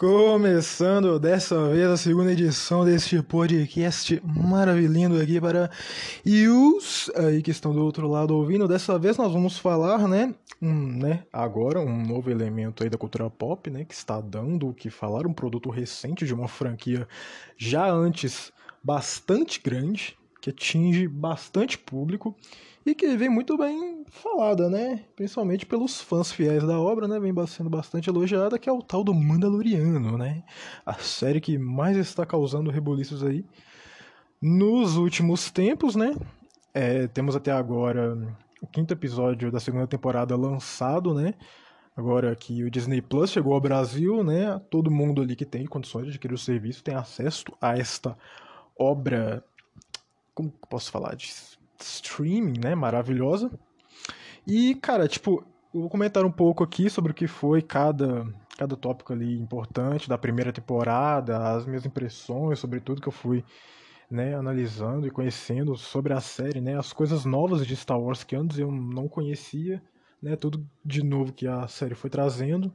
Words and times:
Começando 0.00 1.20
dessa 1.20 1.68
vez 1.68 1.86
a 1.86 1.94
segunda 1.94 2.32
edição 2.32 2.86
deste 2.86 3.22
podcast 3.22 4.18
maravilhoso 4.24 5.20
aqui 5.20 5.38
para 5.38 5.70
os 6.24 7.10
aí 7.14 7.42
que 7.42 7.50
estão 7.50 7.74
do 7.74 7.84
outro 7.84 8.08
lado 8.08 8.34
ouvindo. 8.34 8.66
Dessa 8.66 8.98
vez 8.98 9.18
nós 9.18 9.30
vamos 9.30 9.58
falar, 9.58 10.08
né, 10.08 10.34
um, 10.62 10.96
né, 10.96 11.24
agora 11.30 11.80
um 11.80 12.02
novo 12.02 12.30
elemento 12.30 12.82
aí 12.82 12.88
da 12.88 12.96
cultura 12.96 13.28
pop, 13.28 13.68
né, 13.68 13.84
que 13.84 13.92
está 13.92 14.22
dando 14.22 14.70
o 14.70 14.72
que 14.72 14.88
falar, 14.88 15.26
um 15.26 15.34
produto 15.34 15.68
recente 15.68 16.24
de 16.24 16.32
uma 16.32 16.48
franquia 16.48 17.06
já 17.58 17.86
antes 17.86 18.50
bastante 18.82 19.60
grande, 19.62 20.16
que 20.40 20.48
atinge 20.48 21.06
bastante 21.08 21.76
público 21.76 22.34
e 22.86 22.94
que 22.94 23.18
vem 23.18 23.28
muito 23.28 23.58
bem 23.58 23.99
falada, 24.10 24.68
né? 24.68 25.04
Principalmente 25.16 25.64
pelos 25.64 26.00
fãs 26.00 26.30
fiéis 26.32 26.62
da 26.64 26.78
obra, 26.78 27.08
né? 27.08 27.18
Vem 27.18 27.34
sendo 27.46 27.70
bastante 27.70 28.10
elogiada, 28.10 28.58
que 28.58 28.68
é 28.68 28.72
o 28.72 28.82
tal 28.82 29.02
do 29.02 29.14
Mandaloriano, 29.14 30.18
né? 30.18 30.42
A 30.84 30.94
série 30.94 31.40
que 31.40 31.56
mais 31.56 31.96
está 31.96 32.26
causando 32.26 32.70
rebuliços 32.70 33.22
aí 33.22 33.44
nos 34.40 34.96
últimos 34.96 35.50
tempos, 35.50 35.96
né? 35.96 36.14
É, 36.74 37.06
temos 37.08 37.34
até 37.34 37.52
agora 37.52 38.16
o 38.60 38.66
quinto 38.66 38.92
episódio 38.92 39.50
da 39.50 39.60
segunda 39.60 39.86
temporada 39.86 40.36
lançado, 40.36 41.14
né? 41.14 41.34
Agora 41.96 42.34
que 42.36 42.62
o 42.64 42.70
Disney 42.70 43.02
Plus 43.02 43.30
chegou 43.30 43.54
ao 43.54 43.60
Brasil, 43.60 44.22
né? 44.22 44.60
Todo 44.70 44.90
mundo 44.90 45.22
ali 45.22 45.34
que 45.36 45.44
tem 45.44 45.66
condições 45.66 46.04
de 46.04 46.10
adquirir 46.10 46.34
o 46.34 46.38
serviço 46.38 46.84
tem 46.84 46.94
acesso 46.94 47.44
a 47.60 47.76
esta 47.76 48.16
obra. 48.78 49.44
Como 50.34 50.50
posso 50.68 50.90
falar 50.90 51.14
disso? 51.14 51.60
streaming, 51.82 52.58
né, 52.58 52.74
maravilhosa. 52.74 53.50
E, 54.46 54.74
cara, 54.76 55.06
tipo, 55.06 55.44
eu 55.72 55.80
vou 55.82 55.90
comentar 55.90 56.24
um 56.24 56.30
pouco 56.30 56.64
aqui 56.64 56.90
sobre 56.90 57.12
o 57.12 57.14
que 57.14 57.26
foi 57.26 57.62
cada, 57.62 58.26
cada 58.58 58.76
tópico 58.76 59.12
ali 59.12 59.38
importante 59.38 60.08
da 60.08 60.18
primeira 60.18 60.52
temporada, 60.52 61.54
as 61.56 61.66
minhas 61.66 61.86
impressões 61.86 62.58
sobre 62.58 62.80
tudo 62.80 63.00
que 63.00 63.08
eu 63.08 63.12
fui 63.12 63.44
né, 64.10 64.34
analisando 64.34 65.06
e 65.06 65.10
conhecendo 65.10 65.76
sobre 65.76 66.12
a 66.12 66.20
série, 66.20 66.60
né, 66.60 66.76
as 66.76 66.92
coisas 66.92 67.24
novas 67.24 67.64
de 67.64 67.76
Star 67.76 68.00
Wars 68.00 68.24
que 68.24 68.34
antes 68.34 68.58
eu 68.58 68.70
não 68.72 69.06
conhecia, 69.06 69.80
né, 70.20 70.34
tudo 70.34 70.66
de 70.84 71.04
novo 71.04 71.32
que 71.32 71.46
a 71.46 71.68
série 71.68 71.94
foi 71.94 72.10
trazendo. 72.10 72.72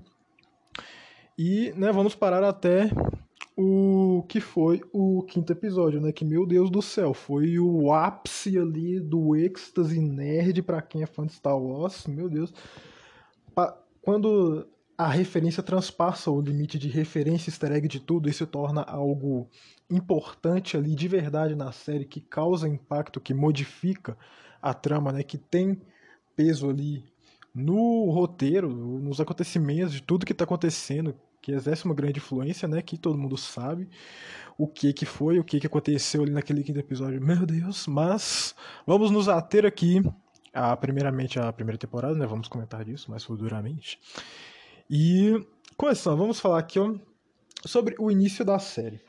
E, 1.37 1.73
né, 1.75 1.91
vamos 1.91 2.15
parar 2.15 2.47
até 2.47 2.89
o 3.57 4.23
que 4.27 4.41
foi 4.41 4.81
o 4.91 5.23
quinto 5.23 5.53
episódio, 5.53 6.01
né? 6.01 6.11
Que, 6.11 6.25
meu 6.25 6.45
Deus 6.45 6.69
do 6.69 6.81
céu, 6.81 7.13
foi 7.13 7.57
o 7.57 7.93
ápice 7.93 8.57
ali 8.57 8.99
do 8.99 9.35
êxtase 9.35 9.99
nerd 9.99 10.61
para 10.61 10.81
quem 10.81 11.03
é 11.03 11.05
fã 11.05 11.25
de 11.25 11.33
Star 11.33 11.57
Wars, 11.57 12.05
meu 12.05 12.29
Deus. 12.29 12.53
Quando 14.01 14.67
a 14.97 15.07
referência 15.07 15.63
transpassa 15.63 16.29
o 16.29 16.39
limite 16.39 16.77
de 16.77 16.87
referência 16.89 17.49
easter 17.49 17.71
egg 17.71 17.87
de 17.87 17.99
tudo 17.99 18.29
e 18.29 18.33
se 18.33 18.45
torna 18.45 18.81
algo 18.81 19.49
importante 19.89 20.77
ali 20.77 20.93
de 20.93 21.07
verdade 21.07 21.55
na 21.55 21.71
série, 21.71 22.05
que 22.05 22.21
causa 22.21 22.67
impacto, 22.67 23.19
que 23.19 23.33
modifica 23.33 24.17
a 24.61 24.73
trama, 24.73 25.11
né? 25.11 25.23
Que 25.23 25.37
tem 25.37 25.81
peso 26.35 26.69
ali 26.69 27.03
no 27.53 28.11
roteiro, 28.11 28.69
nos 28.69 29.21
acontecimentos, 29.21 29.93
de 29.93 30.01
tudo 30.01 30.25
que 30.25 30.33
está 30.33 30.43
acontecendo, 30.43 31.15
que 31.45 31.51
exerce 31.51 31.85
uma 31.85 31.93
grande 31.93 32.17
influência, 32.17 32.67
né? 32.67 32.81
Que 32.81 32.97
todo 32.97 33.15
mundo 33.15 33.37
sabe 33.37 33.87
o 34.57 34.67
que 34.67 34.91
que 34.91 35.05
foi, 35.05 35.37
o 35.37 35.43
que 35.43 35.59
que 35.59 35.67
aconteceu 35.67 36.23
ali 36.23 36.31
naquele 36.31 36.63
quinto 36.63 36.79
episódio. 36.79 37.21
Meu 37.21 37.45
Deus, 37.45 37.85
mas 37.85 38.55
vamos 38.83 39.11
nos 39.11 39.29
ater 39.29 39.63
aqui 39.63 40.01
a 40.51 40.75
primeiramente 40.75 41.39
a 41.39 41.53
primeira 41.53 41.77
temporada, 41.77 42.15
né? 42.15 42.25
Vamos 42.25 42.47
comentar 42.47 42.83
disso 42.83 43.11
mais 43.11 43.23
futuramente. 43.23 43.99
E 44.89 45.39
começando, 45.77 46.17
vamos 46.17 46.39
falar 46.39 46.57
aqui 46.57 46.79
ó, 46.79 46.95
sobre 47.63 47.93
o 47.99 48.09
início 48.09 48.43
da 48.43 48.57
série. 48.57 48.99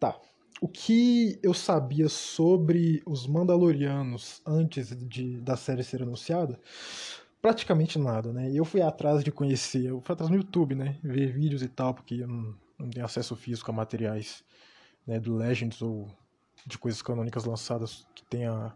Tá. 0.00 0.18
O 0.62 0.68
que 0.68 1.38
eu 1.42 1.52
sabia 1.52 2.08
sobre 2.08 3.02
os 3.04 3.26
Mandalorianos 3.26 4.40
antes 4.46 4.96
de, 5.06 5.38
da 5.42 5.54
série 5.54 5.84
ser 5.84 6.02
anunciada 6.02 6.58
praticamente 7.40 7.98
nada, 7.98 8.32
né? 8.32 8.50
Eu 8.52 8.64
fui 8.64 8.82
atrás 8.82 9.22
de 9.22 9.30
conhecer, 9.30 9.86
eu 9.86 10.00
fui 10.00 10.12
atrás 10.12 10.30
no 10.30 10.36
YouTube, 10.36 10.74
né? 10.74 10.98
Ver 11.02 11.32
vídeos 11.32 11.62
e 11.62 11.68
tal, 11.68 11.94
porque 11.94 12.16
eu 12.16 12.28
não, 12.28 12.54
não 12.78 12.90
tenho 12.90 13.04
acesso 13.04 13.34
físico 13.36 13.70
a 13.70 13.74
materiais 13.74 14.44
né, 15.06 15.18
do 15.18 15.34
Legends 15.34 15.80
ou 15.80 16.08
de 16.66 16.76
coisas 16.76 17.00
canônicas 17.00 17.44
lançadas 17.44 18.06
que 18.14 18.24
tenha 18.24 18.72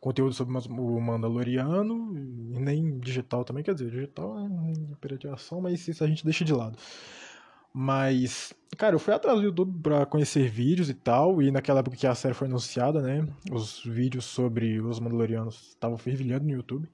conteúdo 0.00 0.34
sobre 0.34 0.54
o 0.68 1.00
Mandaloriano 1.00 2.16
e 2.16 2.58
nem 2.60 2.98
digital 2.98 3.44
também, 3.44 3.64
quer 3.64 3.74
dizer, 3.74 3.90
digital 3.90 4.38
é 4.38 4.96
pirateação, 5.00 5.60
mas 5.60 5.86
isso 5.88 6.04
a 6.04 6.06
gente 6.06 6.24
deixa 6.24 6.44
de 6.44 6.52
lado. 6.52 6.78
Mas, 7.72 8.52
cara, 8.76 8.94
eu 8.94 8.98
fui 8.98 9.12
atrás 9.12 9.38
do 9.38 9.44
YouTube 9.44 9.80
pra 9.82 10.06
conhecer 10.06 10.48
vídeos 10.48 10.88
e 10.88 10.94
tal, 10.94 11.42
e 11.42 11.50
naquela 11.50 11.80
época 11.80 11.96
que 11.96 12.06
a 12.06 12.14
série 12.14 12.34
foi 12.34 12.46
anunciada, 12.46 13.00
né, 13.00 13.26
os 13.50 13.82
vídeos 13.84 14.26
sobre 14.26 14.80
os 14.80 15.00
Mandalorianos 15.00 15.70
estavam 15.70 15.98
fervilhando 15.98 16.44
no 16.44 16.52
YouTube. 16.52 16.88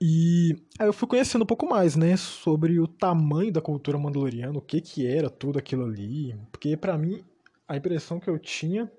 E 0.00 0.56
aí 0.78 0.86
eu 0.86 0.92
fui 0.92 1.08
conhecendo 1.08 1.42
um 1.42 1.46
pouco 1.46 1.68
mais, 1.68 1.96
né, 1.96 2.16
sobre 2.16 2.78
o 2.78 2.86
tamanho 2.86 3.52
da 3.52 3.60
cultura 3.60 3.98
mandaloriana, 3.98 4.58
o 4.58 4.62
que 4.62 4.80
que 4.80 5.06
era 5.06 5.28
tudo 5.30 5.58
aquilo 5.58 5.84
ali, 5.84 6.36
porque 6.52 6.76
para 6.76 6.96
mim 6.96 7.24
a 7.66 7.76
impressão 7.76 8.20
que 8.20 8.28
eu 8.30 8.38
tinha 8.38 8.90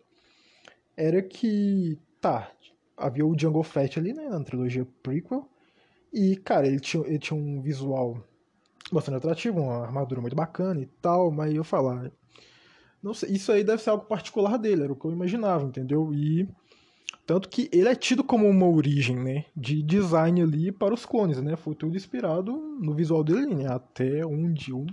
era 0.97 1.21
que, 1.21 1.97
tá, 2.19 2.51
havia 2.97 3.25
o 3.25 3.37
Jungle 3.37 3.63
Fett 3.63 3.97
ali, 3.97 4.13
né, 4.13 4.27
na 4.29 4.43
trilogia 4.43 4.85
prequel, 5.01 5.47
e, 6.11 6.35
cara, 6.37 6.67
ele 6.67 6.79
tinha, 6.79 7.05
ele 7.05 7.19
tinha 7.19 7.39
um 7.39 7.61
visual 7.61 8.21
bastante 8.91 9.17
atrativo, 9.17 9.61
uma 9.61 9.83
armadura 9.85 10.19
muito 10.21 10.35
bacana 10.35 10.81
e 10.81 10.87
tal, 11.01 11.31
mas 11.31 11.53
eu 11.53 11.63
falar, 11.63 12.11
não 13.01 13.13
sei, 13.13 13.31
isso 13.31 13.51
aí 13.51 13.63
deve 13.63 13.81
ser 13.81 13.91
algo 13.91 14.05
particular 14.05 14.57
dele, 14.57 14.83
era 14.83 14.91
o 14.93 14.95
que 14.95 15.05
eu 15.05 15.11
imaginava, 15.11 15.65
entendeu? 15.65 16.13
E 16.13 16.49
tanto 17.25 17.47
que 17.49 17.69
ele 17.71 17.87
é 17.87 17.95
tido 17.95 18.23
como 18.23 18.47
uma 18.47 18.67
origem, 18.67 19.15
né, 19.15 19.45
de 19.55 19.83
design 19.83 20.41
ali 20.41 20.71
para 20.71 20.93
os 20.93 21.05
clones, 21.05 21.41
né? 21.41 21.55
Foi 21.55 21.75
tudo 21.75 21.95
inspirado 21.95 22.51
no 22.53 22.93
visual 22.93 23.23
dele, 23.23 23.53
né? 23.53 23.67
Até 23.67 24.25
onde 24.25 24.71
eu 24.71 24.85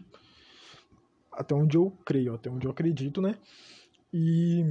até 1.32 1.54
onde 1.54 1.76
eu 1.76 1.92
creio, 2.04 2.34
até 2.34 2.50
onde 2.50 2.66
eu 2.66 2.70
acredito, 2.70 3.20
né? 3.20 3.36
E 4.12 4.64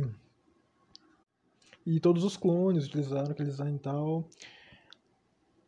e 1.86 2.00
todos 2.00 2.24
os 2.24 2.36
clones 2.36 2.86
utilizaram 2.86 3.32
aquele 3.32 3.50
design 3.50 3.76
e 3.76 3.80
tal. 3.80 4.28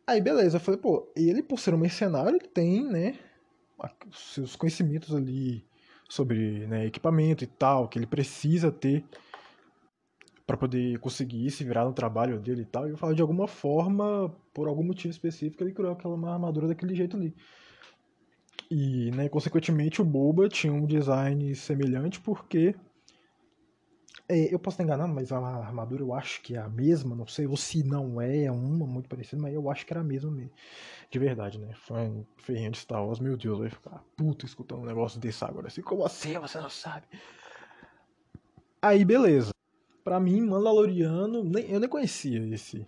Aí 0.06 0.20
beleza, 0.20 0.56
eu 0.56 0.60
falei, 0.60 0.80
pô, 0.80 1.10
ele 1.14 1.42
por 1.42 1.58
ser 1.58 1.74
um 1.74 1.78
mercenário, 1.78 2.36
ele 2.36 2.48
tem, 2.48 2.82
né, 2.82 3.18
seus 4.12 4.56
conhecimentos 4.56 5.14
ali 5.14 5.64
sobre 6.08 6.66
né, 6.66 6.86
equipamento 6.86 7.44
e 7.44 7.46
tal, 7.46 7.88
que 7.88 7.98
ele 7.98 8.06
precisa 8.06 8.72
ter 8.72 9.04
para 10.48 10.56
poder 10.56 10.98
conseguir 10.98 11.50
se 11.50 11.62
virar 11.62 11.84
no 11.84 11.92
trabalho 11.92 12.40
dele 12.40 12.62
e 12.62 12.64
tal. 12.64 12.88
E 12.88 12.92
eu 12.92 12.96
falo 12.96 13.14
de 13.14 13.20
alguma 13.20 13.46
forma, 13.46 14.34
por 14.54 14.66
algum 14.66 14.82
motivo 14.82 15.10
específico, 15.10 15.62
ele 15.62 15.74
criou 15.74 15.92
aquela 15.92 16.14
armadura 16.32 16.66
daquele 16.66 16.94
jeito 16.94 17.18
ali. 17.18 17.36
E, 18.70 19.10
né, 19.10 19.28
consequentemente, 19.28 20.00
o 20.00 20.04
Boba 20.06 20.48
tinha 20.48 20.72
um 20.72 20.86
design 20.86 21.54
semelhante 21.54 22.18
porque 22.18 22.74
é, 24.26 24.54
eu 24.54 24.58
posso 24.58 24.76
estar 24.76 24.84
enganado, 24.84 25.12
mas 25.12 25.32
a 25.32 25.38
armadura 25.38 26.02
eu 26.02 26.14
acho 26.14 26.40
que 26.40 26.56
é 26.56 26.58
a 26.58 26.68
mesma, 26.68 27.14
não 27.14 27.26
sei, 27.26 27.46
ou 27.46 27.56
se 27.56 27.82
não 27.82 28.18
é, 28.18 28.44
é 28.44 28.50
uma 28.50 28.86
muito 28.86 29.06
parecida, 29.06 29.42
mas 29.42 29.52
eu 29.52 29.70
acho 29.70 29.84
que 29.84 29.92
era 29.92 30.00
a 30.00 30.04
mesma 30.04 30.30
mesmo. 30.30 30.52
De 31.10 31.18
verdade, 31.18 31.58
né? 31.58 31.74
Fã 31.74 32.24
ferrinho 32.38 32.70
de 32.70 32.78
Star 32.78 33.04
Wars, 33.04 33.20
meu 33.20 33.36
Deus, 33.36 33.58
vai 33.58 33.68
ficar 33.68 34.02
puto 34.16 34.46
escutando 34.46 34.80
um 34.80 34.86
negócio 34.86 35.20
desse 35.20 35.44
agora. 35.44 35.66
Assim, 35.66 35.82
como 35.82 36.06
assim? 36.06 36.38
Você 36.38 36.58
não 36.58 36.70
sabe? 36.70 37.06
Aí, 38.80 39.04
beleza 39.04 39.57
para 40.08 40.18
mim, 40.18 40.40
Mandaloriano, 40.40 41.44
nem, 41.44 41.70
eu 41.70 41.78
nem 41.78 41.86
conhecia 41.86 42.42
esse 42.54 42.86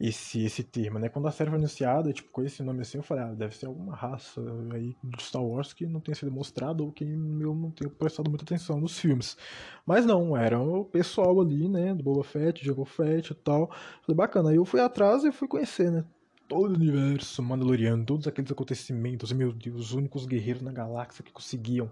esse 0.00 0.42
esse 0.42 0.64
termo, 0.64 0.98
né? 0.98 1.10
Quando 1.10 1.28
a 1.28 1.30
série 1.30 1.50
foi 1.50 1.58
anunciada, 1.58 2.12
tipo, 2.14 2.30
com 2.30 2.42
esse 2.42 2.62
nome 2.62 2.80
assim, 2.80 2.96
eu 2.96 3.02
falei, 3.02 3.24
ah, 3.24 3.34
deve 3.34 3.54
ser 3.54 3.66
alguma 3.66 3.94
raça 3.94 4.40
aí 4.72 4.96
de 5.04 5.22
Star 5.22 5.44
Wars 5.44 5.74
que 5.74 5.86
não 5.86 6.00
tenha 6.00 6.14
sido 6.14 6.32
mostrado 6.32 6.82
ou 6.82 6.90
que 6.90 7.04
eu 7.04 7.54
não 7.54 7.70
tenho 7.70 7.90
prestado 7.90 8.30
muita 8.30 8.42
atenção 8.42 8.80
nos 8.80 8.98
filmes. 8.98 9.36
Mas 9.84 10.06
não, 10.06 10.34
era 10.34 10.58
o 10.58 10.86
pessoal 10.86 11.38
ali, 11.42 11.68
né, 11.68 11.94
do 11.94 12.02
Boba 12.02 12.24
Fett, 12.24 12.64
Jango 12.64 12.86
Fett 12.86 13.32
e 13.32 13.34
tal. 13.34 13.70
Falei, 14.00 14.16
bacana. 14.16 14.48
Aí 14.48 14.56
eu 14.56 14.64
fui 14.64 14.80
atrás 14.80 15.24
e 15.24 15.30
fui 15.30 15.46
conhecer, 15.46 15.92
né? 15.92 16.06
Todo 16.48 16.72
o 16.72 16.74
universo 16.74 17.42
Mandaloriano, 17.42 18.04
todos 18.04 18.26
aqueles 18.26 18.50
acontecimentos, 18.50 19.32
meu 19.32 19.52
Deus, 19.52 19.86
os 19.86 19.92
únicos 19.92 20.26
guerreiros 20.26 20.62
na 20.62 20.72
galáxia 20.72 21.24
que 21.24 21.32
conseguiam 21.32 21.90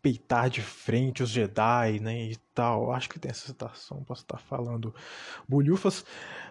peitar 0.00 0.48
de 0.48 0.62
frente 0.62 1.22
os 1.22 1.30
Jedi, 1.30 2.00
né, 2.00 2.30
e 2.30 2.36
tal. 2.54 2.92
Acho 2.92 3.08
que 3.08 3.18
tem 3.18 3.30
essa 3.30 3.46
citação, 3.46 4.02
posso 4.04 4.22
estar 4.22 4.38
falando 4.38 4.94
bolhufas, 5.48 6.04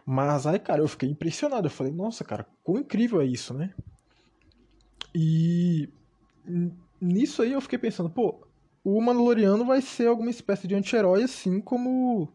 mas 0.06 0.46
aí, 0.46 0.60
cara, 0.60 0.82
eu 0.82 0.88
fiquei 0.88 1.10
impressionado. 1.10 1.68
Eu 1.68 1.72
falei, 1.72 1.92
nossa, 1.92 2.24
cara, 2.24 2.46
quão 2.64 2.80
incrível 2.80 3.22
é 3.22 3.26
isso, 3.26 3.54
né? 3.54 3.74
E 5.14 5.90
nisso 7.02 7.42
aí 7.42 7.54
eu 7.54 7.62
fiquei 7.62 7.80
pensando, 7.80 8.10
pô, 8.10 8.48
o 8.84 9.02
Mandaloriano 9.02 9.66
vai 9.66 9.82
ser 9.82 10.08
alguma 10.08 10.30
espécie 10.30 10.68
de 10.68 10.76
anti-herói 10.76 11.24
assim 11.24 11.60
como 11.60 12.34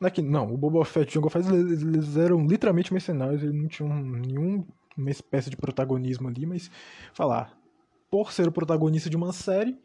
não, 0.00 0.08
é 0.08 0.22
não, 0.22 0.54
o 0.54 0.56
Boba 0.56 0.84
Fett 0.84 1.08
e 1.08 1.10
o 1.10 1.14
Jango 1.14 1.28
Fett 1.28 1.48
eles 1.48 2.16
eram 2.16 2.46
literalmente 2.46 2.92
mercenários, 2.92 3.42
eles 3.42 3.54
não 3.54 3.68
tinham 3.68 3.88
nenhuma 3.88 4.64
espécie 5.08 5.50
de 5.50 5.56
protagonismo 5.56 6.28
ali, 6.28 6.46
mas 6.46 6.70
falar, 7.12 7.58
por 8.10 8.32
ser 8.32 8.48
o 8.48 8.52
protagonista 8.52 9.10
de 9.10 9.16
uma 9.16 9.32
série, 9.32 9.78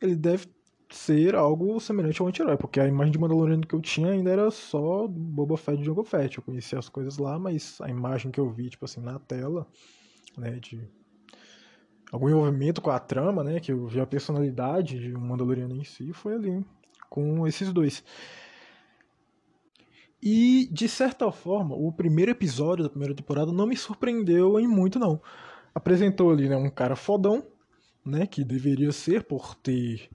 ele 0.00 0.14
deve 0.14 0.46
ser 0.90 1.34
algo 1.34 1.80
semelhante 1.80 2.20
ao 2.20 2.28
anti-herói, 2.28 2.56
porque 2.56 2.78
a 2.78 2.86
imagem 2.86 3.12
de 3.12 3.18
Mandaloriano 3.18 3.66
que 3.66 3.74
eu 3.74 3.80
tinha 3.80 4.10
ainda 4.10 4.30
era 4.30 4.50
só 4.50 5.08
Boba 5.08 5.56
Fett 5.56 5.80
e 5.80 5.84
Jango 5.84 6.04
Fett. 6.04 6.38
Eu 6.38 6.44
conhecia 6.44 6.78
as 6.78 6.88
coisas 6.88 7.18
lá, 7.18 7.38
mas 7.38 7.80
a 7.80 7.88
imagem 7.88 8.30
que 8.30 8.38
eu 8.38 8.50
vi, 8.50 8.68
tipo 8.68 8.84
assim, 8.84 9.00
na 9.00 9.18
tela, 9.18 9.66
né, 10.36 10.52
de 10.60 10.88
algum 12.12 12.28
envolvimento 12.28 12.80
com 12.80 12.90
a 12.90 12.98
trama, 12.98 13.42
né, 13.42 13.60
que 13.60 13.72
eu 13.72 13.86
vi 13.86 14.00
a 14.00 14.06
personalidade 14.06 15.00
de 15.00 15.16
um 15.16 15.20
Mandaloriano 15.20 15.74
em 15.74 15.84
si, 15.84 16.12
foi 16.12 16.34
ali, 16.34 16.64
com 17.08 17.46
esses 17.46 17.72
dois. 17.72 18.04
E, 20.26 20.70
de 20.72 20.88
certa 20.88 21.30
forma, 21.30 21.74
o 21.76 21.92
primeiro 21.92 22.30
episódio 22.30 22.82
da 22.82 22.88
primeira 22.88 23.14
temporada 23.14 23.52
não 23.52 23.66
me 23.66 23.76
surpreendeu 23.76 24.58
em 24.58 24.66
muito, 24.66 24.98
não. 24.98 25.20
Apresentou 25.74 26.30
ali, 26.30 26.48
né, 26.48 26.56
um 26.56 26.70
cara 26.70 26.96
fodão, 26.96 27.46
né, 28.02 28.26
que 28.26 28.42
deveria 28.42 28.90
ser 28.90 29.24
por 29.24 29.54
ter 29.54 30.08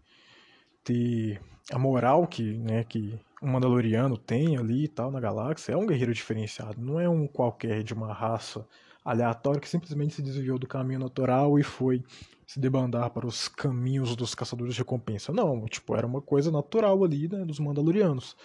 ter 0.83 1.39
a 1.71 1.77
moral 1.77 2.25
que, 2.25 2.57
né, 2.57 2.83
que 2.83 3.19
um 3.39 3.51
Mandaloriano 3.51 4.17
tem 4.17 4.57
ali 4.57 4.85
e 4.85 4.88
tal 4.88 5.11
na 5.11 5.19
galáxia, 5.19 5.73
é 5.73 5.77
um 5.77 5.85
guerreiro 5.85 6.12
diferenciado, 6.12 6.81
não 6.81 7.00
é 7.00 7.07
um 7.07 7.27
qualquer 7.27 7.83
de 7.83 7.94
uma 7.94 8.12
raça 8.12 8.67
aleatória 9.05 9.62
que 9.62 9.69
simplesmente 9.69 10.15
se 10.15 10.23
desviou 10.23 10.57
do 10.57 10.67
caminho 10.67 11.01
natural 11.01 11.59
e 11.59 11.63
foi 11.63 12.03
se 12.47 12.59
debandar 12.59 13.12
para 13.12 13.27
os 13.27 13.47
caminhos 13.47 14.15
dos 14.15 14.33
caçadores 14.33 14.73
de 14.73 14.79
recompensa. 14.79 15.31
Não, 15.31 15.65
tipo, 15.65 15.95
era 15.95 16.07
uma 16.07 16.19
coisa 16.21 16.50
natural 16.50 17.03
ali, 17.03 17.27
né, 17.27 17.45
dos 17.45 17.59
Mandalorianos. 17.59 18.35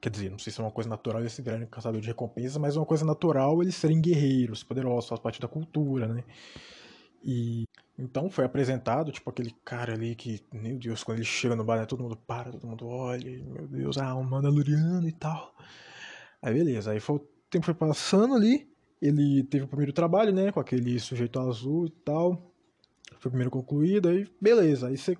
Quer 0.00 0.10
dizer, 0.10 0.30
não 0.30 0.38
sei 0.38 0.52
se 0.52 0.60
é 0.60 0.64
uma 0.64 0.70
coisa 0.70 0.88
natural 0.88 1.20
eles 1.20 1.32
se 1.32 1.42
virarem 1.42 1.66
caçadores 1.66 2.02
de 2.02 2.08
recompensa, 2.08 2.58
mas 2.58 2.76
é 2.76 2.78
uma 2.78 2.86
coisa 2.86 3.04
natural 3.04 3.62
eles 3.62 3.74
serem 3.74 4.00
guerreiros, 4.00 4.62
poderosos, 4.62 5.08
faz 5.08 5.20
parte 5.20 5.40
da 5.40 5.48
cultura, 5.48 6.06
né? 6.06 6.24
E 7.24 7.64
então 7.98 8.30
foi 8.30 8.44
apresentado, 8.44 9.12
tipo, 9.12 9.28
aquele 9.30 9.54
cara 9.64 9.92
ali 9.92 10.14
que, 10.14 10.40
meu 10.52 10.78
Deus, 10.78 11.04
quando 11.04 11.18
ele 11.18 11.24
chega 11.24 11.54
no 11.54 11.62
bar, 11.62 11.78
né, 11.78 11.86
todo 11.86 12.02
mundo 12.02 12.16
para, 12.16 12.50
todo 12.50 12.66
mundo 12.66 12.86
olha, 12.88 13.44
meu 13.44 13.68
Deus, 13.68 13.98
ah, 13.98 14.14
um 14.16 14.24
Mandaloriano 14.24 15.06
e 15.06 15.12
tal. 15.12 15.54
Aí 16.40 16.54
beleza, 16.54 16.90
aí 16.90 17.00
foi, 17.00 17.16
o 17.16 17.28
tempo 17.50 17.64
foi 17.64 17.74
passando 17.74 18.34
ali, 18.34 18.68
ele 19.00 19.44
teve 19.44 19.64
o 19.64 19.68
primeiro 19.68 19.92
trabalho, 19.92 20.32
né, 20.32 20.50
com 20.50 20.60
aquele 20.60 20.98
sujeito 20.98 21.38
azul 21.38 21.86
e 21.86 21.90
tal. 21.90 22.52
Foi 23.18 23.28
o 23.28 23.32
primeiro 23.32 23.50
concluído, 23.50 24.08
aí 24.08 24.26
beleza, 24.40 24.88
aí 24.88 24.96
você 24.96 25.16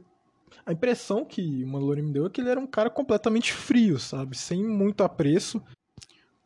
a 0.65 0.73
impressão 0.73 1.25
que 1.25 1.65
o 1.65 1.67
Mandalorian 1.67 2.05
me 2.05 2.13
deu 2.13 2.27
é 2.27 2.31
que 2.31 2.41
ele 2.41 2.51
era 2.51 2.61
um 2.61 2.67
cara 2.67 2.91
completamente 2.91 3.53
frio, 3.53 3.99
sabe? 3.99 4.37
Sem 4.37 4.65
muito 4.65 5.03
apreço 5.03 5.63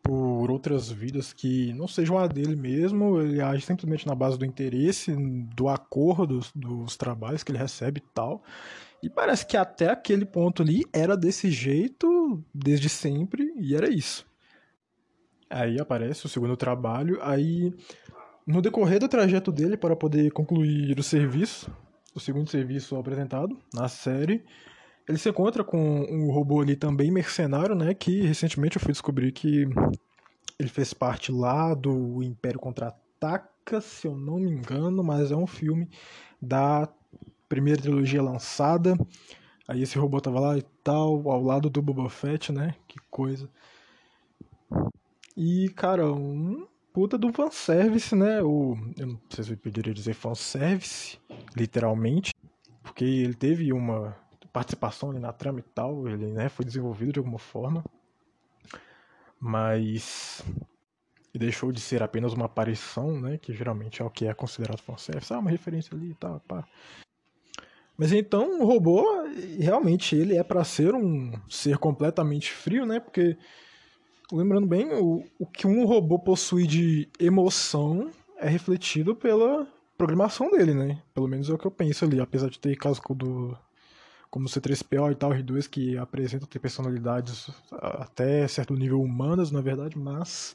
por 0.06 0.52
outras 0.52 0.88
vidas 0.88 1.32
que 1.32 1.72
não 1.72 1.88
sejam 1.88 2.16
a 2.16 2.28
dele 2.28 2.54
mesmo, 2.54 3.20
ele 3.20 3.40
age 3.40 3.66
simplesmente 3.66 4.06
na 4.06 4.14
base 4.14 4.38
do 4.38 4.44
interesse, 4.44 5.12
do 5.52 5.68
acordo 5.68 6.38
dos, 6.38 6.52
dos 6.54 6.96
trabalhos 6.96 7.42
que 7.42 7.50
ele 7.50 7.58
recebe 7.58 7.98
e 7.98 8.14
tal. 8.14 8.40
E 9.02 9.10
parece 9.10 9.44
que 9.44 9.56
até 9.56 9.90
aquele 9.90 10.24
ponto 10.24 10.62
ali 10.62 10.84
era 10.92 11.16
desse 11.16 11.50
jeito 11.50 12.40
desde 12.54 12.88
sempre 12.88 13.52
e 13.56 13.74
era 13.74 13.88
isso. 13.88 14.24
Aí 15.50 15.80
aparece 15.80 16.24
o 16.24 16.28
segundo 16.28 16.56
trabalho, 16.56 17.18
aí 17.20 17.74
no 18.46 18.62
decorrer 18.62 19.00
do 19.00 19.08
trajeto 19.08 19.50
dele 19.50 19.76
para 19.76 19.96
poder 19.96 20.30
concluir 20.30 20.98
o 20.98 21.02
serviço, 21.02 21.68
o 22.16 22.20
segundo 22.20 22.48
serviço 22.50 22.96
apresentado 22.96 23.58
na 23.74 23.88
série, 23.88 24.42
ele 25.06 25.18
se 25.18 25.28
encontra 25.28 25.62
com 25.62 25.78
um 25.78 26.32
robô 26.32 26.62
ali 26.62 26.74
também 26.74 27.10
mercenário, 27.10 27.74
né? 27.74 27.92
Que 27.92 28.22
recentemente 28.22 28.76
eu 28.76 28.82
fui 28.82 28.90
descobrir 28.90 29.32
que 29.32 29.68
ele 30.58 30.68
fez 30.70 30.94
parte 30.94 31.30
lá 31.30 31.74
do 31.74 32.22
Império 32.22 32.58
Contra-Ataca, 32.58 33.82
se 33.82 34.06
eu 34.06 34.16
não 34.16 34.38
me 34.38 34.50
engano, 34.50 35.04
mas 35.04 35.30
é 35.30 35.36
um 35.36 35.46
filme 35.46 35.90
da 36.40 36.88
primeira 37.50 37.82
trilogia 37.82 38.22
lançada. 38.22 38.96
Aí 39.68 39.82
esse 39.82 39.98
robô 39.98 40.18
tava 40.18 40.40
lá 40.40 40.56
e 40.56 40.62
tal, 40.82 41.30
ao 41.30 41.42
lado 41.42 41.68
do 41.68 41.82
Boba 41.82 42.08
Fett, 42.08 42.50
né? 42.50 42.74
Que 42.88 42.98
coisa. 43.10 43.46
E, 45.36 45.68
cara, 45.76 46.10
um 46.10 46.66
puta 46.96 47.19
do 47.19 47.31
fanservice, 47.31 48.16
né? 48.16 48.43
O, 48.43 48.75
eu 48.98 49.06
não 49.06 49.20
sei 49.28 49.44
se 49.44 49.50
eu 49.52 49.58
poderia 49.58 49.93
dizer 49.93 50.14
fanservice, 50.14 51.19
literalmente, 51.54 52.32
porque 52.82 53.04
ele 53.04 53.34
teve 53.34 53.70
uma 53.70 54.16
participação 54.50 55.10
ali 55.10 55.19
na 55.19 55.31
trama 55.31 55.58
e 55.58 55.62
tal, 55.62 56.08
ele 56.08 56.28
né, 56.28 56.48
foi 56.48 56.64
desenvolvido 56.64 57.12
de 57.12 57.19
alguma 57.19 57.38
forma, 57.38 57.84
mas 59.38 60.43
deixou 61.34 61.70
de 61.70 61.82
ser 61.82 62.02
apenas 62.02 62.32
uma 62.32 62.46
aparição, 62.46 63.20
né, 63.20 63.37
que 63.37 63.52
geralmente 63.52 64.00
é 64.00 64.04
o 64.06 64.08
que 64.08 64.25
é 64.25 64.32
considerado 64.32 64.81
fanservice, 64.81 65.34
ah, 65.34 65.38
uma 65.38 65.50
referência 65.50 65.94
ali 65.94 66.12
e 66.12 66.14
tal, 66.14 66.40
pá. 66.49 66.66
Mas 67.94 68.10
então 68.10 68.62
o 68.62 68.64
robô, 68.64 69.04
realmente, 69.60 70.16
ele 70.16 70.34
é 70.34 70.42
para 70.42 70.64
ser 70.64 70.94
um 70.94 71.31
ser 71.46 71.76
completamente 71.76 72.50
frio, 72.50 72.87
né, 72.87 73.00
porque, 73.00 73.37
lembrando 74.32 74.67
bem, 74.67 74.93
o, 74.93 75.25
o 75.38 75.46
que 75.46 75.67
um 75.67 75.84
robô 75.84 76.19
possui 76.19 76.67
de 76.67 77.08
emoção 77.19 78.11
é 78.38 78.49
refletido 78.49 79.14
pela 79.14 79.67
programação 79.96 80.50
dele, 80.50 80.75
né, 80.75 81.02
pelo 81.14 81.26
menos 81.26 81.49
é 81.49 81.55
o 81.55 81.58
que 81.58 81.67
eu 81.67 81.70
penso 81.70 82.05
ali, 82.05 82.20
apesar 82.20 82.50
de 82.50 82.58
ter 82.58 82.76
caso 82.76 83.00
do 83.11 83.56
como 84.31 84.46
o 84.46 84.49
C3PO 84.49 85.12
e 85.12 85.14
tal, 85.14 85.31
R2, 85.31 85.69
que 85.69 85.96
apresentam 85.96 86.46
ter 86.46 86.58
personalidades 86.58 87.49
até 87.73 88.46
certo 88.46 88.75
nível 88.75 89.00
humanas, 89.00 89.50
na 89.50 89.62
verdade, 89.62 89.96
mas 89.96 90.55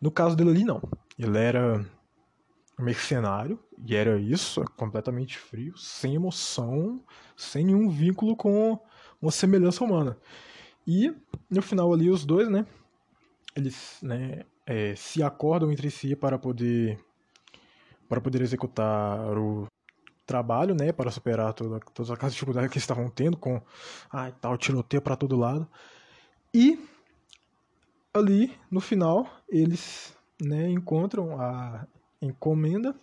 no 0.00 0.10
caso 0.10 0.36
dele 0.36 0.50
ali 0.50 0.64
não. 0.64 0.82
Ele 1.18 1.38
era 1.38 1.86
mercenário, 2.78 3.58
e 3.86 3.94
era 3.94 4.18
isso, 4.18 4.60
é 4.60 4.64
completamente 4.76 5.38
frio, 5.38 5.76
sem 5.78 6.16
emoção, 6.16 7.00
sem 7.36 7.64
nenhum 7.64 7.88
vínculo 7.88 8.36
com 8.36 8.78
uma 9.22 9.30
semelhança 9.30 9.84
humana. 9.84 10.18
E 10.86 11.14
no 11.48 11.62
final 11.62 11.92
ali 11.94 12.10
os 12.10 12.26
dois, 12.26 12.50
né, 12.50 12.66
eles 13.54 13.98
né, 14.02 14.44
é, 14.66 14.94
se 14.96 15.22
acordam 15.22 15.70
entre 15.70 15.90
si 15.90 16.16
para 16.16 16.38
poder 16.38 16.98
para 18.08 18.20
poder 18.20 18.42
executar 18.42 19.36
o 19.36 19.66
trabalho, 20.26 20.74
né, 20.74 20.92
para 20.92 21.10
superar 21.10 21.52
toda, 21.52 21.80
todas 21.80 22.10
aquelas 22.10 22.32
dificuldades 22.32 22.70
que 22.70 22.76
eles 22.76 22.82
estavam 22.82 23.08
tendo 23.08 23.36
com 23.36 23.60
ah, 24.10 24.30
tal 24.30 24.56
tiroteio 24.56 25.02
para 25.02 25.16
todo 25.16 25.36
lado. 25.36 25.68
E 26.52 26.78
ali 28.12 28.56
no 28.70 28.80
final 28.80 29.28
eles, 29.48 30.16
né, 30.40 30.68
encontram 30.68 31.40
a 31.40 31.86
encomenda. 32.20 32.94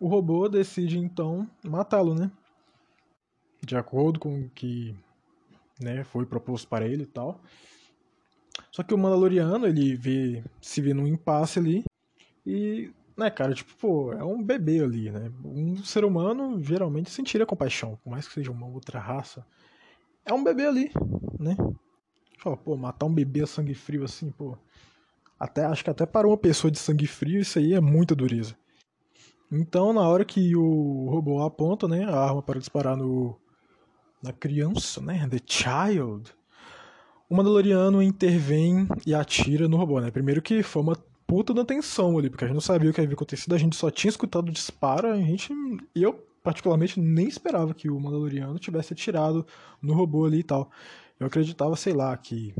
O 0.00 0.08
robô 0.08 0.48
decide 0.48 0.98
então 0.98 1.48
matá-lo, 1.62 2.14
né? 2.14 2.30
De 3.64 3.76
acordo 3.76 4.18
com 4.18 4.40
o 4.40 4.50
que, 4.50 4.96
né, 5.80 6.02
foi 6.02 6.26
proposto 6.26 6.66
para 6.66 6.86
ele 6.86 7.04
e 7.04 7.06
tal. 7.06 7.40
Só 8.72 8.82
que 8.82 8.94
o 8.94 8.98
Mandaloriano, 8.98 9.66
ele 9.66 9.94
vê, 9.94 10.42
se 10.60 10.80
vê 10.80 10.94
num 10.94 11.06
impasse 11.06 11.58
ali 11.58 11.84
e 12.44 12.90
né, 13.16 13.30
cara, 13.30 13.54
tipo, 13.54 13.70
pô, 13.76 14.12
é 14.14 14.24
um 14.24 14.42
bebê 14.42 14.82
ali, 14.82 15.10
né? 15.10 15.30
Um 15.44 15.76
ser 15.84 16.04
humano 16.04 16.62
geralmente 16.64 17.10
sentiria 17.10 17.44
compaixão, 17.44 17.98
por 18.02 18.10
mais 18.10 18.26
que 18.26 18.32
seja 18.32 18.50
uma 18.50 18.66
outra 18.66 18.98
raça. 18.98 19.46
É 20.24 20.32
um 20.32 20.42
bebê 20.42 20.66
ali, 20.66 20.90
né? 21.38 21.54
Fala, 22.38 22.56
pô, 22.56 22.74
matar 22.74 23.06
um 23.06 23.14
bebê 23.14 23.42
a 23.42 23.46
sangue 23.46 23.74
frio 23.74 24.04
assim, 24.04 24.30
pô. 24.30 24.56
Até, 25.38 25.66
acho 25.66 25.84
que 25.84 25.90
até 25.90 26.06
para 26.06 26.26
uma 26.26 26.38
pessoa 26.38 26.70
de 26.70 26.78
sangue 26.78 27.06
frio 27.06 27.40
isso 27.40 27.58
aí 27.58 27.74
é 27.74 27.80
muita 27.80 28.14
dureza. 28.14 28.56
Então, 29.50 29.92
na 29.92 30.08
hora 30.08 30.24
que 30.24 30.56
o 30.56 31.10
robô 31.10 31.42
aponta, 31.42 31.86
né, 31.86 32.04
a 32.04 32.16
arma 32.16 32.42
para 32.42 32.58
disparar 32.58 32.96
no 32.96 33.38
na 34.22 34.32
criança, 34.32 35.00
né, 35.00 35.28
the 35.28 35.40
child, 35.44 36.32
o 37.32 37.34
Mandaloriano 37.34 38.02
intervém 38.02 38.86
e 39.06 39.14
atira 39.14 39.66
no 39.66 39.78
robô, 39.78 39.98
né? 39.98 40.10
Primeiro 40.10 40.42
que 40.42 40.62
foi 40.62 40.82
uma 40.82 40.94
puta 41.26 41.54
da 41.54 41.64
tensão 41.64 42.18
ali, 42.18 42.28
porque 42.28 42.44
a 42.44 42.46
gente 42.46 42.54
não 42.54 42.60
sabia 42.60 42.90
o 42.90 42.92
que 42.92 43.00
havia 43.00 43.14
acontecido, 43.14 43.54
a 43.54 43.58
gente 43.58 43.74
só 43.74 43.90
tinha 43.90 44.10
escutado 44.10 44.50
o 44.50 44.52
disparo, 44.52 45.08
a 45.08 45.16
gente. 45.16 45.50
Eu, 45.94 46.12
particularmente, 46.42 47.00
nem 47.00 47.26
esperava 47.26 47.72
que 47.72 47.88
o 47.88 47.98
Mandaloriano 47.98 48.58
tivesse 48.58 48.92
atirado 48.92 49.46
no 49.80 49.94
robô 49.94 50.26
ali 50.26 50.40
e 50.40 50.42
tal. 50.42 50.70
Eu 51.18 51.26
acreditava, 51.26 51.74
sei 51.74 51.94
lá, 51.94 52.14
que, 52.18 52.54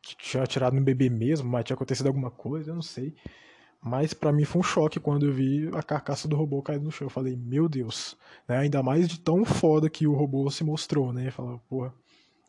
que 0.00 0.16
tinha 0.16 0.42
atirado 0.42 0.74
no 0.74 0.80
bebê 0.80 1.10
mesmo, 1.10 1.46
mas 1.46 1.66
tinha 1.66 1.74
acontecido 1.74 2.06
alguma 2.06 2.30
coisa, 2.30 2.70
eu 2.70 2.76
não 2.76 2.80
sei. 2.80 3.14
Mas 3.78 4.14
para 4.14 4.32
mim 4.32 4.44
foi 4.44 4.60
um 4.60 4.64
choque 4.64 4.98
quando 4.98 5.26
eu 5.26 5.34
vi 5.34 5.68
a 5.74 5.82
carcaça 5.82 6.26
do 6.26 6.34
robô 6.34 6.62
cair 6.62 6.80
no 6.80 6.90
chão. 6.90 7.08
Eu 7.08 7.10
falei, 7.10 7.36
meu 7.36 7.68
Deus, 7.68 8.16
né? 8.48 8.56
Ainda 8.56 8.82
mais 8.82 9.06
de 9.06 9.20
tão 9.20 9.44
foda 9.44 9.90
que 9.90 10.06
o 10.06 10.14
robô 10.14 10.50
se 10.50 10.64
mostrou, 10.64 11.12
né? 11.12 11.30
Falava, 11.30 11.60
porra, 11.68 11.92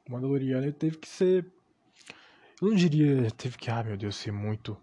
o 0.10 0.12
Mandaloriano 0.12 0.66
ele 0.66 0.74
teve 0.74 0.98
que 0.98 1.08
ser. 1.08 1.46
Eu 2.62 2.70
não 2.70 2.76
diria 2.76 3.30
teve 3.32 3.58
que, 3.58 3.70
ah, 3.70 3.84
meu 3.84 3.96
Deus, 3.96 4.16
ser 4.16 4.32
muito 4.32 4.76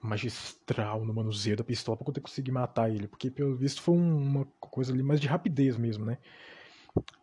magistral 0.00 1.04
no 1.04 1.12
manuseio 1.12 1.56
da 1.56 1.64
pistola 1.64 1.96
pra 1.96 2.12
eu 2.16 2.22
conseguir 2.22 2.52
matar 2.52 2.90
ele, 2.90 3.06
porque 3.06 3.30
pelo 3.30 3.54
visto 3.54 3.82
foi 3.82 3.94
uma 3.94 4.46
coisa 4.60 4.92
ali 4.92 5.02
mais 5.02 5.20
de 5.20 5.28
rapidez 5.28 5.76
mesmo, 5.76 6.04
né? 6.04 6.18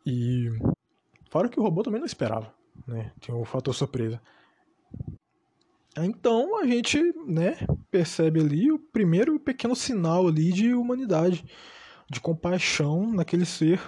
E 0.05 0.49
fora 1.29 1.49
que 1.49 1.59
o 1.59 1.63
robô 1.63 1.81
também 1.81 1.99
não 1.99 2.05
esperava, 2.05 2.53
né? 2.85 3.11
Tinha 3.19 3.35
o 3.35 3.45
fator 3.45 3.73
surpresa. 3.73 4.21
Então 5.97 6.57
a 6.59 6.65
gente, 6.65 7.01
né, 7.25 7.57
percebe 7.89 8.39
ali 8.39 8.71
o 8.71 8.79
primeiro 8.79 9.39
pequeno 9.39 9.75
sinal 9.75 10.27
ali 10.27 10.51
de 10.53 10.73
humanidade 10.73 11.43
de 12.09 12.21
compaixão 12.21 13.11
naquele 13.11 13.45
ser 13.45 13.81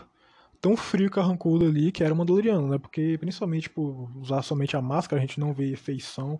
tão 0.61 0.77
frio 0.77 1.07
e 1.07 1.09
carrancudo 1.09 1.65
ali 1.65 1.91
que 1.91 2.03
era 2.03 2.13
Mandaloriano, 2.13 2.67
né? 2.69 2.77
Porque 2.77 3.17
principalmente 3.19 3.69
por 3.69 4.09
usar 4.15 4.43
somente 4.43 4.77
a 4.77 4.81
máscara, 4.81 5.21
a 5.21 5.25
gente 5.25 5.39
não 5.39 5.53
vê 5.53 5.75
feição 5.75 6.39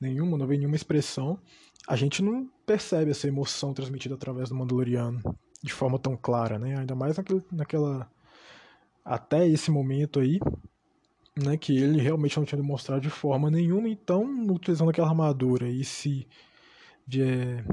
nenhuma, 0.00 0.38
não 0.38 0.46
vê 0.46 0.56
nenhuma 0.56 0.76
expressão. 0.76 1.38
A 1.88 1.96
gente 1.96 2.22
não 2.22 2.48
percebe 2.64 3.10
essa 3.10 3.28
emoção 3.28 3.74
transmitida 3.74 4.14
através 4.14 4.48
do 4.48 4.54
Mandaloriano 4.54 5.20
de 5.62 5.72
forma 5.72 5.98
tão 5.98 6.16
clara, 6.16 6.58
né? 6.58 6.78
Ainda 6.78 6.94
mais 6.94 7.16
naquele, 7.16 7.42
naquela 7.50 8.08
até 9.04 9.46
esse 9.46 9.70
momento 9.70 10.20
aí, 10.20 10.40
né, 11.36 11.56
que 11.56 11.76
ele 11.76 12.00
realmente 12.00 12.36
não 12.36 12.44
tinha 12.44 12.60
demonstrado 12.60 13.00
de 13.00 13.10
forma 13.10 13.50
nenhuma, 13.50 13.88
então 13.88 14.24
utilizando 14.50 14.90
aquela 14.90 15.08
armadura 15.08 15.68
e 15.68 15.84
se 15.84 16.26
de, 17.06 17.22
é, 17.22 17.64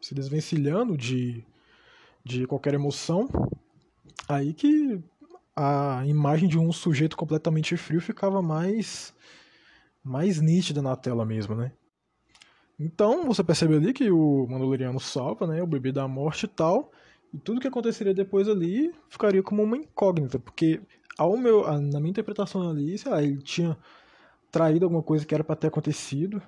se 0.00 0.14
desvencilhando 0.14 0.96
de, 0.96 1.44
de 2.26 2.44
qualquer 2.44 2.74
emoção, 2.74 3.28
aí 4.28 4.52
que 4.52 5.00
a 5.54 6.02
imagem 6.04 6.48
de 6.48 6.58
um 6.58 6.72
sujeito 6.72 7.16
completamente 7.16 7.76
frio 7.76 8.00
ficava 8.00 8.42
mais 8.42 9.14
mais 10.02 10.40
nítida 10.40 10.82
na 10.82 10.96
tela 10.96 11.24
mesmo, 11.24 11.54
né? 11.54 11.70
Então 12.78 13.24
você 13.26 13.44
percebe 13.44 13.76
ali 13.76 13.92
que 13.92 14.10
o 14.10 14.44
Mandaloriano 14.48 14.98
salva, 14.98 15.46
né, 15.46 15.62
o 15.62 15.66
bebê 15.66 15.92
da 15.92 16.08
morte 16.08 16.46
e 16.46 16.48
tal, 16.48 16.90
e 17.32 17.38
tudo 17.38 17.60
que 17.60 17.68
aconteceria 17.68 18.12
depois 18.12 18.48
ali 18.48 18.92
ficaria 19.08 19.42
como 19.42 19.62
uma 19.62 19.76
incógnita, 19.76 20.38
porque 20.38 20.80
ao 21.16 21.36
meu, 21.36 21.62
na 21.80 22.00
minha 22.00 22.10
interpretação 22.10 22.68
ali, 22.68 22.98
sei 22.98 23.10
lá, 23.10 23.22
ele 23.22 23.38
tinha 23.38 23.76
traído 24.50 24.84
alguma 24.84 25.02
coisa 25.02 25.24
que 25.24 25.34
era 25.34 25.44
para 25.44 25.56
ter 25.56 25.68
acontecido, 25.68 26.42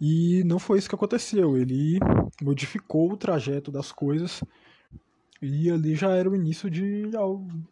e 0.00 0.42
não 0.44 0.58
foi 0.58 0.78
isso 0.78 0.88
que 0.88 0.94
aconteceu. 0.94 1.56
Ele 1.56 1.98
modificou 2.42 3.12
o 3.12 3.16
trajeto 3.16 3.70
das 3.70 3.90
coisas 3.92 4.42
e 5.40 5.70
ali 5.70 5.94
já 5.94 6.10
era 6.10 6.28
o 6.28 6.34
início 6.34 6.70
de 6.70 7.10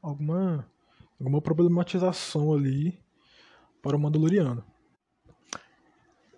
alguma, 0.02 0.68
alguma 1.18 1.40
problematização 1.40 2.52
ali 2.52 2.98
para 3.82 3.96
o 3.96 4.00
Mandaloriano. 4.00 4.64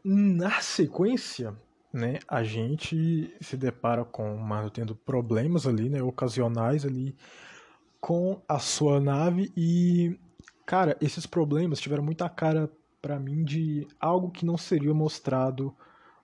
Na 0.04 0.60
sequência, 0.60 1.54
né, 1.92 2.18
a 2.28 2.42
gente 2.44 3.34
se 3.40 3.56
depara 3.56 4.04
com 4.04 4.34
o 4.34 4.38
Mando 4.38 4.70
tendo 4.70 4.94
problemas 4.94 5.66
ali, 5.66 5.88
né, 5.88 6.02
ocasionais 6.02 6.84
ali 6.84 7.16
com 8.00 8.40
a 8.48 8.58
sua 8.58 9.00
nave 9.00 9.52
e 9.56 10.18
cara, 10.64 10.96
esses 11.00 11.26
problemas 11.26 11.80
tiveram 11.80 12.02
muita 12.02 12.28
cara 12.28 12.70
para 13.00 13.18
mim 13.18 13.44
de 13.44 13.86
algo 14.00 14.30
que 14.30 14.44
não 14.44 14.58
seria 14.58 14.92
mostrado 14.92 15.74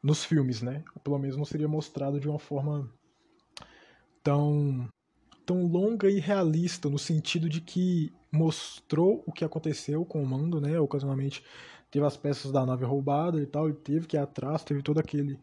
nos 0.03 0.25
filmes, 0.25 0.63
né? 0.63 0.83
Ou 0.95 1.01
pelo 1.01 1.19
menos 1.19 1.37
não 1.37 1.45
seria 1.45 1.69
mostrado 1.69 2.19
de 2.19 2.29
uma 2.29 2.39
forma 2.39 2.91
tão 4.23 4.89
tão 5.45 5.67
longa 5.67 6.09
e 6.09 6.21
realista 6.21 6.89
no 6.89 6.99
sentido 6.99 7.49
de 7.49 7.61
que 7.61 8.13
mostrou 8.31 9.25
o 9.27 9.33
que 9.33 9.45
aconteceu 9.45 10.05
com 10.05 10.23
o 10.23 10.27
Mando, 10.27 10.61
né? 10.61 10.79
Ocasionalmente 10.79 11.43
teve 11.91 12.07
as 12.07 12.17
peças 12.17 12.53
da 12.53 12.65
nave 12.65 12.85
roubada 12.85 13.43
e 13.43 13.47
tal, 13.47 13.69
e 13.69 13.75
teve 13.75 14.07
que 14.07 14.17
ir 14.17 14.21
atrás, 14.21 14.65
teve 14.65 14.83
todo 14.83 14.99
aquele 14.99 15.39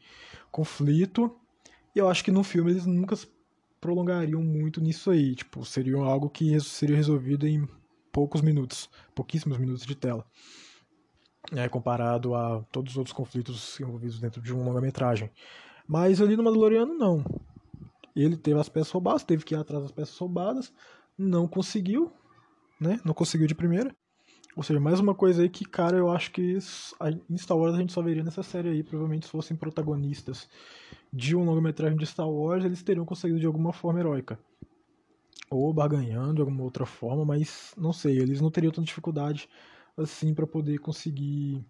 conflito. 0.51 1.35
E 1.95 1.99
eu 1.99 2.09
acho 2.09 2.23
que 2.23 2.31
no 2.31 2.43
filme 2.43 2.71
eles 2.71 2.85
nunca 2.85 3.15
prolongariam 3.81 4.41
muito 4.41 4.81
nisso 4.81 5.11
aí, 5.11 5.35
tipo, 5.35 5.65
seria 5.65 5.97
algo 5.97 6.29
que 6.29 6.59
seria 6.61 6.95
resolvido 6.95 7.47
em 7.47 7.67
poucos 8.11 8.41
minutos, 8.41 8.89
pouquíssimos 9.13 9.57
minutos 9.57 9.85
de 9.85 9.95
tela 9.95 10.25
né, 11.51 11.67
comparado 11.67 12.35
a 12.35 12.61
todos 12.71 12.93
os 12.93 12.97
outros 12.97 13.13
conflitos 13.13 13.79
envolvidos 13.79 14.19
dentro 14.19 14.41
de 14.41 14.53
um 14.53 14.63
longa-metragem. 14.63 15.29
Mas 15.87 16.21
ali 16.21 16.35
no 16.35 16.43
Mandaloriano, 16.43 16.93
não. 16.93 17.23
Ele 18.21 18.37
teve 18.37 18.59
as 18.59 18.69
peças 18.69 18.91
roubadas, 18.91 19.23
teve 19.23 19.43
que 19.43 19.53
ir 19.53 19.57
atrás 19.57 19.83
das 19.83 19.91
peças 19.91 20.17
roubadas, 20.17 20.73
não 21.17 21.47
conseguiu, 21.47 22.11
né? 22.79 22.99
Não 23.03 23.13
conseguiu 23.13 23.47
de 23.47 23.55
primeira. 23.55 23.95
Ou 24.55 24.63
seja, 24.63 24.79
mais 24.79 24.99
uma 24.99 25.15
coisa 25.15 25.41
aí 25.41 25.49
que, 25.49 25.63
cara, 25.63 25.97
eu 25.97 26.11
acho 26.11 26.31
que 26.31 26.57
em 27.29 27.37
Star 27.37 27.57
Wars 27.57 27.75
a 27.75 27.77
gente 27.77 27.93
só 27.93 28.01
veria 28.01 28.23
nessa 28.23 28.43
série 28.43 28.69
aí. 28.69 28.83
Provavelmente 28.83 29.25
se 29.25 29.31
fossem 29.31 29.55
protagonistas 29.55 30.49
de 31.13 31.35
um 31.35 31.45
longa-metragem 31.45 31.97
de 31.97 32.05
Star 32.05 32.29
Wars, 32.29 32.65
eles 32.65 32.83
teriam 32.83 33.05
conseguido 33.05 33.39
de 33.39 33.45
alguma 33.45 33.71
forma 33.71 33.99
heróica. 33.99 34.39
Ou 35.49 35.73
barganhando 35.73 36.35
de 36.35 36.41
alguma 36.41 36.63
outra 36.63 36.85
forma, 36.85 37.23
mas 37.23 37.73
não 37.77 37.93
sei, 37.93 38.19
eles 38.19 38.41
não 38.41 38.51
teriam 38.51 38.71
tanta 38.71 38.85
dificuldade 38.85 39.47
assim 39.95 40.33
para 40.33 40.45
poder 40.45 40.79
conseguir 40.79 41.65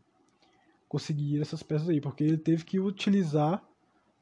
conseguir 0.87 1.39
essas 1.39 1.61
peças 1.61 1.87
aí, 1.87 2.01
porque 2.01 2.23
ele 2.23 2.37
teve 2.37 2.65
que 2.65 2.79
utilizar 2.79 3.63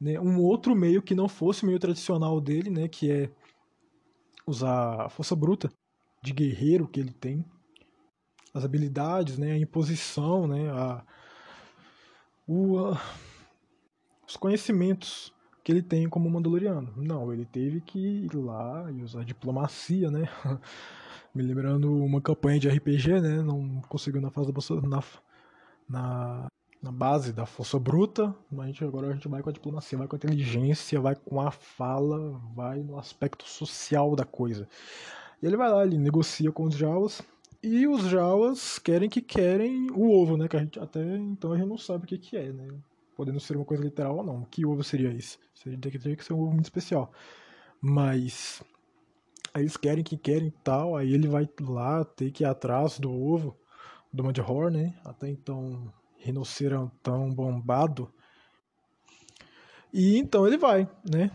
né, 0.00 0.18
um 0.20 0.40
outro 0.40 0.74
meio 0.74 1.02
que 1.02 1.14
não 1.14 1.28
fosse 1.28 1.62
o 1.62 1.66
meio 1.66 1.78
tradicional 1.78 2.40
dele, 2.40 2.70
né, 2.70 2.88
que 2.88 3.10
é 3.10 3.30
usar 4.46 5.06
a 5.06 5.08
força 5.08 5.34
bruta 5.34 5.70
de 6.22 6.32
guerreiro 6.32 6.88
que 6.88 7.00
ele 7.00 7.12
tem, 7.12 7.44
as 8.54 8.64
habilidades, 8.64 9.38
né, 9.38 9.52
a 9.52 9.58
imposição, 9.58 10.46
né, 10.46 10.70
a, 10.70 11.04
o, 12.46 12.78
a, 12.78 13.00
os 14.26 14.36
conhecimentos 14.36 15.32
que 15.68 15.72
ele 15.72 15.82
tem 15.82 16.08
como 16.08 16.30
Mandaloriano. 16.30 16.94
Não, 16.96 17.30
ele 17.30 17.44
teve 17.44 17.82
que 17.82 17.98
ir 17.98 18.34
lá 18.34 18.90
e 18.90 19.02
usar 19.02 19.22
diplomacia, 19.22 20.10
né? 20.10 20.26
Me 21.34 21.42
lembrando 21.42 21.94
uma 21.94 22.22
campanha 22.22 22.58
de 22.58 22.70
RPG, 22.70 23.20
né? 23.20 23.42
Não 23.42 23.82
conseguiu 23.82 24.22
na 24.22 24.30
fase 24.30 24.50
da 24.50 24.88
na, 24.88 25.02
na, 25.86 26.46
na 26.82 26.92
base 26.92 27.32
da 27.32 27.44
força 27.44 27.78
bruta, 27.78 28.34
mas 28.50 28.64
a 28.64 28.66
gente, 28.68 28.84
agora 28.84 29.08
a 29.08 29.12
gente 29.12 29.28
vai 29.28 29.42
com 29.42 29.50
a 29.50 29.52
diplomacia, 29.52 29.98
vai 29.98 30.06
com 30.06 30.14
a 30.14 30.18
inteligência, 30.18 31.00
vai 31.00 31.16
com 31.16 31.40
a 31.40 31.50
fala, 31.50 32.40
vai 32.54 32.78
no 32.78 32.98
aspecto 32.98 33.48
social 33.48 34.14
da 34.14 34.24
coisa. 34.24 34.68
E 35.42 35.46
ele 35.46 35.56
vai 35.56 35.70
lá, 35.70 35.84
ele 35.84 35.98
negocia 35.98 36.52
com 36.52 36.64
os 36.64 36.76
Jawas, 36.76 37.22
e 37.62 37.86
os 37.88 38.02
Jawas 38.04 38.78
querem 38.78 39.08
que 39.08 39.20
querem 39.20 39.90
o 39.90 40.10
ovo, 40.10 40.36
né? 40.36 40.46
Que 40.46 40.56
a 40.56 40.60
gente 40.60 40.78
até 40.78 41.00
então 41.16 41.52
a 41.52 41.56
gente 41.56 41.68
não 41.68 41.78
sabe 41.78 42.04
o 42.04 42.06
que, 42.06 42.18
que 42.18 42.36
é, 42.36 42.52
né? 42.52 42.68
Podendo 43.16 43.40
ser 43.40 43.56
uma 43.56 43.64
coisa 43.64 43.82
literal 43.82 44.18
ou 44.18 44.24
não. 44.24 44.44
Que 44.44 44.64
ovo 44.64 44.84
seria 44.84 45.10
isso? 45.10 45.38
Seria 45.54 45.76
teria 45.78 46.16
que 46.16 46.24
ser 46.24 46.32
um 46.34 46.40
ovo 46.40 46.52
muito 46.52 46.66
especial. 46.66 47.10
Mas 47.80 48.62
Aí 49.54 49.62
eles 49.62 49.76
querem 49.76 50.04
que 50.04 50.16
querem 50.16 50.52
tal, 50.62 50.96
aí 50.96 51.12
ele 51.12 51.26
vai 51.26 51.48
lá 51.60 52.04
ter 52.04 52.30
que 52.30 52.44
ir 52.44 52.46
atrás 52.46 52.98
do 52.98 53.10
ovo 53.10 53.56
do 54.12 54.22
Mudhorn, 54.22 54.76
né? 54.76 54.94
Até 55.04 55.28
então 55.28 55.92
rinocerontão 56.28 57.32
bombado. 57.34 58.12
E 59.92 60.18
então 60.18 60.46
ele 60.46 60.58
vai, 60.58 60.88
né? 61.10 61.30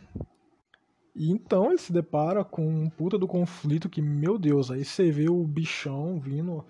E 1.16 1.32
então 1.32 1.70
ele 1.70 1.78
se 1.78 1.92
depara 1.92 2.44
com 2.44 2.68
um 2.68 2.90
puta 2.90 3.18
do 3.18 3.28
conflito 3.28 3.90
que, 3.90 4.02
meu 4.02 4.38
Deus, 4.38 4.72
aí 4.72 4.86
você 4.86 5.12
vê 5.12 5.30
o 5.30 5.44
bichão 5.46 6.20
vindo 6.20 6.66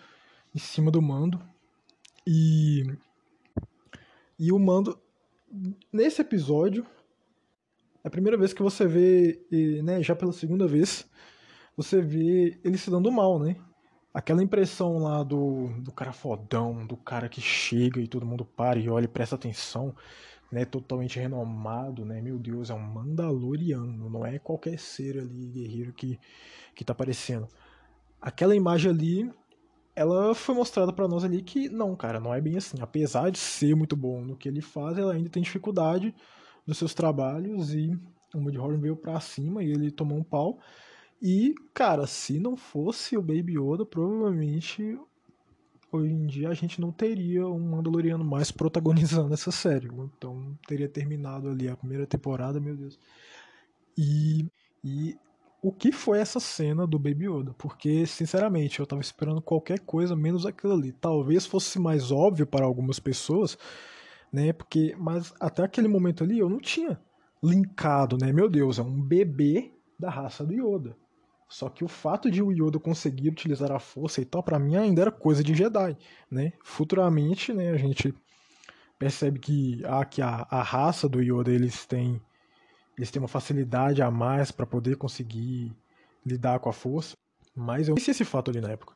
em 0.54 0.60
cima 0.60 0.90
do 0.90 1.02
mando. 1.02 1.42
E. 2.26 2.84
E 4.40 4.52
o 4.52 4.60
mando. 4.60 5.00
Nesse 5.92 6.22
episódio. 6.22 6.86
É 8.04 8.08
a 8.10 8.12
primeira 8.12 8.38
vez 8.38 8.52
que 8.52 8.62
você 8.62 8.86
vê, 8.86 9.48
né, 9.82 10.04
já 10.04 10.14
pela 10.14 10.34
segunda 10.34 10.68
vez, 10.68 11.10
você 11.78 12.02
vê 12.02 12.60
ele 12.62 12.78
se 12.78 12.92
dando 12.92 13.10
mal, 13.10 13.40
né? 13.40 13.56
Aquela 14.14 14.44
impressão 14.44 15.00
lá 15.00 15.24
do, 15.24 15.70
do 15.82 15.92
cara 15.92 16.14
fodão, 16.14 16.86
do 16.86 16.96
cara 16.96 17.28
que 17.28 17.42
chega 17.42 18.00
e 18.00 18.08
todo 18.08 18.26
mundo 18.26 18.46
para 18.46 18.80
e 18.80 18.88
olha 18.88 19.06
e 19.06 19.08
presta 19.08 19.36
atenção, 19.36 19.96
né? 20.52 20.66
Totalmente 20.66 21.20
renomado, 21.20 22.06
né? 22.06 22.22
Meu 22.22 22.38
Deus, 22.38 22.70
é 22.70 22.74
um 22.76 22.80
Mandaloriano, 22.80 24.10
não 24.10 24.26
é 24.26 24.38
qualquer 24.38 24.78
ser 24.78 25.18
ali, 25.18 25.48
guerreiro 25.48 25.94
que, 25.94 26.20
que 26.76 26.86
tá 26.86 26.94
aparecendo. 26.94 27.48
Aquela 28.22 28.56
imagem 28.56 28.92
ali, 28.92 29.32
ela 29.96 30.36
foi 30.36 30.56
mostrada 30.56 30.94
para 30.94 31.08
nós 31.08 31.24
ali 31.24 31.42
que 31.42 31.70
não, 31.70 31.96
cara, 31.96 32.20
não 32.20 32.34
é 32.34 32.40
bem 32.40 32.58
assim. 32.58 32.78
Apesar 32.82 33.32
de 33.32 33.40
ser 33.40 33.76
muito 33.76 33.96
bom 33.96 34.22
no 34.22 34.38
que 34.38 34.48
ele 34.48 34.62
faz, 34.62 34.98
ela 34.98 35.14
ainda 35.14 35.30
tem 35.30 35.42
dificuldade 35.44 36.14
nos 36.68 36.78
seus 36.78 36.94
trabalhos 36.94 37.74
e 37.74 38.00
o 38.34 38.40
Mudhorn 38.40 38.78
veio 38.80 38.96
para 38.96 39.20
cima 39.20 39.64
e 39.64 39.72
ele 39.72 39.92
tomou 39.92 40.18
um 40.20 40.24
pau. 40.24 40.60
E, 41.22 41.56
cara, 41.74 42.06
se 42.06 42.40
não 42.40 42.58
fosse 42.58 43.18
o 43.18 43.22
Baby 43.22 43.58
Yoda, 43.58 43.86
provavelmente 43.86 45.00
hoje 45.92 46.12
em 46.12 46.26
dia 46.26 46.50
a 46.50 46.54
gente 46.54 46.82
não 46.82 46.92
teria 46.92 47.48
um 47.48 47.60
Mandaloriano 47.60 48.26
mais 48.26 48.52
protagonizando 48.52 49.34
essa 49.34 49.52
série. 49.52 49.88
Então 49.88 50.58
teria 50.68 50.90
terminado 50.90 51.50
ali 51.50 51.68
a 51.68 51.78
primeira 51.78 52.06
temporada, 52.06 52.60
meu 52.60 52.76
Deus. 52.76 53.00
E, 53.98 54.48
e 54.84 55.16
o 55.62 55.72
que 55.72 55.92
foi 55.92 56.20
essa 56.20 56.40
cena 56.40 56.86
do 56.86 57.00
Baby 57.00 57.26
Yoda? 57.26 57.54
Porque, 57.58 58.06
sinceramente, 58.06 58.80
eu 58.80 58.86
tava 58.86 59.02
esperando 59.02 59.42
qualquer 59.42 59.80
coisa 59.80 60.16
menos 60.16 60.46
aquilo 60.46 60.74
ali. 60.74 60.92
Talvez 60.92 61.46
fosse 61.46 61.80
mais 61.80 62.12
óbvio 62.12 62.46
para 62.46 62.66
algumas 62.66 63.00
pessoas, 63.00 63.58
né? 64.32 64.52
Porque, 64.52 64.96
mas 65.00 65.34
até 65.40 65.64
aquele 65.64 65.88
momento 65.88 66.24
ali 66.24 66.40
eu 66.40 66.50
não 66.50 66.60
tinha 66.60 67.00
linkado, 67.42 68.18
né? 68.18 68.34
Meu 68.34 68.50
Deus, 68.50 68.78
é 68.78 68.82
um 68.82 69.02
bebê 69.02 69.72
da 69.98 70.10
raça 70.10 70.46
do 70.46 70.54
Yoda. 70.54 70.98
Só 71.54 71.70
que 71.70 71.84
o 71.84 71.88
fato 71.88 72.32
de 72.32 72.42
o 72.42 72.52
Yoda 72.52 72.80
conseguir 72.80 73.30
utilizar 73.30 73.72
a 73.72 73.78
força 73.78 74.20
e 74.20 74.26
tal, 74.26 74.42
para 74.42 74.58
mim 74.58 74.76
ainda 74.76 75.04
era 75.04 75.12
coisa 75.12 75.44
de 75.44 75.54
Jedi, 75.54 75.96
né? 76.30 76.52
Futuramente, 76.64 77.54
né, 77.54 77.70
a 77.70 77.78
gente 77.78 78.12
percebe 78.98 79.38
que, 79.38 79.80
ah, 79.86 80.04
que 80.04 80.20
a, 80.20 80.48
a 80.50 80.64
raça 80.64 81.08
do 81.08 81.22
Yoda 81.22 81.52
eles 81.52 81.86
têm 81.86 82.20
eles 82.98 83.12
têm 83.12 83.22
uma 83.22 83.28
facilidade 83.28 84.02
a 84.02 84.10
mais 84.10 84.52
para 84.52 84.66
poder 84.66 84.98
conseguir 84.98 85.72
lidar 86.26 86.58
com 86.60 86.70
a 86.70 86.74
força. 86.74 87.16
Mas 87.56 87.88
eu 87.88 87.94
conheci 87.94 88.10
esse 88.10 88.26
fato 88.26 88.50
ali 88.50 88.60
na 88.60 88.72
época. 88.72 88.96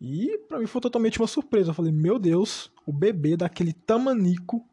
E 0.00 0.38
para 0.48 0.60
mim 0.60 0.66
foi 0.66 0.80
totalmente 0.80 1.18
uma 1.20 1.26
surpresa. 1.26 1.70
Eu 1.70 1.74
falei, 1.74 1.90
meu 1.90 2.20
Deus, 2.20 2.70
o 2.86 2.92
bebê 2.92 3.36
daquele 3.36 3.72
tamanico. 3.72 4.64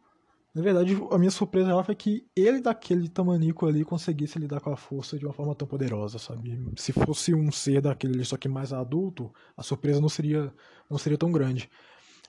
Na 0.54 0.62
verdade, 0.62 0.96
a 1.10 1.18
minha 1.18 1.32
surpresa 1.32 1.84
foi 1.84 1.96
que 1.96 2.28
ele 2.36 2.62
daquele 2.62 3.10
tamanico 3.10 3.66
ali 3.66 3.84
conseguisse 3.84 4.38
lidar 4.38 4.60
com 4.60 4.72
a 4.72 4.78
força 4.78 5.18
de 5.18 5.26
uma 5.26 5.34
forma 5.34 5.56
tão 5.56 5.68
poderosa, 5.68 6.20
sabe? 6.20 6.64
Se 6.78 6.94
fosse 6.94 7.34
um 7.34 7.52
ser 7.52 7.82
daquele 7.82 8.24
só 8.24 8.38
que 8.38 8.48
mais 8.48 8.72
adulto, 8.72 9.34
a 9.58 9.64
surpresa 9.64 10.00
não 10.00 10.10
seria 10.10 10.54
não 10.88 11.00
seria 11.00 11.18
tão 11.18 11.32
grande. 11.32 11.70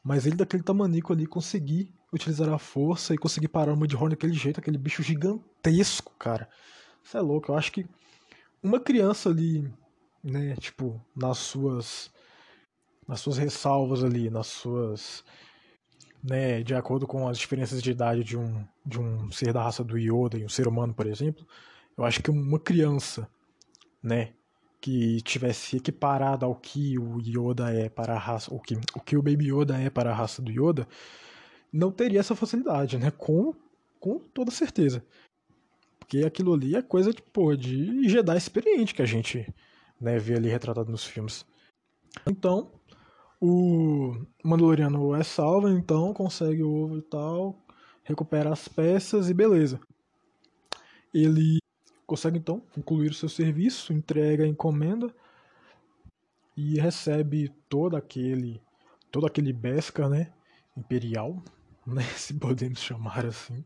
Mas 0.02 0.26
ele 0.26 0.36
daquele 0.36 0.62
tamanico 0.62 1.12
ali 1.12 1.26
conseguir 1.26 1.92
utilizar 2.12 2.48
a 2.48 2.58
força 2.58 3.12
e 3.14 3.18
conseguir 3.18 3.48
parar 3.48 3.74
o 3.74 3.76
Mudhorn 3.76 4.10
daquele 4.10 4.32
jeito, 4.32 4.58
aquele 4.58 4.78
bicho 4.78 5.02
gigantesco, 5.02 6.14
cara. 6.18 6.48
Isso 7.02 7.18
é 7.18 7.20
louco. 7.20 7.52
Eu 7.52 7.58
acho 7.58 7.72
que 7.72 7.86
uma 8.62 8.80
criança 8.80 9.28
ali, 9.28 9.70
né, 10.22 10.56
tipo, 10.56 10.98
nas 11.14 11.38
suas 11.38 12.10
nas 13.06 13.20
suas 13.20 13.36
ressalvas 13.36 14.02
ali, 14.02 14.30
nas 14.30 14.46
suas 14.46 15.22
né, 16.24 16.62
de 16.62 16.74
acordo 16.74 17.06
com 17.06 17.28
as 17.28 17.38
diferenças 17.38 17.82
de 17.82 17.90
idade 17.90 18.24
de 18.24 18.36
um 18.36 18.66
de 18.84 18.98
um 18.98 19.30
ser 19.30 19.52
da 19.52 19.62
raça 19.62 19.84
do 19.84 19.98
Yoda 19.98 20.38
e 20.38 20.44
um 20.44 20.48
ser 20.48 20.66
humano, 20.66 20.94
por 20.94 21.06
exemplo, 21.06 21.46
eu 21.96 22.04
acho 22.04 22.22
que 22.22 22.30
uma 22.30 22.58
criança, 22.58 23.28
né, 24.02 24.32
que 24.80 25.20
tivesse 25.22 25.76
equiparada 25.76 26.46
ao 26.46 26.54
que 26.54 26.98
o 26.98 27.20
Yoda 27.20 27.70
é 27.72 27.88
para 27.88 28.14
a 28.14 28.18
raça, 28.18 28.52
o 28.54 28.60
que 28.60 28.74
o 28.94 29.00
que 29.00 29.16
o 29.16 29.22
Baby 29.22 29.52
Yoda 29.52 29.78
é 29.78 29.90
para 29.90 30.10
a 30.10 30.14
raça 30.14 30.40
do 30.42 30.50
Yoda, 30.50 30.88
não 31.72 31.92
teria 31.92 32.20
essa 32.20 32.34
facilidade, 32.34 32.98
né, 32.98 33.10
com 33.10 33.54
com 34.00 34.18
toda 34.18 34.50
certeza. 34.50 35.04
Porque 35.98 36.18
aquilo 36.18 36.52
ali 36.54 36.76
é 36.76 36.82
coisa 36.82 37.12
de, 37.12 37.22
pô, 37.22 37.56
de 37.56 38.08
Jedi 38.08 38.36
experiente 38.36 38.94
que 38.94 39.00
a 39.02 39.06
gente 39.06 39.46
né, 40.00 40.18
vê 40.18 40.34
ali 40.34 40.48
retratado 40.50 40.90
nos 40.90 41.04
filmes. 41.04 41.46
Então, 42.26 42.70
o 43.46 44.26
Mandaloriano 44.42 45.14
é 45.14 45.22
salvo, 45.22 45.68
então 45.68 46.14
consegue 46.14 46.62
o 46.62 46.72
ovo 46.72 46.96
e 46.96 47.02
tal, 47.02 47.54
recupera 48.02 48.50
as 48.50 48.66
peças 48.66 49.28
e 49.28 49.34
beleza. 49.34 49.78
Ele 51.12 51.58
consegue 52.06 52.38
então 52.38 52.60
concluir 52.74 53.10
o 53.10 53.14
seu 53.14 53.28
serviço, 53.28 53.92
entrega 53.92 54.44
a 54.44 54.48
encomenda 54.48 55.14
e 56.56 56.80
recebe 56.80 57.50
todo 57.68 57.96
aquele 57.96 58.62
todo 59.10 59.26
aquele 59.26 59.52
Beskar, 59.52 60.08
né, 60.08 60.32
imperial, 60.74 61.42
né, 61.86 62.02
se 62.16 62.32
podemos 62.32 62.78
chamar 62.80 63.26
assim. 63.26 63.62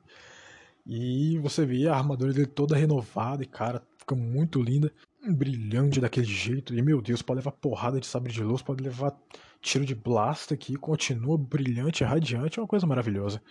E 0.85 1.39
você 1.39 1.65
vê 1.65 1.87
a 1.87 1.95
armadura 1.95 2.33
dele 2.33 2.47
toda 2.47 2.77
renovada 2.77 3.45
e, 3.45 3.47
cara, 3.47 3.87
fica 4.09 4.17
muito 4.17 4.63
linda. 4.63 4.91
Brilhante 5.27 6.01
daquele 6.01 6.27
jeito. 6.27 6.75
E, 6.75 6.81
meu 6.81 7.03
Deus, 7.03 7.21
pode 7.21 7.39
levar 7.39 7.53
porrada 7.53 8.01
de 8.01 8.07
sabre 8.07 8.33
de 8.33 8.43
luz, 8.43 8.63
pode 8.63 8.83
levar 8.83 9.15
tiro 9.61 9.85
de 9.85 9.95
blast 9.95 10.55
aqui. 10.55 10.77
Continua 10.77 11.37
brilhante, 11.37 12.05
radiante. 12.05 12.59
É 12.59 12.63
uma 12.63 12.69
coisa 12.69 12.87
maravilhosa. 12.87 13.43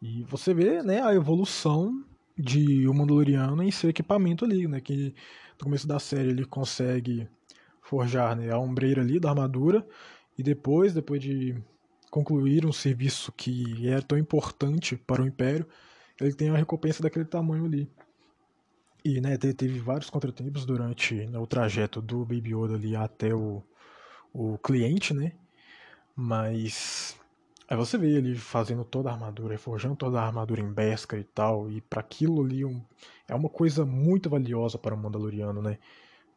E 0.00 0.22
você 0.24 0.54
vê, 0.54 0.82
né, 0.82 1.02
a 1.02 1.14
evolução 1.14 2.04
de 2.38 2.86
o 2.86 2.94
Mandaloriano 2.94 3.62
em 3.62 3.70
seu 3.70 3.90
equipamento 3.90 4.44
ali, 4.44 4.68
né? 4.68 4.80
Que 4.80 5.14
no 5.58 5.64
começo 5.64 5.86
da 5.86 5.98
série 5.98 6.30
ele 6.30 6.44
consegue 6.44 7.28
forjar 7.82 8.36
né, 8.36 8.50
a 8.50 8.58
ombreira 8.58 9.02
ali 9.02 9.18
da 9.18 9.30
armadura. 9.30 9.86
E 10.38 10.42
depois, 10.42 10.94
depois 10.94 11.20
de 11.20 11.56
concluir 12.10 12.64
um 12.64 12.72
serviço 12.72 13.32
que 13.32 13.88
era 13.88 14.02
tão 14.02 14.18
importante 14.18 14.96
para 14.96 15.22
o 15.22 15.26
Império, 15.26 15.66
ele 16.20 16.34
tem 16.34 16.50
a 16.50 16.56
recompensa 16.56 17.02
daquele 17.02 17.24
tamanho 17.24 17.64
ali. 17.64 17.90
E 19.04 19.20
né, 19.20 19.36
teve 19.36 19.78
vários 19.78 20.10
contratempos 20.10 20.66
durante 20.66 21.14
né, 21.26 21.38
o 21.38 21.46
trajeto 21.46 22.02
do 22.02 22.24
Baby 22.24 22.54
Yoda 22.54 22.74
ali 22.74 22.94
até 22.94 23.34
o, 23.34 23.62
o 24.32 24.58
cliente, 24.58 25.14
né? 25.14 25.32
Mas 26.14 27.16
aí 27.68 27.76
você 27.76 27.96
vê 27.96 28.10
ele 28.10 28.34
fazendo 28.34 28.84
toda 28.84 29.10
a 29.10 29.12
armadura, 29.12 29.56
forjando 29.56 29.96
toda 29.96 30.20
a 30.20 30.26
armadura 30.26 30.60
em 30.60 30.72
Beskar 30.72 31.18
e 31.18 31.24
tal, 31.24 31.70
e 31.70 31.80
para 31.80 32.00
aquilo 32.00 32.42
ali 32.42 32.64
um, 32.64 32.82
é 33.26 33.34
uma 33.34 33.48
coisa 33.48 33.86
muito 33.86 34.28
valiosa 34.28 34.76
para 34.76 34.94
o 34.94 34.98
Mandaloriano, 34.98 35.62
né? 35.62 35.78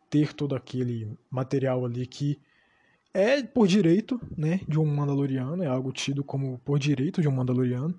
Ter 0.09 0.33
todo 0.33 0.55
aquele 0.55 1.17
material 1.29 1.85
ali 1.85 2.05
que 2.07 2.39
é 3.13 3.43
por 3.43 3.67
direito, 3.67 4.19
né, 4.35 4.61
de 4.67 4.79
um 4.79 4.85
Mandaloriano, 4.85 5.63
é 5.63 5.67
algo 5.67 5.91
tido 5.91 6.23
como 6.23 6.59
por 6.59 6.79
direito 6.79 7.21
de 7.21 7.27
um 7.27 7.31
Mandaloriano. 7.31 7.93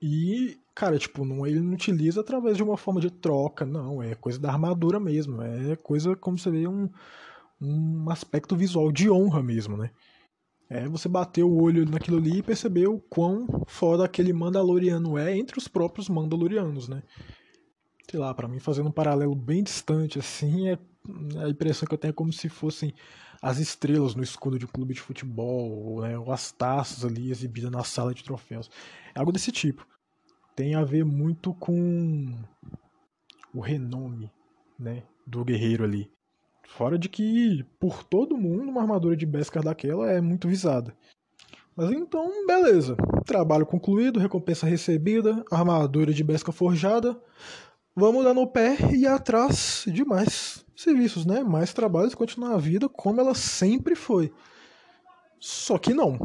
E, 0.00 0.58
cara, 0.74 0.98
tipo, 0.98 1.24
não, 1.24 1.46
ele 1.46 1.60
não 1.60 1.74
utiliza 1.74 2.20
através 2.20 2.56
de 2.56 2.62
uma 2.62 2.76
forma 2.76 3.00
de 3.00 3.10
troca, 3.10 3.66
não. 3.66 4.02
É 4.02 4.14
coisa 4.14 4.38
da 4.38 4.50
armadura 4.50 5.00
mesmo. 5.00 5.42
É 5.42 5.76
coisa 5.76 6.14
como 6.14 6.38
você 6.38 6.50
vê 6.50 6.68
um, 6.68 6.88
um 7.60 8.10
aspecto 8.10 8.56
visual 8.56 8.92
de 8.92 9.10
honra 9.10 9.42
mesmo, 9.42 9.76
né? 9.76 9.90
É 10.70 10.86
você 10.86 11.08
bater 11.08 11.42
o 11.42 11.62
olho 11.62 11.86
naquilo 11.86 12.18
ali 12.18 12.38
e 12.38 12.42
perceber 12.42 12.88
o 12.88 13.00
quão 13.00 13.46
foda 13.66 14.04
aquele 14.04 14.32
Mandaloriano 14.32 15.16
é 15.16 15.36
entre 15.36 15.58
os 15.58 15.66
próprios 15.66 16.08
Mandalorianos, 16.08 16.88
né? 16.88 17.02
Sei 18.10 18.20
lá, 18.20 18.32
para 18.34 18.48
mim, 18.48 18.58
fazendo 18.58 18.88
um 18.88 18.92
paralelo 18.92 19.34
bem 19.34 19.62
distante, 19.62 20.18
assim, 20.18 20.68
é 20.68 20.78
a 21.42 21.48
impressão 21.48 21.86
que 21.88 21.94
eu 21.94 21.98
tenho 21.98 22.10
é 22.10 22.14
como 22.14 22.32
se 22.32 22.48
fossem 22.48 22.92
as 23.40 23.58
estrelas 23.58 24.14
no 24.14 24.22
escudo 24.22 24.58
de 24.58 24.64
um 24.64 24.68
clube 24.68 24.94
de 24.94 25.00
futebol, 25.00 25.70
ou, 25.70 26.02
né, 26.02 26.18
ou 26.18 26.32
as 26.32 26.50
taças 26.52 27.04
ali 27.04 27.30
exibidas 27.30 27.70
na 27.70 27.84
sala 27.84 28.14
de 28.14 28.24
troféus. 28.24 28.70
É 29.14 29.18
algo 29.18 29.32
desse 29.32 29.52
tipo. 29.52 29.86
Tem 30.56 30.74
a 30.74 30.84
ver 30.84 31.04
muito 31.04 31.54
com 31.54 32.34
o 33.54 33.60
renome 33.60 34.30
né, 34.78 35.04
do 35.26 35.44
guerreiro 35.44 35.84
ali. 35.84 36.10
Fora 36.66 36.98
de 36.98 37.08
que, 37.08 37.64
por 37.80 38.04
todo 38.04 38.36
mundo, 38.36 38.70
uma 38.70 38.82
armadura 38.82 39.16
de 39.16 39.24
Beskar 39.24 39.62
daquela 39.62 40.10
é 40.10 40.20
muito 40.20 40.46
visada. 40.46 40.94
Mas 41.74 41.90
então, 41.92 42.44
beleza. 42.46 42.96
Trabalho 43.24 43.64
concluído, 43.64 44.18
recompensa 44.18 44.66
recebida, 44.66 45.44
armadura 45.50 46.12
de 46.12 46.24
Beskar 46.24 46.52
forjada. 46.52 47.18
Vamos 48.00 48.22
dar 48.22 48.32
no 48.32 48.46
pé 48.46 48.76
e 48.92 48.98
ir 48.98 49.06
atrás 49.08 49.82
de 49.88 50.04
mais 50.04 50.64
serviços, 50.76 51.26
né? 51.26 51.42
Mais 51.42 51.72
trabalhos 51.72 52.14
continuar 52.14 52.54
a 52.54 52.56
vida 52.56 52.88
como 52.88 53.20
ela 53.20 53.34
sempre 53.34 53.96
foi. 53.96 54.32
Só 55.40 55.78
que 55.78 55.92
não. 55.92 56.16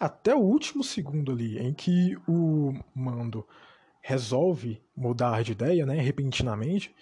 Até 0.00 0.36
o 0.36 0.38
último 0.38 0.84
segundo 0.84 1.32
ali 1.32 1.58
em 1.58 1.74
que 1.74 2.16
o 2.28 2.72
Mando 2.94 3.44
resolve 4.00 4.80
mudar 4.96 5.42
de 5.42 5.50
ideia, 5.50 5.84
né, 5.84 6.00
repentinamente, 6.00 6.94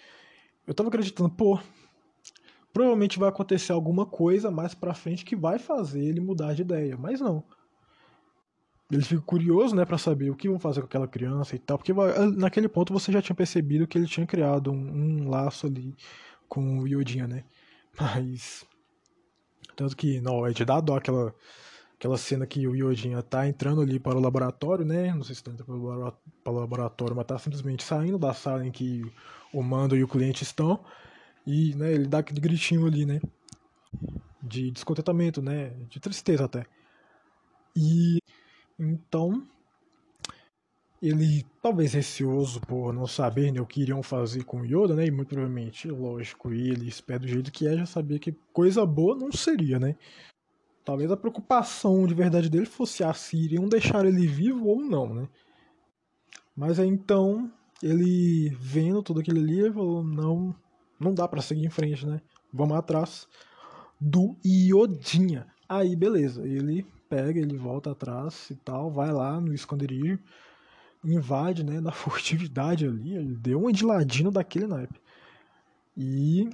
eu 0.65 0.73
tava 0.73 0.89
acreditando, 0.89 1.29
pô, 1.29 1.59
provavelmente 2.73 3.19
vai 3.19 3.29
acontecer 3.29 3.73
alguma 3.73 4.07
coisa 4.07 4.49
mais 4.49 4.73
pra 4.73 4.95
frente 4.95 5.23
que 5.23 5.35
vai 5.35 5.59
fazer 5.59 6.03
ele 6.03 6.19
mudar 6.19 6.55
de 6.55 6.63
ideia, 6.63 6.97
mas 6.97 7.21
não. 7.21 7.43
Ele 8.91 9.03
fica 9.03 9.21
curioso, 9.21 9.75
né, 9.75 9.85
para 9.85 9.97
saber 9.99 10.31
o 10.31 10.35
que 10.35 10.49
vão 10.49 10.59
fazer 10.59 10.81
com 10.81 10.87
aquela 10.87 11.07
criança 11.07 11.55
e 11.55 11.59
tal, 11.59 11.77
porque 11.77 11.93
naquele 12.35 12.67
ponto 12.67 12.91
você 12.91 13.11
já 13.11 13.21
tinha 13.21 13.35
percebido 13.35 13.87
que 13.87 13.97
ele 13.97 14.07
tinha 14.07 14.25
criado 14.25 14.71
um, 14.71 15.25
um 15.25 15.29
laço 15.29 15.67
ali 15.67 15.95
com 16.47 16.79
o 16.79 16.87
Yodinha, 16.87 17.27
né? 17.27 17.43
Mas. 17.99 18.65
Tanto 19.75 19.95
que, 19.95 20.19
não, 20.21 20.45
é 20.45 20.51
de 20.51 20.65
dar 20.65 20.81
dó 20.81 20.97
aquela, 20.97 21.33
aquela 21.97 22.17
cena 22.17 22.45
que 22.47 22.67
o 22.67 22.75
Yodinha 22.75 23.21
tá 23.23 23.47
entrando 23.47 23.81
ali 23.81 23.99
para 23.99 24.17
o 24.17 24.21
laboratório, 24.21 24.85
né? 24.85 25.13
Não 25.13 25.23
sei 25.23 25.35
se 25.35 25.43
tá 25.43 25.51
entrando 25.51 26.13
para 26.43 26.53
o 26.53 26.59
laboratório, 26.59 27.15
mas 27.15 27.25
tá 27.25 27.37
simplesmente 27.39 27.83
saindo 27.83 28.19
da 28.19 28.33
sala 28.33 28.65
em 28.65 28.71
que 28.71 29.03
o 29.53 29.63
Mando 29.63 29.95
e 29.97 30.03
o 30.03 30.07
cliente 30.07 30.43
estão. 30.43 30.83
E, 31.47 31.75
né, 31.75 31.93
ele 31.93 32.07
dá 32.07 32.19
aquele 32.19 32.41
gritinho 32.41 32.85
ali, 32.87 33.05
né? 33.05 33.21
De 34.41 34.71
descontentamento, 34.71 35.41
né? 35.41 35.69
De 35.89 35.99
tristeza 35.99 36.45
até. 36.45 36.65
E. 37.75 38.19
Então, 38.79 39.45
ele 41.01 41.45
talvez 41.61 41.93
receoso 41.93 42.59
por 42.61 42.93
não 42.93 43.07
saber 43.07 43.51
né, 43.51 43.61
o 43.61 43.65
que 43.65 43.81
iriam 43.81 44.03
fazer 44.03 44.43
com 44.43 44.65
Yoda, 44.65 44.95
né? 44.95 45.05
E 45.05 45.11
muito 45.11 45.29
provavelmente, 45.29 45.89
lógico, 45.89 46.51
ele, 46.51 46.87
esperto 46.87 47.23
do 47.23 47.27
jeito 47.27 47.51
que 47.51 47.67
é, 47.67 47.77
já 47.77 47.85
sabia 47.85 48.19
que 48.19 48.31
coisa 48.53 48.85
boa 48.85 49.15
não 49.15 49.31
seria, 49.31 49.79
né? 49.79 49.95
Talvez 50.83 51.11
a 51.11 51.17
preocupação 51.17 52.05
de 52.07 52.13
verdade 52.13 52.49
dele 52.49 52.65
fosse 52.65 53.03
ah, 53.03 53.13
se 53.13 53.37
iriam 53.37 53.67
deixar 53.67 54.05
ele 54.05 54.25
vivo 54.27 54.67
ou 54.67 54.81
não, 54.81 55.13
né? 55.13 55.27
Mas 56.55 56.79
aí 56.79 56.87
então, 56.87 57.51
ele 57.81 58.49
vendo 58.59 59.03
tudo 59.03 59.19
aquilo 59.21 59.39
ali, 59.39 59.71
falou, 59.71 60.03
não, 60.03 60.55
não 60.99 61.13
dá 61.13 61.27
para 61.27 61.41
seguir 61.41 61.65
em 61.65 61.69
frente, 61.69 62.05
né? 62.05 62.21
Vamos 62.51 62.75
atrás 62.75 63.27
do 63.99 64.35
Iodinha. 64.43 65.47
Aí, 65.67 65.95
beleza, 65.95 66.45
ele 66.47 66.85
pega, 67.09 67.39
ele 67.39 67.57
volta 67.57 67.91
atrás 67.91 68.49
e 68.49 68.55
tal, 68.55 68.91
vai 68.91 69.11
lá 69.11 69.39
no 69.41 69.53
esconderijo, 69.53 70.19
invade, 71.03 71.63
né, 71.63 71.79
na 71.79 71.91
furtividade 71.93 72.85
ali, 72.85 73.15
ele 73.15 73.35
deu 73.35 73.65
um 73.65 73.71
de 73.71 73.85
ladino 73.85 74.31
daquele 74.31 74.67
naipe. 74.67 74.99
E 75.97 76.49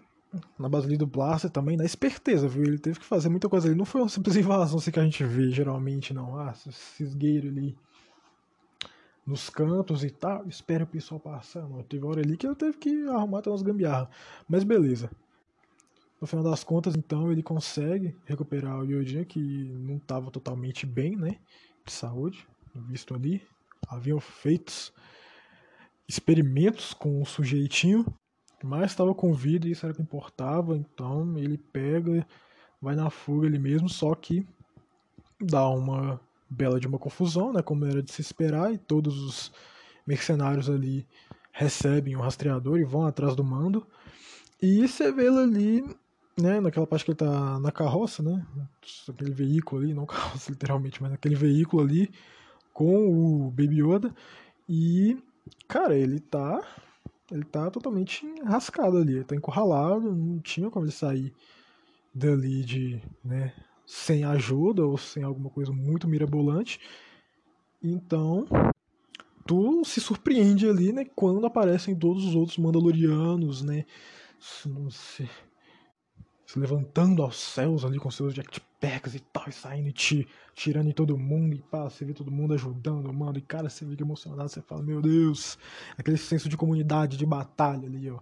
na 0.58 0.68
base 0.70 0.88
ali 0.88 0.98
do 0.98 1.08
Blaster 1.08 1.50
também, 1.50 1.78
na 1.78 1.86
esperteza, 1.86 2.48
viu? 2.48 2.64
Ele 2.64 2.80
teve 2.80 3.00
que 3.00 3.06
fazer 3.06 3.30
muita 3.30 3.50
coisa 3.50 3.68
ali. 3.68 3.76
Não 3.76 3.86
foi 3.86 4.02
uma 4.02 4.10
simples 4.10 4.36
invasão 4.38 4.78
assim 4.78 4.92
que 4.92 5.00
a 5.00 5.04
gente 5.04 5.24
vê 5.24 5.50
geralmente, 5.52 6.14
não. 6.14 6.38
Ah, 6.38 6.54
cisgueiro 6.54 7.48
ali. 7.48 7.76
nos 9.26 9.50
cantos 9.50 10.04
e 10.04 10.10
tal, 10.10 10.48
espera 10.48 10.84
o 10.84 10.88
pessoal 10.88 11.20
passar. 11.20 11.68
Não, 11.68 11.82
teve 11.84 12.06
hora 12.06 12.22
ali 12.22 12.38
que 12.38 12.48
eu 12.48 12.56
teve 12.56 12.78
que 12.78 13.08
arrumar 13.10 13.40
até 13.40 13.50
umas 13.50 13.62
gambiarras. 13.62 14.08
Mas 14.48 14.64
beleza. 14.64 15.10
No 16.26 16.28
final 16.28 16.44
das 16.44 16.64
contas, 16.64 16.96
então, 16.96 17.32
ele 17.32 17.44
consegue 17.44 18.18
recuperar 18.26 18.80
o 18.80 18.84
Yojin, 18.84 19.26
que 19.26 19.40
não 19.40 19.98
estava 19.98 20.32
totalmente 20.32 20.84
bem, 20.84 21.16
né? 21.16 21.38
De 21.86 21.92
saúde, 21.92 22.48
visto 22.74 23.14
ali. 23.14 23.44
Haviam 23.88 24.20
feitos 24.20 24.92
experimentos 26.08 26.96
com 26.96 27.22
o 27.22 27.26
sujeitinho, 27.28 28.04
mas 28.64 28.90
estava 28.90 29.14
com 29.14 29.36
vida 29.36 29.68
e 29.68 29.72
isso 29.74 29.86
era 29.86 29.94
o 29.94 29.96
que 29.96 30.02
importava. 30.02 30.76
Então 30.76 31.38
ele 31.38 31.60
pega, 31.60 32.26
vai 32.82 32.96
na 32.96 33.12
fuga 33.12 33.46
ele 33.46 33.60
mesmo, 33.60 33.88
só 33.88 34.16
que 34.16 34.48
dá 35.40 35.70
uma 35.70 36.20
bela 36.50 36.80
de 36.80 36.88
uma 36.88 36.98
confusão, 36.98 37.54
né, 37.54 37.62
como 37.62 37.86
era 37.86 38.02
de 38.02 38.12
se 38.12 38.22
esperar, 38.22 38.74
e 38.74 38.80
todos 38.80 39.16
os 39.22 39.52
mercenários 40.08 40.72
ali 40.72 41.06
recebem 41.52 42.16
o 42.16 42.22
rastreador 42.22 42.80
e 42.80 42.84
vão 42.84 43.06
atrás 43.06 43.36
do 43.36 43.44
mando. 43.44 43.86
E 44.60 44.88
você 44.88 45.12
vê 45.12 45.28
ali, 45.28 45.84
né, 46.38 46.60
naquela 46.60 46.86
parte 46.86 47.06
que 47.06 47.12
ele 47.12 47.18
tá 47.18 47.60
na 47.60 47.72
carroça, 47.72 48.22
né, 48.22 48.46
aquele 49.10 49.32
veículo 49.32 49.82
ali, 49.82 49.94
não 49.94 50.06
carroça 50.08 50.52
literalmente, 50.52 51.02
mas 51.02 51.12
naquele 51.12 51.36
veículo 51.36 51.84
ali 51.84 52.12
com 52.74 53.08
o 53.08 53.50
Baby 53.52 53.82
Yoda. 53.82 54.14
E, 54.68 55.18
cara, 55.68 55.96
ele 55.96 56.20
tá 56.20 56.62
ele 57.32 57.44
tá 57.44 57.72
totalmente 57.72 58.24
rascado 58.44 58.98
ali, 58.98 59.16
ele 59.16 59.24
tá 59.24 59.36
encurralado, 59.36 60.14
não 60.14 60.40
tinha 60.40 60.70
como 60.70 60.86
ele 60.86 60.92
sair 60.92 61.34
dali 62.14 62.64
de, 62.64 63.02
né, 63.24 63.54
sem 63.86 64.24
ajuda 64.24 64.86
ou 64.86 64.98
sem 64.98 65.24
alguma 65.24 65.50
coisa 65.50 65.72
muito 65.72 66.08
mirabolante. 66.08 66.80
Então, 67.82 68.46
tu 69.46 69.84
se 69.84 70.00
surpreende 70.00 70.68
ali, 70.68 70.94
né, 70.94 71.06
quando 71.16 71.46
aparecem 71.46 71.96
todos 71.96 72.24
os 72.26 72.36
outros 72.36 72.58
Mandalorianos, 72.58 73.62
né, 73.64 73.86
se, 74.40 75.30
se 76.56 76.60
levantando 76.60 77.22
aos 77.22 77.38
céus 77.38 77.84
ali 77.84 78.00
com 78.00 78.10
seus 78.10 78.34
jetpacks 78.34 79.14
e 79.14 79.20
tal, 79.20 79.44
e 79.50 79.52
saindo 79.52 79.90
e 79.90 79.92
te, 79.92 80.26
tirando 80.54 80.88
em 80.88 80.94
todo 80.94 81.18
mundo, 81.18 81.54
e 81.54 81.62
pá, 81.62 81.84
você 81.84 82.06
vê 82.06 82.14
todo 82.14 82.32
mundo 82.32 82.54
ajudando, 82.54 83.12
mano, 83.12 83.38
e 83.38 83.42
cara, 83.42 83.70
você 83.70 83.86
fica 83.86 84.04
emocionado, 84.04 84.48
você 84.48 84.62
fala, 84.62 84.82
meu 84.82 85.02
Deus, 85.02 85.58
aquele 85.98 86.16
senso 86.16 86.48
de 86.48 86.56
comunidade, 86.56 87.18
de 87.18 87.26
batalha 87.26 87.86
ali, 87.86 88.10
ó, 88.10 88.20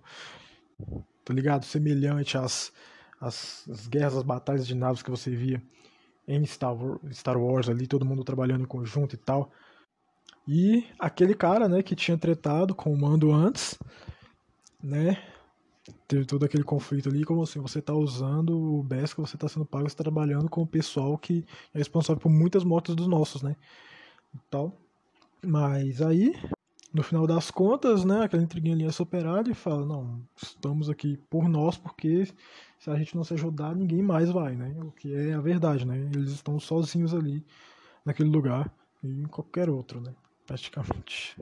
tá 1.23 1.31
ligado? 1.31 1.63
Semelhante 1.63 2.35
às 2.35 2.73
as, 3.21 3.69
as 3.69 3.87
guerras, 3.87 4.17
as 4.17 4.23
batalhas 4.23 4.65
de 4.65 4.73
naves 4.73 5.03
que 5.03 5.11
você 5.11 5.29
via 5.29 5.61
em 6.27 6.43
Star 6.43 6.73
Wars, 6.73 6.99
Star 7.11 7.37
Wars 7.37 7.69
ali, 7.69 7.85
todo 7.85 8.03
mundo 8.03 8.23
trabalhando 8.23 8.63
em 8.63 8.67
conjunto 8.67 9.13
e 9.13 9.17
tal. 9.17 9.51
E 10.47 10.87
aquele 10.97 11.35
cara, 11.35 11.69
né, 11.69 11.83
que 11.83 11.95
tinha 11.95 12.17
tretado 12.17 12.73
com 12.73 12.91
o 12.91 12.97
Mando 12.99 13.31
antes, 13.31 13.77
né, 14.81 15.21
teve 16.07 16.25
todo 16.25 16.45
aquele 16.45 16.63
conflito 16.63 17.09
ali, 17.09 17.23
como 17.23 17.43
assim, 17.43 17.59
você 17.59 17.81
tá 17.81 17.93
usando 17.93 18.57
o 18.57 18.83
Beskar, 18.83 19.25
você 19.25 19.37
tá 19.37 19.47
sendo 19.49 19.65
pago, 19.65 19.89
você 19.89 19.95
tá 19.95 20.03
trabalhando 20.03 20.49
com 20.49 20.61
o 20.61 20.67
pessoal 20.67 21.17
que 21.17 21.45
é 21.73 21.77
responsável 21.77 22.21
por 22.21 22.29
muitas 22.29 22.63
mortes 22.63 22.95
dos 22.95 23.07
nossos, 23.07 23.41
né, 23.41 23.55
tal. 24.49 24.77
Mas 25.45 26.01
aí, 26.01 26.33
no 26.93 27.03
final 27.03 27.27
das 27.27 27.51
contas, 27.51 28.05
né, 28.05 28.21
aquela 28.21 28.43
intriguinha 28.43 28.75
ali 28.75 28.85
é 28.85 28.91
superada 28.91 29.49
e 29.49 29.53
fala, 29.53 29.85
não, 29.85 30.21
estamos 30.35 30.89
aqui 30.89 31.17
por 31.29 31.49
nós, 31.49 31.77
porque 31.77 32.27
se 32.79 32.89
a 32.89 32.95
gente 32.95 33.15
não 33.15 33.23
se 33.23 33.33
ajudar, 33.33 33.75
ninguém 33.75 34.01
mais 34.01 34.29
vai, 34.29 34.55
né, 34.55 34.75
o 34.81 34.91
que 34.91 35.13
é 35.13 35.33
a 35.33 35.41
verdade, 35.41 35.85
né, 35.85 35.97
eles 36.13 36.31
estão 36.31 36.59
sozinhos 36.59 37.13
ali, 37.13 37.45
naquele 38.05 38.29
lugar, 38.29 38.73
e 39.03 39.21
em 39.21 39.25
qualquer 39.25 39.69
outro, 39.69 39.99
né, 39.99 40.13
praticamente. 40.45 41.35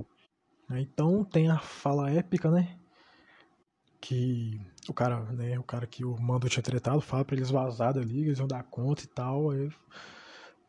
Então 0.71 1.23
tem 1.23 1.49
a 1.49 1.59
fala 1.59 2.09
épica, 2.09 2.49
né, 2.49 2.77
que 4.01 4.59
o 4.89 4.93
cara, 4.93 5.21
né, 5.31 5.57
o 5.59 5.63
cara 5.63 5.87
que 5.87 6.03
o 6.03 6.19
mando 6.19 6.49
tinha 6.49 6.63
tretado 6.63 7.01
fala 7.01 7.23
pra 7.23 7.35
eles 7.35 7.51
vazar 7.51 7.93
dali, 7.93 8.21
eles 8.23 8.39
vão 8.39 8.47
dar 8.47 8.63
conta 8.63 9.03
e 9.03 9.07
tal, 9.07 9.51
aí, 9.51 9.69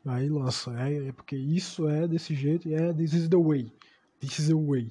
aí 0.06 0.28
lança, 0.28 0.70
é, 0.78 1.08
é 1.08 1.12
porque 1.12 1.34
isso 1.36 1.88
é 1.88 2.06
desse 2.06 2.34
jeito 2.34 2.68
e 2.68 2.74
é 2.74 2.92
this 2.92 3.14
is 3.14 3.28
the 3.28 3.36
way. 3.36 3.72
This 4.22 4.38
is 4.38 4.46
the 4.46 4.54
Way, 4.54 4.88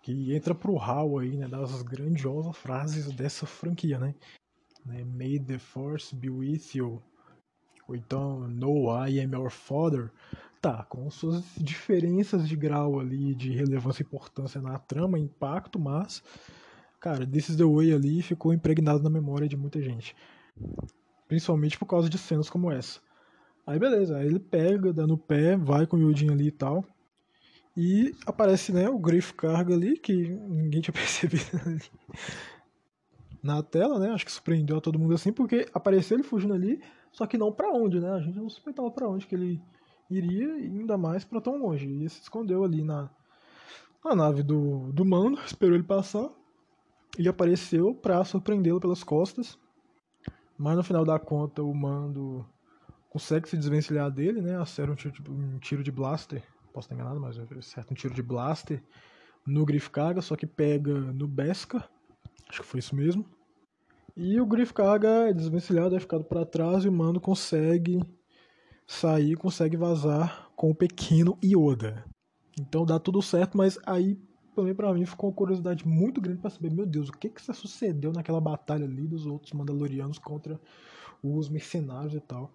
que 0.00 0.32
entra 0.32 0.54
pro 0.54 0.76
hall 0.76 1.18
aí, 1.18 1.36
né, 1.36 1.48
das 1.48 1.82
grandiosas 1.82 2.56
frases 2.56 3.10
dessa 3.10 3.44
franquia, 3.44 3.98
né? 3.98 4.14
né? 4.86 5.02
May 5.02 5.40
the 5.40 5.58
Force 5.58 6.14
be 6.14 6.30
with 6.30 6.62
you. 6.74 7.02
Ou 7.88 7.96
então, 7.96 8.46
No, 8.46 8.86
I 9.04 9.20
am 9.20 9.32
your 9.32 9.50
father. 9.50 10.12
Tá, 10.60 10.84
com 10.84 11.10
suas 11.10 11.42
diferenças 11.58 12.48
de 12.48 12.54
grau 12.54 13.00
ali, 13.00 13.34
de 13.34 13.50
relevância 13.50 14.04
e 14.04 14.06
importância 14.06 14.60
na 14.60 14.78
trama, 14.78 15.18
impacto, 15.18 15.80
mas, 15.80 16.22
cara, 17.00 17.26
This 17.26 17.48
is 17.48 17.56
the 17.56 17.64
Way 17.64 17.92
ali 17.92 18.22
ficou 18.22 18.52
impregnado 18.52 19.02
na 19.02 19.10
memória 19.10 19.48
de 19.48 19.56
muita 19.56 19.80
gente. 19.80 20.14
Principalmente 21.26 21.78
por 21.78 21.86
causa 21.86 22.08
de 22.08 22.18
cenas 22.18 22.50
como 22.50 22.70
essa. 22.70 23.00
Aí 23.66 23.78
beleza, 23.78 24.16
aí 24.16 24.26
ele 24.26 24.40
pega, 24.40 24.92
dá 24.92 25.06
no 25.06 25.16
pé, 25.16 25.56
vai 25.56 25.86
com 25.86 25.96
o 25.96 26.00
Yudin 26.00 26.30
ali 26.30 26.48
e 26.48 26.52
tal. 26.52 26.84
E 27.76 28.14
aparece 28.26 28.72
né, 28.72 28.88
o 28.88 28.98
Griff 28.98 29.32
Carga 29.34 29.74
ali, 29.74 29.96
que 29.96 30.12
ninguém 30.12 30.80
tinha 30.80 30.92
percebido 30.94 31.44
ali 31.64 31.80
na 33.42 33.62
tela, 33.62 33.98
né? 33.98 34.10
Acho 34.10 34.24
que 34.24 34.32
surpreendeu 34.32 34.76
a 34.76 34.80
todo 34.80 34.98
mundo 34.98 35.14
assim, 35.14 35.32
porque 35.32 35.66
apareceu 35.72 36.16
ele 36.16 36.24
fugindo 36.24 36.52
ali, 36.52 36.82
só 37.12 37.26
que 37.26 37.38
não 37.38 37.52
para 37.52 37.72
onde, 37.72 38.00
né? 38.00 38.10
A 38.10 38.20
gente 38.20 38.38
não 38.38 38.48
suspeitava 38.48 38.90
para 38.90 39.08
onde 39.08 39.26
que 39.26 39.34
ele 39.34 39.62
iria, 40.10 40.58
e 40.58 40.66
ainda 40.66 40.98
mais 40.98 41.24
para 41.24 41.40
tão 41.40 41.56
longe. 41.56 41.86
E 41.86 42.08
se 42.08 42.22
escondeu 42.22 42.64
ali 42.64 42.82
na, 42.82 43.08
na 44.04 44.14
nave 44.14 44.42
do, 44.42 44.92
do 44.92 45.04
Mando, 45.04 45.40
esperou 45.46 45.74
ele 45.74 45.84
passar. 45.84 46.28
Ele 47.18 47.28
apareceu 47.28 47.94
para 47.94 48.24
surpreendê-lo 48.24 48.80
pelas 48.80 49.02
costas. 49.02 49.58
Mas 50.56 50.76
no 50.76 50.82
final 50.82 51.04
da 51.04 51.18
conta, 51.18 51.62
o 51.62 51.74
Mando 51.74 52.46
consegue 53.08 53.48
se 53.48 53.56
desvencilhar 53.56 54.10
dele, 54.10 54.40
né? 54.40 54.56
Acerta 54.56 54.92
um 54.92 54.94
tiro 54.94 55.14
de, 55.14 55.30
um 55.30 55.58
tiro 55.58 55.82
de 55.82 55.90
blaster 55.90 56.42
posso 56.72 56.86
estar 56.86 56.94
enganado, 56.94 57.20
mas 57.20 57.36
certo 57.64 57.90
um 57.90 57.94
tiro 57.94 58.14
de 58.14 58.22
blaster 58.22 58.82
no 59.46 59.64
Griff 59.64 59.90
Carga, 59.90 60.20
só 60.20 60.36
que 60.36 60.46
pega 60.46 60.92
no 60.94 61.26
Beskar, 61.26 61.88
acho 62.48 62.62
que 62.62 62.66
foi 62.66 62.80
isso 62.80 62.94
mesmo. 62.94 63.24
E 64.16 64.40
o 64.40 64.46
Griff 64.46 64.72
Carga 64.72 65.28
é 65.28 65.32
desvencilhado, 65.32 65.96
é 65.96 66.00
ficado 66.00 66.24
para 66.24 66.44
trás 66.44 66.84
e 66.84 66.88
o 66.88 66.92
Mando 66.92 67.20
consegue 67.20 68.00
sair, 68.86 69.36
consegue 69.36 69.76
vazar 69.76 70.50
com 70.56 70.70
o 70.70 70.74
pequeno 70.74 71.38
Yoda. 71.42 72.04
Então 72.58 72.84
dá 72.84 72.98
tudo 72.98 73.22
certo, 73.22 73.56
mas 73.56 73.78
aí 73.86 74.20
também 74.60 74.74
para 74.74 74.92
mim 74.94 75.04
ficou 75.04 75.30
uma 75.30 75.36
curiosidade 75.36 75.86
muito 75.86 76.20
grande 76.20 76.40
para 76.40 76.50
saber, 76.50 76.70
meu 76.70 76.86
Deus, 76.86 77.08
o 77.08 77.12
que 77.12 77.28
que 77.28 77.40
sucedeu 77.40 78.12
naquela 78.12 78.40
batalha 78.40 78.84
ali 78.84 79.06
dos 79.06 79.26
outros 79.26 79.52
Mandalorianos 79.52 80.18
contra 80.18 80.60
os 81.22 81.48
mercenários 81.48 82.14
e 82.14 82.20
tal. 82.20 82.50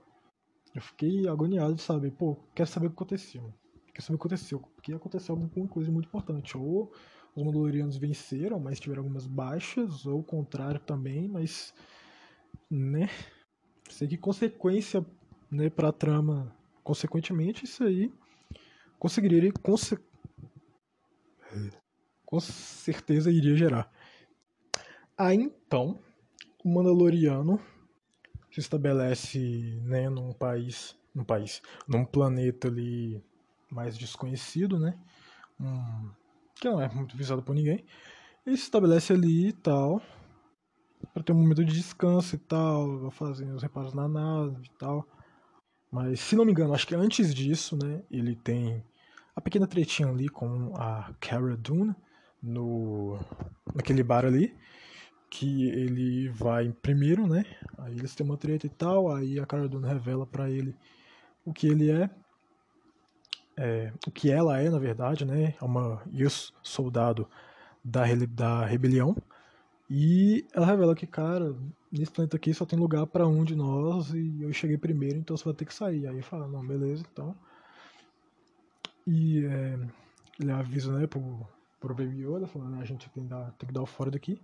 Eu 0.73 0.81
fiquei 0.81 1.27
agoniado 1.27 1.75
de 1.75 1.81
saber, 1.81 2.11
pô, 2.11 2.37
quero 2.53 2.69
saber 2.69 2.87
o 2.87 2.89
que 2.89 2.95
aconteceu 2.95 3.53
quer 3.95 4.01
saber 4.01 4.15
o 4.15 4.19
que 4.19 4.27
aconteceu. 4.27 4.59
Porque 4.59 4.93
aconteceu 4.93 5.33
alguma 5.33 5.67
coisa 5.69 5.89
muito 5.89 6.07
importante. 6.07 6.57
Ou 6.57 6.91
os 7.33 7.43
Mandalorianos 7.43 7.97
venceram, 7.97 8.59
mas 8.59 8.79
tiveram 8.79 9.03
algumas 9.03 9.25
baixas, 9.25 10.05
ou 10.05 10.19
o 10.19 10.23
contrário 10.23 10.79
também, 10.81 11.29
mas. 11.29 11.73
né? 12.69 13.09
Sei 13.89 14.07
que 14.07 14.17
consequência 14.17 15.05
né, 15.49 15.69
pra 15.69 15.91
trama. 15.93 16.53
Consequentemente, 16.83 17.63
isso 17.63 17.83
aí 17.83 18.11
conseguiria. 18.99 19.51
Conse... 19.63 19.97
Com 22.36 22.41
certeza 22.41 23.32
iria 23.32 23.56
gerar. 23.56 23.89
Aí 25.17 25.38
então, 25.38 25.98
o 26.62 26.69
Mandaloriano 26.69 27.62
se 28.52 28.60
estabelece 28.60 29.80
né, 29.84 30.10
num 30.10 30.34
país. 30.34 30.98
Num 31.13 31.24
país. 31.24 31.62
Num 31.88 32.04
planeta 32.04 32.67
ali 32.67 33.24
mais 33.71 33.98
desconhecido, 33.98 34.78
né? 34.78 35.00
Um, 35.58 36.10
que 36.56 36.67
não 36.67 36.82
é 36.82 36.89
muito 36.89 37.15
visado 37.15 37.41
por 37.41 37.56
ninguém. 37.56 37.86
Ele 38.45 38.58
se 38.58 38.63
estabelece 38.63 39.13
ali 39.13 39.48
e 39.48 39.54
tal, 39.54 40.02
para 41.13 41.24
ter 41.24 41.32
um 41.32 41.38
momento 41.38 41.63
de 41.63 41.71
descanso 41.71 42.36
e 42.36 42.39
tal, 42.39 43.10
fazer 43.12 43.50
os 43.50 43.63
reparos 43.63 43.93
na 43.93 44.10
nave 44.10 44.65
e 44.65 44.78
tal. 44.78 45.08
Mas, 45.89 46.19
se 46.19 46.36
não 46.36 46.43
me 46.43 46.52
engano, 46.52 46.74
acho 46.74 46.86
que 46.86 46.95
antes 46.95 47.34
disso, 47.34 47.78
né, 47.78 48.04
ele 48.12 48.36
tem 48.36 48.84
a 49.34 49.39
pequena 49.39 49.65
tretinha 49.65 50.10
ali 50.10 50.28
com 50.28 50.76
a 50.76 51.13
Cara 51.21 51.56
Dune 51.56 51.95
no 52.45 53.19
naquele 53.73 54.03
bar 54.03 54.25
ali, 54.25 54.55
que 55.29 55.69
ele 55.69 56.29
vai 56.29 56.71
primeiro, 56.71 57.27
né? 57.27 57.43
Aí 57.77 57.97
eles 57.97 58.15
têm 58.15 58.25
uma 58.25 58.38
treta 58.38 58.65
e 58.65 58.69
tal, 58.69 59.12
aí 59.13 59.39
a 59.39 59.45
Cara 59.45 59.67
Dune 59.67 59.88
revela 59.88 60.25
para 60.25 60.49
ele 60.49 60.75
o 61.45 61.53
que 61.53 61.67
ele 61.67 61.91
é 61.91 62.10
é, 63.58 63.91
o 64.05 64.12
que 64.12 64.31
ela 64.31 64.60
é, 64.60 64.69
na 64.69 64.79
verdade, 64.79 65.25
né? 65.25 65.55
É 65.60 65.63
uma 65.63 66.01
ex-soldado 66.13 67.27
da, 67.84 68.03
da 68.29 68.65
rebelião. 68.65 69.15
E 69.89 70.45
ela 70.53 70.65
revela 70.65 70.95
que, 70.95 71.05
cara, 71.05 71.55
nesse 71.91 72.12
planeta 72.12 72.36
aqui 72.38 72.53
só 72.53 72.65
tem 72.65 72.77
lugar 72.77 73.05
para 73.08 73.27
um 73.27 73.43
de 73.43 73.55
nós 73.55 74.13
e 74.13 74.41
eu 74.41 74.51
cheguei 74.51 74.77
primeiro, 74.77 75.17
então 75.17 75.38
você 75.38 75.45
vai 75.45 75.53
ter 75.53 75.65
que 75.65 75.73
sair. 75.73 76.08
Aí 76.08 76.21
fala, 76.21 76.47
não, 76.47 76.65
beleza, 76.65 77.03
então. 77.12 77.36
E 79.08 79.45
é, 79.45 79.79
ele 80.39 80.51
avisa, 80.51 80.97
né, 80.97 81.08
pro, 81.08 81.47
pro 81.86 81.93
Baby 81.93 82.24
Yoda, 82.24 82.48
falando, 82.48 82.78
ah, 82.78 82.80
a 82.80 82.86
gente 82.86 83.08
tem 83.12 83.24
que, 83.24 83.30
dar, 83.30 83.52
tem 83.52 83.67
que 83.67 83.74
dar 83.74 83.84
o 83.84 83.86
fora 83.86 84.10
daqui. 84.10 84.41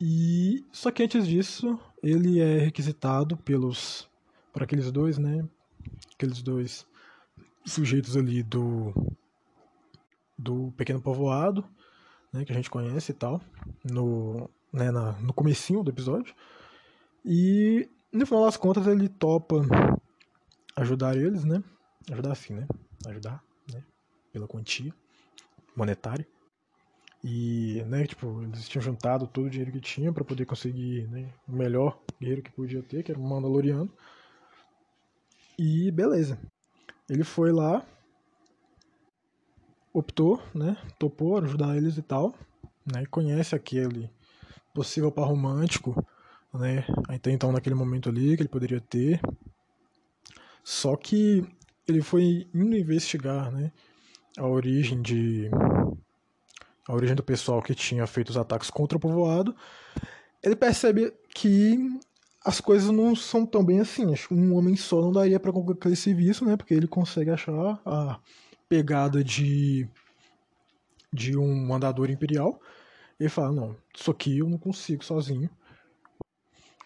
E 0.00 0.64
só 0.72 0.90
que 0.90 1.02
antes 1.02 1.26
disso, 1.26 1.78
ele 2.02 2.40
é 2.40 2.58
requisitado 2.58 3.36
pelos 3.36 4.08
por 4.50 4.62
aqueles 4.62 4.90
dois, 4.90 5.18
né? 5.18 5.46
Aqueles 6.14 6.42
dois 6.42 6.86
sujeitos 7.64 8.16
ali 8.16 8.42
do 8.42 8.92
do 10.38 10.72
pequeno 10.72 11.00
povoado, 11.00 11.64
né, 12.32 12.44
que 12.44 12.50
a 12.50 12.54
gente 12.54 12.68
conhece 12.68 13.12
e 13.12 13.14
tal, 13.14 13.40
no 13.84 14.50
né, 14.72 14.90
na, 14.90 15.12
no 15.20 15.32
comecinho 15.32 15.84
do 15.84 15.90
episódio. 15.90 16.34
E 17.24 17.88
no 18.10 18.26
final 18.26 18.44
das 18.44 18.56
contas 18.56 18.86
ele 18.86 19.08
topa 19.08 19.56
ajudar 20.76 21.16
eles, 21.16 21.44
né? 21.44 21.62
Ajudar 22.10 22.32
assim, 22.32 22.54
né? 22.54 22.66
Ajudar, 23.06 23.44
né? 23.72 23.84
Pela 24.32 24.48
quantia 24.48 24.92
monetária. 25.76 26.26
E, 27.24 27.84
né, 27.86 28.04
tipo, 28.04 28.42
eles 28.42 28.68
tinham 28.68 28.82
juntado 28.82 29.28
todo 29.28 29.46
o 29.46 29.50
dinheiro 29.50 29.70
que 29.70 29.80
tinham 29.80 30.12
para 30.12 30.24
poder 30.24 30.44
conseguir, 30.44 31.06
né, 31.08 31.32
o 31.46 31.52
melhor 31.52 32.00
guerreiro 32.20 32.42
que 32.42 32.50
podia 32.50 32.82
ter, 32.82 33.04
que 33.04 33.12
era 33.12 33.20
o 33.20 33.22
Mandaloriano. 33.22 33.90
E 35.56 35.90
beleza. 35.92 36.36
Ele 37.08 37.22
foi 37.22 37.52
lá, 37.52 37.86
optou, 39.92 40.42
né, 40.52 40.76
topou 40.98 41.38
ajudar 41.38 41.76
eles 41.76 41.96
e 41.96 42.02
tal, 42.02 42.34
né, 42.84 43.06
conhece 43.06 43.54
aquele 43.54 44.10
possível 44.74 45.12
par 45.12 45.26
romântico, 45.26 46.04
né, 46.52 46.84
até 47.08 47.30
então 47.30 47.52
naquele 47.52 47.76
momento 47.76 48.08
ali 48.08 48.34
que 48.36 48.42
ele 48.42 48.48
poderia 48.48 48.80
ter. 48.80 49.20
Só 50.64 50.96
que 50.96 51.46
ele 51.86 52.02
foi 52.02 52.48
indo 52.52 52.76
investigar, 52.76 53.52
né, 53.52 53.70
a 54.38 54.46
origem 54.46 55.00
de 55.02 55.50
a 56.86 56.94
origem 56.94 57.14
do 57.14 57.22
pessoal 57.22 57.62
que 57.62 57.74
tinha 57.74 58.06
feito 58.06 58.30
os 58.30 58.36
ataques 58.36 58.70
contra 58.70 58.98
o 58.98 59.00
povoado, 59.00 59.54
ele 60.42 60.56
percebe 60.56 61.12
que 61.34 61.78
as 62.44 62.60
coisas 62.60 62.90
não 62.90 63.14
são 63.14 63.46
tão 63.46 63.64
bem 63.64 63.80
assim. 63.80 64.12
Acho 64.12 64.28
que 64.28 64.34
um 64.34 64.56
homem 64.56 64.74
só 64.76 65.00
não 65.00 65.12
daria 65.12 65.38
para 65.38 65.52
concluir 65.52 65.76
aquele 65.76 65.96
serviço, 65.96 66.44
né? 66.44 66.56
Porque 66.56 66.74
ele 66.74 66.88
consegue 66.88 67.30
achar 67.30 67.80
a 67.86 68.18
pegada 68.68 69.22
de 69.22 69.88
de 71.12 71.36
um 71.36 71.72
andador 71.74 72.10
imperial. 72.10 72.60
Ele 73.20 73.28
fala, 73.28 73.52
não, 73.52 73.76
isso 73.94 74.10
aqui 74.10 74.38
eu 74.38 74.48
não 74.48 74.58
consigo 74.58 75.04
sozinho. 75.04 75.50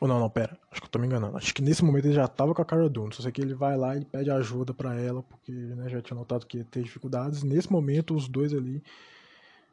Ou 0.00 0.06
não, 0.06 0.20
não, 0.20 0.28
pera, 0.28 0.58
acho 0.70 0.80
que 0.80 0.86
eu 0.86 0.90
tô 0.90 0.98
me 0.98 1.06
enganando. 1.06 1.36
Acho 1.36 1.54
que 1.54 1.62
nesse 1.62 1.82
momento 1.82 2.06
ele 2.06 2.14
já 2.14 2.28
tava 2.28 2.54
com 2.54 2.60
a 2.60 2.64
Cara 2.64 2.88
Dune. 2.88 3.14
Só 3.14 3.22
sei 3.22 3.32
que 3.32 3.40
ele 3.40 3.54
vai 3.54 3.76
lá 3.76 3.96
e 3.96 4.04
pede 4.04 4.30
ajuda 4.30 4.74
para 4.74 4.94
ela, 5.00 5.22
porque 5.22 5.52
né, 5.52 5.88
já 5.88 6.02
tinha 6.02 6.16
notado 6.16 6.46
que 6.46 6.58
ia 6.58 6.64
ter 6.64 6.82
dificuldades. 6.82 7.42
Nesse 7.42 7.72
momento, 7.72 8.14
os 8.14 8.28
dois 8.28 8.52
ali 8.52 8.82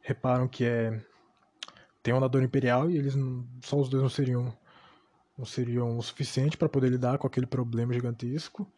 reparam 0.02 0.48
que 0.48 0.66
é 0.66 1.02
tem 2.04 2.14
um 2.14 2.18
andador 2.18 2.44
imperial 2.44 2.92
e 2.92 2.98
eles 2.98 3.16
não, 3.16 3.48
só 3.62 3.78
os 3.78 3.90
dois 3.90 4.04
não 4.04 4.10
seriam 4.10 4.56
não 5.38 5.46
seriam 5.46 5.98
o 5.98 6.04
suficiente 6.04 6.58
para 6.58 6.70
poder 6.70 6.90
lidar 6.90 7.18
com 7.18 7.26
aquele 7.26 7.46
problema 7.46 7.94
gigantesco 7.94 8.70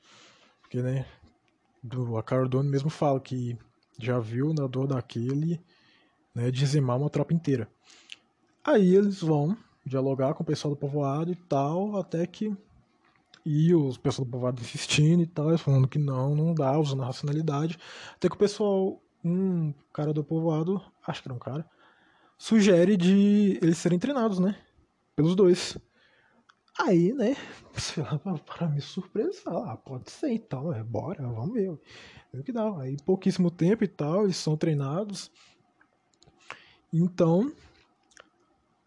porque 0.61 0.81
né 0.81 1.05
do 1.83 2.17
a 2.17 2.23
Cardone 2.23 2.69
mesmo 2.69 2.89
fala 2.89 3.19
que 3.19 3.57
já 3.99 4.19
viu 4.19 4.47
o 4.47 4.53
nadador 4.53 4.87
daquele 4.87 5.59
né 6.33 6.51
dizimar 6.51 6.97
uma 6.97 7.09
tropa 7.09 7.33
inteira 7.33 7.67
aí 8.63 8.95
eles 8.95 9.21
vão 9.21 9.57
dialogar 9.85 10.33
com 10.33 10.43
o 10.43 10.45
pessoal 10.45 10.73
do 10.73 10.79
povoado 10.79 11.31
e 11.31 11.35
tal 11.35 11.97
até 11.97 12.25
que 12.25 12.55
e 13.45 13.75
os 13.75 13.97
pessoal 13.97 14.25
do 14.25 14.31
povoado 14.31 14.61
insistindo 14.61 15.21
e 15.21 15.27
tal, 15.27 15.55
falando 15.57 15.87
que 15.87 15.99
não, 15.99 16.35
não 16.35 16.53
dá, 16.53 16.79
usando 16.79 17.03
a 17.03 17.05
racionalidade. 17.05 17.77
Até 18.15 18.27
que 18.27 18.35
o 18.35 18.39
pessoal 18.39 18.99
um 19.23 19.73
cara 19.91 20.13
do 20.13 20.23
povoado, 20.23 20.81
acho 21.05 21.21
que 21.21 21.27
era 21.27 21.35
um 21.35 21.39
cara, 21.39 21.67
sugere 22.37 22.95
de 22.95 23.57
eles 23.61 23.77
serem 23.77 23.97
treinados, 23.97 24.39
né? 24.39 24.55
Pelos 25.15 25.35
dois. 25.35 25.77
Aí, 26.77 27.13
né, 27.13 27.35
sei 27.73 28.03
lá, 28.03 28.19
para 28.19 28.67
me 28.67 28.81
surpresa, 28.81 29.41
ah, 29.47 29.77
pode 29.77 30.11
ser 30.11 30.31
então, 30.31 30.73
é, 30.73 30.83
bora, 30.83 31.25
vamos 31.27 31.53
ver. 31.53 31.69
o 31.69 32.43
que 32.43 32.51
dá. 32.51 32.81
Aí, 32.81 32.97
pouquíssimo 33.05 33.49
tempo 33.49 33.83
e 33.83 33.87
tal, 33.87 34.25
eles 34.25 34.37
são 34.37 34.57
treinados. 34.57 35.31
Então, 36.91 37.51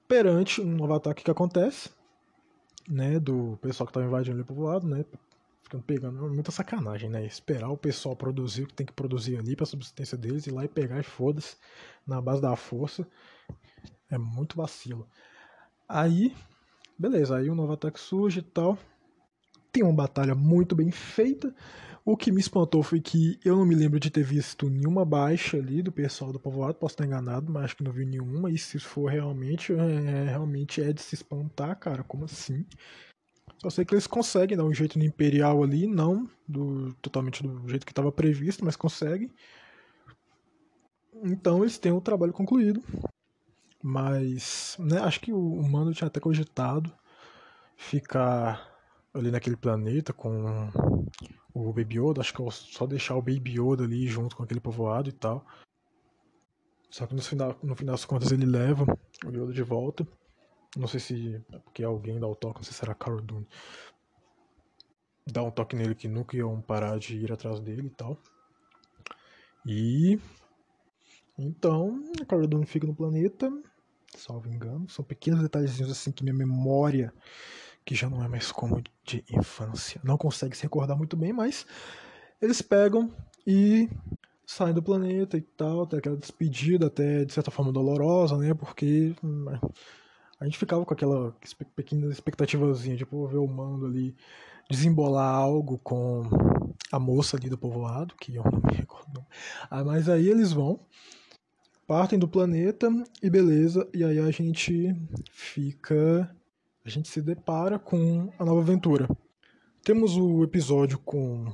perante 0.08 0.60
um 0.60 0.74
novo 0.74 0.94
ataque 0.94 1.22
que 1.22 1.30
acontece, 1.30 1.90
né, 2.88 3.20
do 3.20 3.58
pessoal 3.60 3.86
que 3.86 3.90
estava 3.90 4.06
invadindo 4.06 4.40
o 4.40 4.44
povoado, 4.44 4.88
né, 4.88 5.04
ficando 5.68 5.84
pegando. 5.84 6.26
É 6.26 6.28
muita 6.30 6.50
sacanagem, 6.50 7.10
né? 7.10 7.24
Esperar 7.26 7.68
o 7.68 7.76
pessoal 7.76 8.16
produzir 8.16 8.62
o 8.62 8.66
que 8.66 8.74
tem 8.74 8.86
que 8.86 8.92
produzir 8.92 9.36
ali 9.36 9.54
pra 9.54 9.66
subsistência 9.66 10.16
deles, 10.16 10.46
ir 10.46 10.50
lá 10.50 10.64
e 10.64 10.68
pegar 10.68 10.98
e 10.98 11.02
foda-se 11.02 11.56
na 12.06 12.20
base 12.20 12.40
da 12.40 12.56
força. 12.56 13.06
É 14.10 14.16
muito 14.16 14.56
vacilo. 14.56 15.06
Aí, 15.86 16.34
beleza, 16.98 17.36
aí 17.36 17.50
um 17.50 17.54
novo 17.54 17.74
ataque 17.74 18.00
surge 18.00 18.40
e 18.40 18.42
tal. 18.42 18.78
Tem 19.70 19.82
uma 19.82 19.92
batalha 19.92 20.34
muito 20.34 20.74
bem 20.74 20.90
feita. 20.90 21.54
O 22.10 22.16
que 22.16 22.32
me 22.32 22.40
espantou 22.40 22.82
foi 22.82 23.02
que 23.02 23.38
eu 23.44 23.54
não 23.54 23.66
me 23.66 23.74
lembro 23.74 24.00
de 24.00 24.10
ter 24.10 24.22
visto 24.22 24.70
nenhuma 24.70 25.04
baixa 25.04 25.58
ali 25.58 25.82
do 25.82 25.92
pessoal 25.92 26.32
do 26.32 26.40
povoado, 26.40 26.78
posso 26.78 26.94
estar 26.94 27.04
enganado, 27.04 27.52
mas 27.52 27.64
acho 27.64 27.76
que 27.76 27.84
não 27.84 27.92
vi 27.92 28.06
nenhuma. 28.06 28.50
E 28.50 28.56
se 28.56 28.78
for 28.78 29.10
realmente, 29.10 29.74
é, 29.74 30.24
realmente 30.24 30.80
é 30.80 30.90
de 30.90 31.02
se 31.02 31.14
espantar, 31.14 31.78
cara, 31.78 32.02
como 32.02 32.24
assim? 32.24 32.64
Só 33.58 33.68
sei 33.68 33.84
que 33.84 33.92
eles 33.92 34.06
conseguem 34.06 34.56
dar 34.56 34.64
um 34.64 34.72
jeito 34.72 34.98
no 34.98 35.04
Imperial 35.04 35.62
ali, 35.62 35.86
não 35.86 36.26
do, 36.48 36.94
totalmente 36.94 37.42
do 37.42 37.68
jeito 37.68 37.84
que 37.84 37.92
estava 37.92 38.10
previsto, 38.10 38.64
mas 38.64 38.74
conseguem. 38.74 39.30
Então 41.22 41.60
eles 41.62 41.76
têm 41.76 41.92
o 41.92 42.00
trabalho 42.00 42.32
concluído. 42.32 42.82
Mas 43.82 44.78
né, 44.78 44.98
acho 45.00 45.20
que 45.20 45.30
o, 45.30 45.38
o 45.38 45.70
Mando 45.70 45.92
tinha 45.92 46.08
até 46.08 46.18
cogitado 46.18 46.90
ficar 47.76 48.66
ali 49.12 49.30
naquele 49.30 49.56
planeta 49.58 50.14
com 50.14 50.32
o 51.54 51.72
Baby 51.72 51.98
Yoda. 51.98 52.20
Acho 52.20 52.34
que 52.34 52.42
é 52.42 52.50
só 52.50 52.86
deixar 52.86 53.16
o 53.16 53.22
Baby 53.22 53.60
Yoda 53.60 53.84
ali 53.84 54.06
junto 54.06 54.36
com 54.36 54.42
aquele 54.42 54.60
povoado 54.60 55.08
e 55.08 55.12
tal. 55.12 55.44
Só 56.90 57.06
que 57.06 57.14
no 57.14 57.22
final, 57.22 57.58
no 57.62 57.76
final 57.76 57.94
das 57.94 58.04
contas 58.04 58.32
ele 58.32 58.46
leva 58.46 58.84
o 59.24 59.30
Yoda 59.30 59.52
de 59.52 59.62
volta. 59.62 60.06
Não 60.76 60.86
sei 60.86 61.00
se 61.00 61.44
é 61.52 61.58
porque 61.58 61.82
alguém 61.82 62.20
dá 62.20 62.26
o 62.26 62.36
toque, 62.36 62.58
não 62.58 62.64
sei 62.64 62.72
se 62.72 62.78
será 62.78 62.94
Carl 62.94 63.20
Dune. 63.20 63.46
Dá 65.26 65.42
um 65.42 65.50
toque 65.50 65.76
nele 65.76 65.94
que 65.94 66.08
nunca 66.08 66.36
iam 66.36 66.60
parar 66.60 66.98
de 66.98 67.16
ir 67.16 67.32
atrás 67.32 67.60
dele 67.60 67.88
e 67.88 67.90
tal. 67.90 68.18
E. 69.66 70.18
Então, 71.38 72.02
Carl 72.26 72.46
Dune 72.46 72.66
fica 72.66 72.86
no 72.86 72.94
planeta, 72.94 73.50
salvo 74.16 74.48
engano. 74.48 74.88
São 74.88 75.04
pequenos 75.04 75.40
detalhezinhos 75.42 75.90
assim 75.90 76.10
que 76.10 76.24
minha 76.24 76.34
memória, 76.34 77.12
que 77.88 77.94
já 77.94 78.10
não 78.10 78.22
é 78.22 78.28
mais 78.28 78.52
como 78.52 78.82
de 79.02 79.24
infância, 79.30 79.98
não 80.04 80.18
consegue 80.18 80.54
se 80.54 80.62
recordar 80.62 80.94
muito 80.94 81.16
bem, 81.16 81.32
mas 81.32 81.66
eles 82.38 82.60
pegam 82.60 83.10
e 83.46 83.88
saem 84.44 84.74
do 84.74 84.82
planeta 84.82 85.38
e 85.38 85.40
tal, 85.40 85.86
tem 85.86 85.98
aquela 85.98 86.18
despedida 86.18 86.88
até 86.88 87.24
de 87.24 87.32
certa 87.32 87.50
forma 87.50 87.72
dolorosa, 87.72 88.36
né? 88.36 88.52
Porque 88.52 89.14
hum, 89.24 89.46
a 90.38 90.44
gente 90.44 90.58
ficava 90.58 90.84
com 90.84 90.92
aquela 90.92 91.34
pequena 91.74 92.12
expectativazinha 92.12 92.94
de 92.94 93.04
tipo, 93.04 93.26
ver 93.26 93.38
o 93.38 93.48
mando 93.48 93.86
ali 93.86 94.14
desembolar 94.68 95.36
algo 95.36 95.78
com 95.78 96.24
a 96.92 96.98
moça 96.98 97.38
ali 97.38 97.48
do 97.48 97.56
povoado, 97.56 98.14
que 98.16 98.34
eu 98.34 98.44
não 98.44 98.60
me 98.70 98.76
recordo. 98.76 99.24
Ah, 99.70 99.82
mas 99.82 100.10
aí 100.10 100.28
eles 100.28 100.52
vão, 100.52 100.78
partem 101.86 102.18
do 102.18 102.28
planeta 102.28 102.90
e 103.22 103.30
beleza, 103.30 103.88
e 103.94 104.04
aí 104.04 104.18
a 104.18 104.30
gente 104.30 104.94
fica. 105.32 106.30
A 106.88 106.90
gente 106.90 107.06
se 107.06 107.20
depara 107.20 107.78
com 107.78 108.32
a 108.38 108.44
nova 108.46 108.62
aventura. 108.62 109.06
Temos 109.84 110.16
o 110.16 110.42
episódio 110.42 110.98
com 110.98 111.44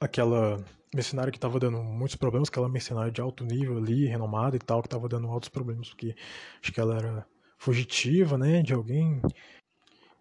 aquela 0.00 0.64
mercenária 0.94 1.30
que 1.30 1.36
estava 1.36 1.60
dando 1.60 1.82
muitos 1.82 2.16
problemas, 2.16 2.48
aquela 2.48 2.66
mercenária 2.66 3.12
de 3.12 3.20
alto 3.20 3.44
nível 3.44 3.76
ali, 3.76 4.06
renomada 4.06 4.56
e 4.56 4.58
tal, 4.58 4.80
que 4.80 4.86
estava 4.86 5.10
dando 5.10 5.28
altos 5.28 5.50
problemas, 5.50 5.90
porque 5.90 6.16
acho 6.62 6.72
que 6.72 6.80
ela 6.80 6.96
era 6.96 7.26
fugitiva, 7.58 8.38
né, 8.38 8.62
de 8.62 8.72
alguém. 8.72 9.20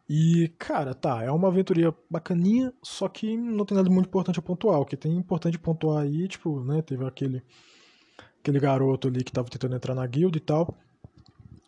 E, 0.09 0.53
cara, 0.59 0.93
tá, 0.93 1.23
é 1.23 1.31
uma 1.31 1.47
aventuria 1.47 1.95
bacaninha, 2.09 2.73
só 2.83 3.07
que 3.07 3.37
não 3.37 3.63
tem 3.63 3.77
nada 3.77 3.89
muito 3.89 4.07
importante 4.07 4.37
a 4.37 4.41
pontuar. 4.41 4.81
O 4.81 4.85
que 4.85 4.97
tem 4.97 5.15
importante 5.15 5.57
pontuar 5.57 6.03
aí, 6.03 6.27
tipo, 6.27 6.61
né, 6.61 6.81
teve 6.81 7.05
aquele 7.05 7.41
aquele 8.41 8.59
garoto 8.59 9.07
ali 9.07 9.23
que 9.23 9.31
tava 9.31 9.47
tentando 9.47 9.77
entrar 9.77 9.95
na 9.95 10.05
guilda 10.05 10.37
e 10.37 10.41
tal, 10.41 10.75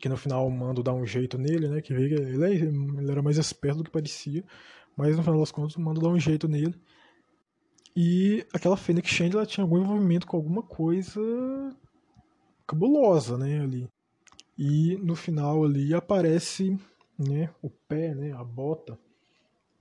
que 0.06 0.10
no 0.10 0.16
final 0.16 0.46
o 0.46 0.52
Mando 0.52 0.84
dá 0.84 0.94
um 0.94 1.04
jeito 1.04 1.36
nele, 1.36 1.68
né, 1.68 1.82
que 1.82 1.92
ele, 1.92 2.14
é, 2.14 2.52
ele 2.54 3.12
era 3.12 3.24
mais 3.24 3.40
esperto 3.40 3.80
do 3.80 3.86
que 3.86 3.90
parecia, 3.90 4.44
mas 4.96 5.18
no 5.18 5.24
final 5.24 5.40
das 5.40 5.52
contas 5.52 5.76
o 5.76 5.82
Mando 5.82 6.00
dá 6.00 6.08
um 6.08 6.20
jeito 6.20 6.48
nele. 6.48 6.80
E 7.96 8.46
aquela 8.54 8.78
Fênix 8.78 9.10
Shand, 9.10 9.32
ela 9.32 9.48
tinha 9.48 9.64
algum 9.64 9.80
envolvimento 9.80 10.28
com 10.28 10.38
alguma 10.38 10.62
coisa 10.62 11.20
cabulosa, 12.68 13.36
né, 13.36 13.62
ali. 13.62 13.90
E 14.56 14.96
no 14.98 15.16
final 15.16 15.66
ali 15.66 15.92
aparece 15.92 16.80
né, 17.18 17.50
o 17.60 17.72
pé, 17.72 18.14
né, 18.14 18.32
a 18.34 18.44
bota 18.44 19.00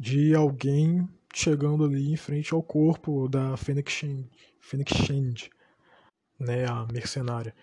de 0.00 0.34
alguém 0.34 1.06
chegando 1.34 1.84
ali 1.84 2.10
em 2.10 2.16
frente 2.16 2.54
ao 2.54 2.62
corpo 2.62 3.28
da 3.28 3.58
Fênix 3.58 3.92
Shand. 3.92 4.24
Fênix 4.58 4.90
Shand. 4.96 5.50
né, 6.40 6.64
a 6.64 6.86
mercenária. 6.90 7.54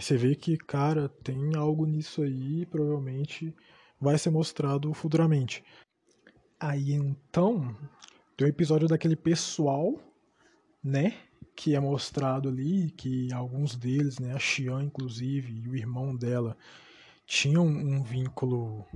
Você 0.00 0.16
vê 0.16 0.34
que, 0.36 0.56
cara, 0.56 1.08
tem 1.08 1.56
algo 1.56 1.84
nisso 1.84 2.22
aí, 2.22 2.64
provavelmente 2.66 3.54
vai 4.00 4.16
ser 4.16 4.30
mostrado 4.30 4.94
futuramente. 4.94 5.64
Aí 6.60 6.92
então, 6.92 7.76
tem 8.36 8.46
um 8.46 8.50
episódio 8.50 8.86
daquele 8.86 9.16
pessoal, 9.16 9.98
né, 10.82 11.14
que 11.56 11.74
é 11.74 11.80
mostrado 11.80 12.48
ali, 12.48 12.92
que 12.92 13.32
alguns 13.32 13.74
deles, 13.74 14.20
né, 14.20 14.32
a 14.32 14.38
Xian 14.38 14.84
inclusive, 14.84 15.62
e 15.64 15.68
o 15.68 15.74
irmão 15.74 16.16
dela, 16.16 16.56
tinham 17.26 17.66
um 17.66 18.02
vínculo 18.02 18.86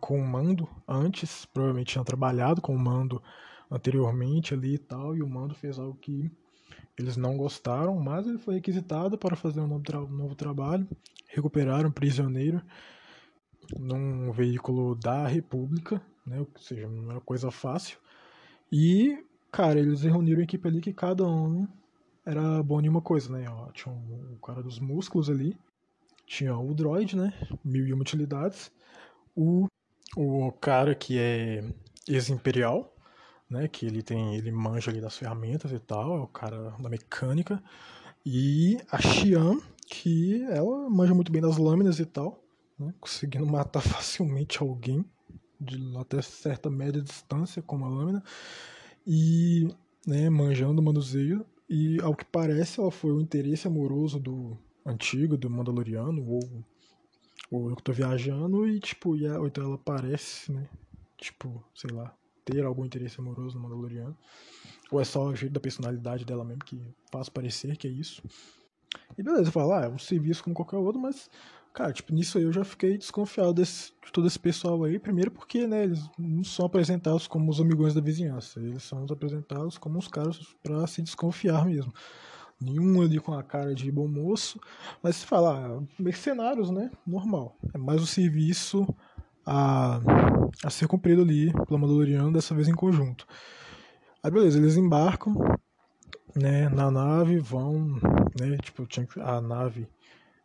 com 0.00 0.20
o 0.20 0.26
Mando 0.26 0.68
antes, 0.86 1.44
provavelmente 1.44 1.92
tinham 1.92 2.04
trabalhado 2.04 2.62
com 2.62 2.74
o 2.74 2.78
Mando 2.78 3.20
anteriormente 3.68 4.54
ali 4.54 4.74
e 4.74 4.78
tal, 4.78 5.16
e 5.16 5.22
o 5.22 5.28
Mando 5.28 5.54
fez 5.54 5.78
algo 5.78 5.98
que 5.98 6.30
eles 6.98 7.16
não 7.16 7.36
gostaram, 7.36 7.98
mas 7.98 8.26
ele 8.26 8.38
foi 8.38 8.54
requisitado 8.54 9.16
para 9.16 9.36
fazer 9.36 9.60
um 9.60 9.66
novo, 9.66 9.82
tra 9.82 10.00
novo 10.00 10.34
trabalho. 10.34 10.86
Recuperaram 11.28 11.88
um 11.88 11.92
prisioneiro 11.92 12.62
num 13.78 14.30
veículo 14.32 14.94
da 14.94 15.26
República, 15.26 16.02
né? 16.26 16.40
ou 16.40 16.48
seja, 16.58 16.88
não 16.88 17.10
era 17.10 17.20
coisa 17.20 17.50
fácil. 17.50 17.98
E, 18.70 19.24
cara, 19.50 19.78
eles 19.78 20.02
reuniram 20.02 20.40
a 20.40 20.44
equipe 20.44 20.66
ali 20.68 20.80
que 20.80 20.92
cada 20.92 21.26
um 21.26 21.66
era 22.24 22.62
bom 22.62 22.80
em 22.80 22.88
uma 22.88 23.00
coisa, 23.02 23.32
né? 23.32 23.48
Ó, 23.48 23.70
tinha 23.72 23.94
o 23.94 24.38
cara 24.44 24.62
dos 24.62 24.78
músculos 24.78 25.28
ali, 25.28 25.56
tinha 26.26 26.56
o 26.56 26.74
droid, 26.74 27.16
né? 27.16 27.32
Mil 27.64 27.86
e 27.86 27.92
uma 27.92 28.02
utilidades. 28.02 28.70
O, 29.34 29.66
o 30.16 30.52
cara 30.52 30.94
que 30.94 31.18
é 31.18 31.64
ex-imperial, 32.08 32.91
né? 33.52 33.68
Que 33.68 33.86
ele 33.86 34.02
tem, 34.02 34.36
ele 34.36 34.50
manja 34.50 34.90
ali 34.90 35.00
das 35.00 35.16
ferramentas 35.16 35.70
e 35.70 35.78
tal, 35.78 36.16
é 36.16 36.20
o 36.20 36.26
cara 36.26 36.74
da 36.80 36.88
mecânica. 36.88 37.62
E 38.24 38.78
a 38.90 39.00
Xian, 39.00 39.60
que 39.86 40.42
ela 40.44 40.88
manja 40.88 41.14
muito 41.14 41.30
bem 41.30 41.42
das 41.42 41.58
lâminas 41.58 42.00
e 42.00 42.06
tal, 42.06 42.42
né, 42.78 42.94
conseguindo 43.00 43.46
matar 43.46 43.80
facilmente 43.82 44.62
alguém 44.62 45.04
de 45.60 45.76
até 45.96 46.20
certa 46.22 46.68
média 46.70 47.00
distância 47.00 47.62
com 47.62 47.76
uma 47.76 47.88
lâmina. 47.88 48.22
E 49.06 49.68
né, 50.06 50.28
manjando 50.30 50.80
o 50.80 50.84
manuseio. 50.84 51.44
E 51.68 52.00
ao 52.02 52.14
que 52.14 52.24
parece, 52.24 52.80
ela 52.80 52.90
foi 52.90 53.12
o 53.12 53.20
interesse 53.20 53.66
amoroso 53.66 54.18
do 54.18 54.58
antigo, 54.84 55.36
do 55.36 55.48
Mandaloriano, 55.48 56.24
ou, 56.28 56.64
ou 57.50 57.70
eu 57.70 57.76
que 57.76 57.82
tô 57.82 57.92
viajando, 57.92 58.66
e 58.68 58.80
tipo, 58.80 59.16
e 59.16 59.26
a, 59.26 59.38
ou 59.40 59.46
então 59.46 59.64
ela 59.64 59.78
parece, 59.78 60.52
né? 60.52 60.68
Tipo, 61.16 61.64
sei 61.74 61.90
lá, 61.90 62.14
ter 62.44 62.64
algum 62.64 62.84
interesse 62.84 63.20
amoroso 63.20 63.56
no 63.56 63.62
Mandaloriano. 63.62 64.16
Ou 64.90 65.00
é 65.00 65.04
só 65.04 65.24
o 65.24 65.34
jeito 65.34 65.52
da 65.52 65.60
personalidade 65.60 66.24
dela 66.24 66.44
mesmo 66.44 66.64
que 66.64 66.80
faz 67.10 67.28
parecer 67.28 67.76
que 67.76 67.86
é 67.86 67.90
isso. 67.90 68.22
E 69.16 69.22
beleza, 69.22 69.50
falar, 69.50 69.82
ah, 69.82 69.86
é 69.86 69.88
um 69.88 69.98
serviço 69.98 70.44
como 70.44 70.54
qualquer 70.54 70.76
outro, 70.76 71.00
mas, 71.00 71.30
cara, 71.72 71.92
tipo, 71.92 72.12
nisso 72.12 72.38
aí 72.38 72.44
eu 72.44 72.52
já 72.52 72.64
fiquei 72.64 72.98
desconfiado 72.98 73.54
desse, 73.54 73.92
de 74.04 74.12
todo 74.12 74.26
esse 74.26 74.38
pessoal 74.38 74.84
aí. 74.84 74.98
Primeiro 74.98 75.30
porque, 75.30 75.66
né, 75.66 75.84
eles 75.84 76.08
não 76.18 76.44
são 76.44 76.66
apresentados 76.66 77.26
como 77.26 77.50
os 77.50 77.60
amigões 77.60 77.94
da 77.94 78.00
vizinhança. 78.00 78.60
Eles 78.60 78.82
são 78.82 79.04
apresentados 79.10 79.78
como 79.78 79.98
os 79.98 80.08
caras 80.08 80.38
para 80.62 80.86
se 80.86 81.02
desconfiar 81.02 81.64
mesmo. 81.64 81.92
Nenhum 82.60 83.02
ali 83.02 83.18
com 83.18 83.32
a 83.32 83.42
cara 83.42 83.74
de 83.74 83.90
bom 83.90 84.06
moço. 84.06 84.60
Mas 85.02 85.16
se 85.16 85.26
falar, 85.26 85.82
mercenários, 85.98 86.70
né? 86.70 86.90
Normal. 87.06 87.56
É 87.74 87.78
mais 87.78 88.00
o 88.00 88.06
serviço 88.06 88.86
a, 89.44 90.00
a 90.64 90.70
ser 90.70 90.86
cumprido 90.86 91.22
ali 91.22 91.52
pelo 91.66 91.78
Mandaloriano, 91.78 92.32
dessa 92.32 92.54
vez 92.54 92.68
em 92.68 92.74
conjunto. 92.74 93.26
Aí 94.22 94.30
beleza, 94.30 94.58
eles 94.58 94.76
embarcam 94.76 95.34
né, 96.34 96.68
na 96.68 96.90
nave, 96.90 97.38
vão, 97.38 97.98
né, 98.40 98.56
tipo, 98.62 98.86
tinha, 98.86 99.06
a 99.16 99.40
nave 99.40 99.88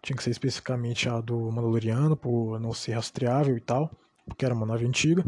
tinha 0.02 0.16
que 0.16 0.24
ser 0.24 0.32
especificamente 0.32 1.08
a 1.10 1.20
do 1.22 1.52
Mandaloriano, 1.52 2.16
por 2.16 2.60
não 2.60 2.74
ser 2.74 2.94
rastreável 2.94 3.58
e 3.58 3.62
tal, 3.62 3.92
porque 4.26 4.46
era 4.46 4.54
uma 4.54 4.66
nave 4.66 4.86
antiga. 4.86 5.24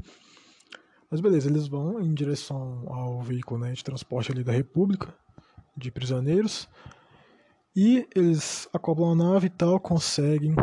Mas 1.09 1.21
beleza, 1.21 1.49
eles 1.49 1.67
vão 1.67 1.99
em 2.01 2.13
direção 2.13 2.85
ao 2.87 3.21
veículo 3.21 3.59
né, 3.59 3.73
de 3.73 3.83
transporte 3.83 4.31
ali 4.31 4.43
da 4.43 4.51
República, 4.51 5.13
de 5.75 5.91
prisioneiros, 5.91 6.67
e 7.75 8.07
eles 8.15 8.67
acoplam 8.73 9.11
a 9.11 9.15
nave 9.15 9.47
e 9.47 9.49
tal, 9.49 9.79
conseguem 9.79 10.55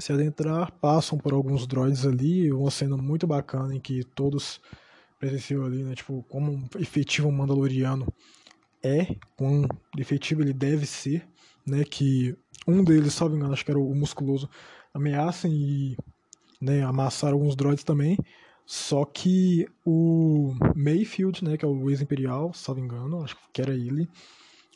se 0.00 0.12
adentrar, 0.12 0.72
passam 0.72 1.18
por 1.18 1.32
alguns 1.32 1.66
droids 1.66 2.06
ali, 2.06 2.52
uma 2.52 2.70
cena 2.70 2.96
muito 2.96 3.26
bacana 3.26 3.74
em 3.74 3.80
que 3.80 4.04
todos 4.04 4.60
presenciam 5.18 5.64
ali, 5.64 5.82
né, 5.82 5.94
tipo, 5.94 6.24
como 6.28 6.52
um 6.52 6.68
efetivo 6.78 7.30
mandaloriano 7.30 8.06
é, 8.82 9.14
quão 9.36 9.66
efetivo 9.98 10.40
ele 10.42 10.52
deve 10.52 10.86
ser, 10.86 11.26
né, 11.66 11.84
que 11.84 12.36
um 12.66 12.82
deles, 12.82 13.12
salvo 13.12 13.36
engano, 13.36 13.52
acho 13.52 13.64
que 13.64 13.70
era 13.70 13.80
o 13.80 13.94
musculoso, 13.94 14.48
ameaçam 14.94 15.50
e 15.50 15.96
né, 16.60 16.82
amassaram 16.82 17.34
alguns 17.34 17.54
droids 17.54 17.84
também, 17.84 18.16
só 18.64 19.04
que 19.04 19.66
o 19.84 20.54
Mayfield, 20.76 21.44
né, 21.44 21.56
que 21.56 21.64
é 21.64 21.68
o 21.68 21.90
ex-imperial, 21.90 22.52
salvo 22.54 22.80
engano, 22.80 23.22
acho 23.22 23.36
que 23.52 23.60
era 23.60 23.74
ele, 23.74 24.08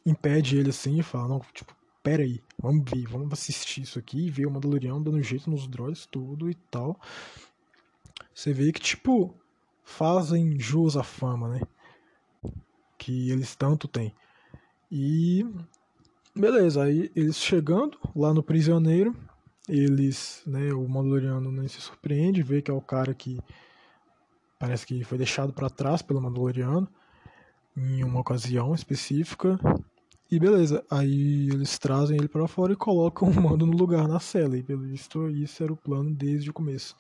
impede 0.05 0.59
ele 0.59 0.71
assim 0.71 0.99
e 0.99 1.03
fala, 1.03 1.29
não, 1.29 1.41
tipo, 1.53 1.75
pera 2.05 2.23
aí, 2.23 2.43
vamos 2.59 2.85
ver, 2.89 3.09
vamos 3.09 3.33
assistir 3.33 3.81
isso 3.81 3.99
aqui 3.99 4.27
e 4.27 4.31
ver 4.31 4.45
o 4.45 4.51
Mandaloriano 4.51 5.03
dando 5.03 5.23
jeito 5.23 5.51
nos 5.51 5.67
droids, 5.67 6.05
tudo 6.05 6.51
e 6.51 6.55
tal. 6.55 7.01
Você 8.33 8.53
vê 8.53 8.71
que, 8.71 8.81
tipo, 8.81 9.35
fazem 9.83 10.61
jus 10.61 10.99
à 10.99 11.03
fama, 11.03 11.49
né? 11.49 11.61
Que 12.99 13.31
eles 13.31 13.57
tanto 13.57 13.89
têm. 13.89 14.15
E 14.93 15.47
beleza, 16.37 16.83
aí 16.83 17.11
eles 17.17 17.39
chegando 17.39 17.99
lá 18.15 18.35
no 18.35 18.43
prisioneiro, 18.43 19.17
eles, 19.67 20.43
né, 20.47 20.75
o 20.75 20.87
Mandaloriano 20.87 21.51
nem 21.51 21.69
se 21.69 21.81
surpreende, 21.81 22.43
vê 22.43 22.61
que 22.61 22.71
é 22.71 22.75
o 22.75 22.83
cara 22.83 23.15
que 23.15 23.41
parece 24.59 24.87
que 24.87 25.03
foi 25.05 25.17
deixado 25.17 25.55
para 25.55 25.71
trás 25.71 26.03
pelo 26.03 26.21
Mandaloriano 26.21 26.87
em 27.75 28.05
uma 28.05 28.21
ocasião 28.21 28.75
específica 28.75 29.59
e 30.31 30.39
beleza, 30.39 30.85
aí 30.91 31.49
eles 31.51 31.79
trazem 31.79 32.17
ele 32.17 32.29
para 32.29 32.49
fora 32.49 32.73
e 32.73 32.77
colocam 32.77 33.29
o 33.29 33.35
mando 33.41 33.67
no 33.67 33.77
lugar 33.77 34.09
na 34.09 34.19
cela. 34.19 34.57
E 34.57 34.63
pelo 34.63 34.83
visto, 34.83 35.29
isso 35.31 35.63
era 35.63 35.73
o 35.73 35.77
plano 35.77 36.11
desde 36.15 36.51
o 36.51 36.53
começo. 36.53 36.97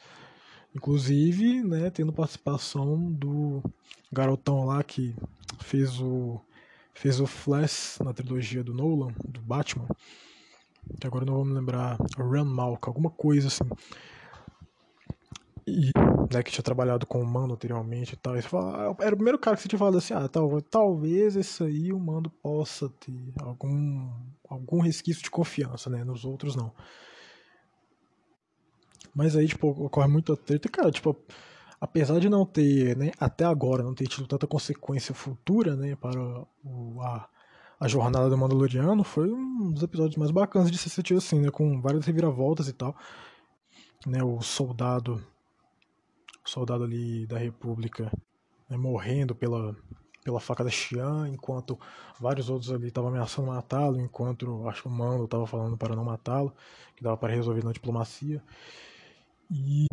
Inclusive, 0.74 1.62
né, 1.62 1.90
tendo 1.90 2.12
participação 2.12 3.10
do 3.12 3.62
garotão 4.12 4.64
lá 4.64 4.82
que 4.82 5.14
fez 5.60 6.00
o 6.00 6.40
fez 6.92 7.18
o 7.18 7.26
Flash 7.26 7.98
na 8.04 8.12
trilogia 8.12 8.62
do 8.62 8.72
Nolan, 8.72 9.12
do 9.26 9.40
Batman. 9.40 9.88
Que 11.00 11.06
agora 11.06 11.24
não 11.24 11.34
vou 11.34 11.44
me 11.44 11.54
lembrar, 11.54 11.96
Run 12.16 12.44
Malk, 12.44 12.86
alguma 12.86 13.10
coisa 13.10 13.48
assim 13.48 13.64
e, 15.66 15.90
né, 16.32 16.42
que 16.42 16.50
tinha 16.50 16.62
trabalhado 16.62 17.06
com 17.06 17.20
o 17.20 17.26
Mando 17.26 17.54
anteriormente 17.54 18.14
e 18.14 18.16
tal. 18.16 18.36
E 18.36 18.42
fala, 18.42 18.90
ah, 18.90 18.96
era 19.00 19.14
o 19.14 19.16
primeiro 19.16 19.38
cara 19.38 19.56
que 19.56 19.62
você 19.62 19.68
tinha 19.68 19.78
falado 19.78 19.98
assim, 19.98 20.14
ah, 20.14 20.28
tal, 20.28 20.60
talvez 20.62 21.36
esse 21.36 21.62
aí 21.62 21.92
o 21.92 21.98
Mando 21.98 22.30
possa 22.30 22.88
ter 23.00 23.32
algum, 23.40 24.10
algum 24.48 24.80
resquício 24.80 25.22
de 25.22 25.30
confiança, 25.30 25.88
né? 25.88 26.04
Nos 26.04 26.24
outros 26.24 26.54
não. 26.54 26.72
Mas 29.14 29.36
aí, 29.36 29.46
tipo, 29.46 29.68
ocorre 29.68 30.08
muita 30.08 30.36
treta. 30.36 30.68
Cara, 30.68 30.90
tipo, 30.90 31.16
apesar 31.80 32.18
de 32.18 32.28
não 32.28 32.44
ter, 32.44 32.96
né, 32.96 33.12
até 33.18 33.44
agora, 33.44 33.82
não 33.82 33.94
ter 33.94 34.08
tido 34.08 34.26
tanta 34.26 34.46
consequência 34.46 35.14
futura, 35.14 35.76
né, 35.76 35.94
para 35.96 36.20
o, 36.64 37.00
a, 37.00 37.28
a 37.78 37.88
jornada 37.88 38.28
do 38.28 38.36
Mandaloriano, 38.36 39.04
foi 39.04 39.30
um 39.30 39.70
dos 39.70 39.82
episódios 39.82 40.16
mais 40.16 40.30
bacanas 40.30 40.70
de 40.70 40.78
se 40.78 40.88
assistir 40.88 41.14
assim, 41.14 41.40
né, 41.40 41.50
com 41.50 41.80
várias 41.80 42.04
reviravoltas 42.06 42.68
e 42.68 42.72
tal. 42.72 42.96
Né, 44.06 44.22
o 44.22 44.42
soldado 44.42 45.24
soldado 46.44 46.84
ali 46.84 47.26
da 47.26 47.38
República 47.38 48.10
né, 48.68 48.76
morrendo 48.76 49.34
pela, 49.34 49.76
pela 50.22 50.40
faca 50.40 50.64
da 50.64 50.70
Xian, 50.70 51.28
enquanto 51.28 51.78
vários 52.20 52.48
outros 52.48 52.70
ali 52.70 52.88
estavam 52.88 53.10
ameaçando 53.10 53.48
matá-lo, 53.48 54.00
enquanto 54.00 54.68
acho 54.68 54.82
que 54.82 54.88
o 54.88 54.90
Mando 54.90 55.24
estava 55.24 55.46
falando 55.46 55.76
para 55.76 55.94
não 55.96 56.04
matá-lo, 56.04 56.54
que 56.96 57.02
dava 57.02 57.16
para 57.16 57.34
resolver 57.34 57.64
na 57.64 57.72
diplomacia. 57.72 58.42
E 59.50 59.86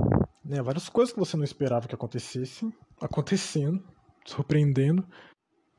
né, 0.44 0.62
várias 0.62 0.90
coisas 0.90 1.14
que 1.14 1.20
você 1.20 1.36
não 1.38 1.44
esperava 1.44 1.88
que 1.88 1.96
acontecessem, 1.96 2.74
acontecendo, 3.00 3.84
surpreendendo. 4.26 5.06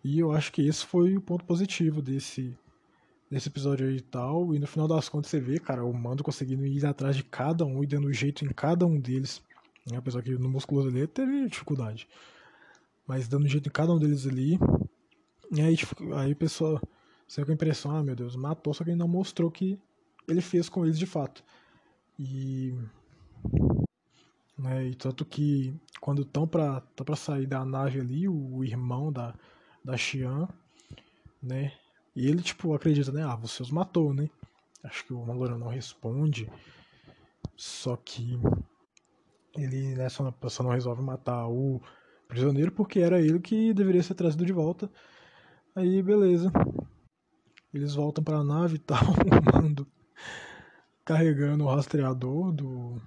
E 0.05 0.19
eu 0.19 0.33
acho 0.33 0.53
que 0.53 0.67
esse 0.67 0.85
foi 0.85 1.17
o 1.17 1.21
ponto 1.21 1.45
positivo 1.45 2.03
desse, 2.03 2.57
desse 3.31 3.49
episódio 3.49 3.87
aí 3.87 3.97
e 3.97 4.01
tal. 4.01 4.55
E 4.55 4.59
no 4.59 4.67
final 4.67 4.87
das 4.87 5.09
contas 5.09 5.31
você 5.31 5.41
vê, 5.41 5.59
cara, 5.59 5.85
o 5.85 5.93
Mando 5.93 6.25
conseguindo 6.25 6.67
ir 6.67 6.85
atrás 6.85 7.17
de 7.17 7.23
cada 7.23 7.65
um 7.65 7.83
e 7.83 7.87
dando 7.87 8.13
jeito 8.13 8.45
em 8.45 8.49
cada 8.49 8.87
um 8.87 9.01
deles? 9.01 9.43
Apesar 9.97 10.23
que 10.23 10.31
no 10.33 10.49
musculoso 10.49 10.89
ali 10.89 11.07
teve 11.07 11.49
dificuldade. 11.49 12.09
Mas 13.07 13.27
dando 13.27 13.49
jeito 13.49 13.69
em 13.69 13.73
cada 13.73 13.93
um 13.93 13.99
deles 13.99 14.27
ali. 14.27 14.59
E 15.51 15.61
aí, 15.61 15.77
tipo, 15.77 16.15
aí 16.15 16.33
a 16.33 16.37
pessoa 16.37 16.81
saiu 17.27 17.47
com 17.47 17.53
a 17.53 17.55
impressão, 17.55 17.97
ah 17.97 18.03
meu 18.03 18.15
Deus, 18.15 18.37
matou, 18.37 18.73
só 18.73 18.85
que 18.85 18.91
ele 18.91 18.99
não 18.99 19.09
mostrou 19.09 19.51
que 19.51 19.79
ele 20.29 20.41
fez 20.41 20.69
com 20.69 20.85
eles 20.85 20.99
de 20.99 21.07
fato. 21.07 21.43
E. 22.19 22.75
Né, 24.57 24.87
e 24.87 24.95
tanto 24.95 25.25
que 25.25 25.75
quando 26.01 26.23
estão 26.23 26.47
pra, 26.47 26.81
tão 26.95 27.05
pra 27.05 27.17
sair 27.17 27.47
da 27.47 27.65
nave 27.65 28.01
ali, 28.01 28.29
o, 28.29 28.57
o 28.57 28.65
irmão 28.65 29.13
da, 29.13 29.35
da 29.85 29.97
Xian, 29.97 30.49
né? 31.43 31.73
E 32.15 32.29
ele, 32.29 32.43
tipo, 32.43 32.75
acredita, 32.75 33.11
né? 33.11 33.25
Ah, 33.25 33.35
você 33.35 33.63
os 33.63 33.71
matou, 33.71 34.15
né? 34.15 34.29
Acho 34.85 35.05
que 35.05 35.13
o 35.13 35.21
Mandaloriano 35.21 35.65
não 35.65 35.69
responde. 35.69 36.51
Só 37.57 37.97
que 37.97 38.39
ele 39.57 39.95
né, 39.95 40.09
só, 40.09 40.33
só 40.49 40.63
não 40.63 40.71
resolve 40.71 41.03
matar 41.03 41.47
o 41.49 41.81
prisioneiro 42.29 42.73
porque 42.73 43.01
era 43.01 43.21
ele 43.21 43.39
que 43.41 43.75
deveria 43.75 44.03
ser 44.03 44.15
trazido 44.15 44.45
de 44.45 44.53
volta. 44.53 44.91
Aí, 45.75 46.03
beleza. 46.03 46.51
Eles 47.73 47.95
voltam 47.95 48.23
para 48.23 48.39
a 48.39 48.45
nave 48.45 48.77
e 48.77 48.79
tal, 48.81 49.03
o 49.03 49.63
mando 49.63 49.87
carregando 51.05 51.65
o 51.65 51.75
rastreador 51.75 52.53
do, 52.53 53.01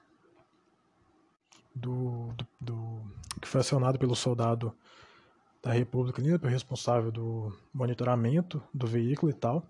do, 1.73 2.33
do, 2.33 2.45
do 2.59 3.01
que 3.41 3.47
foi 3.47 3.61
acionado 3.61 3.97
pelo 3.97 4.15
soldado 4.15 4.75
da 5.61 5.71
República 5.71 6.21
ali, 6.21 6.37
pelo 6.37 6.51
responsável 6.51 7.11
do 7.11 7.55
monitoramento 7.73 8.61
do 8.73 8.85
veículo 8.85 9.31
e 9.31 9.35
tal. 9.35 9.63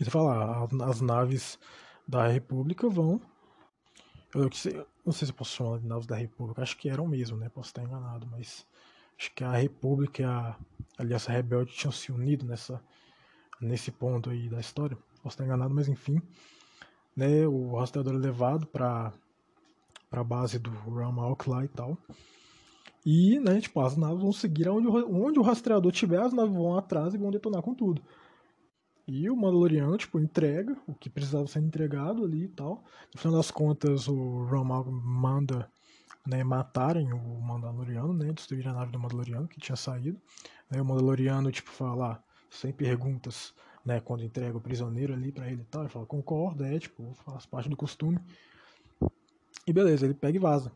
E 0.00 0.04
você 0.04 0.10
fala, 0.10 0.66
ah, 0.66 0.88
as 0.88 1.00
naves 1.00 1.58
da 2.06 2.26
República 2.26 2.88
vão. 2.88 3.20
Eu 4.34 4.48
não 5.04 5.12
sei 5.12 5.26
se 5.26 5.32
eu 5.32 5.36
posso 5.36 5.56
chamar 5.56 5.78
de 5.78 5.86
naves 5.86 6.06
da 6.06 6.16
República, 6.16 6.62
acho 6.62 6.76
que 6.76 6.88
eram 6.88 7.06
mesmo, 7.06 7.36
né? 7.36 7.48
Posso 7.48 7.68
estar 7.68 7.82
enganado, 7.82 8.26
mas 8.30 8.66
acho 9.18 9.32
que 9.34 9.44
a 9.44 9.52
República 9.52 10.22
e 10.22 10.24
a 10.24 10.56
Aliança 10.98 11.30
Rebelde 11.30 11.72
tinham 11.72 11.92
se 11.92 12.10
unido 12.10 12.44
nessa, 12.46 12.80
nesse 13.60 13.90
ponto 13.90 14.30
aí 14.30 14.48
da 14.48 14.60
história. 14.60 14.96
Posso 15.22 15.34
estar 15.34 15.44
enganado, 15.44 15.74
mas 15.74 15.88
enfim. 15.88 16.20
Né, 17.16 17.46
o 17.46 17.76
rastreador 17.76 18.14
é 18.14 18.18
levado 18.18 18.66
para 18.66 19.12
a 20.10 20.24
base 20.24 20.58
do 20.58 20.70
Ramalk 20.70 21.48
lá 21.48 21.64
e 21.64 21.68
tal. 21.68 21.96
E, 23.06 23.38
né, 23.38 23.60
tipo, 23.60 23.80
as 23.80 23.96
naves 23.96 24.22
vão 24.22 24.32
seguir 24.32 24.68
onde, 24.68 24.88
onde 24.88 25.38
o 25.38 25.42
rastreador 25.42 25.92
tiver, 25.92 26.20
as 26.20 26.32
naves 26.32 26.54
vão 26.54 26.76
atrás 26.76 27.14
e 27.14 27.18
vão 27.18 27.30
detonar 27.30 27.62
com 27.62 27.74
tudo. 27.74 28.02
E 29.06 29.28
o 29.28 29.36
Mandaloriano, 29.36 29.96
tipo, 29.98 30.18
entrega 30.18 30.76
o 30.86 30.94
que 30.94 31.10
precisava 31.10 31.46
ser 31.46 31.60
entregado 31.60 32.24
ali 32.24 32.44
e 32.44 32.48
tal. 32.48 32.82
No 33.14 33.20
final 33.20 33.36
das 33.36 33.50
contas, 33.50 34.08
o 34.08 34.44
Ramal 34.44 34.84
manda 34.90 35.70
né, 36.26 36.42
matarem 36.42 37.12
o 37.12 37.40
Mandaloriano, 37.40 38.14
né, 38.14 38.32
destruir 38.32 38.66
a 38.66 38.72
nave 38.72 38.92
do 38.92 38.98
Mandaloriano 38.98 39.46
que 39.46 39.60
tinha 39.60 39.76
saído. 39.76 40.18
Né, 40.70 40.80
o 40.80 40.84
Mandaloriano, 40.84 41.52
tipo, 41.52 41.70
fala, 41.70 42.12
ah, 42.12 42.22
sem 42.50 42.72
perguntas, 42.72 43.54
né, 43.84 44.00
quando 44.00 44.24
entrega 44.24 44.56
o 44.56 44.60
prisioneiro 44.60 45.12
ali 45.12 45.30
para 45.30 45.50
ele 45.50 45.60
e 45.60 45.66
tal, 45.66 45.82
ele 45.82 45.90
fala, 45.90 46.06
concorda, 46.06 46.66
é, 46.66 46.78
tipo, 46.78 47.12
faz 47.26 47.44
parte 47.44 47.68
do 47.68 47.76
costume. 47.76 48.18
E 49.66 49.72
beleza, 49.72 50.06
ele 50.06 50.14
pega 50.14 50.36
e 50.36 50.40
vaza. 50.40 50.72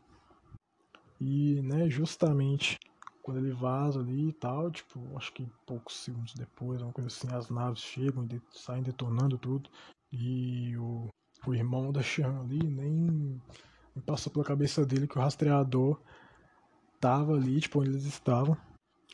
E, 1.19 1.61
né, 1.63 1.89
justamente 1.89 2.79
quando 3.29 3.45
ele 3.45 3.53
vaza 3.53 3.99
ali 3.99 4.29
e 4.29 4.33
tal, 4.33 4.71
tipo, 4.71 4.99
acho 5.15 5.31
que 5.33 5.47
poucos 5.63 5.97
segundos 5.97 6.33
depois, 6.33 6.81
uma 6.81 6.91
coisa 6.91 7.07
assim, 7.07 7.27
as 7.31 7.47
naves 7.47 7.79
chegam 7.79 8.27
e 8.31 8.41
saem 8.51 8.81
detonando 8.81 9.37
tudo. 9.37 9.69
E 10.11 10.75
o, 10.77 11.07
o 11.45 11.53
irmão 11.53 11.91
da 11.91 12.01
Shan 12.01 12.39
ali 12.39 12.57
nem, 12.57 12.91
nem 12.91 14.03
passou 14.03 14.33
pela 14.33 14.43
cabeça 14.43 14.83
dele 14.83 15.07
que 15.07 15.15
o 15.15 15.21
rastreador 15.21 16.01
tava 16.99 17.35
ali, 17.35 17.59
tipo, 17.59 17.79
onde 17.79 17.89
eles 17.89 18.05
estavam. 18.05 18.57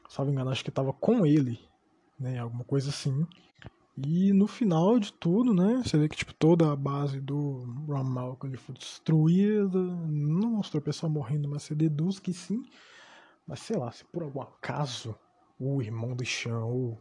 Salvo 0.07 0.31
engano, 0.31 0.49
acho 0.49 0.63
que 0.63 0.71
tava 0.71 0.93
com 0.93 1.25
ele, 1.25 1.59
né? 2.17 2.39
Alguma 2.39 2.63
coisa 2.63 2.89
assim. 2.89 3.27
E 3.97 4.31
no 4.31 4.47
final 4.47 4.97
de 4.97 5.11
tudo, 5.11 5.53
né? 5.53 5.81
Você 5.83 5.97
vê 5.97 6.07
que 6.07 6.15
tipo, 6.15 6.33
toda 6.33 6.71
a 6.71 6.75
base 6.75 7.19
do 7.19 7.65
Ramal 7.89 8.37
foi 8.39 8.75
destruída. 8.75 9.77
Não 9.77 10.51
mostrou 10.51 10.79
o 10.79 10.83
pessoal 10.83 11.11
morrendo, 11.11 11.49
mas 11.49 11.63
você 11.63 11.75
deduz 11.75 12.17
que 12.17 12.31
sim. 12.31 12.63
Mas 13.47 13.59
sei 13.59 13.77
lá, 13.77 13.91
se 13.91 14.03
por 14.05 14.23
algum 14.23 14.41
acaso 14.41 15.17
o 15.59 15.81
irmão 15.81 16.15
do 16.15 16.25
Chan 16.25 16.59
ou 16.59 16.99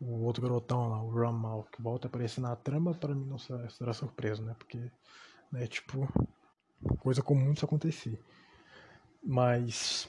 o 0.00 0.24
outro 0.24 0.42
garotão 0.42 0.88
lá, 0.88 1.02
o 1.02 1.10
Ramal, 1.10 1.66
que 1.72 1.80
volta 1.80 2.06
a 2.06 2.08
aparecer 2.08 2.40
na 2.40 2.54
trama, 2.54 2.94
para 2.94 3.14
mim 3.14 3.26
não 3.26 3.38
será, 3.38 3.92
surpresa, 3.92 4.42
né? 4.42 4.54
Porque, 4.58 4.90
né, 5.50 5.66
tipo, 5.66 6.06
coisa 6.98 7.22
comum 7.22 7.52
isso 7.52 7.64
acontecer. 7.64 8.20
Mas. 9.22 10.08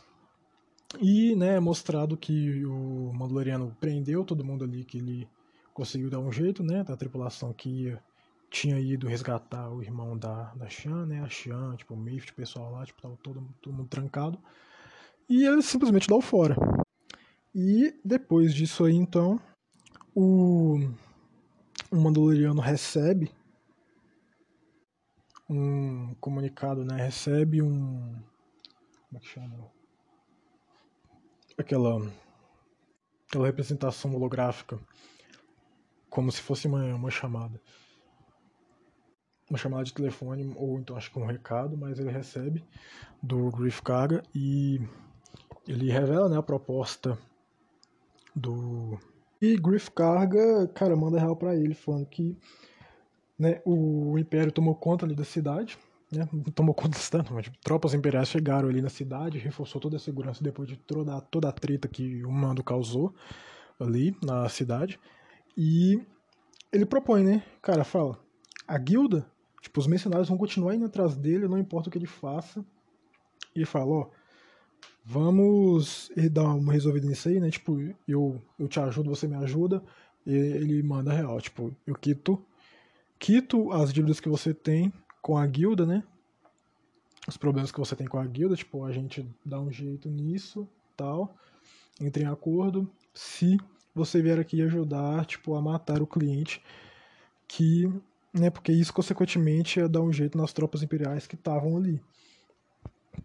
E, 1.00 1.36
né, 1.36 1.56
é 1.56 1.60
mostrado 1.60 2.16
que 2.16 2.66
o 2.66 3.12
Mandaloriano 3.14 3.76
prendeu 3.80 4.24
todo 4.24 4.44
mundo 4.44 4.64
ali 4.64 4.86
que 4.86 4.98
ele 5.00 5.30
conseguiu 5.74 6.10
dar 6.10 6.20
um 6.20 6.32
jeito, 6.32 6.64
né, 6.64 6.84
da 6.84 6.96
tripulação 6.96 7.54
que 7.54 7.70
ia, 7.70 8.04
tinha 8.50 8.80
ido 8.80 9.08
resgatar 9.08 9.70
o 9.70 9.84
irmão 9.84 10.18
da, 10.18 10.54
da 10.56 10.70
Shan, 10.70 11.06
né, 11.06 11.22
a 11.22 11.30
Shan, 11.30 11.76
tipo, 11.76 11.94
o 11.94 11.98
Mift, 11.98 12.32
o 12.32 12.36
pessoal 12.36 12.72
lá, 12.72 12.86
tipo, 12.86 13.02
tava 13.02 13.18
todo, 13.18 13.46
todo 13.62 13.74
mundo 13.74 13.90
trancado. 13.90 14.40
E 15.30 15.44
ele 15.44 15.62
simplesmente 15.62 16.08
dá 16.08 16.16
o 16.16 16.22
fora. 16.22 16.56
E 17.54 18.00
depois 18.04 18.54
disso 18.54 18.86
aí, 18.86 18.96
então, 18.96 19.40
o, 20.16 20.78
o 21.92 21.96
Mandaloriano 21.96 22.62
recebe 22.62 23.32
um 25.50 26.14
comunicado, 26.16 26.84
né, 26.84 26.96
recebe 26.96 27.62
um... 27.62 28.22
como 29.08 29.18
é 29.18 29.20
que 29.20 29.28
chama? 29.28 29.72
Aquela, 31.58 32.12
aquela 33.28 33.48
representação 33.48 34.14
holográfica 34.14 34.80
como 36.10 36.32
se 36.32 36.42
fosse 36.42 36.68
uma, 36.68 36.84
uma 36.96 37.12
chamada. 37.12 37.62
Uma 39.50 39.58
chamada 39.58 39.84
de 39.84 39.94
telefone, 39.94 40.54
ou 40.58 40.80
então 40.80 40.98
acho 40.98 41.12
que 41.12 41.20
um 41.20 41.26
recado, 41.26 41.78
mas 41.78 42.00
ele 42.00 42.12
recebe 42.12 42.66
do 43.22 43.50
Griff 43.52 43.82
Kaga 43.82 44.22
e 44.36 44.82
ele 45.68 45.92
revela 45.92 46.30
né, 46.30 46.38
a 46.38 46.44
proposta 46.44 47.18
do. 48.36 48.98
E 49.42 49.56
Griff 49.58 49.92
Karga, 49.92 50.68
cara, 50.70 50.96
manda 50.96 51.20
real 51.20 51.36
para 51.36 51.56
ele, 51.56 51.74
falando 51.74 52.06
que 52.06 52.36
né, 53.38 53.62
o 53.66 54.18
Império 54.18 54.52
tomou 54.52 54.74
conta 54.74 55.06
ali 55.06 55.14
da 55.14 55.24
cidade, 55.24 55.78
né, 56.12 56.28
tomou 56.56 56.74
conta 56.74 56.90
da 56.90 56.98
cidade, 56.98 57.32
mas 57.32 57.44
tipo, 57.44 57.58
tropas 57.60 57.94
imperiais 57.94 58.30
chegaram 58.30 58.70
ali 58.70 58.82
na 58.82 58.90
cidade, 58.90 59.38
reforçou 59.38 59.80
toda 59.80 59.98
a 59.98 60.00
segurança 60.00 60.44
depois 60.44 60.68
de 60.68 60.78
toda, 60.78 61.22
toda 61.22 61.50
a 61.50 61.52
treta 61.52 61.88
que 61.88 62.24
o 62.24 62.32
mando 62.32 62.64
causou 62.64 63.14
ali 63.80 64.16
na 64.24 64.50
cidade. 64.50 65.00
E 65.56 66.02
ele 66.72 66.86
propõe, 66.86 67.24
né? 67.24 67.44
Cara, 67.62 67.84
fala, 67.84 68.20
a 68.68 68.78
guilda, 68.78 69.26
tipo, 69.62 69.80
os 69.80 69.88
mercenários 69.88 70.30
vão 70.30 70.38
continuar 70.38 70.76
indo 70.76 70.86
atrás 70.86 71.16
dele, 71.16 71.48
não 71.48 71.58
importa 71.58 71.90
o 71.90 71.92
que 71.92 71.98
ele 71.98 72.08
faça. 72.08 72.66
E 73.56 73.60
ele 73.60 73.66
fala, 73.66 73.92
ó, 73.92 74.10
vamos 75.10 76.12
dar 76.34 76.54
uma 76.54 76.74
resolvida 76.74 77.08
nisso 77.08 77.30
aí, 77.30 77.40
né? 77.40 77.50
Tipo, 77.50 77.80
eu, 78.06 78.42
eu 78.60 78.68
te 78.68 78.78
ajudo, 78.78 79.10
você 79.10 79.26
me 79.26 79.36
ajuda. 79.36 79.82
E 80.26 80.34
ele 80.34 80.84
manda 80.84 81.14
real, 81.14 81.40
tipo, 81.40 81.74
eu 81.86 81.96
quito, 81.96 82.44
quito 83.18 83.72
as 83.72 83.94
dívidas 83.94 84.20
que 84.20 84.28
você 84.28 84.54
tem 84.54 84.92
com 85.22 85.38
a 85.38 85.48
guilda, 85.48 85.86
né? 85.86 86.04
Os 87.26 87.38
problemas 87.38 87.72
que 87.72 87.80
você 87.80 87.96
tem 87.96 88.06
com 88.06 88.20
a 88.20 88.26
guilda, 88.26 88.58
tipo, 88.58 88.84
a 88.84 88.92
gente 88.92 89.26
dá 89.46 89.62
um 89.62 89.72
jeito 89.72 90.10
nisso, 90.10 90.68
tal. 90.98 91.34
Entre 92.02 92.24
em 92.24 92.28
acordo. 92.28 92.90
Se 93.14 93.58
você 93.96 94.22
vier 94.22 94.38
aqui 94.38 94.62
ajudar, 94.62 95.26
tipo, 95.26 95.56
a 95.56 95.62
matar 95.62 96.02
o 96.02 96.08
cliente, 96.08 96.62
que, 97.48 97.90
né, 98.34 98.50
porque 98.50 98.74
isso 98.74 98.94
consequentemente 98.94 99.80
ia 99.80 99.88
dar 99.88 100.02
um 100.02 100.12
jeito 100.12 100.38
nas 100.38 100.52
tropas 100.52 100.84
imperiais 100.84 101.26
que 101.26 101.36
estavam 101.36 101.78
ali, 101.78 102.02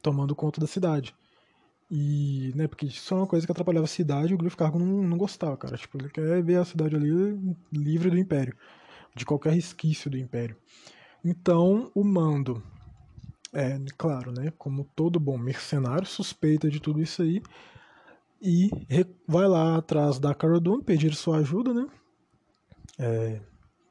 tomando 0.01 0.35
conta 0.35 0.61
da 0.61 0.67
cidade. 0.69 1.13
E, 1.95 2.55
né, 2.57 2.67
porque 2.67 2.87
isso 2.87 3.13
é 3.13 3.19
uma 3.19 3.27
coisa 3.27 3.45
que 3.45 3.53
atrapalhava 3.53 3.85
a 3.85 3.89
cidade 3.89 4.33
e 4.33 4.35
o 4.35 4.39
Griff 4.39 4.57
Cargo 4.57 4.79
não, 4.79 5.03
não 5.03 5.19
gostava, 5.19 5.59
cara. 5.59 5.77
Tipo, 5.77 5.99
ele 5.99 6.09
quer 6.09 6.43
ver 6.43 6.57
a 6.57 6.65
cidade 6.65 6.97
ali 6.97 7.11
livre 7.71 8.09
do 8.09 8.19
Império, 8.19 8.57
de 9.15 9.27
qualquer 9.27 9.53
resquício 9.53 10.11
do 10.11 10.17
Império. 10.17 10.57
Então, 11.23 11.91
o 11.95 12.03
mando, 12.03 12.63
é, 13.53 13.79
claro, 13.99 14.33
né, 14.33 14.51
como 14.57 14.89
todo 14.97 15.21
bom 15.21 15.37
mercenário, 15.37 16.07
suspeita 16.07 16.71
de 16.71 16.81
tudo 16.81 17.03
isso 17.03 17.21
aí, 17.21 17.43
e 18.41 18.71
vai 19.29 19.47
lá 19.47 19.77
atrás 19.77 20.19
da 20.19 20.35
Cara 20.35 20.59
Dune 20.59 20.83
pedir 20.83 21.15
sua 21.15 21.41
ajuda, 21.41 21.75
né? 21.75 21.87
É, 22.99 23.39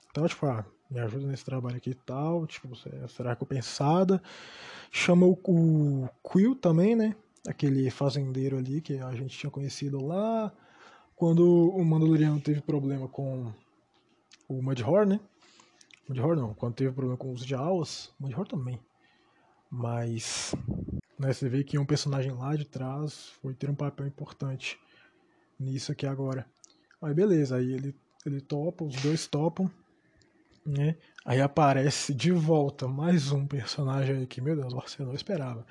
então, 0.10 0.28
tipo, 0.28 0.44
ah, 0.48 0.66
me 0.90 1.00
ajuda 1.00 1.28
nesse 1.28 1.46
trabalho 1.46 1.78
aqui 1.78 1.92
e 1.92 1.96
tal, 1.96 2.48
tipo, 2.48 2.68
você 2.68 2.90
será 3.10 3.30
recompensada. 3.30 4.20
Chama 4.92 5.28
o, 5.28 5.40
o 5.46 6.10
Quill 6.28 6.56
também, 6.56 6.96
né? 6.96 7.16
Aquele 7.48 7.90
fazendeiro 7.90 8.58
ali 8.58 8.82
que 8.82 8.98
a 9.00 9.16
gente 9.16 9.38
tinha 9.38 9.50
conhecido 9.50 10.04
lá 10.04 10.52
quando 11.16 11.70
o 11.70 11.84
Mandaloriano 11.84 12.40
teve 12.40 12.62
problema 12.62 13.08
com 13.08 13.54
o 14.48 14.62
Mudhorn, 14.62 15.16
né? 15.16 15.20
Mudhorn 16.08 16.40
não, 16.40 16.54
quando 16.54 16.76
teve 16.76 16.92
problema 16.92 17.18
com 17.18 17.32
os 17.32 17.46
Jawas, 17.46 18.12
Mudhorn 18.20 18.48
também. 18.48 18.80
Mas 19.70 20.54
né? 21.22 21.32
Você 21.32 21.48
vê 21.48 21.64
que 21.64 21.78
um 21.78 21.86
personagem 21.86 22.32
lá 22.32 22.56
de 22.56 22.66
trás 22.66 23.30
foi 23.42 23.54
ter 23.54 23.70
um 23.70 23.76
papel 23.76 24.08
importante 24.08 24.80
nisso 25.60 25.92
aqui 25.92 26.08
agora. 26.08 26.48
Aí 27.00 27.14
beleza, 27.14 27.58
aí 27.58 27.74
ele, 27.74 27.96
ele 28.26 28.42
topa, 28.42 28.84
os 28.84 28.96
dois 28.96 29.28
topam, 29.28 29.70
né? 30.66 30.98
Aí 31.24 31.40
aparece 31.40 32.12
de 32.12 32.32
volta 32.32 32.88
mais 32.88 33.32
um 33.32 33.46
personagem 33.46 34.18
aí 34.18 34.26
que, 34.26 34.42
meu 34.42 34.56
Deus, 34.56 34.74
você 34.74 35.04
não 35.04 35.14
esperava. 35.14 35.64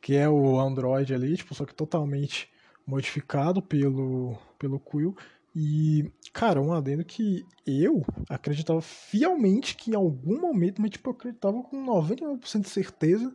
Que 0.00 0.14
é 0.14 0.28
o 0.28 0.58
Android 0.58 1.12
ali, 1.12 1.36
tipo, 1.36 1.54
só 1.54 1.64
que 1.64 1.74
totalmente 1.74 2.48
modificado 2.86 3.60
pelo, 3.60 4.36
pelo 4.58 4.80
Quill. 4.80 5.16
E, 5.54 6.10
cara, 6.32 6.60
um 6.60 6.72
adendo 6.72 7.04
que 7.04 7.44
eu 7.66 8.04
acreditava 8.28 8.80
fielmente 8.80 9.76
que 9.76 9.90
em 9.90 9.94
algum 9.94 10.40
momento, 10.40 10.80
mas 10.80 10.92
tipo, 10.92 11.10
eu 11.10 11.14
acreditava 11.14 11.62
com 11.62 11.84
99% 11.84 12.60
de 12.60 12.68
certeza 12.68 13.34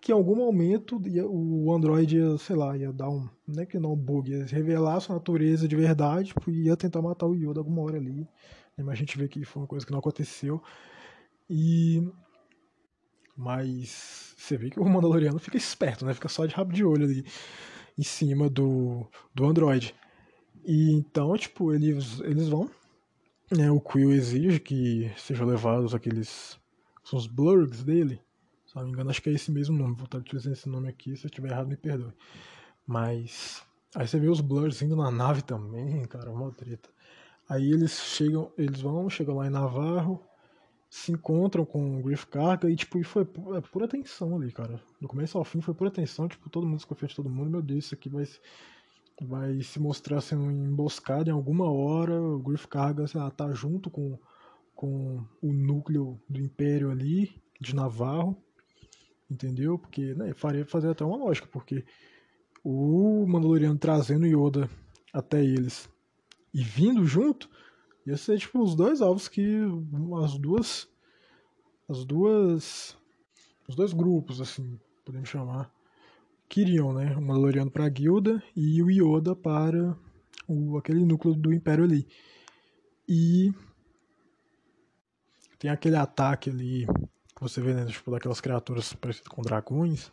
que 0.00 0.10
em 0.10 0.14
algum 0.14 0.34
momento 0.34 1.00
ia, 1.06 1.24
o 1.24 1.72
Android 1.72 2.16
ia, 2.16 2.36
sei 2.36 2.56
lá, 2.56 2.76
ia 2.76 2.92
dar 2.92 3.08
um, 3.08 3.28
não 3.46 3.62
é 3.62 3.66
que 3.66 3.78
não 3.78 3.92
um 3.92 3.96
bug, 3.96 4.32
ia 4.32 4.44
revelar 4.46 4.98
sua 5.00 5.14
natureza 5.14 5.68
de 5.68 5.76
verdade, 5.76 6.28
tipo, 6.28 6.50
ia 6.50 6.76
tentar 6.76 7.00
matar 7.00 7.26
o 7.26 7.34
Yoda 7.34 7.60
alguma 7.60 7.82
hora 7.82 7.98
ali. 7.98 8.26
Né? 8.76 8.84
Mas 8.84 8.90
a 8.90 8.94
gente 8.96 9.16
vê 9.16 9.28
que 9.28 9.44
foi 9.44 9.62
uma 9.62 9.68
coisa 9.68 9.86
que 9.86 9.92
não 9.92 10.00
aconteceu. 10.00 10.60
E 11.48 12.02
mas 13.42 14.34
você 14.38 14.56
vê 14.56 14.70
que 14.70 14.78
o 14.78 14.84
Mandaloriano 14.84 15.38
fica 15.38 15.56
esperto, 15.56 16.06
né? 16.06 16.14
Fica 16.14 16.28
só 16.28 16.46
de 16.46 16.54
rabo 16.54 16.72
de 16.72 16.84
olho 16.84 17.04
ali 17.04 17.24
em 17.98 18.02
cima 18.02 18.48
do, 18.48 19.06
do 19.34 19.44
Android. 19.44 19.94
E 20.64 20.92
então, 20.92 21.36
tipo, 21.36 21.74
eles, 21.74 22.20
eles 22.20 22.48
vão. 22.48 22.70
Né, 23.50 23.70
o 23.70 23.80
Quill 23.80 24.12
exige 24.12 24.60
que 24.60 25.12
sejam 25.16 25.46
levados 25.46 25.94
aqueles. 25.94 26.58
São 27.04 27.18
os 27.18 27.26
blurgs 27.26 27.82
dele. 27.82 28.20
Se 28.64 28.76
não 28.76 28.84
me 28.84 28.92
engano, 28.92 29.10
acho 29.10 29.20
que 29.20 29.28
é 29.28 29.32
esse 29.32 29.50
mesmo 29.50 29.76
nome. 29.76 29.96
Vou 29.96 30.04
estar 30.04 30.18
utilizando 30.18 30.52
esse 30.52 30.68
nome 30.68 30.88
aqui. 30.88 31.16
Se 31.16 31.26
eu 31.26 31.28
estiver 31.28 31.50
errado, 31.50 31.66
me 31.68 31.76
perdoe. 31.76 32.12
Mas. 32.86 33.62
Aí 33.94 34.06
você 34.06 34.18
vê 34.18 34.28
os 34.28 34.40
blurs 34.40 34.80
indo 34.80 34.96
na 34.96 35.10
nave 35.10 35.42
também, 35.42 36.02
cara, 36.06 36.30
uma 36.30 36.50
treta. 36.52 36.88
Aí 37.46 37.70
eles 37.70 37.92
chegam, 38.00 38.50
eles 38.56 38.80
vão, 38.80 39.10
chegam 39.10 39.36
lá 39.36 39.46
em 39.46 39.50
Navarro, 39.50 40.24
se 40.92 41.10
encontram 41.10 41.64
com 41.64 41.98
o 41.98 42.02
Griff 42.02 42.26
Carga 42.26 42.70
e, 42.70 42.76
tipo, 42.76 42.98
e 42.98 43.02
foi 43.02 43.22
é 43.56 43.60
pura 43.62 43.88
tensão 43.88 44.36
ali, 44.36 44.52
cara. 44.52 44.78
Do 45.00 45.08
começo 45.08 45.38
ao 45.38 45.44
fim 45.44 45.62
foi 45.62 45.72
pura 45.72 45.90
tensão, 45.90 46.28
tipo, 46.28 46.50
todo 46.50 46.66
mundo 46.66 46.76
desconfia 46.76 47.08
de 47.08 47.16
todo 47.16 47.30
mundo, 47.30 47.48
meu 47.48 47.62
Deus, 47.62 47.86
isso 47.86 47.94
aqui 47.94 48.10
vai 48.10 48.26
vai 49.22 49.62
se 49.62 49.80
mostrar 49.80 50.20
sendo 50.20 50.50
emboscado 50.50 51.30
em 51.30 51.32
alguma 51.32 51.70
hora. 51.72 52.20
O 52.20 52.38
Griff 52.40 52.68
Carga 52.68 53.06
sei 53.06 53.18
lá, 53.18 53.30
tá 53.30 53.50
junto 53.52 53.88
com, 53.88 54.18
com 54.74 55.24
o 55.40 55.50
núcleo 55.50 56.20
do 56.28 56.38
Império 56.38 56.90
ali, 56.90 57.40
de 57.58 57.74
Navarro, 57.74 58.36
entendeu? 59.30 59.78
Porque 59.78 60.12
né, 60.12 60.34
faria 60.34 60.66
fazer 60.66 60.90
até 60.90 61.02
uma 61.02 61.16
lógica, 61.16 61.48
porque 61.50 61.86
o 62.62 63.24
Mandaloriano 63.26 63.78
trazendo 63.78 64.26
Yoda 64.26 64.68
até 65.10 65.42
eles 65.42 65.88
e 66.52 66.62
vindo 66.62 67.06
junto, 67.06 67.48
ia 68.06 68.16
ser 68.16 68.38
tipo 68.38 68.62
os 68.62 68.74
dois 68.74 69.00
alvos 69.00 69.28
que 69.28 69.60
as 70.24 70.36
duas 70.38 70.88
as 71.88 72.04
duas 72.04 72.96
os 73.68 73.74
dois 73.74 73.92
grupos 73.92 74.40
assim, 74.40 74.78
podemos 75.04 75.28
chamar 75.28 75.72
queriam, 76.52 76.92
né? 76.92 77.16
O 77.16 77.22
Mandaloriano 77.22 77.70
para 77.70 77.86
a 77.86 77.88
guilda 77.88 78.42
e 78.54 78.82
o 78.82 78.90
Yoda 78.90 79.34
para 79.34 79.96
o, 80.46 80.76
aquele 80.76 81.02
núcleo 81.02 81.34
do 81.34 81.50
Império 81.50 81.82
ali. 81.82 82.06
E 83.08 83.50
tem 85.58 85.70
aquele 85.70 85.96
ataque 85.96 86.50
ali 86.50 86.86
que 87.34 87.40
você 87.40 87.58
vê, 87.62 87.72
né? 87.72 87.86
Tipo, 87.86 88.10
daquelas 88.10 88.38
criaturas 88.38 88.92
parecidas 88.92 89.28
com 89.28 89.40
dragões 89.40 90.12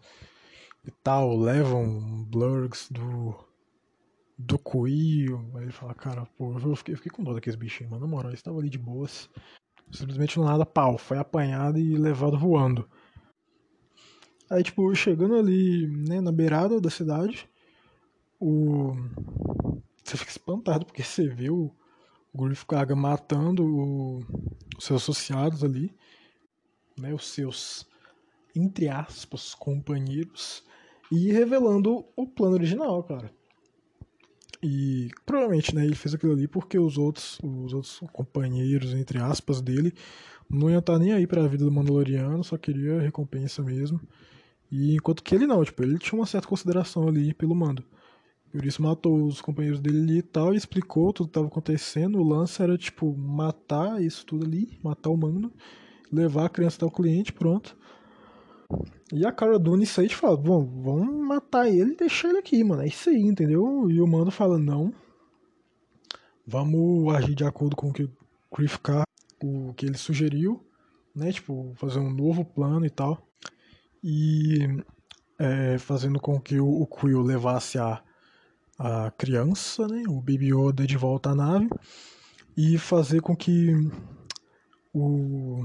e 0.85 0.91
tal, 1.03 1.37
levam 1.37 2.23
blurgs 2.23 2.87
do 2.89 3.35
do 4.39 4.57
Quill. 4.57 5.51
Aí 5.55 5.63
ele 5.63 5.71
fala, 5.71 5.93
cara, 5.93 6.25
pô, 6.37 6.57
eu 6.57 6.75
fiquei, 6.77 6.93
eu 6.93 6.97
fiquei 6.97 7.11
com 7.11 7.23
dó 7.23 7.33
daqueles 7.33 7.59
bichinhos, 7.59 7.91
mano. 7.91 8.05
Na 8.05 8.09
moral, 8.09 8.29
eles 8.29 8.39
estavam 8.39 8.59
ali 8.59 8.69
de 8.69 8.77
boas. 8.77 9.29
Simplesmente 9.91 10.37
no 10.37 10.45
nada, 10.45 10.65
pau, 10.65 10.97
foi 10.97 11.17
apanhado 11.17 11.77
e 11.77 11.97
levado 11.97 12.39
voando. 12.39 12.89
Aí, 14.49 14.63
tipo, 14.63 14.95
chegando 14.95 15.35
ali, 15.35 15.87
né, 15.87 16.21
na 16.21 16.31
beirada 16.31 16.79
da 16.79 16.89
cidade, 16.89 17.49
o... 18.39 18.93
você 20.03 20.17
fica 20.17 20.31
espantado 20.31 20.85
porque 20.85 21.03
você 21.03 21.27
vê 21.27 21.49
o, 21.49 21.71
o 22.33 22.43
Griff 22.45 22.65
Karga 22.65 22.95
matando 22.95 23.65
o... 23.65 24.19
os 24.77 24.85
seus 24.85 25.03
associados 25.03 25.63
ali, 25.63 25.93
né, 26.97 27.13
os 27.13 27.27
seus, 27.27 27.87
entre 28.55 28.87
aspas, 28.87 29.53
companheiros, 29.53 30.63
e 31.11 31.31
revelando 31.31 32.05
o 32.15 32.27
plano 32.27 32.53
original, 32.53 33.03
cara. 33.03 33.31
E 34.62 35.10
provavelmente, 35.26 35.74
né, 35.74 35.86
ele 35.86 35.95
fez 35.95 36.14
aquilo 36.14 36.34
ali 36.34 36.47
porque 36.47 36.78
os 36.78 36.97
outros, 36.97 37.39
os 37.41 37.74
outros 37.74 37.99
companheiros, 38.12 38.93
entre 38.93 39.18
aspas, 39.18 39.62
dele, 39.62 39.93
não 40.49 40.70
iam 40.70 40.80
estar 40.80 40.99
nem 40.99 41.14
aí 41.14 41.26
para 41.26 41.43
a 41.43 41.47
vida 41.47 41.64
do 41.64 41.72
Mandaloriano, 41.72 42.43
só 42.43 42.57
queria 42.57 42.99
recompensa 42.99 43.64
mesmo. 43.64 44.01
E 44.72 44.95
enquanto 44.95 45.24
que 45.24 45.34
ele 45.34 45.47
não, 45.47 45.64
tipo, 45.64 45.82
ele 45.84 45.97
tinha 45.97 46.20
uma 46.20 46.26
certa 46.26 46.47
consideração 46.47 47.07
ali 47.07 47.34
pelo 47.34 47.55
mando. 47.55 47.84
Por 48.51 48.66
isso 48.66 48.82
matou 48.82 49.26
os 49.26 49.41
companheiros 49.41 49.80
dele 49.80 49.99
ali 50.01 50.18
e 50.20 50.24
tal, 50.24 50.53
e 50.53 50.57
explicou 50.57 51.14
tudo 51.14 51.28
que 51.28 51.32
estava 51.32 51.47
acontecendo. 51.47 52.20
O 52.20 52.24
lance 52.28 52.62
era, 52.62 52.78
tipo, 52.78 53.16
matar 53.16 54.01
isso 54.01 54.26
tudo 54.26 54.45
ali, 54.45 54.78
matar 54.84 55.10
o 55.10 55.18
mando, 55.18 55.53
levar 56.12 56.45
a 56.45 56.49
criança 56.49 56.78
até 56.78 56.86
o 56.86 56.91
cliente, 56.91 57.32
pronto. 57.32 57.78
E 59.12 59.26
a 59.26 59.32
Cara 59.32 59.57
aí 59.57 60.07
te 60.07 60.16
fala, 60.16 60.38
bom, 60.38 60.66
vamos 60.84 61.28
matar 61.28 61.68
ele 61.68 61.93
e 61.93 61.97
deixar 61.97 62.30
ele 62.30 62.39
aqui, 62.39 62.64
mano. 62.64 62.84
É 62.84 62.88
isso 62.88 63.10
aí, 63.10 63.22
entendeu? 63.22 63.89
E 63.89 63.99
o 63.99 64.07
mando 64.07 64.30
fala, 64.30 64.57
não. 64.57 64.93
Vamos 66.45 67.14
agir 67.16 67.36
de 67.36 67.43
acordo 67.43 67.76
com 67.76 67.89
o 67.89 67.93
que 67.93 68.03
o 68.03 68.12
Griff 68.55 68.80
Carr, 68.80 69.03
o 69.43 69.74
que 69.74 69.86
ele 69.86 69.97
sugeriu, 69.97 70.64
né? 71.16 71.32
Tipo, 71.32 71.74
fazer 71.76 71.99
um 71.99 72.14
novo 72.14 72.45
plano 72.45 72.86
e 72.86 72.89
tal 72.89 73.30
e 74.03 74.68
é, 75.38 75.78
fazendo 75.78 76.20
com 76.20 76.39
que 76.39 76.60
o, 76.60 76.68
o 76.68 76.88
Quill 76.88 77.22
levasse 77.22 77.78
a, 77.78 78.01
a 78.78 79.12
criança, 79.12 79.88
né, 79.88 80.03
o 80.07 80.20
Baby 80.20 80.53
Yoda, 80.53 80.88
de 80.88 80.97
volta 80.97 81.32
à 81.32 81.36
nave 81.36 81.70
e 82.57 82.78
fazer 82.78 83.22
com 83.22 83.36
que 83.36 83.72
o, 84.93 85.64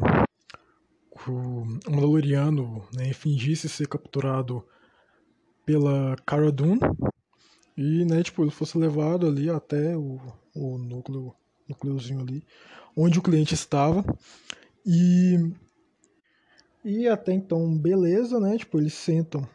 o 1.28 1.64
Mandaloriano 1.90 2.86
né, 2.92 3.12
fingisse 3.12 3.68
ser 3.68 3.88
capturado 3.88 4.64
pela 5.64 6.16
Cara 6.26 6.50
Dune 6.50 6.80
e 7.76 8.04
né, 8.04 8.22
tipo, 8.22 8.42
ele 8.42 8.50
fosse 8.50 8.76
levado 8.78 9.26
ali 9.26 9.48
até 9.50 9.96
o, 9.96 10.20
o 10.54 10.78
núcleo, 10.78 11.34
núcleozinho 11.68 12.20
ali, 12.20 12.44
onde 12.96 13.18
o 13.18 13.22
cliente 13.22 13.54
estava 13.54 14.04
e 14.84 15.52
e 16.84 17.08
até 17.08 17.32
então, 17.32 17.74
beleza, 17.78 18.38
né? 18.38 18.58
Tipo, 18.58 18.78
eles 18.78 18.92
sentam, 18.92 19.48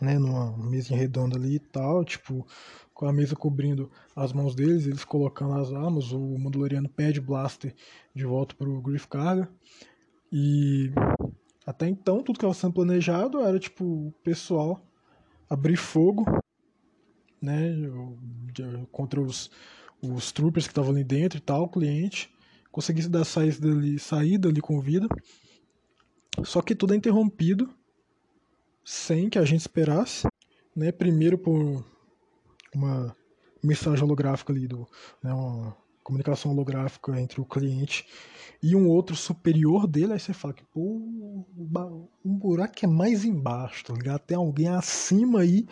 né, 0.00 0.18
numa 0.18 0.56
mesa 0.56 0.96
redonda 0.96 1.36
ali 1.38 1.54
e 1.54 1.60
tal, 1.60 2.04
tipo, 2.04 2.44
com 2.92 3.06
a 3.06 3.12
mesa 3.12 3.36
cobrindo 3.36 3.88
as 4.14 4.32
mãos 4.32 4.54
deles, 4.54 4.86
eles 4.86 5.04
colocando 5.04 5.54
as 5.54 5.72
armas, 5.72 6.10
o 6.10 6.18
Mandaloriano 6.36 6.88
pede 6.88 7.20
Blaster 7.20 7.72
de 8.12 8.24
volta 8.24 8.56
pro 8.56 8.80
Griff 8.80 9.06
Carga. 9.06 9.48
E 10.32 10.92
até 11.66 11.88
então, 11.88 12.22
tudo 12.22 12.38
que 12.38 12.44
estava 12.44 12.54
sendo 12.54 12.74
planejado 12.74 13.40
era, 13.40 13.58
tipo, 13.58 13.84
o 13.84 14.12
pessoal 14.22 14.80
abrir 15.48 15.76
fogo, 15.76 16.24
né, 17.40 17.74
contra 18.90 19.20
os, 19.20 19.50
os 20.02 20.32
troopers 20.32 20.66
que 20.66 20.72
estavam 20.72 20.90
ali 20.90 21.04
dentro 21.04 21.38
e 21.38 21.40
tal, 21.40 21.64
o 21.64 21.68
cliente, 21.68 22.32
conseguisse 22.72 23.08
dar 23.08 23.24
saída 23.24 23.68
ali, 23.68 23.98
saída 23.98 24.48
ali 24.48 24.60
com 24.60 24.80
vida 24.80 25.08
só 26.44 26.60
que 26.60 26.74
tudo 26.74 26.92
é 26.92 26.96
interrompido 26.96 27.68
sem 28.84 29.28
que 29.28 29.38
a 29.38 29.44
gente 29.44 29.60
esperasse, 29.60 30.26
né? 30.74 30.92
Primeiro 30.92 31.38
por 31.38 31.84
uma 32.74 33.16
mensagem 33.62 34.04
holográfica 34.04 34.52
ali 34.52 34.68
do, 34.68 34.86
né, 35.22 35.32
uma 35.32 35.76
comunicação 36.06 36.52
holográfica 36.52 37.20
entre 37.20 37.40
o 37.40 37.44
cliente 37.44 38.06
e 38.62 38.76
um 38.76 38.88
outro 38.88 39.16
superior 39.16 39.88
dele, 39.88 40.12
aí 40.12 40.20
você 40.20 40.32
fala 40.32 40.54
que 40.54 40.62
pô, 40.66 40.80
um 42.24 42.38
buraco 42.38 42.74
é 42.84 42.86
mais 42.86 43.24
embaixo, 43.24 43.86
tá 43.86 43.92
ligado? 43.92 44.20
Tem 44.20 44.36
alguém 44.36 44.68
acima 44.68 45.40
aí 45.40 45.66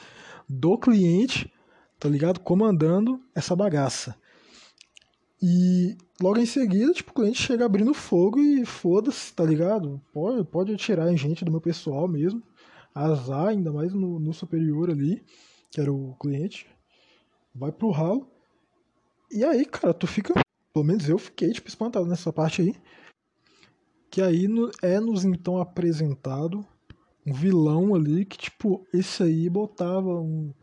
do 0.48 0.76
cliente, 0.76 1.52
tá 2.00 2.08
ligado? 2.08 2.40
Comandando 2.40 3.22
essa 3.32 3.54
bagaça. 3.54 4.16
E 5.40 5.96
logo 6.20 6.38
em 6.38 6.46
seguida, 6.46 6.92
tipo, 6.92 7.12
o 7.12 7.14
cliente 7.14 7.40
chega 7.40 7.64
abrindo 7.64 7.94
fogo 7.94 8.40
e 8.40 8.66
foda-se, 8.66 9.32
tá 9.32 9.44
ligado? 9.44 10.00
Pode, 10.12 10.44
pode 10.48 10.74
atirar 10.74 11.14
gente 11.16 11.44
do 11.44 11.50
meu 11.52 11.60
pessoal 11.60 12.08
mesmo. 12.08 12.42
Azar, 12.92 13.48
ainda 13.48 13.72
mais 13.72 13.94
no, 13.94 14.18
no 14.18 14.32
superior 14.32 14.90
ali, 14.90 15.24
que 15.70 15.80
era 15.80 15.92
o 15.92 16.16
cliente. 16.18 16.66
Vai 17.54 17.70
pro 17.70 17.90
ralo. 17.90 18.33
E 19.34 19.44
aí, 19.44 19.64
cara, 19.64 19.92
tu 19.92 20.06
fica. 20.06 20.32
Pelo 20.72 20.84
menos 20.84 21.08
eu 21.08 21.18
fiquei, 21.18 21.52
tipo, 21.52 21.68
espantado 21.68 22.06
nessa 22.06 22.32
parte 22.32 22.62
aí. 22.62 22.76
Que 24.10 24.22
aí 24.22 24.46
é 24.80 25.00
nos 25.00 25.24
então 25.24 25.58
apresentado 25.58 26.64
um 27.26 27.32
vilão 27.32 27.94
ali 27.94 28.24
que, 28.24 28.38
tipo, 28.38 28.86
esse 28.92 29.24
aí 29.24 29.50
botava 29.50 30.20
um 30.20 30.54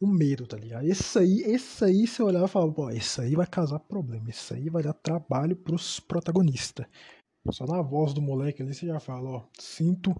o 0.00 0.06
medo, 0.06 0.46
tá 0.46 0.56
ligado? 0.56 0.86
Esse 0.86 1.18
aí, 1.18 1.42
esse 1.42 1.84
aí 1.84 2.06
você 2.06 2.22
olhava 2.22 2.46
e 2.46 2.48
falava, 2.48 2.72
pô, 2.72 2.90
esse 2.90 3.20
aí 3.20 3.36
vai 3.36 3.46
causar 3.46 3.78
problema, 3.78 4.30
esse 4.30 4.54
aí 4.54 4.70
vai 4.70 4.82
dar 4.82 4.94
trabalho 4.94 5.54
pros 5.54 6.00
protagonistas. 6.00 6.86
Só 7.50 7.66
na 7.66 7.82
voz 7.82 8.14
do 8.14 8.22
moleque 8.22 8.62
ali 8.62 8.72
você 8.72 8.86
já 8.86 8.98
fala, 8.98 9.28
ó, 9.28 9.42
sinto, 9.58 10.14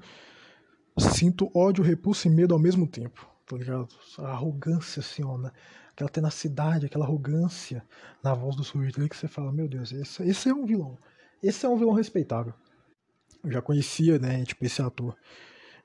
sinto 0.98 1.50
ódio, 1.54 1.82
repulso 1.82 2.28
e 2.28 2.30
medo 2.30 2.52
ao 2.52 2.60
mesmo 2.60 2.86
tempo, 2.86 3.26
tá 3.46 3.56
ligado? 3.56 3.88
A 4.18 4.28
arrogância, 4.28 5.00
assim, 5.00 5.24
ó, 5.24 5.38
né? 5.38 5.50
Aquela 6.00 6.08
tenacidade, 6.08 6.86
aquela 6.86 7.04
arrogância 7.04 7.84
na 8.22 8.34
voz 8.34 8.56
do. 8.56 8.62
Hitler 8.62 9.08
que 9.08 9.16
você 9.16 9.28
fala, 9.28 9.52
meu 9.52 9.68
Deus, 9.68 9.92
esse, 9.92 10.22
esse 10.22 10.48
é 10.48 10.54
um 10.54 10.64
vilão. 10.64 10.98
Esse 11.42 11.66
é 11.66 11.68
um 11.68 11.76
vilão 11.76 11.92
respeitável. 11.92 12.54
Eu 13.44 13.52
já 13.52 13.62
conhecia, 13.62 14.18
né, 14.18 14.44
tipo, 14.44 14.64
esse 14.64 14.80
ator 14.80 15.16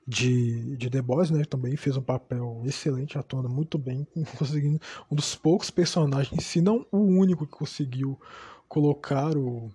de, 0.06 0.76
de 0.76 0.88
The 0.88 1.02
Boys, 1.02 1.30
né, 1.30 1.44
também 1.44 1.76
fez 1.76 1.96
um 1.96 2.02
papel 2.02 2.62
excelente, 2.64 3.18
atuando 3.18 3.48
muito 3.48 3.78
bem, 3.78 4.06
conseguindo 4.38 4.80
um 5.10 5.14
dos 5.14 5.34
poucos 5.34 5.70
personagens, 5.70 6.44
se 6.44 6.60
não 6.60 6.86
o 6.90 6.98
único 6.98 7.46
que 7.46 7.52
conseguiu 7.52 8.18
colocar 8.68 9.36
o, 9.36 9.70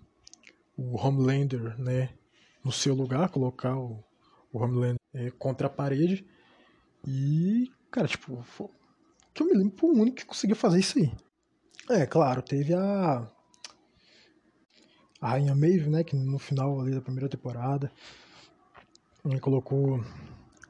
o 0.77 0.97
Homelander, 0.97 1.77
né, 1.79 2.09
no 2.63 2.71
seu 2.71 2.93
lugar, 2.95 3.29
colocar 3.29 3.75
o, 3.77 4.03
o 4.51 4.59
Homelander 4.59 4.99
é, 5.13 5.31
contra 5.31 5.67
a 5.67 5.69
parede. 5.69 6.25
E, 7.07 7.71
cara, 7.89 8.07
tipo, 8.07 8.43
que 9.33 9.41
eu 9.41 9.47
me 9.47 9.53
lembro, 9.53 9.77
foi 9.77 9.89
o 9.89 9.99
único 9.99 10.17
que 10.17 10.25
conseguiu 10.25 10.55
fazer 10.55 10.79
isso 10.79 10.97
aí. 10.99 11.11
É, 11.89 12.05
claro, 12.05 12.41
teve 12.41 12.73
a. 12.73 13.27
A 15.19 15.29
Rainha 15.29 15.53
Maeve, 15.53 15.87
né, 15.87 16.03
que 16.03 16.15
no 16.15 16.39
final 16.39 16.81
ali 16.81 16.95
da 16.95 17.01
primeira 17.01 17.29
temporada 17.29 17.91
ele 19.23 19.39
colocou, 19.39 20.03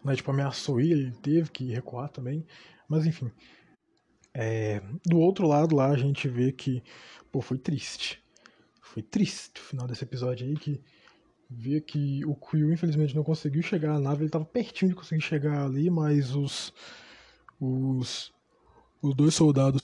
né, 0.03 0.13
tipo, 0.13 0.29
ameaçou 0.29 0.81
ele, 0.81 1.03
ele 1.03 1.11
teve 1.11 1.49
que 1.49 1.71
recuar 1.71 2.09
também, 2.09 2.45
mas 2.87 3.05
enfim. 3.05 3.31
É, 4.33 4.81
do 5.05 5.19
outro 5.19 5.47
lado 5.47 5.75
lá 5.75 5.87
a 5.87 5.97
gente 5.97 6.27
vê 6.27 6.51
que, 6.51 6.83
pô, 7.31 7.41
foi 7.41 7.57
triste. 7.57 8.21
Foi 8.81 9.01
triste 9.01 9.61
o 9.61 9.63
final 9.63 9.87
desse 9.87 10.03
episódio 10.03 10.45
aí, 10.45 10.55
que 10.55 10.81
vê 11.49 11.79
que 11.79 12.25
o 12.25 12.35
Quill 12.35 12.73
infelizmente 12.73 13.15
não 13.15 13.23
conseguiu 13.23 13.61
chegar 13.61 13.95
à 13.95 13.99
nave, 13.99 14.21
ele 14.21 14.25
estava 14.25 14.45
pertinho 14.45 14.89
de 14.89 14.95
conseguir 14.95 15.21
chegar 15.21 15.63
ali, 15.63 15.89
mas 15.89 16.35
os 16.35 16.73
os 17.59 18.33
os 19.01 19.15
dois 19.15 19.33
soldados 19.33 19.81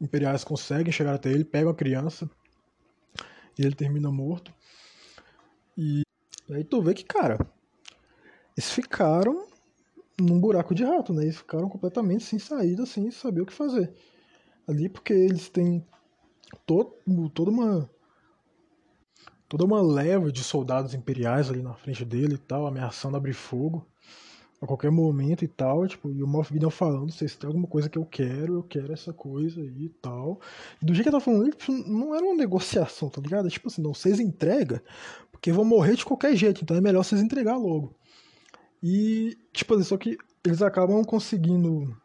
imperiais 0.00 0.44
conseguem 0.44 0.92
chegar 0.92 1.14
até 1.14 1.30
ele, 1.30 1.44
pegam 1.44 1.70
a 1.70 1.74
criança 1.74 2.28
e 3.58 3.62
ele 3.62 3.74
termina 3.74 4.10
morto. 4.10 4.52
E 5.76 6.02
aí 6.50 6.64
tu 6.64 6.82
vê 6.82 6.94
que, 6.94 7.04
cara, 7.04 7.38
eles 8.56 8.70
ficaram 8.70 9.46
num 10.20 10.40
buraco 10.40 10.74
de 10.74 10.84
rato, 10.84 11.12
né? 11.12 11.22
Eles 11.22 11.36
ficaram 11.36 11.68
completamente 11.68 12.24
sem 12.24 12.38
saída, 12.38 12.84
sem 12.84 13.10
saber 13.10 13.42
o 13.42 13.46
que 13.46 13.52
fazer. 13.52 13.92
Ali 14.66 14.88
porque 14.88 15.12
eles 15.12 15.48
têm 15.48 15.86
todo, 16.66 16.94
toda 17.32 17.50
uma 17.50 17.90
toda 19.48 19.64
uma 19.64 19.80
leva 19.80 20.30
de 20.30 20.44
soldados 20.44 20.92
imperiais 20.92 21.48
ali 21.48 21.62
na 21.62 21.72
frente 21.72 22.04
dele 22.04 22.34
e 22.34 22.38
tal, 22.38 22.66
ameaçando 22.66 23.16
abrir 23.16 23.32
fogo 23.32 23.86
a 24.60 24.66
qualquer 24.66 24.90
momento 24.90 25.44
e 25.44 25.48
tal, 25.48 25.86
tipo, 25.86 26.10
e 26.10 26.22
o 26.22 26.26
Moff 26.26 26.52
Gideon 26.52 26.70
falando, 26.70 27.12
vocês 27.12 27.36
têm 27.36 27.46
alguma 27.46 27.68
coisa 27.68 27.88
que 27.88 27.96
eu 27.96 28.04
quero, 28.04 28.54
eu 28.54 28.62
quero 28.62 28.92
essa 28.92 29.12
coisa 29.12 29.60
e 29.60 29.88
tal. 30.02 30.40
E 30.82 30.84
do 30.84 30.92
jeito 30.92 31.04
que 31.04 31.08
ele 31.14 31.22
tava 31.22 31.24
falando, 31.24 31.50
tipo, 31.50 31.72
não 31.72 32.14
era 32.14 32.24
uma 32.24 32.34
negociação, 32.34 33.08
tá 33.08 33.20
ligado? 33.20 33.46
É 33.46 33.50
tipo 33.50 33.68
assim, 33.68 33.80
não, 33.80 33.94
vocês 33.94 34.18
entregam, 34.18 34.80
porque 35.30 35.52
vão 35.52 35.64
morrer 35.64 35.94
de 35.94 36.04
qualquer 36.04 36.34
jeito, 36.34 36.62
então 36.62 36.76
é 36.76 36.80
melhor 36.80 37.04
vocês 37.04 37.20
entregar 37.20 37.56
logo. 37.56 37.94
E, 38.82 39.36
tipo 39.52 39.74
assim, 39.74 39.84
só 39.84 39.96
que 39.96 40.16
eles 40.44 40.60
acabam 40.60 41.04
conseguindo 41.04 41.96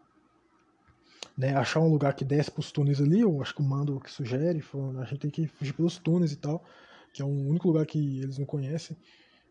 né, 1.35 1.55
achar 1.55 1.79
um 1.79 1.89
lugar 1.89 2.13
que 2.13 2.23
desce 2.23 2.51
pros 2.51 2.71
túneis 2.71 3.01
ali, 3.01 3.21
eu 3.21 3.41
acho 3.41 3.55
que 3.55 3.61
o 3.61 3.65
mando 3.65 3.99
que 3.99 4.11
sugere, 4.11 4.61
falando, 4.61 4.99
a 4.99 5.05
gente 5.05 5.19
tem 5.19 5.31
que 5.31 5.47
fugir 5.47 5.73
pelos 5.73 5.97
túneis 5.97 6.31
e 6.31 6.35
tal 6.35 6.63
que 7.13 7.21
é 7.21 7.25
o 7.25 7.29
único 7.29 7.67
lugar 7.67 7.85
que 7.85 8.19
eles 8.19 8.39
não 8.39 8.45
conhecem, 8.45 8.97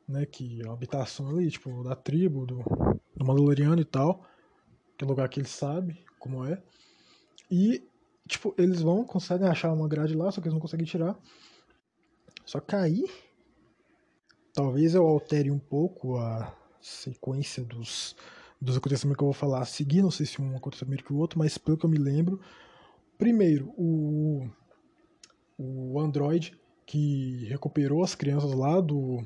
né? 0.09 0.27
Que 0.27 0.63
é 0.63 0.69
a 0.69 0.73
habitação 0.73 1.29
ali, 1.29 1.51
tipo, 1.51 1.83
da 1.83 1.95
tribo, 1.95 2.47
do, 2.47 2.59
do 3.17 3.25
Mandaloriano 3.25 3.81
e 3.81 3.85
tal. 3.85 4.25
Que 4.97 5.05
é 5.05 5.09
lugar 5.09 5.29
que 5.29 5.41
eles 5.41 5.51
sabem 5.51 6.05
como 6.19 6.45
é. 6.45 6.63
E, 7.51 7.83
tipo, 8.27 8.55
eles 8.57 8.81
vão, 8.81 9.05
conseguem 9.05 9.49
achar 9.49 9.73
uma 9.73 9.89
grade 9.89 10.15
lá, 10.15 10.31
só 10.31 10.41
que 10.41 10.47
eles 10.47 10.55
não 10.55 10.61
conseguem 10.61 10.87
tirar. 10.87 11.19
Só 12.45 12.61
que 12.61 12.75
aí, 12.75 13.05
talvez 14.53 14.95
eu 14.95 15.07
altere 15.07 15.51
um 15.51 15.59
pouco 15.59 16.17
a 16.17 16.57
sequência 16.81 17.65
dos, 17.65 18.17
dos 18.61 18.77
acontecimentos 18.77 19.19
que 19.19 19.23
eu 19.23 19.29
vou 19.29 19.35
falar 19.35 19.61
a 19.61 19.67
seguir. 19.67 20.03
Não 20.03 20.11
sei 20.11 20.27
se 20.27 20.41
um 20.41 20.57
aconteceu 20.57 20.87
primeiro 20.87 21.05
que 21.05 21.13
o 21.13 21.19
outro, 21.19 21.39
mas 21.39 21.59
pelo 21.59 21.77
que 21.77 21.85
eu 21.85 21.91
me 21.91 21.99
lembro. 21.99 22.41
Primeiro, 23.19 23.73
o, 23.77 24.49
o 25.59 26.01
Android 26.01 26.59
que 26.87 27.47
recuperou 27.47 28.03
as 28.03 28.15
crianças 28.15 28.53
lá 28.53 28.81
do, 28.81 29.25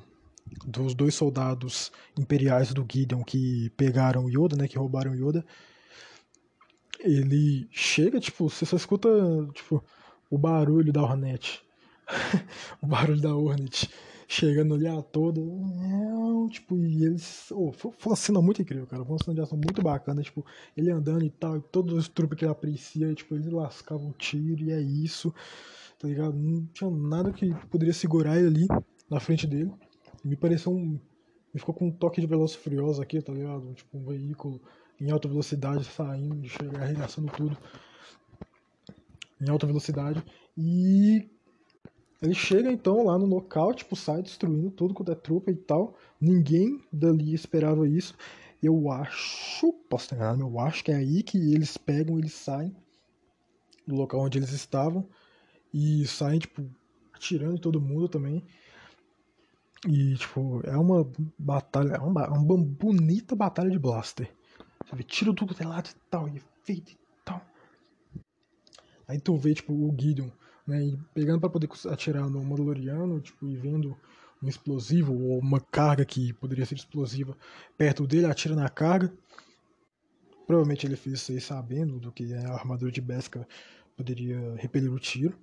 dos 0.66 0.94
dois 0.94 1.14
soldados 1.14 1.92
imperiais 2.18 2.72
do 2.72 2.86
Gideon 2.90 3.22
que 3.22 3.70
pegaram 3.76 4.28
Yoda, 4.28 4.56
né, 4.56 4.68
que 4.68 4.78
roubaram 4.78 5.14
Yoda. 5.14 5.44
Ele 7.00 7.68
chega, 7.70 8.18
tipo, 8.18 8.48
você 8.48 8.64
só 8.64 8.76
escuta, 8.76 9.08
tipo, 9.54 9.82
o 10.30 10.38
barulho 10.38 10.92
da 10.92 11.02
Hornet. 11.02 11.62
o 12.82 12.86
barulho 12.86 13.20
da 13.20 13.34
Hornet 13.34 13.90
chegando 14.28 14.74
ali 14.74 14.86
a 14.86 15.02
toda. 15.02 15.40
Tipo, 16.50 16.76
e 16.78 17.04
eles. 17.04 17.50
Oh, 17.52 17.72
foi, 17.72 17.92
uma 18.06 18.16
cena 18.16 18.40
muito 18.40 18.62
incrível, 18.62 18.86
cara. 18.86 19.04
Foi 19.04 19.12
uma 19.12 19.22
cena 19.22 19.34
de 19.34 19.40
ação 19.42 19.58
muito 19.58 19.82
bacana. 19.82 20.22
Tipo, 20.22 20.44
ele 20.76 20.90
andando 20.90 21.24
e 21.24 21.30
tal, 21.30 21.58
e 21.58 21.60
todos 21.60 21.94
os 21.94 22.08
trupes 22.08 22.38
que 22.38 22.44
ele 22.44 22.52
aprecia, 22.52 23.14
tipo, 23.14 23.34
ele 23.34 23.50
lascava 23.50 24.02
o 24.02 24.12
tiro 24.12 24.64
e 24.64 24.72
é 24.72 24.80
isso 24.80 25.34
tá 25.98 26.08
ligado? 26.08 26.36
Não 26.36 26.66
tinha 26.66 26.90
nada 26.90 27.32
que 27.32 27.54
poderia 27.70 27.94
segurar 27.94 28.38
ele 28.38 28.46
ali 28.46 28.84
na 29.08 29.20
frente 29.20 29.46
dele. 29.46 29.72
Me 30.26 30.36
pareceu 30.36 30.72
um. 30.72 30.98
Me 31.54 31.60
ficou 31.60 31.74
com 31.74 31.86
um 31.86 31.90
toque 31.90 32.20
de 32.20 32.26
Veloz 32.26 32.54
Furioso 32.54 33.00
aqui, 33.00 33.22
tá 33.22 33.32
ligado? 33.32 33.72
Tipo, 33.74 33.96
um 33.96 34.04
veículo 34.04 34.60
em 35.00 35.10
alta 35.10 35.28
velocidade 35.28 35.84
saindo, 35.84 36.48
chegar 36.48 36.82
arregaçando 36.82 37.30
tudo 37.32 37.56
em 39.40 39.48
alta 39.48 39.66
velocidade. 39.66 40.22
E 40.56 41.28
ele 42.20 42.34
chega 42.34 42.70
então 42.72 43.04
lá 43.04 43.16
no 43.16 43.26
local, 43.26 43.72
tipo, 43.72 43.94
sai 43.94 44.20
destruindo 44.20 44.70
tudo 44.70 44.94
quanto 44.94 45.12
é 45.12 45.14
trupa 45.14 45.50
e 45.50 45.54
tal. 45.56 45.96
Ninguém 46.20 46.82
dali 46.92 47.32
esperava 47.32 47.88
isso. 47.88 48.14
Eu 48.60 48.90
acho, 48.90 49.72
posso 49.88 50.08
ter 50.08 50.16
enganado, 50.16 50.40
eu 50.40 50.58
acho 50.58 50.82
que 50.82 50.90
é 50.90 50.96
aí 50.96 51.22
que 51.22 51.38
eles 51.38 51.76
pegam, 51.76 52.18
eles 52.18 52.32
saem 52.32 52.74
do 53.86 53.94
local 53.94 54.22
onde 54.22 54.38
eles 54.38 54.50
estavam 54.50 55.06
e 55.72 56.04
saem, 56.06 56.40
tipo, 56.40 56.68
atirando 57.12 57.60
todo 57.60 57.80
mundo 57.80 58.08
também. 58.08 58.42
E, 59.86 60.16
tipo, 60.16 60.60
é 60.64 60.76
uma 60.76 61.08
batalha, 61.38 61.94
é 61.94 61.98
uma, 61.98 62.28
uma 62.28 62.56
bonita 62.58 63.36
batalha 63.36 63.70
de 63.70 63.78
blaster. 63.78 64.28
Sabe, 64.88 65.04
tira 65.04 65.32
tudo 65.32 65.54
de 65.54 65.64
lado 65.64 65.88
e 65.88 66.10
tal, 66.10 66.28
e 66.28 66.36
efeito 66.36 66.92
e 66.92 66.98
tal. 67.24 67.40
Aí 69.06 69.20
tu 69.20 69.36
vê, 69.36 69.54
tipo, 69.54 69.72
o 69.72 69.94
Gideon, 69.98 70.28
né, 70.66 70.98
pegando 71.14 71.40
para 71.40 71.50
poder 71.50 71.68
atirar 71.88 72.28
no 72.28 72.42
Mandaloriano, 72.44 73.20
tipo, 73.20 73.46
e 73.46 73.56
vendo 73.56 73.96
um 74.42 74.48
explosivo 74.48 75.14
ou 75.14 75.38
uma 75.38 75.60
carga 75.60 76.04
que 76.04 76.32
poderia 76.34 76.66
ser 76.66 76.74
explosiva 76.74 77.36
perto 77.78 78.06
dele, 78.06 78.26
atira 78.26 78.56
na 78.56 78.68
carga. 78.68 79.12
Provavelmente 80.46 80.86
ele 80.86 80.96
fez 80.96 81.20
isso 81.20 81.32
aí 81.32 81.40
sabendo 81.40 81.98
do 81.98 82.12
que 82.12 82.34
a 82.34 82.52
armadura 82.52 82.90
de 82.90 83.00
Beskar 83.00 83.46
poderia 83.96 84.54
repelir 84.56 84.92
o 84.92 84.98
tiro 84.98 85.36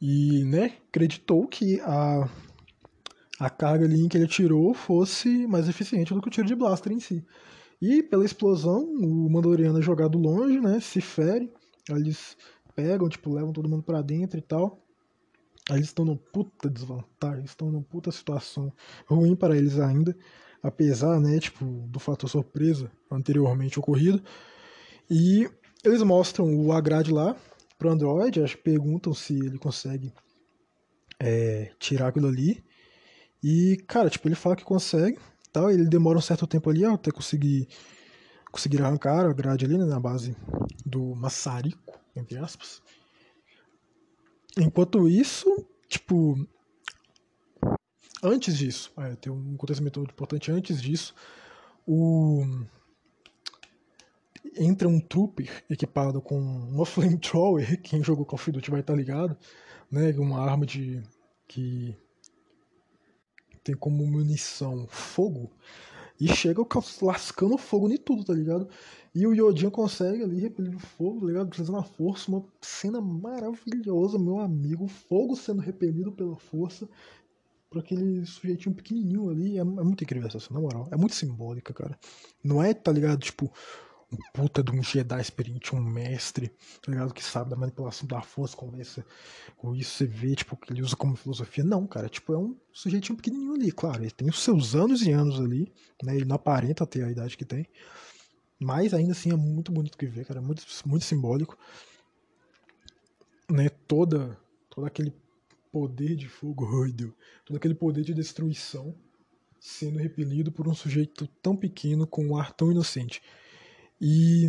e 0.00 0.44
né, 0.44 0.78
acreditou 0.88 1.46
que 1.46 1.78
a, 1.82 2.28
a 3.40 3.48
carga 3.48 3.86
ali 3.86 4.06
que 4.06 4.18
ele 4.18 4.28
tirou 4.28 4.74
fosse 4.74 5.46
mais 5.46 5.66
eficiente 5.66 6.12
do 6.12 6.20
que 6.20 6.28
o 6.28 6.30
tiro 6.30 6.46
de 6.46 6.54
blaster 6.54 6.92
em 6.92 7.00
si. 7.00 7.24
E 7.80 8.02
pela 8.02 8.22
explosão, 8.24 8.84
o 8.84 9.30
Mandaloriano 9.30 9.78
é 9.78 9.82
jogado 9.82 10.18
longe, 10.18 10.60
né, 10.60 10.78
se 10.78 11.00
fere, 11.00 11.50
eles 11.88 12.36
pegam, 12.76 13.08
tipo, 13.08 13.32
levam 13.32 13.50
todo 13.50 13.68
mundo 13.68 13.82
para 13.82 14.02
dentro 14.02 14.38
e 14.38 14.42
tal. 14.42 14.78
Aí 15.70 15.78
eles 15.78 15.88
estão 15.88 16.04
numa 16.04 16.18
puta 16.18 16.68
desvantagem, 16.68 17.44
estão 17.44 17.70
numa 17.70 17.82
puta 17.82 18.12
situação 18.12 18.70
ruim 19.06 19.34
para 19.34 19.56
eles 19.56 19.78
ainda, 19.78 20.14
apesar, 20.62 21.18
né, 21.18 21.38
tipo, 21.38 21.64
do 21.88 21.98
fator 21.98 22.28
surpresa 22.28 22.90
anteriormente 23.10 23.78
ocorrido. 23.78 24.22
E 25.10 25.48
eles 25.82 26.02
mostram 26.02 26.54
o 26.54 26.72
Agrade 26.72 27.10
lá, 27.10 27.34
pro 27.78 27.88
Android, 27.88 28.42
acho 28.42 28.58
que 28.58 28.64
perguntam 28.64 29.14
se 29.14 29.32
ele 29.32 29.56
consegue 29.56 30.12
é, 31.18 31.72
tirar 31.78 32.08
aquilo 32.08 32.28
ali. 32.28 32.62
E, 33.42 33.76
cara, 33.86 34.10
tipo, 34.10 34.28
ele 34.28 34.34
fala 34.34 34.56
que 34.56 34.64
consegue, 34.64 35.18
tal, 35.52 35.70
ele 35.70 35.88
demora 35.88 36.18
um 36.18 36.22
certo 36.22 36.46
tempo 36.46 36.68
ali 36.68 36.84
até 36.84 37.10
conseguir 37.10 37.68
conseguir 38.50 38.82
arrancar 38.82 39.26
a 39.26 39.32
grade 39.32 39.64
ali, 39.64 39.78
né, 39.78 39.84
na 39.84 40.00
base 40.00 40.36
do 40.84 41.14
maçarico, 41.14 41.98
entre 42.16 42.38
aspas. 42.38 42.82
Enquanto 44.58 45.08
isso, 45.08 45.46
tipo, 45.88 46.36
antes 48.22 48.58
disso, 48.58 48.92
é, 48.98 49.14
tem 49.16 49.32
um 49.32 49.54
acontecimento 49.54 50.00
muito 50.00 50.12
importante 50.12 50.50
antes 50.50 50.82
disso, 50.82 51.14
o 51.86 52.44
entra 54.56 54.88
um 54.88 55.00
trooper 55.00 55.64
equipado 55.70 56.20
com 56.20 56.38
uma 56.38 56.84
flamethrower, 56.86 57.80
quem 57.82 58.02
jogou 58.02 58.26
Call 58.26 58.38
of 58.38 58.50
Duty 58.50 58.70
vai 58.70 58.80
estar 58.80 58.92
tá 58.92 58.96
ligado, 58.96 59.36
né, 59.90 60.10
uma 60.18 60.40
arma 60.40 60.66
de 60.66 61.02
que 61.46 61.96
tem 63.62 63.74
como 63.74 64.06
munição 64.06 64.86
fogo, 64.88 65.50
E 66.20 66.28
chega 66.28 66.62
lascando 67.02 67.56
fogo 67.56 67.90
em 67.90 67.96
tudo, 67.96 68.24
tá 68.24 68.34
ligado? 68.34 68.68
E 69.14 69.26
o 69.26 69.32
Yodinho 69.32 69.70
consegue 69.70 70.22
ali 70.22 70.38
repelir 70.38 70.76
o 70.76 70.78
fogo, 70.78 71.20
tá 71.20 71.26
ligado? 71.26 71.48
Utilizando 71.48 71.78
a 71.78 71.82
força, 71.82 72.30
uma 72.30 72.44
cena 72.60 73.00
maravilhosa, 73.00 74.18
meu 74.18 74.38
amigo. 74.38 74.86
Fogo 74.86 75.34
sendo 75.34 75.60
repelido 75.60 76.12
pela 76.12 76.36
força 76.36 76.88
por 77.70 77.80
aquele 77.80 78.24
sujeitinho 78.26 78.74
pequenininho 78.74 79.30
ali. 79.30 79.56
É, 79.56 79.60
é 79.60 79.64
muito 79.64 80.04
incrível 80.04 80.28
essa 80.28 80.38
cena, 80.38 80.60
na 80.60 80.60
moral. 80.60 80.88
É 80.92 80.96
muito 80.96 81.14
simbólica, 81.14 81.72
cara. 81.72 81.98
Não 82.44 82.62
é, 82.62 82.74
tá 82.74 82.92
ligado? 82.92 83.18
Tipo, 83.20 83.50
um 84.12 84.16
puta 84.32 84.62
de 84.62 84.72
um 84.72 84.82
Jedi 84.82 85.20
experiente, 85.20 85.74
um 85.74 85.80
mestre, 85.80 86.48
tá 86.82 86.90
ligado? 86.90 87.14
Que 87.14 87.22
sabe 87.22 87.50
da 87.50 87.56
manipulação 87.56 88.06
da 88.08 88.20
força, 88.20 88.56
conversa 88.56 89.04
com 89.56 89.74
isso, 89.74 89.98
você 89.98 90.06
vê, 90.06 90.34
tipo, 90.34 90.56
que 90.56 90.72
ele 90.72 90.82
usa 90.82 90.96
como 90.96 91.16
filosofia. 91.16 91.62
Não, 91.62 91.86
cara, 91.86 92.08
tipo, 92.08 92.32
é 92.32 92.38
um 92.38 92.56
sujeitinho 92.72 93.16
pequenininho 93.16 93.54
ali, 93.54 93.70
claro, 93.70 94.02
ele 94.02 94.10
tem 94.10 94.28
os 94.28 94.40
seus 94.40 94.74
anos 94.74 95.02
e 95.02 95.12
anos 95.12 95.38
ali, 95.38 95.72
né? 96.02 96.16
Ele 96.16 96.24
não 96.24 96.36
aparenta 96.36 96.86
ter 96.86 97.04
a 97.04 97.10
idade 97.10 97.36
que 97.36 97.44
tem. 97.44 97.66
Mas 98.58 98.92
ainda 98.92 99.12
assim 99.12 99.30
é 99.30 99.36
muito 99.36 99.72
bonito 99.72 99.96
que 99.96 100.06
ver, 100.06 100.26
cara, 100.26 100.40
é 100.40 100.42
muito, 100.42 100.62
muito 100.84 101.04
simbólico. 101.04 101.56
Né? 103.50 103.68
Toda, 103.68 104.38
todo 104.68 104.86
aquele 104.86 105.14
poder 105.72 106.16
de 106.16 106.28
fogo, 106.28 106.66
Deus, 106.92 107.12
todo 107.44 107.56
aquele 107.56 107.74
poder 107.74 108.04
de 108.04 108.12
destruição 108.12 108.94
sendo 109.58 109.98
repelido 109.98 110.50
por 110.50 110.66
um 110.66 110.74
sujeito 110.74 111.26
tão 111.42 111.54
pequeno 111.54 112.06
com 112.06 112.26
um 112.26 112.36
ar 112.36 112.52
tão 112.52 112.70
inocente. 112.70 113.22
E 114.00 114.48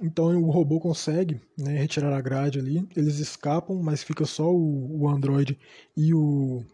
então 0.00 0.26
o 0.42 0.50
robô 0.50 0.80
consegue 0.80 1.40
né, 1.58 1.76
retirar 1.76 2.16
a 2.16 2.20
grade 2.20 2.58
ali, 2.58 2.88
eles 2.96 3.18
escapam, 3.18 3.82
mas 3.82 4.02
fica 4.02 4.24
só 4.24 4.50
o, 4.50 5.02
o 5.02 5.08
Android 5.08 5.58
e 5.96 6.14
o, 6.14 6.64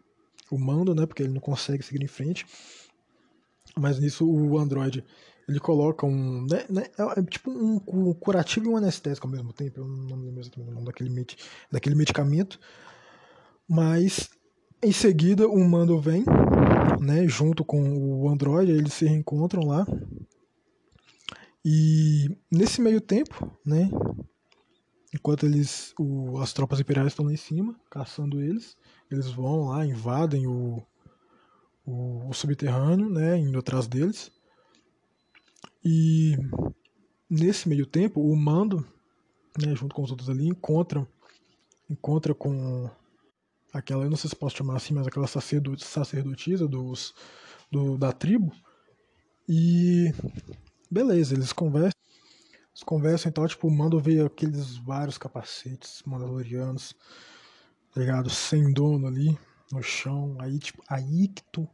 o 0.50 0.58
mando, 0.58 0.94
né, 0.94 1.06
porque 1.06 1.24
ele 1.24 1.32
não 1.32 1.40
consegue 1.40 1.82
seguir 1.82 2.04
em 2.04 2.08
frente. 2.08 2.46
Mas 3.76 3.98
nisso 3.98 4.28
o 4.28 4.56
Android 4.58 5.04
ele 5.48 5.60
coloca 5.60 6.06
um. 6.06 6.46
Né, 6.46 6.64
né, 6.68 6.84
é, 6.98 7.20
é 7.20 7.22
tipo 7.24 7.50
um, 7.50 7.80
um, 7.88 8.12
curativo 8.14 8.66
e 8.66 8.68
um 8.68 8.76
anestésico 8.76 9.26
ao 9.26 9.32
mesmo 9.32 9.52
tempo. 9.52 9.80
Eu 9.80 9.88
não 9.88 10.16
lembro 10.16 10.40
exatamente 10.40 10.70
o 10.70 10.74
nome 10.74 10.86
daquele, 10.86 11.10
med, 11.10 11.36
daquele 11.70 11.94
medicamento. 11.94 12.58
Mas 13.68 14.28
em 14.82 14.92
seguida 14.92 15.48
o 15.48 15.58
mando 15.68 16.00
vem, 16.00 16.24
né, 17.00 17.26
junto 17.26 17.64
com 17.64 17.82
o 17.96 18.28
Android, 18.28 18.70
eles 18.70 18.92
se 18.92 19.04
reencontram 19.04 19.62
lá. 19.62 19.86
E 21.68 22.30
nesse 22.48 22.80
meio 22.80 23.00
tempo, 23.00 23.50
né, 23.66 23.90
enquanto 25.12 25.46
eles, 25.46 25.92
o, 25.98 26.38
as 26.38 26.52
tropas 26.52 26.78
imperiais 26.78 27.08
estão 27.08 27.24
lá 27.24 27.32
em 27.32 27.36
cima, 27.36 27.74
caçando 27.90 28.40
eles, 28.40 28.76
eles 29.10 29.26
vão 29.26 29.70
lá, 29.70 29.84
invadem 29.84 30.46
o, 30.46 30.80
o, 31.84 32.28
o 32.28 32.32
subterrâneo, 32.32 33.10
né, 33.10 33.36
indo 33.36 33.58
atrás 33.58 33.88
deles. 33.88 34.30
E 35.84 36.36
nesse 37.28 37.68
meio 37.68 37.84
tempo, 37.84 38.20
o 38.20 38.36
Mando, 38.36 38.86
né, 39.60 39.74
junto 39.74 39.92
com 39.92 40.04
os 40.04 40.12
outros 40.12 40.30
ali, 40.30 40.46
encontram 40.46 41.04
encontra 41.90 42.32
com 42.32 42.88
aquela, 43.72 44.04
eu 44.04 44.10
não 44.10 44.16
sei 44.16 44.30
se 44.30 44.36
posso 44.36 44.56
chamar 44.56 44.76
assim, 44.76 44.94
mas 44.94 45.08
aquela 45.08 45.26
sacerdotisa 45.26 46.68
dos, 46.68 47.12
do, 47.72 47.98
da 47.98 48.12
tribo. 48.12 48.52
E 49.48 50.12
Beleza, 50.90 51.34
eles 51.34 51.52
conversam. 51.52 52.00
Eles 52.70 52.82
conversam 52.84 53.30
e 53.30 53.32
tal, 53.32 53.48
tipo, 53.48 53.70
manda 53.70 53.98
ver 53.98 54.26
aqueles 54.26 54.76
vários 54.76 55.18
capacetes 55.18 56.02
mandalorianos, 56.06 56.94
tá 57.92 58.00
ligado? 58.00 58.30
Sem 58.30 58.72
dono 58.72 59.06
ali, 59.06 59.36
no 59.72 59.82
chão. 59.82 60.36
Aí, 60.38 60.58
tipo, 60.58 60.82
aí 60.88 61.28
que 61.28 61.42
tu. 61.50 61.68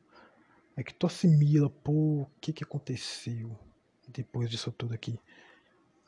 Aí 0.77 0.83
que 0.85 0.95
tu 0.95 1.07
assimila, 1.07 1.69
pô, 1.69 2.23
o 2.23 2.31
que 2.41 2.53
que 2.53 2.65
aconteceu 2.65 3.59
depois 4.09 4.51
disso 4.51 4.73
tudo 4.73 4.95
aqui. 4.95 5.19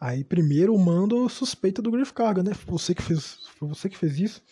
Aí 0.01 0.23
primeiro 0.25 0.75
o 0.75 0.79
Mando 0.79 1.29
suspeita 1.29 1.81
do 1.81 1.91
Griff 1.91 2.13
Carga, 2.13 2.43
né? 2.43 2.55
Foi 2.55 2.73
você 2.73 2.95
que 2.95 3.03
fez, 3.03 3.47
foi 3.57 3.69
você 3.69 3.89
que 3.89 3.97
fez 3.97 4.19
isso. 4.19 4.43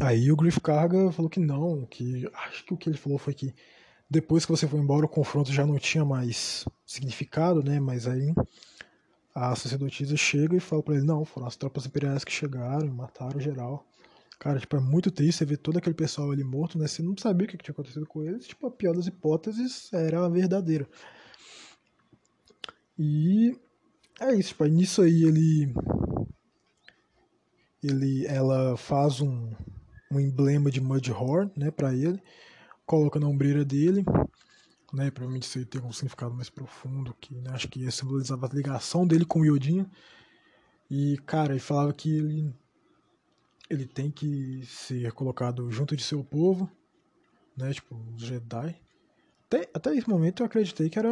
Aí 0.00 0.30
o 0.30 0.36
Griff 0.36 0.60
Carga 0.60 1.10
falou 1.12 1.30
que 1.30 1.40
não, 1.40 1.86
que 1.86 2.28
acho 2.34 2.64
que 2.64 2.74
o 2.74 2.76
que 2.76 2.88
ele 2.88 2.98
falou 2.98 3.18
foi 3.18 3.32
que 3.34 3.54
depois 4.08 4.44
que 4.44 4.52
você 4.52 4.68
foi 4.68 4.78
embora, 4.78 5.04
o 5.04 5.08
confronto 5.08 5.52
já 5.52 5.66
não 5.66 5.78
tinha 5.78 6.04
mais 6.04 6.64
significado, 6.86 7.62
né? 7.62 7.80
Mas 7.80 8.06
aí 8.06 8.32
a 9.34 9.54
sacerdotisa 9.54 10.16
chega 10.16 10.56
e 10.56 10.60
fala 10.60 10.82
para 10.82 10.94
ele: 10.94 11.04
não, 11.04 11.24
foram 11.24 11.46
as 11.46 11.56
tropas 11.56 11.86
imperiais 11.86 12.24
que 12.24 12.32
chegaram 12.32 12.86
e 12.86 12.90
mataram 12.90 13.40
geral. 13.40 13.84
Cara, 14.38 14.60
tipo, 14.60 14.76
é 14.76 14.80
muito 14.80 15.10
triste 15.10 15.38
você 15.38 15.44
ver 15.44 15.56
todo 15.56 15.78
aquele 15.78 15.94
pessoal 15.94 16.30
ali 16.30 16.44
morto, 16.44 16.78
né? 16.78 16.86
Você 16.86 17.02
não 17.02 17.16
sabia 17.16 17.46
o 17.46 17.50
que 17.50 17.56
tinha 17.56 17.72
acontecido 17.72 18.06
com 18.06 18.22
eles. 18.22 18.46
Tipo, 18.46 18.66
a 18.66 18.70
pior 18.70 18.94
das 18.94 19.06
hipóteses 19.06 19.92
era 19.92 20.24
a 20.24 20.28
verdadeira. 20.28 20.86
E 22.98 23.58
é 24.20 24.34
isso, 24.34 24.50
tipo, 24.50 24.64
nisso 24.66 25.02
aí 25.02 25.24
ele. 25.24 25.74
ele 27.82 28.26
ela 28.26 28.76
faz 28.76 29.20
um, 29.20 29.52
um 30.12 30.20
emblema 30.20 30.70
de 30.70 30.80
Mudhorn, 30.80 31.50
né, 31.56 31.70
pra 31.70 31.92
ele 31.92 32.22
coloca 32.86 33.18
na 33.18 33.26
ombreira 33.26 33.64
dele, 33.64 34.04
né? 34.92 35.10
Provavelmente 35.10 35.42
isso 35.42 35.58
aí 35.58 35.64
tem 35.64 35.82
um 35.82 35.92
significado 35.92 36.32
mais 36.32 36.48
profundo, 36.48 37.14
que 37.20 37.34
né, 37.34 37.50
acho 37.50 37.68
que 37.68 37.90
simbolizava 37.90 38.46
a 38.46 38.54
ligação 38.54 39.06
dele 39.06 39.24
com 39.24 39.40
o 39.40 39.44
Yodinha. 39.44 39.90
E, 40.88 41.18
cara, 41.26 41.52
ele 41.52 41.60
falava 41.60 41.92
que 41.92 42.16
ele, 42.16 42.54
ele 43.68 43.86
tem 43.86 44.10
que 44.10 44.64
ser 44.64 45.12
colocado 45.12 45.68
junto 45.70 45.96
de 45.96 46.04
seu 46.04 46.22
povo, 46.22 46.70
né? 47.56 47.72
Tipo, 47.72 47.96
os 48.14 48.22
Jedi. 48.22 48.80
Até, 49.46 49.68
até 49.74 49.94
esse 49.94 50.08
momento 50.08 50.42
eu 50.42 50.46
acreditei 50.46 50.88
que 50.88 50.98
era 50.98 51.10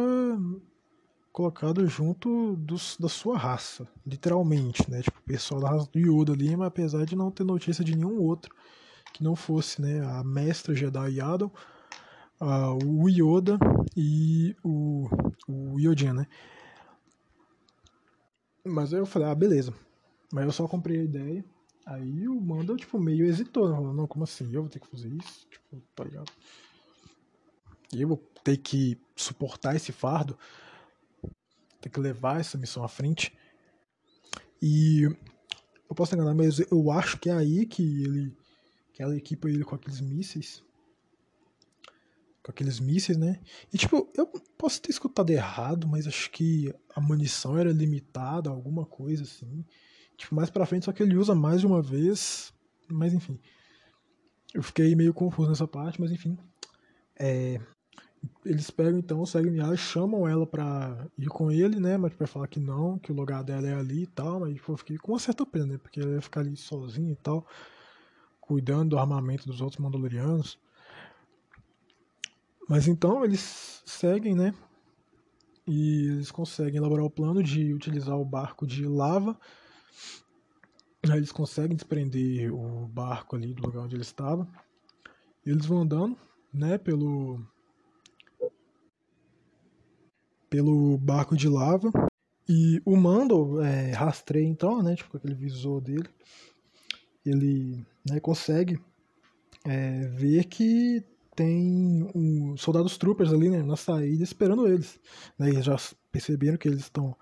colocado 1.31 1.85
junto 1.87 2.55
dos, 2.55 2.95
da 2.97 3.09
sua 3.09 3.37
raça, 3.37 3.85
literalmente, 4.07 4.89
né? 4.89 5.01
Tipo, 5.01 5.19
o 5.19 5.23
pessoal 5.23 5.59
da 5.59 5.69
raça 5.69 5.89
do 5.91 5.99
Yoda 5.99 6.31
ali, 6.31 6.55
mas 6.55 6.67
apesar 6.67 7.05
de 7.05 7.15
não 7.15 7.29
ter 7.29 7.43
notícia 7.43 7.83
de 7.83 7.93
nenhum 7.93 8.21
outro 8.21 8.55
que 9.15 9.23
não 9.23 9.33
fosse 9.33 9.81
né, 9.81 10.01
a 10.05 10.25
mestra 10.25 10.75
Jedi 10.75 11.13
Yaddle, 11.13 11.49
uh, 12.41 12.85
o 12.85 13.07
Yoda 13.07 13.57
e 13.95 14.53
o, 14.61 15.07
o 15.47 15.79
Yodin, 15.79 16.11
né? 16.11 16.27
Mas 18.65 18.93
aí 18.93 18.99
eu 18.99 19.05
falei, 19.05 19.29
ah, 19.29 19.35
beleza. 19.35 19.73
Mas 20.33 20.43
eu 20.43 20.51
só 20.51 20.67
comprei 20.67 20.99
a 20.99 21.03
ideia. 21.03 21.45
Aí 21.85 22.27
o 22.27 22.41
Mando, 22.41 22.75
tipo, 22.75 22.99
meio 22.99 23.25
hesitou. 23.25 23.69
Né? 23.69 23.75
Falou, 23.75 23.93
não, 23.93 24.05
como 24.05 24.25
assim? 24.25 24.51
Eu 24.51 24.63
vou 24.63 24.69
ter 24.69 24.79
que 24.79 24.87
fazer 24.87 25.07
isso? 25.07 25.47
Tipo, 25.49 25.81
tá 25.95 26.03
ligado? 26.03 26.31
E 27.93 28.01
eu 28.01 28.07
vou 28.09 28.17
ter 28.43 28.57
que 28.57 28.99
suportar 29.15 29.77
esse 29.77 29.93
fardo. 29.93 30.37
Ter 31.79 31.89
que 31.89 32.01
levar 32.01 32.41
essa 32.41 32.57
missão 32.57 32.83
à 32.83 32.89
frente. 32.89 33.33
E 34.61 35.03
eu 35.89 35.95
posso 35.95 36.13
enganar, 36.15 36.33
mas 36.33 36.59
eu 36.59 36.91
acho 36.91 37.17
que 37.17 37.29
é 37.29 37.33
aí 37.33 37.65
que 37.65 38.03
ele 38.03 38.44
que 38.95 39.03
ela 39.03 39.15
equipa 39.15 39.49
ele 39.49 39.65
com 39.65 39.75
aqueles 39.75 39.99
mísseis. 39.99 40.63
Com 42.41 42.49
aqueles 42.49 42.79
mísseis, 42.79 43.17
né? 43.17 43.41
E 43.73 43.77
tipo, 43.77 44.09
eu 44.15 44.25
posso 44.57 44.81
ter 44.81 44.89
escutado 44.89 45.29
errado, 45.29 45.85
mas 45.85 46.07
acho 46.07 46.31
que 46.31 46.73
a 46.95 47.01
munição 47.01 47.57
era 47.57 47.73
limitada, 47.73 48.49
alguma 48.49 48.85
coisa 48.85 49.23
assim. 49.23 49.65
Tipo, 50.15 50.33
mais 50.33 50.49
pra 50.49 50.65
frente, 50.65 50.85
só 50.85 50.93
que 50.93 51.03
ele 51.03 51.17
usa 51.17 51.35
mais 51.35 51.59
de 51.59 51.67
uma 51.67 51.81
vez. 51.81 52.53
Mas 52.87 53.13
enfim. 53.13 53.37
Eu 54.53 54.63
fiquei 54.63 54.95
meio 54.95 55.13
confuso 55.13 55.49
nessa 55.49 55.67
parte, 55.67 55.99
mas 55.99 56.09
enfim. 56.09 56.37
É, 57.19 57.59
eles 58.45 58.71
pegam 58.71 58.97
então, 58.97 59.25
seguem 59.25 59.59
ela, 59.59 59.75
chamam 59.75 60.25
ela 60.25 60.47
pra 60.47 61.05
ir 61.17 61.27
com 61.27 61.51
ele, 61.51 61.81
né? 61.81 61.97
Mas 61.97 62.13
pra 62.13 62.27
falar 62.27 62.47
que 62.47 62.61
não, 62.61 62.97
que 62.97 63.11
o 63.11 63.15
lugar 63.15 63.43
dela 63.43 63.67
é 63.67 63.73
ali 63.73 64.03
e 64.03 64.07
tal. 64.07 64.39
Mas 64.39 64.53
tipo, 64.53 64.71
eu 64.71 64.77
fiquei 64.77 64.97
com 64.97 65.11
uma 65.11 65.19
certa 65.19 65.45
pena, 65.45 65.65
né? 65.65 65.77
Porque 65.77 65.99
ela 65.99 66.13
ia 66.13 66.21
ficar 66.21 66.39
ali 66.39 66.55
sozinha 66.55 67.11
e 67.11 67.17
tal 67.17 67.45
cuidando 68.47 68.91
do 68.91 68.99
armamento 68.99 69.47
dos 69.47 69.61
outros 69.61 69.79
Mandalorianos. 69.79 70.59
Mas 72.67 72.87
então 72.87 73.23
eles 73.23 73.81
seguem, 73.85 74.35
né? 74.35 74.53
E 75.67 76.07
eles 76.07 76.31
conseguem 76.31 76.77
elaborar 76.77 77.05
o 77.05 77.09
plano 77.09 77.41
de 77.41 77.73
utilizar 77.73 78.17
o 78.17 78.25
barco 78.25 78.65
de 78.65 78.85
lava. 78.87 79.37
Aí 81.03 81.17
eles 81.17 81.31
conseguem 81.31 81.75
desprender 81.75 82.53
o 82.53 82.87
barco 82.87 83.35
ali 83.35 83.53
do 83.53 83.63
lugar 83.63 83.83
onde 83.83 83.95
ele 83.95 84.03
estava. 84.03 84.47
E 85.45 85.49
eles 85.49 85.65
vão 85.65 85.81
andando, 85.81 86.17
né, 86.53 86.77
pelo 86.77 87.39
pelo 90.49 90.97
barco 90.97 91.35
de 91.35 91.47
lava. 91.49 91.91
E 92.47 92.79
o 92.85 92.95
Mando 92.95 93.61
é, 93.61 93.91
rastreia 93.91 94.47
então, 94.47 94.81
né, 94.81 94.95
tipo 94.95 95.17
aquele 95.17 95.33
visor 95.33 95.81
dele. 95.81 96.07
Ele 97.25 97.85
né, 98.09 98.19
consegue 98.19 98.79
é, 99.65 100.07
ver 100.07 100.45
que 100.45 101.03
tem 101.35 102.09
um, 102.15 102.55
soldados 102.55 102.97
troopers 102.97 103.33
ali 103.33 103.49
né, 103.49 103.61
na 103.61 103.75
saída 103.75 104.23
esperando 104.23 104.67
eles. 104.67 104.99
Né, 105.37 105.49
eles 105.49 105.65
já 105.65 105.75
perceberam 106.11 106.57
que 106.57 106.67
eles 106.67 106.81
estão 106.81 107.15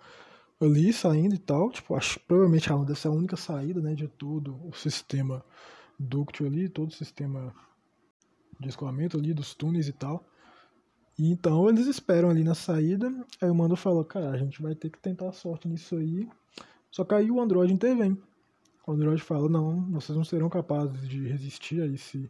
ali 0.62 0.94
saindo 0.94 1.34
e 1.34 1.40
tal. 1.40 1.72
Tipo, 1.72 1.96
acho 1.96 2.20
provavelmente 2.22 2.72
a 2.72 2.78
deve 2.78 3.00
ser 3.00 3.08
a 3.08 3.12
única 3.12 3.36
saída 3.36 3.82
né, 3.82 3.96
de 3.96 4.08
todo 4.08 4.60
o 4.68 4.74
sistema 4.74 5.44
ductil 6.00 6.46
ali, 6.46 6.70
todo 6.70 6.90
o 6.90 6.94
sistema 6.94 7.54
de 8.60 8.70
escoamento 8.70 9.18
ali, 9.18 9.34
dos 9.34 9.56
túneis 9.56 9.88
e 9.88 9.94
tal. 9.94 10.24
E 11.18 11.32
então 11.32 11.70
eles 11.70 11.88
esperam 11.88 12.30
ali 12.30 12.44
na 12.44 12.56
saída. 12.56 13.12
Aí 13.42 13.50
o 13.50 13.56
Mando 13.56 13.76
fala, 13.76 14.04
cara, 14.04 14.32
a 14.32 14.38
gente 14.38 14.62
vai 14.62 14.76
ter 14.76 14.90
que 14.90 15.00
tentar 15.00 15.30
a 15.30 15.34
sorte 15.34 15.68
nisso 15.68 15.96
aí. 15.96 16.28
Só 16.90 17.04
que 17.04 17.14
aí 17.14 17.32
o 17.32 17.42
Android 17.42 17.74
intervém. 17.74 18.18
O 18.86 18.92
Android 18.92 19.22
fala, 19.22 19.50
não, 19.50 19.82
vocês 19.92 20.16
não 20.16 20.26
serão 20.26 20.50
capazes 20.50 21.08
de 21.08 21.28
resistir 21.28 21.82
a 21.82 21.88
esse. 21.88 22.30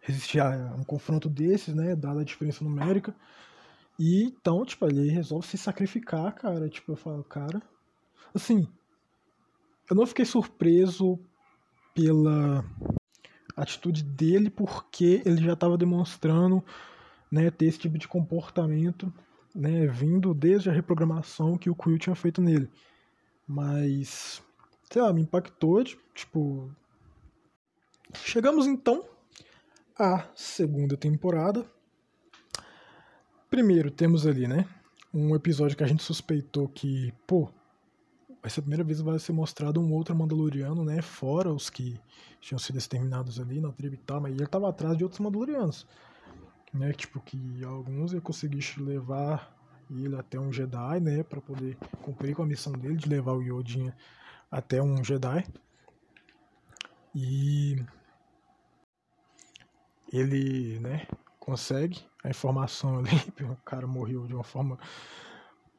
Resistir 0.00 0.40
a 0.40 0.74
um 0.78 0.84
confronto 0.84 1.28
desses, 1.28 1.74
né? 1.74 1.94
Dada 1.94 2.20
a 2.20 2.24
diferença 2.24 2.64
numérica. 2.64 3.14
E 3.98 4.24
então, 4.24 4.64
tipo, 4.64 4.86
ele 4.86 5.10
resolve 5.10 5.46
se 5.46 5.58
sacrificar, 5.58 6.34
cara. 6.34 6.68
Tipo, 6.68 6.92
eu 6.92 6.96
falo, 6.96 7.24
cara. 7.24 7.60
Assim, 8.34 8.66
eu 9.90 9.96
não 9.96 10.06
fiquei 10.06 10.24
surpreso 10.24 11.18
pela 11.94 12.64
atitude 13.56 14.02
dele 14.02 14.50
porque 14.50 15.22
ele 15.24 15.42
já 15.42 15.54
estava 15.54 15.78
demonstrando 15.78 16.62
né, 17.30 17.50
ter 17.50 17.66
esse 17.66 17.78
tipo 17.78 17.96
de 17.96 18.06
comportamento 18.06 19.12
né, 19.54 19.86
vindo 19.86 20.34
desde 20.34 20.68
a 20.68 20.72
reprogramação 20.72 21.56
que 21.56 21.70
o 21.70 21.74
Quill 21.74 21.98
tinha 21.98 22.14
feito 22.14 22.42
nele. 22.42 22.68
Mas, 23.48 24.42
sei 24.90 25.02
lá, 25.02 25.12
me 25.12 25.22
impactou, 25.22 25.82
tipo... 26.14 26.70
Chegamos 28.14 28.66
então 28.66 29.04
à 29.98 30.26
segunda 30.34 30.96
temporada. 30.96 31.66
Primeiro, 33.50 33.90
temos 33.90 34.26
ali, 34.26 34.46
né, 34.46 34.66
um 35.12 35.34
episódio 35.34 35.76
que 35.76 35.84
a 35.84 35.86
gente 35.86 36.02
suspeitou 36.02 36.68
que, 36.68 37.12
pô, 37.26 37.48
vai 38.42 38.50
ser 38.50 38.60
a 38.60 38.62
primeira 38.62 38.84
vez 38.84 38.98
que 38.98 39.04
vai 39.04 39.18
ser 39.18 39.32
mostrado 39.32 39.80
um 39.80 39.92
outro 39.92 40.14
Mandaloriano, 40.14 40.84
né? 40.84 41.02
Fora 41.02 41.52
os 41.52 41.68
que 41.68 41.98
tinham 42.40 42.58
sido 42.58 42.78
exterminados 42.78 43.40
ali 43.40 43.60
na 43.60 43.72
tribo 43.72 43.94
e 43.94 43.98
tal, 43.98 44.20
mas 44.20 44.32
ele 44.34 44.46
tava 44.46 44.68
atrás 44.68 44.96
de 44.96 45.02
outros 45.02 45.20
Mandalorianos. 45.20 45.86
Né? 46.72 46.92
Tipo, 46.92 47.20
que 47.20 47.64
alguns 47.64 48.12
ia 48.12 48.20
conseguir 48.20 48.62
levar 48.78 49.52
ele 49.90 50.16
até 50.16 50.38
um 50.38 50.52
Jedi, 50.52 51.00
né? 51.00 51.22
Pra 51.22 51.40
poder 51.40 51.76
cumprir 52.02 52.36
com 52.36 52.42
a 52.42 52.46
missão 52.46 52.72
dele 52.72 52.96
de 52.96 53.08
levar 53.08 53.32
o 53.32 53.42
Yodinha 53.42 53.96
até 54.50 54.82
um 54.82 55.02
Jedi. 55.02 55.46
E 57.14 57.76
ele, 60.12 60.78
né, 60.80 61.06
consegue 61.38 62.04
a 62.22 62.28
informação 62.28 62.98
ali, 62.98 63.10
o 63.50 63.56
cara 63.64 63.86
morreu 63.86 64.26
de 64.26 64.34
uma 64.34 64.44
forma 64.44 64.78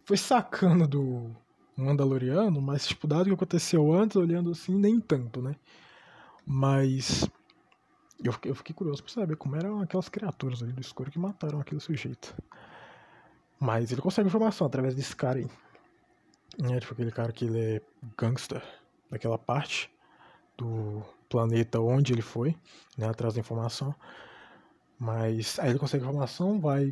foi 0.07 0.15
sacana 0.15 0.87
do 0.87 1.35
Mandaloriano, 1.75 2.61
mas, 2.61 2.87
tipo, 2.87 3.05
dado 3.05 3.25
que 3.25 3.33
aconteceu 3.33 3.93
antes, 3.93 4.15
olhando 4.15 4.51
assim, 4.51 4.73
nem 4.73 5.01
tanto, 5.01 5.41
né? 5.41 5.53
Mas 6.45 7.29
eu 8.23 8.31
fiquei, 8.31 8.49
eu 8.49 8.55
fiquei 8.55 8.73
curioso 8.73 9.03
pra 9.03 9.11
saber 9.11 9.35
como 9.35 9.57
eram 9.57 9.81
aquelas 9.81 10.07
criaturas 10.07 10.63
ali 10.63 10.71
do 10.71 10.79
escuro 10.79 11.11
que 11.11 11.19
mataram 11.19 11.59
aquele 11.59 11.81
sujeito. 11.81 12.33
Mas 13.59 13.91
ele 13.91 14.01
consegue 14.01 14.29
informação 14.29 14.65
através 14.65 14.95
desse 14.95 15.13
cara 15.13 15.39
aí. 15.39 15.47
É, 16.63 16.79
tipo, 16.79 16.93
aquele 16.93 17.11
cara 17.11 17.31
que 17.31 17.45
ele 17.45 17.59
é 17.59 17.81
gangster 18.17 18.63
daquela 19.11 19.37
parte 19.37 19.91
do 20.57 21.03
planeta 21.29 21.79
onde 21.79 22.13
ele 22.13 22.21
foi, 22.21 22.55
né, 22.97 23.07
atrás 23.07 23.35
da 23.35 23.39
informação. 23.39 23.93
Mas 24.99 25.59
aí 25.59 25.69
ele 25.69 25.79
consegue 25.79 26.03
informação, 26.03 26.59
vai 26.59 26.91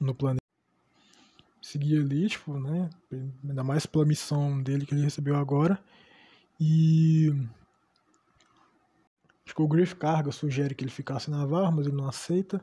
no 0.00 0.14
planeta 0.14 0.40
seguir 1.62 2.00
ali, 2.00 2.28
tipo, 2.28 2.58
né? 2.58 2.90
Ainda 3.44 3.62
mais 3.62 3.86
pela 3.86 4.04
missão 4.04 4.60
dele 4.60 4.84
que 4.84 4.94
ele 4.94 5.04
recebeu 5.04 5.36
agora. 5.36 5.78
E. 6.58 7.30
Acho 9.46 9.54
que 9.54 9.62
o 9.62 9.68
Griff 9.68 9.94
Carga 9.94 10.32
sugere 10.32 10.74
que 10.74 10.84
ele 10.84 10.90
ficasse 10.90 11.30
na 11.30 11.46
VAR, 11.46 11.72
mas 11.72 11.86
ele 11.86 11.96
não 11.96 12.08
aceita. 12.08 12.60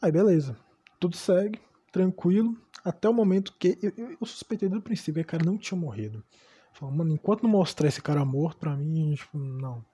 Aí 0.00 0.12
beleza. 0.12 0.56
Tudo 0.98 1.16
segue, 1.16 1.60
tranquilo. 1.90 2.56
Até 2.84 3.08
o 3.08 3.14
momento 3.14 3.54
que. 3.58 3.78
Eu, 3.82 3.92
eu, 3.96 4.16
eu 4.20 4.26
suspeitei 4.26 4.68
do 4.68 4.80
princípio 4.80 5.22
que 5.22 5.28
o 5.28 5.30
cara 5.30 5.44
não 5.44 5.58
tinha 5.58 5.78
morrido. 5.78 6.24
Falei, 6.72 6.96
mano, 6.96 7.12
enquanto 7.12 7.42
não 7.42 7.50
mostrar 7.50 7.88
esse 7.88 8.00
cara 8.00 8.24
morto, 8.24 8.58
pra 8.58 8.76
mim, 8.76 9.14
tipo, 9.14 9.38
não. 9.38 9.84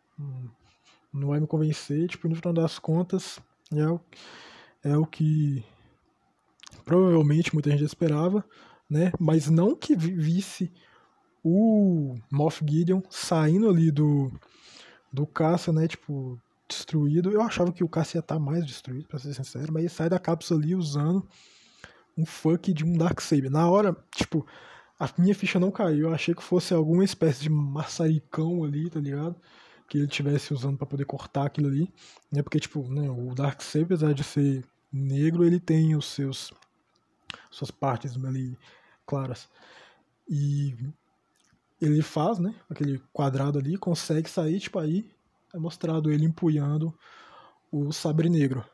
Não 1.13 1.29
vai 1.29 1.41
me 1.41 1.47
convencer. 1.47 2.09
Tipo, 2.09 2.29
no 2.29 2.37
final 2.37 2.53
das 2.53 2.79
contas, 2.79 3.41
é 3.73 3.87
o, 3.89 4.01
é 4.85 4.97
o 4.97 5.07
que 5.07 5.65
provavelmente 6.85 7.53
muita 7.53 7.71
gente 7.71 7.85
esperava, 7.85 8.45
né? 8.89 9.13
Mas 9.19 9.51
não 9.51 9.75
que 9.75 9.97
visse 9.97 10.73
o 11.43 12.15
Moff 12.31 12.65
Gideon 12.69 13.03
saindo 13.11 13.69
ali 13.69 13.91
do, 13.91 14.31
do 15.13 15.27
caça, 15.27 15.73
né? 15.73 15.89
Tipo, 15.89 16.41
destruído. 16.69 17.31
Eu 17.31 17.43
achava 17.43 17.73
que 17.73 17.83
o 17.83 17.89
caça 17.89 18.17
ia 18.17 18.21
estar 18.21 18.37
tá 18.37 18.41
mais 18.41 18.65
destruído, 18.65 19.09
pra 19.09 19.19
ser 19.19 19.35
sincero, 19.35 19.73
mas 19.73 19.83
ele 19.83 19.89
sai 19.89 20.09
da 20.09 20.19
cápsula 20.19 20.61
ali 20.61 20.75
usando 20.75 21.27
um 22.17 22.25
funk 22.27 22.73
de 22.73 22.85
um 22.85 22.97
Darksaber. 22.97 23.51
Na 23.51 23.69
hora, 23.71 23.97
tipo, 24.15 24.47
a 24.99 25.09
minha 25.19 25.35
ficha 25.35 25.61
não 25.61 25.71
caiu. 25.71 26.09
Eu 26.09 26.15
achei 26.15 26.35
que 26.35 26.43
fosse 26.43 26.73
alguma 26.75 27.05
espécie 27.05 27.43
de 27.43 27.51
maçaricão 27.51 28.65
ali, 28.65 28.89
tá 28.91 29.01
ligado? 29.01 29.37
Que 29.89 29.99
ele 29.99 30.09
tivesse 30.09 30.53
usando 30.55 30.77
para 30.79 30.87
poder 30.87 31.05
cortar 31.05 31.47
aquilo 31.47 31.69
ali. 31.69 31.93
Né? 32.33 32.43
Porque, 32.43 32.59
tipo, 32.61 32.83
né, 32.89 33.11
o 33.11 33.35
Darksaber, 33.35 33.87
apesar 33.87 34.15
de 34.15 34.25
ser 34.25 34.65
negro, 34.93 35.45
ele 35.45 35.61
tem 35.61 35.95
os 35.97 36.07
seus 36.07 36.53
suas 37.51 37.71
partes 37.71 38.17
ali 38.25 38.57
claras. 39.07 39.49
E 40.29 40.75
ele 41.81 42.03
faz, 42.03 42.39
né, 42.39 42.55
aquele 42.69 43.01
quadrado 43.13 43.59
ali, 43.59 43.77
consegue 43.77 44.29
sair, 44.29 44.61
tipo 44.61 44.79
aí 44.79 45.11
é 45.55 45.59
mostrado 45.59 46.11
ele 46.11 46.25
empunhando 46.25 46.95
o 47.71 47.93
sabre 47.93 48.29
negro. 48.29 48.65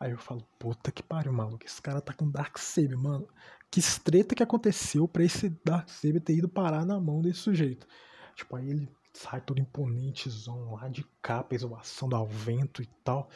Aí 0.00 0.12
eu 0.12 0.18
falo, 0.18 0.42
puta 0.58 0.90
que 0.90 1.02
pariu, 1.02 1.30
maluco, 1.30 1.66
esse 1.66 1.82
cara 1.82 2.00
tá 2.00 2.14
com 2.14 2.30
Dark 2.30 2.56
Saber, 2.56 2.96
mano. 2.96 3.28
Que 3.70 3.80
estreta 3.80 4.34
que 4.34 4.42
aconteceu 4.42 5.06
para 5.06 5.22
esse 5.22 5.50
Dark 5.62 5.90
Saber 5.90 6.20
ter 6.20 6.36
ido 6.36 6.48
parar 6.48 6.86
na 6.86 6.98
mão 6.98 7.20
desse 7.20 7.40
sujeito. 7.40 7.86
Tipo, 8.34 8.56
aí 8.56 8.70
ele 8.70 8.88
sai 9.12 9.42
todo 9.42 9.60
imponentezão 9.60 10.72
lá 10.72 10.88
de 10.88 11.04
capa, 11.20 11.54
exuação 11.54 12.08
ao 12.14 12.26
vento 12.26 12.80
e 12.82 12.86
tal. 13.04 13.28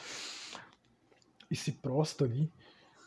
E 1.51 1.55
se 1.55 1.71
prosta 1.71 2.25
ali 2.25 2.51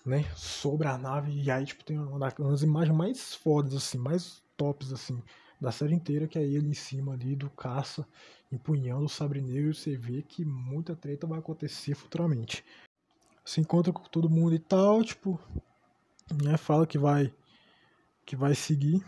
né, 0.06 0.24
sobre 0.36 0.88
a 0.88 0.96
nave. 0.96 1.32
E 1.32 1.50
aí, 1.50 1.66
tipo, 1.66 1.84
tem 1.84 1.98
uma 1.98 2.30
das 2.30 2.62
imagens 2.62 2.96
mais 2.96 3.34
fodas, 3.34 3.74
assim, 3.74 3.98
mais 3.98 4.44
tops, 4.56 4.94
assim, 4.94 5.20
da 5.60 5.72
série 5.72 5.96
inteira, 5.96 6.28
que 6.28 6.38
é 6.38 6.44
ele 6.44 6.70
em 6.70 6.76
cima 6.76 7.14
ali 7.14 7.36
do 7.36 7.50
caça, 7.50 8.08
empunhando 8.52 9.06
o 9.06 9.10
sabre 9.10 9.42
negro. 9.42 9.72
E 9.72 9.74
você 9.74 9.98
vê 9.98 10.22
que 10.22 10.46
muita 10.46 10.96
treta 10.96 11.26
vai 11.26 11.40
acontecer 11.40 11.96
futuramente. 11.96 12.64
Se 13.48 13.62
encontra 13.62 13.94
com 13.94 14.04
todo 14.04 14.30
mundo 14.30 14.54
e 14.54 14.60
tal, 14.60 15.02
tipo, 15.06 15.40
né, 16.44 16.58
fala 16.58 16.86
que 16.86 16.98
vai, 16.98 17.34
que 18.26 18.36
vai 18.36 18.54
seguir. 18.54 19.02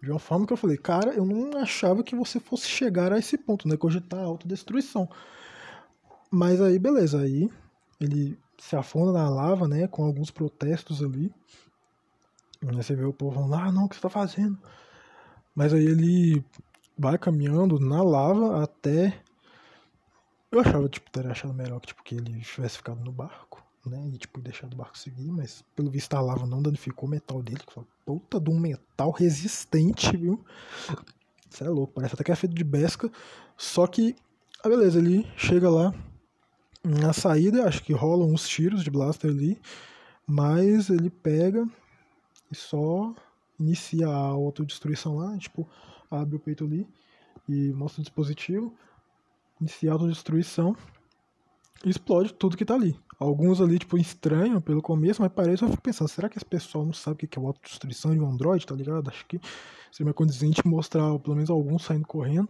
De 0.00 0.12
uma 0.12 0.20
forma 0.20 0.46
que 0.46 0.52
eu 0.52 0.56
falei, 0.56 0.76
cara, 0.76 1.12
eu 1.12 1.26
não 1.26 1.58
achava 1.58 2.04
que 2.04 2.14
você 2.14 2.38
fosse 2.38 2.68
chegar 2.68 3.12
a 3.12 3.18
esse 3.18 3.36
ponto, 3.36 3.66
né? 3.66 3.76
Cogitar 3.76 4.20
a 4.20 4.26
autodestruição. 4.26 5.10
Mas 6.30 6.60
aí, 6.60 6.78
beleza, 6.78 7.20
aí 7.20 7.50
ele 8.00 8.38
se 8.58 8.76
afunda 8.76 9.10
na 9.10 9.28
lava, 9.28 9.66
né? 9.66 9.88
Com 9.88 10.04
alguns 10.04 10.30
protestos 10.30 11.02
ali. 11.02 11.34
Você 12.62 12.94
vê 12.94 13.04
o 13.04 13.12
povo 13.12 13.34
falando, 13.34 13.54
ah, 13.56 13.72
não, 13.72 13.86
o 13.86 13.88
que 13.88 13.96
você 13.96 14.02
tá 14.02 14.08
fazendo? 14.08 14.56
Mas 15.52 15.74
aí 15.74 15.84
ele 15.84 16.44
vai 16.96 17.18
caminhando 17.18 17.80
na 17.80 18.04
lava 18.04 18.62
até. 18.62 19.20
Eu 20.50 20.60
achava, 20.60 20.88
tipo, 20.88 21.10
teria 21.10 21.30
achado 21.30 21.52
melhor 21.52 21.80
que, 21.80 21.88
tipo, 21.88 22.02
que 22.02 22.14
ele 22.14 22.40
tivesse 22.40 22.78
ficado 22.78 23.04
no 23.04 23.12
barco, 23.12 23.62
né? 23.84 24.10
E, 24.14 24.18
tipo, 24.18 24.40
deixado 24.40 24.72
o 24.72 24.76
barco 24.76 24.96
seguir, 24.96 25.30
mas 25.30 25.62
pelo 25.76 25.90
visto 25.90 26.14
a 26.14 26.20
lava 26.20 26.46
não 26.46 26.62
danificou 26.62 27.06
o 27.06 27.10
metal 27.10 27.42
dele, 27.42 27.60
que 27.66 27.72
foi 27.72 27.84
puta 28.06 28.40
de 28.40 28.50
um 28.50 28.58
metal 28.58 29.10
resistente, 29.10 30.16
viu? 30.16 30.42
Isso 31.50 31.64
é 31.64 31.68
louco, 31.68 31.92
parece 31.94 32.14
até 32.14 32.24
que 32.24 32.32
é 32.32 32.36
feito 32.36 32.54
de 32.54 32.64
besca. 32.64 33.10
Só 33.56 33.86
que, 33.86 34.16
ah, 34.64 34.68
beleza, 34.68 34.98
ele 34.98 35.30
chega 35.36 35.68
lá, 35.68 35.92
na 36.82 37.12
saída, 37.12 37.66
acho 37.66 37.82
que 37.82 37.92
rolam 37.92 38.32
uns 38.32 38.48
tiros 38.48 38.82
de 38.82 38.90
blaster 38.90 39.30
ali, 39.30 39.60
mas 40.26 40.88
ele 40.88 41.10
pega 41.10 41.66
e 42.50 42.54
só 42.54 43.14
inicia 43.58 44.08
a 44.08 44.16
autodestruição 44.16 45.16
lá, 45.16 45.36
tipo, 45.36 45.68
abre 46.10 46.36
o 46.36 46.40
peito 46.40 46.64
ali 46.64 46.86
e 47.48 47.72
mostra 47.72 48.00
o 48.00 48.04
dispositivo, 48.04 48.74
inicia 49.60 49.90
a 49.90 49.94
autodestruição 49.94 50.76
explode 51.84 52.32
tudo 52.34 52.56
que 52.56 52.64
tá 52.64 52.74
ali. 52.74 52.98
Alguns 53.18 53.60
ali, 53.60 53.78
tipo, 53.78 53.98
estranham 53.98 54.60
pelo 54.60 54.80
começo, 54.80 55.20
mas 55.20 55.32
parece, 55.32 55.62
eu 55.62 55.68
fico 55.68 55.82
pensando, 55.82 56.08
será 56.08 56.28
que 56.28 56.38
esse 56.38 56.44
pessoal 56.44 56.84
não 56.84 56.92
sabe 56.92 57.24
o 57.24 57.28
que 57.28 57.38
é 57.38 57.42
autodestruição 57.42 58.12
de 58.12 58.20
um 58.20 58.28
Android, 58.28 58.64
tá 58.64 58.74
ligado? 58.74 59.08
Acho 59.08 59.26
que 59.26 59.40
seria 59.90 60.12
condizente 60.12 60.66
mostrar 60.66 61.18
pelo 61.18 61.34
menos 61.34 61.50
alguns 61.50 61.82
saindo 61.84 62.06
correndo. 62.06 62.48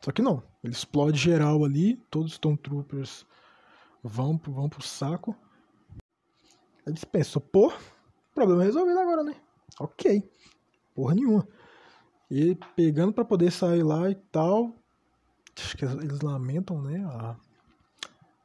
Só 0.00 0.12
que 0.12 0.22
não, 0.22 0.42
ele 0.62 0.72
explode 0.72 1.18
geral 1.18 1.64
ali, 1.64 1.96
todos 2.10 2.28
os 2.28 2.34
Stormtroopers 2.34 3.26
vão, 4.02 4.40
vão 4.46 4.68
pro 4.68 4.82
saco. 4.82 5.34
Eles 6.86 7.04
pensam, 7.04 7.40
pô, 7.40 7.72
problema 8.34 8.62
resolvido 8.62 8.98
agora, 8.98 9.24
né? 9.24 9.34
Ok. 9.80 10.30
Porra 10.94 11.14
nenhuma. 11.14 11.48
E 12.30 12.54
pegando 12.76 13.12
para 13.12 13.24
poder 13.24 13.50
sair 13.50 13.82
lá 13.82 14.10
e 14.10 14.14
tal. 14.14 14.76
Acho 15.56 15.76
que 15.76 15.84
eles 15.84 16.20
lamentam, 16.20 16.80
né? 16.82 17.04
A, 17.04 17.36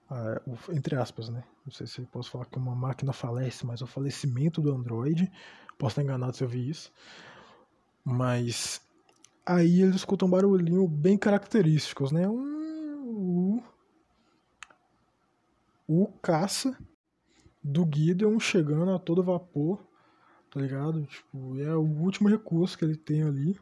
a, 0.09 0.41
entre 0.71 0.95
aspas, 0.95 1.29
né? 1.29 1.43
Não 1.65 1.71
sei 1.73 1.87
se 1.87 2.01
posso 2.01 2.31
falar 2.31 2.45
que 2.45 2.57
uma 2.57 2.75
máquina 2.75 3.13
falece, 3.13 3.65
mas 3.65 3.81
o 3.81 3.87
falecimento 3.87 4.61
do 4.61 4.73
Android. 4.73 5.31
Posso 5.77 5.93
estar 5.93 6.03
enganado 6.03 6.35
se 6.35 6.43
eu 6.43 6.47
vi 6.47 6.69
isso. 6.69 6.91
Mas 8.03 8.81
aí 9.45 9.81
eles 9.81 9.97
escutam 9.97 10.27
um 10.27 10.31
barulhinho 10.31 10.87
bem 10.87 11.17
característicos, 11.17 12.11
né? 12.11 12.27
Um, 12.27 13.61
o, 15.87 16.03
o 16.03 16.07
caça 16.21 16.77
do 17.63 17.87
Gideon 17.91 18.39
chegando 18.39 18.91
a 18.91 18.99
todo 18.99 19.23
vapor, 19.23 19.83
tá 20.51 20.59
ligado? 20.59 21.05
Tipo, 21.05 21.59
é 21.59 21.75
o 21.75 21.81
último 21.81 22.29
recurso 22.29 22.77
que 22.77 22.85
ele 22.85 22.97
tem 22.97 23.23
ali. 23.23 23.59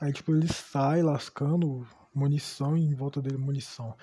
Aí, 0.00 0.12
tipo, 0.12 0.34
ele 0.34 0.48
sai 0.52 1.02
lascando 1.02 1.86
munição 2.14 2.76
em 2.76 2.94
volta 2.94 3.20
dele, 3.20 3.36
munição. 3.36 3.94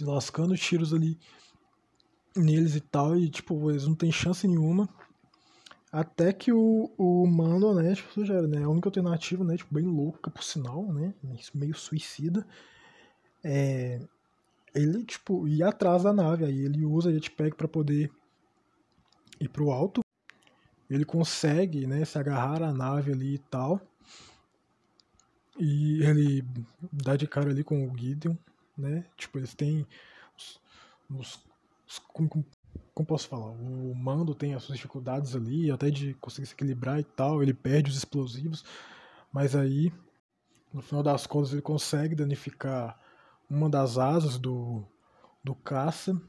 Lascando 0.00 0.56
tiros 0.56 0.94
ali 0.94 1.18
neles 2.36 2.76
e 2.76 2.80
tal, 2.80 3.16
e 3.16 3.28
tipo, 3.28 3.70
eles 3.70 3.86
não 3.86 3.94
tem 3.94 4.12
chance 4.12 4.46
nenhuma. 4.46 4.88
Até 5.90 6.32
que 6.32 6.52
o, 6.52 6.90
o 6.98 7.26
Mando, 7.26 7.74
né, 7.74 7.94
tipo, 7.94 8.12
sugere, 8.12 8.46
né, 8.46 8.62
a 8.62 8.68
única 8.68 8.88
alternativa, 8.88 9.42
né, 9.42 9.56
tipo, 9.56 9.74
bem 9.74 9.86
louca 9.86 10.30
por 10.30 10.44
sinal, 10.44 10.92
né, 10.92 11.14
meio 11.54 11.74
suicida, 11.74 12.46
é, 13.42 13.98
ele, 14.74 15.04
tipo, 15.04 15.48
ir 15.48 15.62
atrás 15.62 16.02
da 16.02 16.12
nave, 16.12 16.44
aí 16.44 16.60
ele 16.60 16.84
usa 16.84 17.08
a 17.08 17.12
jetpack 17.12 17.56
para 17.56 17.66
poder 17.66 18.10
ir 19.40 19.48
pro 19.48 19.70
alto, 19.70 20.02
ele 20.90 21.06
consegue, 21.06 21.86
né, 21.86 22.04
se 22.04 22.18
agarrar 22.18 22.62
à 22.62 22.72
nave 22.72 23.12
ali 23.12 23.34
e 23.34 23.38
tal, 23.38 23.80
e 25.58 26.02
ele 26.02 26.44
dá 26.92 27.16
de 27.16 27.26
cara 27.26 27.50
ali 27.50 27.64
com 27.64 27.88
o 27.88 27.96
Gideon, 27.96 28.36
né? 28.76 29.04
Tipo, 29.16 29.38
eles 29.38 29.54
têm 29.54 29.86
os, 30.36 30.60
os, 31.10 31.40
os 31.86 31.98
como, 31.98 32.28
como, 32.94 33.06
posso 33.06 33.28
falar? 33.28 33.50
O 33.50 33.94
mando 33.94 34.34
tem 34.34 34.54
as 34.54 34.62
suas 34.62 34.78
dificuldades 34.78 35.34
ali, 35.34 35.70
até 35.70 35.90
de 35.90 36.14
conseguir 36.14 36.46
se 36.46 36.54
equilibrar 36.54 37.00
e 37.00 37.04
tal, 37.04 37.42
ele 37.42 37.52
perde 37.52 37.90
os 37.90 37.96
explosivos, 37.96 38.64
mas 39.32 39.56
aí, 39.56 39.92
no 40.72 40.80
final 40.80 41.02
das 41.02 41.26
contas, 41.26 41.52
ele 41.52 41.62
consegue 41.62 42.14
danificar 42.14 42.98
uma 43.50 43.68
das 43.68 43.98
asas 43.98 44.38
do, 44.38 44.84
do 45.42 45.54
caça. 45.54 46.20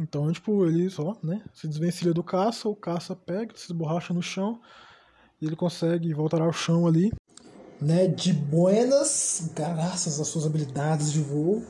Então, 0.00 0.32
tipo, 0.32 0.66
ele 0.66 0.90
só, 0.90 1.16
né, 1.22 1.44
se 1.54 1.68
desvencilha 1.68 2.12
do 2.12 2.24
caça, 2.24 2.68
o 2.68 2.74
caça 2.74 3.14
pega, 3.14 3.56
se 3.56 3.66
esborracha 3.66 4.12
no 4.12 4.22
chão, 4.22 4.60
e 5.40 5.46
ele 5.46 5.54
consegue 5.54 6.12
voltar 6.12 6.40
ao 6.40 6.52
chão 6.52 6.86
ali 6.86 7.12
né, 7.82 8.06
de 8.06 8.32
buenas, 8.32 9.50
graças 9.54 10.20
às 10.20 10.28
suas 10.28 10.46
habilidades 10.46 11.12
de 11.12 11.20
voo. 11.20 11.62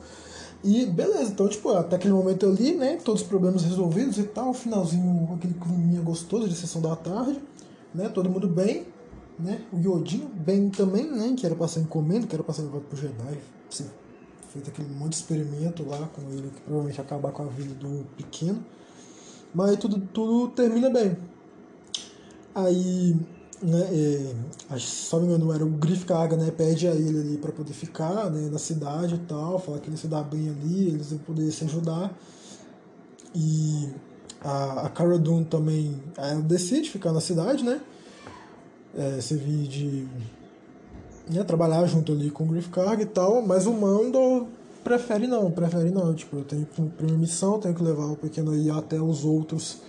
E 0.63 0.87
beleza, 0.87 1.33
então, 1.33 1.49
tipo, 1.49 1.71
até 1.71 1.97
aquele 1.97 2.15
momento 2.15 2.47
ali, 2.47 2.75
né, 2.75 2.97
todos 3.05 3.23
os 3.23 3.27
problemas 3.27 3.65
resolvidos 3.65 4.19
e 4.19 4.23
tal, 4.23 4.55
finalzinho, 4.55 5.35
aquele 5.35 5.55
climinha 5.55 6.01
gostoso 6.01 6.49
de 6.49 6.55
sessão 6.55 6.81
da 6.81 6.95
tarde, 6.95 7.41
né, 7.93 8.09
todo 8.09 8.31
mundo 8.31 8.47
bem, 8.47 8.87
né, 9.39 9.61
o 9.73 9.79
Yodinho 9.79 10.29
bem 10.29 10.71
também, 10.71 11.11
né, 11.11 11.35
que 11.37 11.45
era 11.45 11.57
pra 11.57 11.67
ser 11.67 11.81
encomenda, 11.81 12.29
que 12.29 12.35
era 12.35 12.45
pra 12.45 12.55
ser 12.55 12.63
levado 12.63 12.83
pro 12.83 12.97
Jedi, 12.97 13.39
ser 13.71 13.87
feito 14.53 14.71
aquele 14.71 14.89
monte 14.91 15.11
de 15.11 15.17
experimento 15.17 15.85
lá 15.85 16.09
com 16.15 16.23
ele, 16.31 16.49
que 16.55 16.61
provavelmente 16.61 16.97
ia 16.97 17.03
acabar 17.03 17.33
com 17.33 17.43
a 17.43 17.47
vida 17.47 17.75
do 17.75 18.07
pequeno, 18.17 18.65
mas 19.53 19.77
tudo, 19.79 19.99
tudo 20.13 20.49
termina 20.53 20.89
bem. 20.89 21.17
Aí 22.55 23.17
né, 23.63 24.35
é, 24.71 24.79
se 24.79 25.13
não 25.13 25.21
me 25.21 25.29
engano, 25.29 25.53
era 25.53 25.65
o 25.65 25.69
Griff 25.69 26.05
Kaga, 26.05 26.37
né, 26.37 26.51
pede 26.51 26.89
a 26.89 26.95
ele 26.95 27.21
ali 27.21 27.39
para 27.39 27.53
poder 27.53 27.73
ficar 27.73 28.31
né, 28.31 28.49
na 28.51 28.59
cidade 28.59 29.15
e 29.15 29.19
tal, 29.19 29.59
falar 29.59 29.79
que 29.79 29.89
ele 29.89 29.97
se 29.97 30.09
dá 30.09 30.23
bem 30.23 30.49
ali, 30.49 30.89
eles 30.89 31.11
vão 31.11 31.19
poder 31.21 31.51
se 31.53 31.65
ajudar. 31.65 32.13
E 33.35 33.89
a, 34.41 34.87
a 34.87 34.89
Cara 34.91 35.19
Dune 35.19 35.45
também 35.45 36.03
ela 36.17 36.41
decide 36.41 36.91
ficar 36.91 37.13
na 37.13 37.21
cidade, 37.21 37.65
né? 37.65 37.81
É, 38.95 39.21
servir 39.21 39.69
de 39.69 40.07
né, 41.31 41.43
trabalhar 41.45 41.87
junto 41.87 42.13
ali 42.13 42.31
com 42.31 42.45
o 42.45 42.47
Griff 42.47 42.69
e 43.01 43.07
tal, 43.07 43.41
mas 43.41 43.67
o 43.67 43.73
Mando 43.73 44.49
prefere 44.83 45.27
não, 45.27 45.51
prefere 45.51 45.91
não. 45.91 46.13
Tipo, 46.13 46.39
eu 46.39 46.45
tenho 46.45 46.67
que 46.67 46.77
cumprir 46.77 47.13
missão, 47.13 47.59
tenho 47.59 47.75
que 47.75 47.83
levar 47.83 48.07
o 48.07 48.17
pequeno 48.17 48.51
aí 48.51 48.71
até 48.71 49.01
os 49.01 49.25
outros 49.25 49.81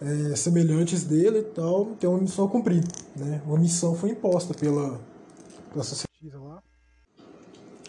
é, 0.00 0.36
semelhantes 0.36 1.04
dele 1.04 1.40
e 1.40 1.44
tal, 1.44 1.86
tem 1.98 2.08
uma 2.08 2.20
missão 2.20 2.46
a 2.46 2.48
cumprir. 2.48 2.84
Né? 3.16 3.42
Uma 3.46 3.58
missão 3.58 3.94
foi 3.94 4.10
imposta 4.10 4.54
pela, 4.54 5.00
pela 5.70 5.84
sociedade 5.84 6.36
lá. 6.36 6.62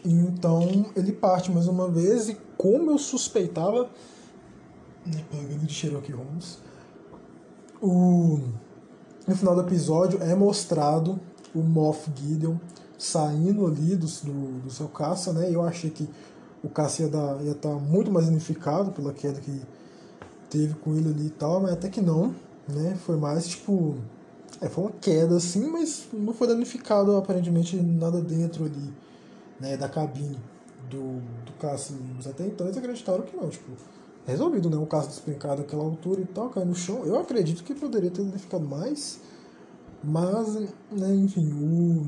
Então 0.03 0.91
ele 0.95 1.11
parte 1.11 1.51
mais 1.51 1.67
uma 1.67 1.89
vez 1.89 2.29
e 2.29 2.37
como 2.57 2.91
eu 2.91 2.97
suspeitava, 2.97 3.89
né, 5.05 5.23
pagando 5.29 5.65
de 5.65 5.73
Cherokee 5.73 6.13
Holmes, 6.13 6.57
o, 7.81 8.39
no 9.27 9.35
final 9.35 9.55
do 9.55 9.61
episódio 9.61 10.21
é 10.21 10.33
mostrado 10.35 11.19
o 11.53 11.59
Moff 11.59 12.09
Gideon 12.15 12.57
saindo 12.97 13.65
ali 13.65 13.95
do, 13.95 14.07
do, 14.07 14.59
do 14.61 14.69
seu 14.69 14.87
caça, 14.89 15.31
né? 15.31 15.49
Eu 15.49 15.61
achei 15.61 15.89
que 15.89 16.07
o 16.61 16.69
caça 16.69 17.03
ia, 17.03 17.07
estar 17.07 17.69
tá 17.69 17.75
muito 17.75 18.11
mais 18.11 18.27
unificado 18.27 18.91
pela 18.91 19.13
queda 19.13 19.39
que 19.39 19.61
teve 20.49 20.73
com 20.75 20.95
ele 20.95 21.09
ali 21.09 21.27
e 21.27 21.31
tal, 21.31 21.61
mas 21.61 21.73
até 21.73 21.89
que 21.89 22.01
não, 22.01 22.35
né? 22.67 22.97
Foi 23.05 23.17
mais 23.17 23.47
tipo. 23.47 23.95
É, 24.61 24.67
foi 24.67 24.85
uma 24.85 24.93
queda 24.93 25.37
assim, 25.37 25.69
mas 25.69 26.07
não 26.11 26.33
foi 26.33 26.47
danificado 26.47 27.15
aparentemente 27.15 27.77
nada 27.77 28.19
dentro 28.19 28.65
ali, 28.65 28.93
né, 29.59 29.77
da 29.77 29.87
cabine 29.87 30.37
do, 30.89 31.21
do 31.45 31.51
caça. 31.59 31.93
Mas 32.15 32.27
até 32.27 32.45
então 32.45 32.67
eles 32.67 32.77
acreditaram 32.77 33.21
que 33.21 33.37
não, 33.37 33.49
tipo, 33.49 33.71
resolvido, 34.25 34.69
né? 34.69 34.77
Um 34.77 34.85
caça 34.85 35.07
despencado 35.07 35.61
àquela 35.61 35.83
altura 35.83 36.21
e 36.21 36.25
tal, 36.25 36.49
caiu 36.49 36.65
no 36.65 36.75
chão. 36.75 37.05
Eu 37.05 37.19
acredito 37.19 37.63
que 37.63 37.73
poderia 37.73 38.11
ter 38.11 38.23
danificado 38.23 38.65
mais, 38.65 39.19
mas, 40.03 40.55
né, 40.91 41.15
enfim, 41.15 41.51
o. 41.53 42.07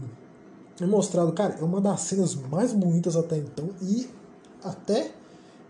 É 0.79 0.85
mostrado, 0.85 1.31
cara, 1.33 1.57
é 1.59 1.63
uma 1.63 1.79
das 1.79 2.01
cenas 2.01 2.33
mais 2.33 2.73
bonitas 2.73 3.15
até 3.15 3.37
então 3.37 3.69
e 3.81 4.09
até 4.63 5.11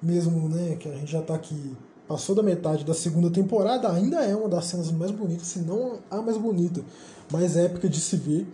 mesmo, 0.01 0.47
né, 0.47 0.77
que 0.77 0.87
a 0.87 0.93
gente 0.93 1.11
já 1.11 1.21
tá 1.21 1.35
aqui 1.35 1.75
passou 2.11 2.35
da 2.35 2.43
metade 2.43 2.83
da 2.83 2.93
segunda 2.93 3.29
temporada, 3.29 3.89
ainda 3.89 4.21
é 4.21 4.35
uma 4.35 4.49
das 4.49 4.65
cenas 4.65 4.91
mais 4.91 5.11
bonitas, 5.11 5.47
se 5.47 5.59
não 5.59 5.99
a 6.09 6.21
mais 6.21 6.37
bonita, 6.37 6.83
mais 7.31 7.55
épica 7.55 7.87
de 7.87 8.01
se 8.01 8.17
ver, 8.17 8.45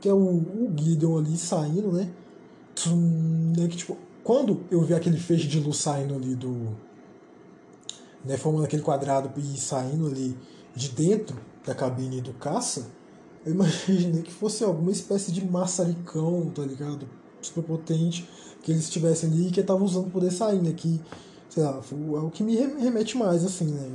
que 0.00 0.08
é 0.08 0.12
o, 0.12 0.18
o 0.18 0.72
Gideon 0.76 1.16
ali 1.16 1.36
saindo, 1.36 1.92
né? 1.92 2.10
né 3.56 3.68
que, 3.68 3.76
tipo, 3.76 3.96
quando 4.24 4.64
eu 4.72 4.82
vi 4.82 4.92
aquele 4.92 5.18
feixe 5.18 5.46
de 5.46 5.60
luz 5.60 5.76
saindo 5.76 6.16
ali 6.16 6.34
do. 6.34 6.74
Né, 8.24 8.36
formando 8.36 8.64
aquele 8.64 8.82
quadrado 8.82 9.30
e 9.38 9.56
saindo 9.56 10.08
ali 10.08 10.36
de 10.74 10.88
dentro 10.88 11.38
da 11.64 11.76
cabine 11.76 12.20
do 12.20 12.32
caça, 12.32 12.88
eu 13.44 13.52
imaginei 13.54 14.22
que 14.22 14.32
fosse 14.32 14.64
alguma 14.64 14.90
espécie 14.90 15.30
de 15.30 15.46
maçaricão, 15.46 16.50
tá 16.52 16.62
ligado? 16.62 17.08
Super 17.40 17.62
potente, 17.62 18.28
que 18.64 18.72
eles 18.72 18.82
estivessem 18.82 19.30
ali 19.30 19.46
e 19.46 19.50
que 19.52 19.60
estavam 19.60 19.84
usando 19.84 20.10
poder 20.10 20.32
sair, 20.32 20.60
né? 20.60 20.72
Que 20.72 21.00
sei 21.56 21.64
lá, 21.64 21.80
é 21.80 22.18
o 22.18 22.30
que 22.30 22.42
me 22.42 22.54
remete 22.54 23.16
mais, 23.16 23.42
assim, 23.42 23.64
né? 23.64 23.90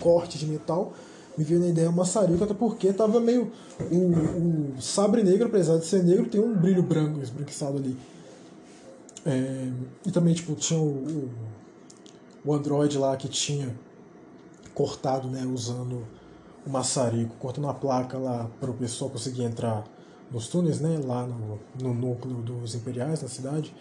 Corte 0.00 0.36
de 0.36 0.46
metal. 0.46 0.92
Me 1.36 1.42
veio 1.42 1.58
na 1.58 1.68
ideia 1.68 1.90
maçarico, 1.90 2.44
até 2.44 2.52
porque 2.52 2.92
tava 2.92 3.18
meio. 3.20 3.50
O, 3.90 4.76
o 4.76 4.82
sabre 4.82 5.24
negro, 5.24 5.46
apesar 5.46 5.78
de 5.78 5.86
ser 5.86 6.04
negro, 6.04 6.28
tem 6.28 6.40
um 6.40 6.54
brilho 6.54 6.82
branco 6.82 7.20
esbranquiçado 7.20 7.78
ali. 7.78 7.96
É, 9.24 9.72
e 10.06 10.10
também, 10.12 10.34
tipo, 10.34 10.54
tinha 10.54 10.78
o, 10.78 10.84
o, 10.84 11.30
o 12.44 12.54
Android 12.54 12.98
lá 12.98 13.16
que 13.16 13.28
tinha 13.28 13.74
cortado, 14.74 15.28
né, 15.28 15.44
usando 15.46 16.06
o 16.66 16.70
maçarico, 16.70 17.34
cortando 17.38 17.68
a 17.68 17.74
placa 17.74 18.18
lá 18.18 18.50
para 18.60 18.70
o 18.70 18.74
pessoal 18.74 19.10
conseguir 19.10 19.44
entrar 19.44 19.84
nos 20.30 20.48
túneis, 20.48 20.80
né, 20.80 21.00
lá 21.02 21.26
no, 21.26 21.58
no 21.80 21.94
núcleo 21.94 22.36
dos 22.42 22.74
Imperiais, 22.74 23.22
na 23.22 23.28
cidade 23.28 23.74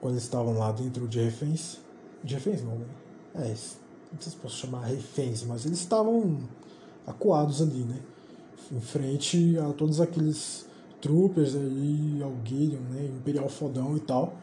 quando 0.00 0.14
eles 0.14 0.24
estavam 0.24 0.56
lá 0.58 0.72
dentro 0.72 1.06
de 1.08 1.20
reféns. 1.20 1.78
De 2.22 2.34
reféns 2.34 2.62
não, 2.62 2.76
né? 2.76 2.86
É, 3.34 3.48
não 3.48 4.20
sei 4.20 4.32
se 4.32 4.36
posso 4.36 4.56
chamar 4.56 4.86
reféns, 4.86 5.44
mas 5.44 5.66
eles 5.66 5.78
estavam 5.78 6.38
acuados 7.06 7.62
ali, 7.62 7.80
né? 7.80 8.00
Em 8.72 8.80
frente 8.80 9.58
a 9.58 9.72
todos 9.72 10.00
aqueles 10.00 10.66
troopers 11.00 11.54
aí, 11.54 12.20
ao 12.22 12.32
Gideon, 12.44 12.80
né? 12.90 13.06
Imperial 13.06 13.48
fodão 13.48 13.96
e 13.96 14.00
tal. 14.00 14.34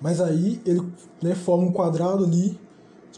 Mas 0.00 0.20
aí 0.20 0.60
ele 0.64 0.80
né, 1.22 1.34
forma 1.34 1.64
um 1.64 1.72
quadrado 1.72 2.24
ali 2.24 2.58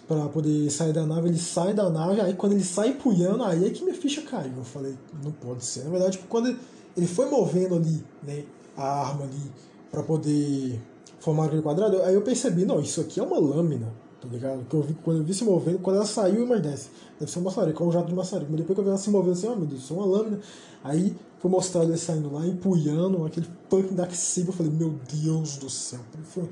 para 0.09 0.28
poder 0.28 0.68
sair 0.70 0.93
da 0.93 1.07
nave. 1.07 1.28
Ele 1.28 1.38
sai 1.38 1.72
da 1.72 1.88
nave, 1.88 2.20
aí 2.20 2.34
quando 2.34 2.53
ele 2.53 2.64
sai 2.64 2.95
punhando, 2.95 3.45
aí 3.45 3.66
é 3.66 3.70
que 3.70 3.84
minha 3.84 3.95
ficha 3.95 4.22
caiu. 4.22 4.57
Eu 4.57 4.64
falei, 4.64 4.97
não 5.22 5.30
pode 5.30 5.64
ser. 5.64 5.84
Na 5.84 5.90
verdade, 5.90 6.18
quando 6.28 6.57
ele 6.97 7.07
foi 7.07 7.30
movendo 7.30 7.76
ali, 7.76 8.05
né, 8.22 8.45
a 8.76 9.07
arma 9.07 9.24
ali 9.24 9.53
para 9.93 10.03
poder 10.03 10.80
formar 11.20 11.45
aquele 11.45 11.62
quadrado, 11.62 12.03
aí 12.03 12.14
eu 12.14 12.22
percebi, 12.22 12.64
não, 12.64 12.80
isso 12.80 13.01
aqui 13.01 13.20
é 13.20 13.22
uma 13.22 13.38
lâmina, 13.38 13.93
tá 14.20 14.26
ligado? 14.26 14.64
Que 14.64 14.74
eu 14.74 14.82
vi, 14.82 14.95
quando 14.95 15.18
eu 15.18 15.24
vi 15.24 15.32
se 15.32 15.45
movendo, 15.45 15.78
quando 15.78 15.97
ela 15.97 16.07
saiu, 16.07 16.45
mas 16.45 16.61
desce. 16.61 16.88
Deve 17.20 17.30
ser 17.30 17.38
um 17.38 17.43
maçarico, 17.43 17.84
é 17.84 17.86
um 17.86 17.93
jato 17.93 18.09
de 18.09 18.14
maçarico. 18.14 18.51
Mas 18.51 18.61
depois 18.61 18.74
que 18.74 18.80
eu 18.80 18.84
vi 18.84 18.90
ela 18.90 18.99
se 18.99 19.11
movendo 19.11 19.32
assim, 19.32 19.47
oh 19.47 19.55
meu 19.55 19.66
Deus, 19.66 19.82
isso 19.82 19.95
é 19.95 19.97
uma 19.97 20.07
lâmina. 20.07 20.40
Aí 20.82 21.14
foi 21.38 21.49
mostrado 21.49 21.90
ele 21.90 21.99
saindo 21.99 22.32
lá, 22.32 22.45
empunhando 22.45 23.24
aquele 23.24 23.47
fucking 23.68 23.95
Dark 23.95 24.12
Saber. 24.12 24.49
Eu 24.49 24.53
falei, 24.53 24.72
meu 24.72 24.99
Deus 25.09 25.59
do 25.59 25.70
céu. 25.70 26.01
Foi 26.24 26.49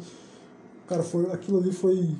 Cara, 0.91 1.05
foi, 1.05 1.30
aquilo 1.30 1.59
ali 1.59 1.70
foi. 1.70 2.16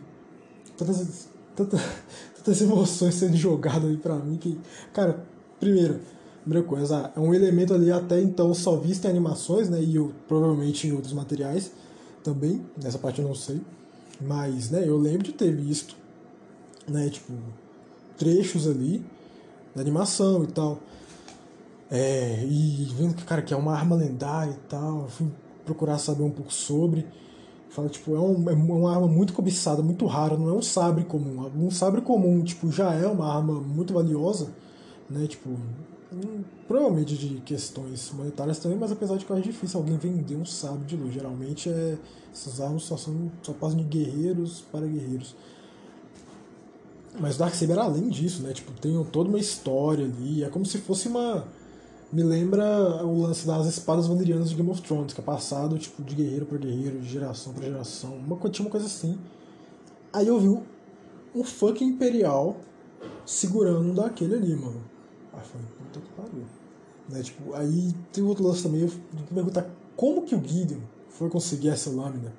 Tantas, 0.79 1.29
tantas, 1.57 1.81
tantas 2.39 2.63
emoções 2.63 3.17
sendo 3.17 3.37
jogadas 3.37 3.85
ali 3.85 3.97
pra 3.97 4.15
mim 4.15 4.37
que. 4.37 4.57
Cara, 4.93 5.27
primeiro, 5.59 5.99
primeira 6.43 6.67
coisa, 6.67 7.13
é 7.15 7.21
um 7.21 7.35
elemento 7.35 7.75
ali 7.75 7.91
até 7.91 8.21
então 8.21 8.53
só 8.55 8.77
visto 8.77 9.05
em 9.05 9.11
animações, 9.11 9.69
né? 9.69 9.81
E 9.83 9.97
eu, 9.97 10.13
provavelmente 10.27 10.87
em 10.87 10.93
outros 10.93 11.13
materiais 11.13 11.73
também. 12.23 12.65
Nessa 12.83 12.99
parte 12.99 13.21
eu 13.21 13.29
não 13.29 13.35
sei. 13.35 13.61
Mas, 14.21 14.71
né, 14.71 14.87
eu 14.87 14.99
lembro 14.99 15.23
de 15.23 15.33
ter 15.33 15.55
visto, 15.55 15.97
né, 16.87 17.09
tipo, 17.09 17.33
trechos 18.19 18.69
ali 18.69 19.03
da 19.75 19.81
animação 19.81 20.45
e 20.45 20.47
tal. 20.49 20.79
É, 21.91 22.45
e 22.45 22.87
vendo 22.97 23.15
que, 23.15 23.25
cara, 23.25 23.43
que 23.43 23.53
é 23.53 23.57
uma 23.57 23.75
arma 23.75 23.97
lendária 23.97 24.53
e 24.53 24.69
tal, 24.69 25.09
fui 25.09 25.27
procurar 25.65 25.99
saber 25.99 26.23
um 26.23 26.31
pouco 26.31 26.53
sobre. 26.53 27.07
Fala, 27.71 27.89
tipo, 27.89 28.15
é, 28.15 28.21
um, 28.21 28.51
é 28.51 28.53
uma 28.53 28.93
arma 28.93 29.07
muito 29.07 29.33
cobiçada, 29.33 29.83
muito 29.83 30.05
rara, 30.07 30.37
não 30.37 30.49
é 30.49 30.53
um 30.53 30.63
sabre 30.63 31.05
comum. 31.05 31.51
Um 31.57 31.71
sabre 31.71 32.01
comum, 32.01 32.43
tipo, 32.43 32.71
já 32.71 32.93
é 32.93 33.07
uma 33.07 33.33
arma 33.33 33.55
muito 33.55 33.95
valiosa, 33.95 34.51
né? 35.09 35.27
Tipo, 35.27 35.51
provavelmente 36.67 37.17
de 37.17 37.41
questões 37.41 38.11
monetárias 38.13 38.59
também, 38.59 38.79
mas 38.79 38.93
apesar 38.93 39.17
de 39.17 39.25
que 39.25 39.33
é 39.33 39.41
difícil 39.41 39.79
alguém 39.79 39.97
vender 39.97 40.37
um 40.37 40.45
sabre 40.45 40.85
de 40.85 40.97
luz. 40.97 41.15
Geralmente 41.15 41.69
é, 41.69 41.97
essas 42.33 42.61
armas 42.61 42.83
só, 42.83 42.97
são, 42.97 43.31
só 43.43 43.53
passam 43.53 43.79
de 43.79 43.85
guerreiros 43.85 44.63
para 44.73 44.87
guerreiros. 44.87 45.35
Mas 47.19 47.37
Darksaber 47.37 47.77
era 47.77 47.87
além 47.87 48.09
disso, 48.09 48.43
né? 48.43 48.53
Tipo, 48.53 48.73
tem 48.73 49.03
toda 49.05 49.29
uma 49.29 49.39
história 49.39 50.05
ali. 50.05 50.45
É 50.45 50.49
como 50.49 50.65
se 50.65 50.79
fosse 50.79 51.09
uma. 51.09 51.45
Me 52.13 52.23
lembra 52.23 53.05
o 53.05 53.23
lance 53.23 53.47
das 53.47 53.67
espadas 53.67 54.07
valerianas 54.07 54.51
de 54.51 54.57
Game 54.57 54.69
of 54.71 54.83
Thrones, 54.83 55.13
que 55.13 55.21
é 55.21 55.25
passado 55.25 55.79
tipo, 55.79 56.03
de 56.03 56.15
guerreiro 56.15 56.47
para 56.47 56.59
guerreiro, 56.59 57.01
de 57.01 57.09
geração 57.09 57.53
para 57.53 57.65
geração. 57.65 58.15
Uma, 58.17 58.37
tinha 58.49 58.67
uma 58.67 58.71
coisa 58.71 58.87
assim. 58.87 59.19
Aí 60.13 60.27
eu 60.27 60.39
vi 60.41 60.49
um, 60.49 60.63
um 61.35 61.45
fucking 61.45 61.85
imperial 61.85 62.57
segurando 63.25 63.91
um 63.91 63.95
daquele 63.95 64.35
ali, 64.35 64.57
mano. 64.57 64.90
Aí 65.33 65.41
eu 65.41 65.45
falei, 65.45 65.67
puta 65.79 66.01
que 66.01 66.13
pariu. 66.13 66.45
Né, 67.09 67.23
tipo, 67.23 67.55
aí 67.55 67.93
tem 68.13 68.23
outro 68.23 68.45
lance 68.45 68.63
também, 68.63 68.83
eu 68.83 68.89
me 68.89 69.23
perguntar 69.35 69.69
como 69.97 70.23
que 70.23 70.35
o 70.35 70.43
Gideon 70.43 70.81
foi 71.09 71.29
conseguir 71.29 71.69
essa 71.69 71.91
lâmina, 71.91 72.33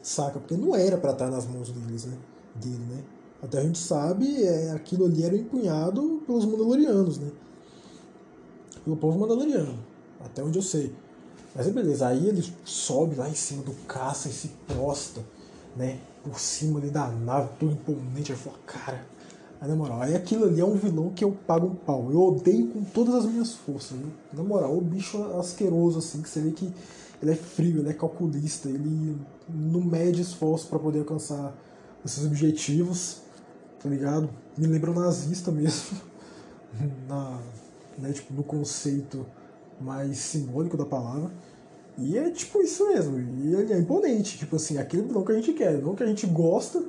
saca? 0.00 0.38
Porque 0.38 0.56
não 0.56 0.74
era 0.74 0.96
para 0.96 1.12
estar 1.12 1.30
nas 1.30 1.46
mãos 1.46 1.70
deles, 1.70 2.04
né? 2.06 2.16
Dele, 2.54 2.84
né? 2.88 3.04
Até 3.42 3.58
a 3.58 3.62
gente 3.62 3.78
sabe, 3.78 4.42
é, 4.42 4.70
aquilo 4.70 5.04
ali 5.04 5.22
era 5.22 5.36
empunhado 5.36 6.22
pelos 6.26 6.44
Mandalorianos, 6.44 7.18
né? 7.18 7.30
Pelo 8.84 8.96
povo 8.96 9.18
Mandaloriano, 9.18 9.78
até 10.24 10.42
onde 10.42 10.58
eu 10.58 10.62
sei. 10.62 10.94
Mas 11.54 11.66
é 11.66 11.70
beleza, 11.70 12.06
aí 12.06 12.26
ele 12.28 12.44
sobe 12.64 13.16
lá 13.16 13.28
em 13.28 13.34
cima 13.34 13.62
do 13.62 13.72
caça 13.86 14.28
e 14.28 14.32
se 14.32 14.48
posta, 14.66 15.20
né? 15.76 15.98
Por 16.22 16.38
cima 16.38 16.78
ali 16.78 16.90
da 16.90 17.08
nave, 17.08 17.50
todo 17.58 17.72
imponente. 17.72 18.32
Aí 18.32 18.38
fala, 18.38 18.56
cara, 18.66 19.06
aí, 19.60 19.68
na 19.68 19.76
moral, 19.76 20.02
aí 20.02 20.14
aquilo 20.14 20.44
ali 20.44 20.60
é 20.60 20.64
um 20.64 20.74
vilão 20.74 21.10
que 21.10 21.24
eu 21.24 21.32
pago 21.46 21.66
um 21.66 21.74
pau. 21.74 22.10
Eu 22.10 22.20
odeio 22.22 22.68
com 22.68 22.82
todas 22.84 23.14
as 23.14 23.26
minhas 23.26 23.54
forças, 23.54 23.96
viu? 23.96 24.10
Na 24.32 24.42
moral, 24.42 24.76
o 24.76 24.80
bicho 24.80 25.22
asqueroso, 25.38 25.98
assim, 25.98 26.22
que 26.22 26.28
você 26.28 26.40
vê 26.40 26.50
que 26.50 26.72
ele 27.20 27.32
é 27.32 27.36
frio, 27.36 27.80
ele 27.80 27.88
é 27.90 27.94
calculista, 27.94 28.68
ele 28.68 29.16
não 29.48 29.80
mede 29.80 30.22
esforço 30.22 30.68
para 30.68 30.78
poder 30.78 31.00
alcançar 31.00 31.56
esses 32.04 32.24
objetivos 32.24 33.22
tá 33.80 33.88
ligado? 33.88 34.28
Me 34.56 34.66
lembra 34.66 34.90
um 34.90 34.94
nazista 34.94 35.50
mesmo, 35.50 35.98
na, 37.08 37.38
né, 37.96 38.12
tipo, 38.12 38.34
no 38.34 38.42
conceito 38.42 39.24
mais 39.80 40.18
simbólico 40.18 40.76
da 40.76 40.84
palavra. 40.84 41.30
E 41.96 42.16
é 42.16 42.30
tipo 42.30 42.62
isso 42.62 42.86
mesmo, 42.86 43.18
e 43.18 43.54
ele 43.54 43.72
é 43.72 43.78
imponente, 43.78 44.38
tipo 44.38 44.54
assim, 44.54 44.78
aquele 44.78 45.02
vilão 45.02 45.24
que 45.24 45.32
a 45.32 45.34
gente 45.34 45.52
quer, 45.52 45.76
vilão 45.76 45.96
que 45.96 46.02
a 46.04 46.06
gente 46.06 46.26
gosta, 46.26 46.80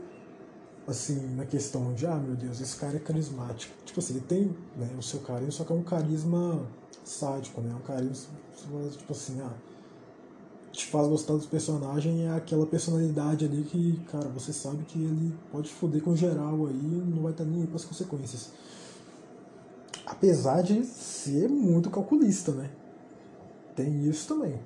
assim, 0.89 1.35
na 1.35 1.45
questão 1.45 1.93
de, 1.93 2.05
ah, 2.05 2.15
meu 2.15 2.35
Deus, 2.35 2.59
esse 2.59 2.75
cara 2.75 2.97
é 2.97 2.99
carismático. 2.99 3.73
Tipo 3.85 3.99
assim, 3.99 4.15
ele 4.15 4.25
tem 4.25 4.55
né, 4.75 4.89
o 4.97 5.01
seu 5.01 5.19
carisma, 5.19 5.51
só 5.51 5.63
que 5.63 5.71
é 5.71 5.75
um 5.75 5.83
carisma 5.83 6.65
sádico, 7.03 7.61
né? 7.61 7.73
Um 7.73 7.85
carisma, 7.85 8.33
tipo 8.97 9.13
assim, 9.13 9.39
ah, 9.41 9.53
te 10.71 10.85
faz 10.85 11.07
gostar 11.07 11.33
dos 11.33 11.45
personagens 11.45 12.19
é 12.21 12.29
aquela 12.29 12.65
personalidade 12.65 13.45
ali 13.45 13.63
que, 13.63 13.99
cara, 14.11 14.29
você 14.29 14.53
sabe 14.53 14.83
que 14.85 14.99
ele 14.99 15.33
pode 15.51 15.69
foder 15.69 16.01
com 16.01 16.15
geral 16.15 16.67
aí, 16.67 16.73
não 16.73 17.23
vai 17.23 17.31
estar 17.31 17.43
nem 17.43 17.61
aí 17.61 17.67
para 17.67 17.75
as 17.75 17.85
consequências. 17.85 18.51
Apesar 20.05 20.61
de 20.61 20.83
ser 20.85 21.49
muito 21.49 21.89
calculista, 21.89 22.51
né? 22.51 22.69
Tem 23.75 24.07
isso 24.07 24.27
também. 24.27 24.59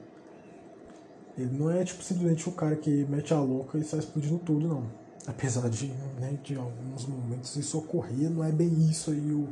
Ele 1.37 1.57
não 1.57 1.69
é 1.69 1.83
tipo 1.83 2.03
simplesmente 2.03 2.47
o 2.47 2.51
cara 2.51 2.75
que 2.75 3.05
mete 3.05 3.33
a 3.33 3.39
louca 3.39 3.77
e 3.77 3.83
sai 3.83 3.99
explodindo 3.99 4.37
tudo, 4.39 4.67
não. 4.67 5.02
Apesar 5.25 5.69
de, 5.69 5.87
né, 6.19 6.37
de 6.43 6.55
alguns 6.55 7.05
momentos 7.05 7.55
isso 7.55 7.77
ocorrer, 7.77 8.29
não 8.29 8.43
é 8.43 8.51
bem 8.51 8.89
isso 8.89 9.09
aí 9.09 9.31
o, 9.31 9.47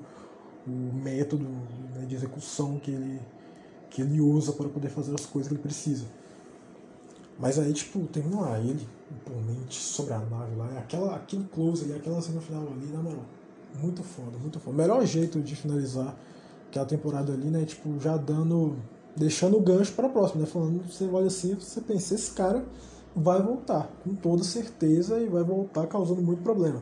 o 0.67 0.93
método 0.93 1.47
né, 1.95 2.05
de 2.05 2.13
execução 2.13 2.77
que 2.77 2.91
ele, 2.91 3.21
que 3.89 4.01
ele 4.01 4.19
usa 4.19 4.51
para 4.51 4.67
poder 4.67 4.89
fazer 4.89 5.13
as 5.15 5.25
coisas 5.25 5.47
que 5.47 5.55
ele 5.55 5.63
precisa. 5.63 6.05
Mas 7.39 7.57
aí, 7.57 7.71
tipo, 7.73 8.05
termina 8.07 8.41
lá, 8.41 8.59
ele 8.59 8.87
imponente 9.09 9.79
sobre 9.79 10.13
a 10.13 10.19
nave 10.19 10.55
lá, 10.55 10.77
aquela, 10.77 11.15
aquele 11.15 11.45
close 11.45 11.85
ali, 11.85 11.93
aquela 11.93 12.21
cena 12.21 12.39
final 12.41 12.67
ali, 12.67 12.87
na 12.87 13.01
moral, 13.01 13.25
muito 13.81 14.03
foda, 14.03 14.37
muito 14.37 14.59
foda. 14.59 14.75
O 14.75 14.77
melhor 14.77 15.05
jeito 15.05 15.41
de 15.41 15.55
finalizar 15.55 16.15
aquela 16.67 16.85
temporada 16.85 17.33
ali, 17.33 17.49
né, 17.49 17.63
tipo, 17.65 17.97
já 17.99 18.17
dando, 18.17 18.75
deixando 19.15 19.57
o 19.57 19.61
gancho 19.61 19.93
para 19.93 20.07
a 20.07 20.09
próxima, 20.09 20.41
né, 20.41 20.47
falando, 20.47 20.83
você 20.83 21.05
olha 21.05 21.27
assim, 21.27 21.55
você 21.55 21.81
pensa, 21.81 22.13
esse 22.13 22.31
cara 22.31 22.65
vai 23.15 23.41
voltar, 23.41 23.89
com 24.03 24.15
toda 24.15 24.43
certeza, 24.43 25.19
e 25.19 25.27
vai 25.27 25.43
voltar 25.43 25.87
causando 25.87 26.21
muito 26.21 26.41
problema. 26.41 26.81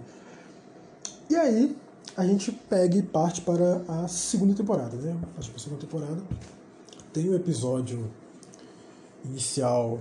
E 1.30 1.36
aí, 1.36 1.76
a 2.18 2.26
gente 2.26 2.52
pega 2.52 2.98
e 2.98 3.04
parte 3.04 3.42
para 3.42 3.82
a 3.88 4.08
segunda 4.08 4.54
temporada, 4.54 4.98
né, 4.98 5.16
a 5.38 5.60
segunda 5.60 5.82
temporada 5.82 6.22
tem 7.14 7.28
o 7.30 7.36
episódio 7.36 8.10
inicial 9.26 10.00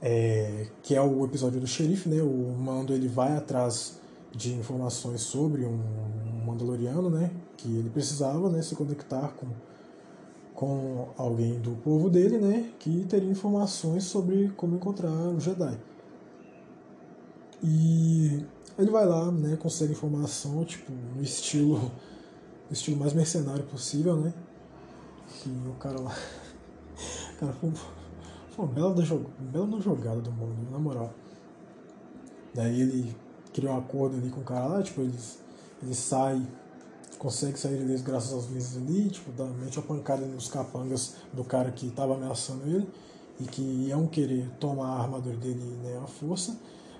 é, 0.00 0.66
que 0.82 0.94
é 0.94 1.00
o 1.00 1.24
episódio 1.24 1.60
do 1.60 1.66
xerife, 1.66 2.08
né? 2.08 2.20
O 2.20 2.54
Mando 2.58 2.92
ele 2.92 3.06
vai 3.06 3.36
atrás 3.36 4.00
de 4.32 4.52
informações 4.52 5.20
sobre 5.20 5.64
um 5.64 5.80
Mandaloriano, 6.44 7.08
né? 7.08 7.30
Que 7.56 7.68
ele 7.68 7.88
precisava, 7.88 8.50
né? 8.50 8.60
Se 8.62 8.74
conectar 8.74 9.28
com 9.36 9.46
com 10.62 11.08
alguém 11.16 11.58
do 11.58 11.72
povo 11.72 12.08
dele, 12.08 12.38
né? 12.38 12.70
Que 12.78 13.04
teria 13.06 13.28
informações 13.28 14.04
sobre 14.04 14.48
como 14.50 14.76
encontrar 14.76 15.10
o 15.10 15.40
Jedi. 15.40 15.76
E 17.60 18.46
ele 18.78 18.90
vai 18.92 19.04
lá, 19.04 19.32
né? 19.32 19.56
Consegue 19.56 19.90
informação, 19.90 20.64
tipo, 20.64 20.92
no 21.16 21.20
estilo, 21.20 21.90
no 22.68 22.72
estilo 22.72 22.96
mais 22.96 23.12
mercenário 23.12 23.64
possível, 23.64 24.16
né? 24.16 24.32
Que 25.42 25.50
o 25.68 25.74
cara 25.80 26.00
lá, 26.00 26.14
cara, 27.40 27.52
foi 27.54 27.72
foi 28.54 28.64
uma 28.64 28.72
bela, 28.72 29.02
jog... 29.02 29.26
bela 29.40 29.80
jogada 29.80 30.20
do 30.20 30.30
mundo, 30.30 30.70
na 30.70 30.78
moral. 30.78 31.12
Daí 32.54 32.82
ele 32.82 33.16
criou 33.52 33.74
um 33.74 33.78
acordo 33.78 34.16
ali 34.16 34.30
com 34.30 34.42
o 34.42 34.44
cara 34.44 34.66
lá, 34.66 34.82
tipo, 34.82 35.00
eles, 35.00 35.40
ele 35.82 35.94
sai, 35.94 36.40
consegue 37.22 37.56
sair 37.56 37.76
deles 37.76 38.02
graças 38.02 38.32
às 38.32 38.46
vezes 38.46 38.76
ali, 38.76 39.08
tipo, 39.08 39.30
dá, 39.30 39.44
mete 39.44 39.78
uma 39.78 39.86
pancada 39.86 40.26
nos 40.26 40.48
capangas 40.48 41.14
do 41.32 41.44
cara 41.44 41.70
que 41.70 41.88
tava 41.90 42.14
ameaçando 42.14 42.66
ele 42.66 42.88
e 43.38 43.44
que 43.44 43.62
iam 43.62 44.08
querer 44.08 44.50
tomar 44.58 44.88
a 44.88 45.02
armadura 45.02 45.36
dele 45.36 45.62
né, 45.84 46.00
à 46.02 46.06
força, 46.08 46.58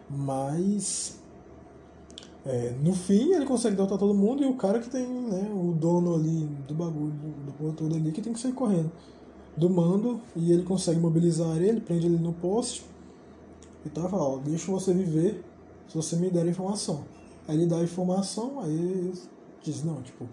mas 0.09 1.19
é, 2.47 2.71
no 2.81 2.95
fim 2.95 3.33
ele 3.33 3.45
consegue 3.45 3.75
derrotar 3.75 3.99
todo 3.99 4.15
mundo 4.15 4.45
e 4.45 4.47
o 4.47 4.55
cara 4.55 4.79
que 4.79 4.89
tem 4.89 5.05
né, 5.05 5.51
o 5.53 5.73
dono 5.73 6.15
ali 6.15 6.45
do 6.69 6.75
bagulho, 6.75 7.13
do, 7.59 7.73
todo 7.73 7.93
ali, 7.97 8.13
que 8.13 8.23
tem 8.23 8.33
que 8.33 8.39
sair 8.39 8.53
correndo 8.53 8.93
do 9.57 9.69
mando 9.69 10.21
e 10.37 10.53
ele 10.53 10.63
consegue 10.63 11.01
mobilizar 11.01 11.61
ele, 11.61 11.81
prende 11.81 12.07
ele 12.07 12.19
no 12.19 12.33
poste 12.33 12.85
e 13.85 13.89
tá, 13.91 14.09
fala, 14.09 14.23
ó, 14.23 14.37
deixa 14.39 14.71
você 14.71 14.95
viver 14.95 15.45
se 15.89 15.97
você 15.97 16.15
me 16.15 16.31
der 16.31 16.47
informação. 16.47 17.05
Aí 17.49 17.57
ele 17.57 17.67
dá 17.67 17.79
a 17.79 17.83
informação, 17.83 18.61
aí 18.61 19.13
diz, 19.63 19.85
não, 19.85 20.03
tipo, 20.03 20.29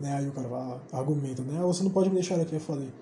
né, 0.00 0.14
aí 0.14 0.28
o 0.28 0.32
cara 0.32 0.80
argumenta, 0.92 1.42
né, 1.42 1.60
você 1.62 1.82
não 1.82 1.90
pode 1.90 2.08
me 2.08 2.16
deixar 2.16 2.40
aqui, 2.40 2.54
eu 2.54 2.60
falei, 2.60 2.92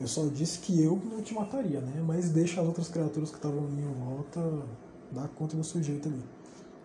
eu 0.00 0.06
só 0.06 0.24
disse 0.26 0.60
que 0.60 0.82
eu 0.82 1.00
não 1.10 1.20
te 1.20 1.34
mataria, 1.34 1.80
né, 1.80 2.02
mas 2.06 2.30
deixa 2.30 2.60
as 2.60 2.66
outras 2.66 2.88
criaturas 2.88 3.30
que 3.30 3.36
estavam 3.36 3.64
ali 3.64 3.82
em 3.82 4.04
volta 4.04 4.40
dar 5.10 5.28
conta 5.28 5.56
do 5.56 5.64
sujeito 5.64 6.08
ali. 6.08 6.22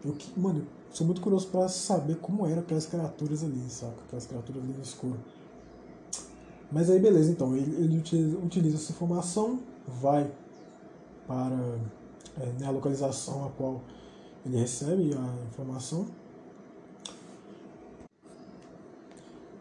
Eu, 0.03 0.15
mano, 0.35 0.65
sou 0.91 1.05
muito 1.05 1.21
curioso 1.21 1.47
para 1.47 1.67
saber 1.67 2.17
como 2.17 2.45
era 2.45 2.61
aquelas 2.61 2.85
criaturas 2.85 3.43
ali, 3.43 3.63
saca? 3.69 3.95
Aquelas 4.07 4.25
criaturas 4.25 4.63
ali 4.63 4.73
no 4.73 4.81
escuro. 4.81 5.19
Mas 6.71 6.89
aí 6.89 6.99
beleza, 6.99 7.31
então, 7.31 7.55
ele, 7.55 7.75
ele 7.75 7.97
utiliza, 7.99 8.37
utiliza, 8.37 8.75
essa 8.77 8.91
informação, 8.91 9.59
vai 10.01 10.29
para 11.27 11.77
é, 12.39 12.45
né, 12.59 12.65
a 12.65 12.71
localização 12.71 13.45
a 13.45 13.49
qual 13.51 13.81
ele 14.45 14.57
recebe 14.57 15.13
a 15.13 15.47
informação. 15.47 16.07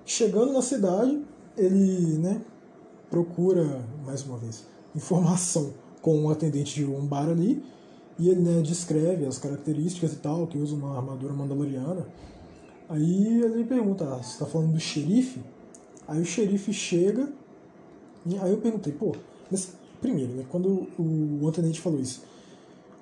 Chegando 0.05 0.53
na 0.53 0.63
cidade, 0.63 1.23
ele 1.57 2.19
né, 2.19 2.43
procura, 3.11 3.85
mais 4.05 4.25
uma 4.25 4.37
vez, 4.39 4.67
informação 4.95 5.73
com 6.01 6.19
um 6.19 6.31
atendente 6.31 6.75
de 6.75 6.85
um 6.85 7.07
bar 7.07 7.29
ali, 7.29 7.63
e 8.19 8.29
ele 8.29 8.41
né, 8.41 8.61
descreve 8.61 9.25
as 9.25 9.39
características 9.39 10.13
e 10.13 10.17
tal, 10.17 10.47
que 10.47 10.59
usa 10.59 10.75
uma 10.75 10.97
armadura 10.97 11.33
mandaloriana. 11.33 12.07
Aí 12.89 13.43
ele 13.43 13.65
pergunta, 13.65 14.05
ah, 14.05 14.23
você 14.23 14.33
está 14.33 14.47
falando 14.47 14.73
do 14.73 14.81
xerife? 14.81 15.41
Aí 16.07 16.21
o 16.21 16.25
xerife 16.25 16.73
chega, 16.73 17.33
aí 18.41 18.51
eu 18.51 18.59
perguntei, 18.59 18.93
pô, 18.93 19.15
mas 19.51 19.73
primeiro, 20.01 20.33
né, 20.33 20.45
quando 20.51 20.89
o 20.99 21.49
atendente 21.49 21.81
falou 21.81 22.01
isso, 22.01 22.25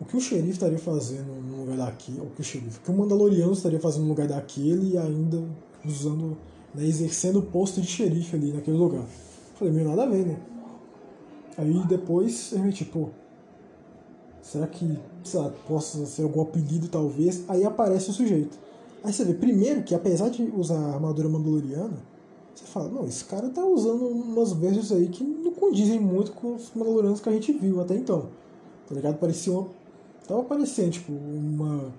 o 0.01 0.05
que 0.05 0.17
o 0.17 0.21
xerife 0.21 0.51
estaria 0.51 0.79
fazendo 0.79 1.33
no 1.43 1.61
lugar 1.61 1.77
daquele, 1.77 2.21
o 2.21 2.27
que 2.27 2.41
o 2.41 2.45
xerife, 2.45 2.79
o 2.79 2.81
que 2.81 2.91
o 2.91 2.95
Mandaloriano 2.95 3.53
estaria 3.53 3.79
fazendo 3.81 4.03
no 4.05 4.09
lugar 4.09 4.29
daquele 4.29 4.93
e 4.93 4.99
ainda 4.99 5.43
usando, 5.85 6.39
né, 6.75 6.85
exercendo 6.85 7.41
o 7.41 7.43
posto 7.43 7.81
de 7.81 7.87
xerife 7.87 8.37
ali 8.37 8.53
naquele 8.53 8.77
lugar? 8.77 9.05
Falei, 9.55 9.75
meio 9.75 9.89
nada 9.89 10.05
a 10.05 10.07
ver, 10.07 10.27
né? 10.27 10.41
Aí 11.57 11.83
depois 11.87 12.53
eu 12.53 12.61
me 12.61 12.73
tipo, 12.73 13.11
será 14.43 14.67
que, 14.67 14.99
sei 15.25 15.41
lá, 15.41 15.51
possa 15.69 16.07
ser 16.07 16.23
algum 16.23 16.41
apelido 16.43 16.89
talvez? 16.89 17.45
Aí 17.49 17.65
aparece 17.65 18.11
o 18.11 18.13
sujeito. 18.13 18.59
Aí 19.03 19.13
você 19.13 19.25
vê, 19.25 19.35
primeiro 19.35 19.83
que 19.83 19.95
apesar 19.95 20.29
de 20.31 20.43
usar 20.43 20.79
a 20.79 20.95
armadura 20.95 21.29
mandaloriana, 21.29 21.97
você 22.55 22.65
fala, 22.65 22.89
não, 22.89 23.07
esse 23.07 23.25
cara 23.25 23.49
tá 23.49 23.65
usando 23.65 24.07
umas 24.07 24.53
vestes 24.53 24.93
aí 24.93 25.09
que 25.09 25.25
não 25.25 25.53
condizem 25.53 25.99
muito 25.99 26.33
com 26.33 26.55
os 26.55 26.71
mandalorianos 26.75 27.21
que 27.21 27.29
a 27.29 27.33
gente 27.33 27.53
viu 27.53 27.81
até 27.81 27.95
então. 27.95 28.29
Tá 28.89 28.95
ligado? 28.95 29.19
Parecia 29.19 29.53
uma. 29.53 29.69
Tava 30.27 30.43
parecendo, 30.45 30.91
tipo, 30.91 31.13
uma 31.13 31.93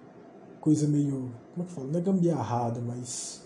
coisa 0.60 0.88
meio. 0.88 1.31
Como 1.53 1.64
é 1.64 1.64
que 1.64 1.72
fala? 1.72 1.88
Não 1.88 1.99
é 1.99 2.03
gambiarrada, 2.03 2.81
mas. 2.81 3.40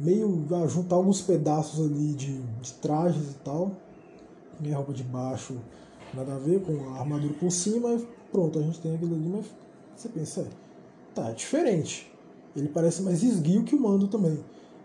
Meio. 0.00 0.46
Ah, 0.52 0.66
juntar 0.66 0.96
alguns 0.96 1.20
pedaços 1.20 1.84
ali 1.84 2.14
de, 2.14 2.40
de 2.40 2.72
trajes 2.74 3.32
e 3.32 3.34
tal 3.44 3.72
nem 4.60 4.72
roupa 4.72 4.92
de 4.92 5.02
baixo, 5.02 5.56
nada 6.12 6.34
a 6.34 6.38
ver 6.38 6.62
com 6.62 6.90
a 6.90 7.00
armadura 7.00 7.32
por 7.34 7.50
cima, 7.50 8.00
pronto, 8.30 8.58
a 8.58 8.62
gente 8.62 8.80
tem 8.80 8.94
aquilo 8.94 9.14
ali, 9.14 9.28
mas 9.28 9.46
você 9.96 10.08
pensa, 10.08 10.42
é, 10.42 10.46
tá, 11.14 11.30
é 11.30 11.32
diferente. 11.32 12.10
Ele 12.54 12.68
parece 12.68 13.02
mais 13.02 13.22
esguio 13.22 13.64
que 13.64 13.74
o 13.74 13.80
Mando 13.80 14.08
também. 14.08 14.38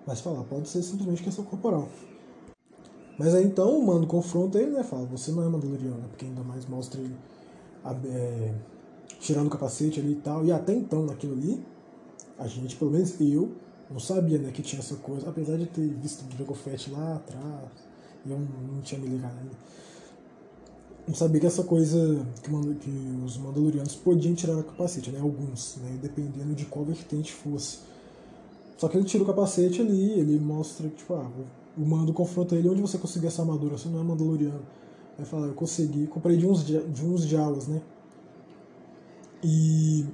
Mas 0.05 0.21
falar, 0.21 0.43
pode 0.43 0.69
ser 0.69 0.83
simplesmente 0.83 1.23
questão 1.23 1.43
corporal. 1.43 1.89
Mas 3.17 3.33
aí 3.33 3.43
então 3.43 3.77
o 3.77 3.85
Mando 3.85 4.05
confronta 4.05 4.59
ele, 4.59 4.71
né? 4.71 4.83
Fala, 4.83 5.05
você 5.05 5.31
não 5.31 5.43
é 5.43 5.47
Mandaloriano, 5.47 5.97
né? 5.97 6.05
porque 6.09 6.25
ainda 6.25 6.43
mais 6.43 6.65
mostra 6.67 7.01
ele 7.01 7.15
é, 8.07 8.53
tirando 9.19 9.47
o 9.47 9.49
capacete 9.49 9.99
ali 9.99 10.11
e 10.11 10.15
tal. 10.17 10.45
E 10.45 10.51
até 10.51 10.73
então, 10.73 11.05
naquilo 11.05 11.33
ali, 11.33 11.65
a 12.37 12.45
gente, 12.45 12.75
pelo 12.75 12.91
menos 12.91 13.19
eu, 13.19 13.51
não 13.89 13.99
sabia 13.99 14.37
né, 14.39 14.51
que 14.51 14.61
tinha 14.61 14.79
essa 14.79 14.95
coisa, 14.95 15.29
apesar 15.29 15.57
de 15.57 15.65
ter 15.67 15.87
visto 15.87 16.23
o 16.25 16.37
Jango 16.37 16.53
Fett 16.53 16.89
lá 16.91 17.15
atrás, 17.15 17.69
e 18.25 18.31
eu 18.31 18.39
não 18.39 18.81
tinha 18.81 18.99
me 18.99 19.07
ligado 19.07 19.37
ainda. 19.37 19.55
Não 21.07 21.13
sabia 21.13 21.39
que 21.39 21.45
essa 21.45 21.63
coisa 21.63 22.25
que, 22.41 22.49
que 22.49 22.89
os 23.23 23.37
Mandalorianos 23.37 23.95
podiam 23.95 24.33
tirar 24.33 24.57
o 24.57 24.63
capacete, 24.63 25.11
né? 25.11 25.19
Alguns, 25.19 25.77
né? 25.77 25.99
Dependendo 26.01 26.55
de 26.55 26.65
qual 26.65 26.83
vertente 26.83 27.31
fosse. 27.31 27.79
Só 28.75 28.87
que 28.87 28.97
ele 28.97 29.05
tira 29.05 29.23
o 29.23 29.27
capacete 29.27 29.81
ali, 29.81 30.19
ele 30.19 30.39
mostra 30.39 30.89
que, 30.89 30.95
tipo, 30.95 31.13
ah, 31.13 31.29
o 31.77 31.85
Mando 31.85 32.11
confronta 32.11 32.55
ele, 32.55 32.67
onde 32.69 32.81
você 32.81 32.97
conseguiu 32.97 33.27
essa 33.27 33.43
armadura? 33.43 33.77
Você 33.77 33.87
não 33.87 33.99
é 33.99 34.03
Mandaloriano. 34.03 34.63
Aí 35.19 35.25
fala, 35.25 35.45
eu 35.45 35.53
consegui, 35.53 36.07
comprei 36.07 36.37
de 36.37 36.47
uns, 36.47 36.65
de 36.65 37.05
uns 37.05 37.23
Jawas, 37.25 37.67
né? 37.67 37.81
E. 39.43 40.05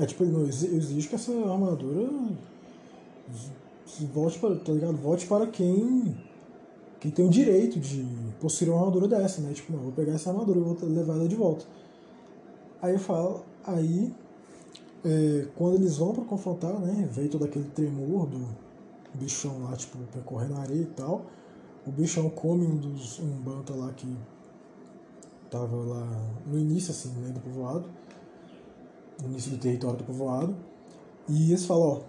É 0.00 0.06
tipo, 0.06 0.24
não, 0.24 0.40
eu 0.40 0.48
exijo 0.48 1.08
que 1.08 1.14
essa 1.14 1.30
armadura 1.32 2.08
volte 4.12 4.38
para, 4.38 4.56
tá 4.56 4.72
ligado? 4.72 4.96
Volte 4.96 5.26
para 5.26 5.46
quem 5.46 6.16
quem 7.00 7.10
tem 7.10 7.26
o 7.26 7.28
direito 7.28 7.80
de 7.80 8.06
possuir 8.40 8.70
uma 8.70 8.78
armadura 8.78 9.08
dessa, 9.08 9.40
né? 9.40 9.52
Tipo, 9.52 9.72
não, 9.72 9.80
vou 9.80 9.92
pegar 9.92 10.12
essa 10.12 10.30
armadura 10.30 10.60
e 10.60 10.62
vou 10.62 10.76
levar 10.82 11.14
ela 11.14 11.26
de 11.26 11.34
volta. 11.34 11.64
Aí 12.80 12.92
eu 12.92 12.98
falo, 12.98 13.42
aí 13.64 14.14
é, 15.04 15.48
quando 15.56 15.74
eles 15.74 15.96
vão 15.96 16.14
para 16.14 16.24
confrontar, 16.24 16.78
né? 16.78 17.08
Veio 17.10 17.28
todo 17.28 17.44
aquele 17.44 17.64
tremor 17.70 18.26
do 18.26 18.46
bichão 19.14 19.64
lá, 19.64 19.76
tipo, 19.76 19.98
percorrendo 20.12 20.54
a 20.54 20.60
areia 20.60 20.82
e 20.82 20.86
tal. 20.86 21.26
O 21.84 21.90
bichão 21.90 22.30
come 22.30 22.64
um 22.64 22.76
dos 22.76 23.18
um 23.18 23.30
banta 23.40 23.74
lá 23.74 23.92
que 23.92 24.16
tava 25.50 25.76
lá 25.76 26.06
no 26.46 26.58
início, 26.58 26.92
assim, 26.92 27.10
né, 27.20 27.30
do 27.30 27.40
povoado. 27.40 27.90
No 29.20 29.28
início 29.30 29.50
do 29.50 29.58
território 29.58 29.98
do 29.98 30.04
povoado. 30.04 30.54
E 31.28 31.50
eles 31.50 31.66
falam, 31.66 31.88
ó, 31.88 32.00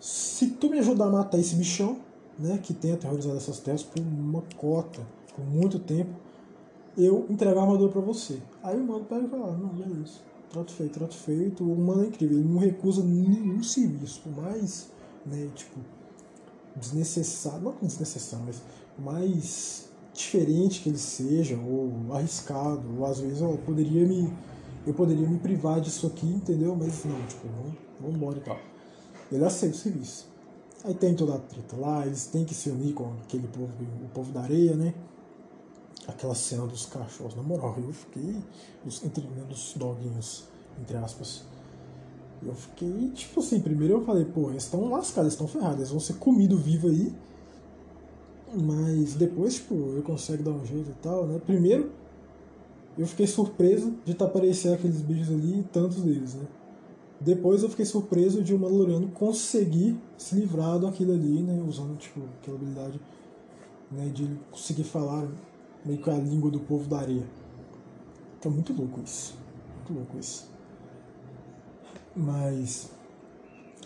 se 0.00 0.48
tu 0.48 0.70
me 0.70 0.78
ajudar 0.78 1.06
a 1.06 1.10
matar 1.10 1.38
esse 1.38 1.56
bichão, 1.56 1.98
né, 2.38 2.58
que 2.62 2.74
tem 2.74 2.92
aterrorizado 2.92 3.36
essas 3.36 3.58
terras 3.60 3.82
por 3.82 4.00
uma 4.00 4.42
cota, 4.56 5.00
por 5.34 5.44
muito 5.44 5.78
tempo, 5.78 6.10
eu 6.96 7.26
entregar 7.28 7.60
a 7.60 7.62
armadura 7.62 7.92
para 7.92 8.00
você. 8.00 8.38
Aí 8.62 8.78
o 8.78 8.84
mano 8.84 9.04
pega 9.04 9.26
e 9.26 9.28
fala, 9.28 9.52
ah, 9.52 9.56
não, 9.56 9.68
beleza, 9.68 10.18
trato 10.50 10.72
feito, 10.72 10.98
trato 10.98 11.14
feito, 11.14 11.64
o 11.64 11.76
mano 11.78 12.04
é 12.04 12.06
incrível, 12.06 12.38
ele 12.38 12.48
não 12.48 12.58
recusa 12.58 13.02
nenhum 13.02 13.62
serviço, 13.62 14.20
por 14.22 14.42
mais, 14.42 14.90
né, 15.24 15.48
tipo, 15.54 15.78
desnecessário, 16.74 17.62
não 17.62 17.74
desnecessário, 17.80 18.46
mas 18.46 18.62
mais 18.98 19.88
diferente 20.12 20.80
que 20.80 20.88
ele 20.88 20.98
seja, 20.98 21.58
ou 21.58 21.92
arriscado, 22.14 22.82
ou 22.98 23.04
às 23.04 23.20
vezes 23.20 23.40
eu 23.40 23.58
poderia 23.64 24.06
me 24.06 24.32
eu 24.86 24.94
poderia 24.94 25.28
me 25.28 25.38
privar 25.38 25.80
disso 25.80 26.06
aqui, 26.06 26.26
entendeu? 26.26 26.76
Mas 26.76 27.04
não, 27.04 27.20
tipo, 27.26 27.48
vamos, 27.48 27.74
vamos 28.00 28.16
embora 28.16 28.38
e 28.38 28.40
tal. 28.40 28.56
Ele 29.30 29.44
aceita 29.44 29.74
o 29.74 29.78
serviço. 29.78 30.28
Aí 30.84 30.94
tem 30.94 31.14
toda 31.14 31.34
a 31.34 31.38
treta 31.38 31.76
lá, 31.76 32.06
eles 32.06 32.26
têm 32.26 32.44
que 32.44 32.54
se 32.54 32.70
unir 32.70 32.94
com 32.94 33.12
aquele 33.24 33.48
povo, 33.48 33.72
o 34.04 34.08
povo 34.08 34.32
da 34.32 34.42
areia, 34.42 34.76
né? 34.76 34.94
Aquela 36.06 36.34
cena 36.34 36.66
dos 36.66 36.86
cachorros, 36.86 37.34
na 37.34 37.42
moral, 37.42 37.74
eu 37.78 37.92
fiquei. 37.92 38.36
Os, 38.84 39.02
entre 39.04 39.26
né, 39.26 39.44
dos 39.48 39.74
doguinhos, 39.74 40.44
entre 40.80 40.96
aspas. 40.96 41.42
Eu 42.42 42.54
fiquei, 42.54 43.10
tipo 43.10 43.40
assim, 43.40 43.60
primeiro 43.60 43.94
eu 43.94 44.04
falei, 44.04 44.24
pô, 44.24 44.50
eles 44.50 44.62
estão 44.62 44.88
lascados, 44.90 45.32
estão 45.32 45.48
ferrados, 45.48 45.78
eles 45.78 45.90
vão 45.90 45.98
ser 45.98 46.14
comidos 46.14 46.60
vivo 46.60 46.88
aí. 46.88 47.12
Mas 48.54 49.14
depois, 49.14 49.54
tipo, 49.54 49.74
eu 49.74 50.02
consigo 50.02 50.44
dar 50.44 50.52
um 50.52 50.64
jeito 50.64 50.90
e 50.90 50.94
tal, 51.02 51.26
né? 51.26 51.40
Primeiro, 51.44 51.90
eu 52.96 53.06
fiquei 53.06 53.26
surpreso 53.26 53.92
de 54.04 54.12
estar 54.12 54.26
tá 54.26 54.30
aparecendo 54.30 54.74
aqueles 54.74 55.00
bichos 55.00 55.30
ali 55.30 55.60
e 55.60 55.62
tantos 55.64 56.02
deles, 56.02 56.34
né? 56.34 56.46
Depois 57.20 57.62
eu 57.62 57.70
fiquei 57.70 57.84
surpreso 57.84 58.42
de 58.42 58.54
o 58.54 58.58
Mandaloriano 58.58 59.08
conseguir 59.08 59.98
se 60.18 60.34
livrar 60.34 60.78
daquilo 60.78 61.12
ali, 61.14 61.42
né? 61.42 61.62
Usando, 61.66 61.96
tipo, 61.96 62.20
aquela 62.40 62.56
habilidade 62.56 63.00
né, 63.90 64.10
de 64.12 64.38
conseguir 64.50 64.84
falar 64.84 65.26
meio 65.84 65.98
que 65.98 66.10
a 66.10 66.14
língua 66.14 66.50
do 66.50 66.60
povo 66.60 66.88
da 66.88 66.98
areia. 66.98 67.26
Então, 68.38 68.52
muito 68.52 68.72
louco 68.72 69.00
isso. 69.00 69.34
Muito 69.76 69.94
louco 69.94 70.18
isso. 70.18 70.50
Mas... 72.14 72.90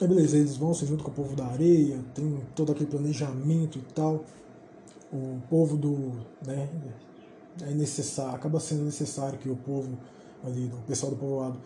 É 0.00 0.06
beleza, 0.06 0.38
eles 0.38 0.56
vão 0.56 0.72
se 0.72 0.86
junto 0.86 1.04
com 1.04 1.10
o 1.10 1.14
povo 1.14 1.36
da 1.36 1.44
areia, 1.44 2.02
tem 2.14 2.40
todo 2.56 2.72
aquele 2.72 2.88
planejamento 2.88 3.78
e 3.78 3.82
tal. 3.92 4.24
O 5.12 5.38
povo 5.48 5.76
do... 5.76 6.12
né, 6.44 6.68
é 7.60 7.74
necessário, 7.74 8.34
acaba 8.34 8.58
sendo 8.58 8.84
necessário 8.84 9.38
que 9.38 9.48
o 9.48 9.56
povo 9.56 9.98
ali, 10.42 10.70
o 10.72 10.86
pessoal 10.86 11.12
do 11.12 11.18
povoado 11.18 11.58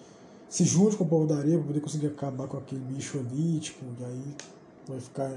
se 0.55 0.63
junte 0.63 0.97
com 0.97 1.03
o 1.03 1.09
povo 1.09 1.27
da 1.27 1.39
areia 1.39 1.59
para 1.59 1.67
poder 1.67 1.81
conseguir 1.81 2.07
acabar 2.07 2.47
com 2.47 2.57
aquele 2.57 2.81
bicho 2.81 3.19
ali, 3.19 3.59
tipo, 3.59 3.85
e 3.99 4.05
aí 4.05 4.37
vai 4.87 5.01
ficar. 5.01 5.29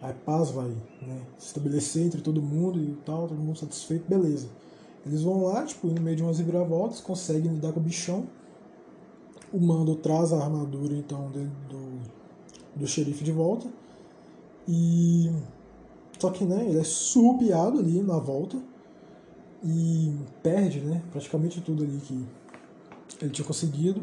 A 0.00 0.10
paz 0.10 0.50
vai 0.50 0.70
né, 1.02 1.20
se 1.36 1.48
estabelecer 1.48 2.06
entre 2.06 2.22
todo 2.22 2.40
mundo 2.40 2.78
e 2.82 2.96
tal, 3.04 3.28
todo 3.28 3.38
mundo 3.38 3.58
satisfeito, 3.58 4.08
beleza. 4.08 4.48
Eles 5.04 5.22
vão 5.22 5.44
lá, 5.44 5.66
tipo, 5.66 5.86
no 5.86 6.00
meio 6.00 6.16
de 6.16 6.22
umas 6.22 6.40
viravoltas, 6.40 6.98
conseguem 7.02 7.52
lidar 7.52 7.74
com 7.74 7.80
o 7.80 7.82
bichão. 7.82 8.26
O 9.52 9.60
mando 9.60 9.96
traz 9.96 10.32
a 10.32 10.42
armadura, 10.42 10.94
então, 10.94 11.30
do, 11.30 12.00
do, 12.74 12.86
xerife 12.86 13.22
de 13.22 13.32
volta. 13.32 13.68
E. 14.66 15.30
Só 16.18 16.30
que, 16.30 16.42
né, 16.42 16.64
ele 16.70 16.78
é 16.78 16.84
surrupiado 16.84 17.80
ali 17.80 18.02
na 18.02 18.16
volta. 18.16 18.56
E 19.62 20.16
perde, 20.42 20.80
né, 20.80 21.02
praticamente 21.12 21.60
tudo 21.60 21.82
ali 21.84 21.98
que 21.98 22.26
ele 23.20 23.30
tinha 23.30 23.46
conseguido 23.46 24.02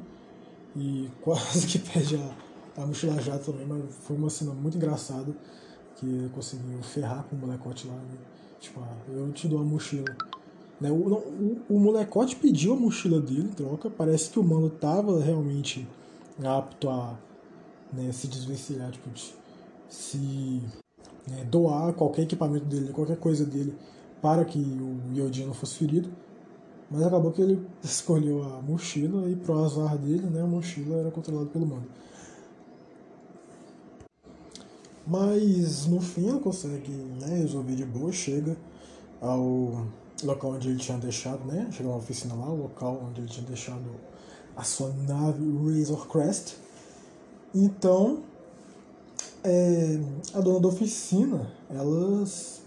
e 0.79 1.09
quase 1.21 1.67
que 1.67 1.79
perde 1.79 2.15
a, 2.15 2.81
a 2.81 2.85
mochila 2.85 3.21
jato 3.21 3.51
também, 3.51 3.67
mas 3.67 3.83
foi 4.01 4.15
uma 4.15 4.29
cena 4.29 4.53
muito 4.53 4.77
engraçada 4.77 5.35
que 5.95 6.29
conseguiu 6.33 6.81
ferrar 6.81 7.23
com 7.23 7.35
o 7.35 7.39
molecote 7.39 7.87
lá. 7.87 7.93
Né? 7.93 8.17
Tipo, 8.59 8.79
ah, 8.81 8.95
eu 9.09 9.31
te 9.31 9.47
dou 9.47 9.59
a 9.59 9.63
mochila. 9.63 10.05
Né? 10.79 10.89
O, 10.89 11.09
não, 11.09 11.17
o, 11.17 11.61
o, 11.69 11.79
molecote 11.79 12.35
pediu 12.37 12.73
a 12.73 12.75
mochila 12.75 13.19
dele, 13.19 13.49
troca. 13.55 13.89
Parece 13.89 14.29
que 14.29 14.39
o 14.39 14.43
mano 14.43 14.69
tava 14.69 15.21
realmente 15.21 15.87
apto 16.43 16.89
a 16.89 17.17
né, 17.91 18.11
se 18.11 18.27
desvencilhar, 18.27 18.91
tipo, 18.91 19.09
de, 19.09 19.33
se 19.89 20.61
né, 21.27 21.43
doar 21.45 21.93
qualquer 21.93 22.23
equipamento 22.23 22.65
dele, 22.65 22.93
qualquer 22.93 23.17
coisa 23.17 23.45
dele, 23.45 23.75
para 24.21 24.45
que 24.45 24.59
o 24.59 25.17
Yodin 25.17 25.45
não 25.45 25.53
fosse 25.53 25.75
ferido. 25.75 26.09
Mas 26.89 27.03
acabou 27.03 27.31
que 27.31 27.41
ele 27.41 27.65
escolheu 27.83 28.43
a 28.43 28.61
mochila 28.61 29.29
e 29.29 29.35
pro 29.35 29.63
azar 29.63 29.97
dele, 29.97 30.25
né, 30.27 30.41
a 30.41 30.47
mochila 30.47 30.97
era 30.97 31.11
controlada 31.11 31.49
pelo 31.49 31.65
mando. 31.65 31.87
Mas 35.05 35.87
no 35.87 35.99
fim 36.01 36.29
ele 36.29 36.39
consegue 36.39 36.91
né, 36.91 37.39
resolver 37.39 37.75
de 37.75 37.85
boa, 37.85 38.11
chega 38.11 38.55
ao 39.19 39.87
local 40.23 40.51
onde 40.51 40.69
ele 40.69 40.77
tinha 40.77 40.97
deixado, 40.97 41.43
né? 41.45 41.67
Chegou 41.71 41.91
na 41.91 41.97
oficina 41.97 42.35
lá, 42.35 42.47
o 42.47 42.63
local 42.63 43.01
onde 43.09 43.21
ele 43.21 43.27
tinha 43.27 43.45
deixado 43.45 43.89
a 44.55 44.63
sua 44.63 44.89
nave 45.07 45.79
Razor 45.79 46.07
Crest. 46.07 46.57
Então, 47.55 48.19
é, 49.43 49.99
a 50.33 50.41
dona 50.41 50.59
da 50.59 50.67
oficina, 50.67 51.51
elas, 51.69 52.61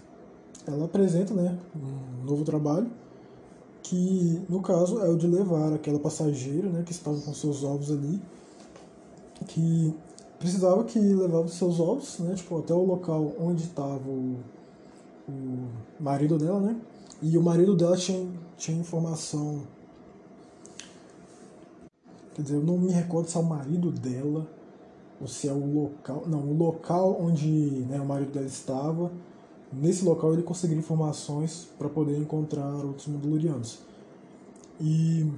ela 0.67 0.83
apresenta, 0.83 1.33
né, 1.33 1.57
um 1.73 2.25
novo 2.25 2.43
trabalho 2.43 2.91
que, 3.83 4.41
no 4.49 4.61
caso, 4.61 4.99
é 4.99 5.09
o 5.09 5.17
de 5.17 5.27
levar 5.27 5.73
aquela 5.73 5.99
passageira, 5.99 6.69
né, 6.69 6.83
que 6.83 6.91
estava 6.91 7.19
com 7.19 7.33
seus 7.33 7.63
ovos 7.63 7.91
ali, 7.91 8.19
que 9.47 9.93
precisava 10.39 10.83
que 10.85 10.97
levasse 10.97 11.55
seus 11.55 11.79
ovos, 11.79 12.19
né, 12.19 12.33
tipo, 12.33 12.57
até 12.57 12.73
o 12.73 12.83
local 12.83 13.33
onde 13.39 13.63
estava 13.63 14.09
o, 14.09 14.37
o 15.27 15.67
marido 15.99 16.37
dela, 16.37 16.61
né, 16.61 16.79
e 17.21 17.37
o 17.37 17.41
marido 17.41 17.75
dela 17.75 17.97
tinha, 17.97 18.25
tinha 18.57 18.79
informação. 18.79 19.61
Quer 22.33 22.41
dizer, 22.41 22.55
eu 22.55 22.63
não 22.63 22.77
me 22.77 22.91
recordo 22.91 23.29
se 23.29 23.37
é 23.37 23.39
o 23.39 23.43
marido 23.43 23.91
dela 23.91 24.47
ou 25.21 25.27
se 25.27 25.47
é 25.47 25.53
o 25.53 25.73
local. 25.73 26.23
Não, 26.27 26.39
o 26.39 26.57
local 26.57 27.17
onde 27.21 27.47
né, 27.87 27.99
o 27.99 28.05
marido 28.05 28.31
dela 28.31 28.45
estava. 28.45 29.11
Nesse 29.81 30.05
local 30.05 30.33
ele 30.33 30.43
conseguiu 30.43 30.77
informações 30.77 31.67
para 31.77 31.89
poder 31.89 32.17
encontrar 32.17 32.73
outros 32.85 33.07
Mandalorianos. 33.07 33.79
E. 34.79 35.31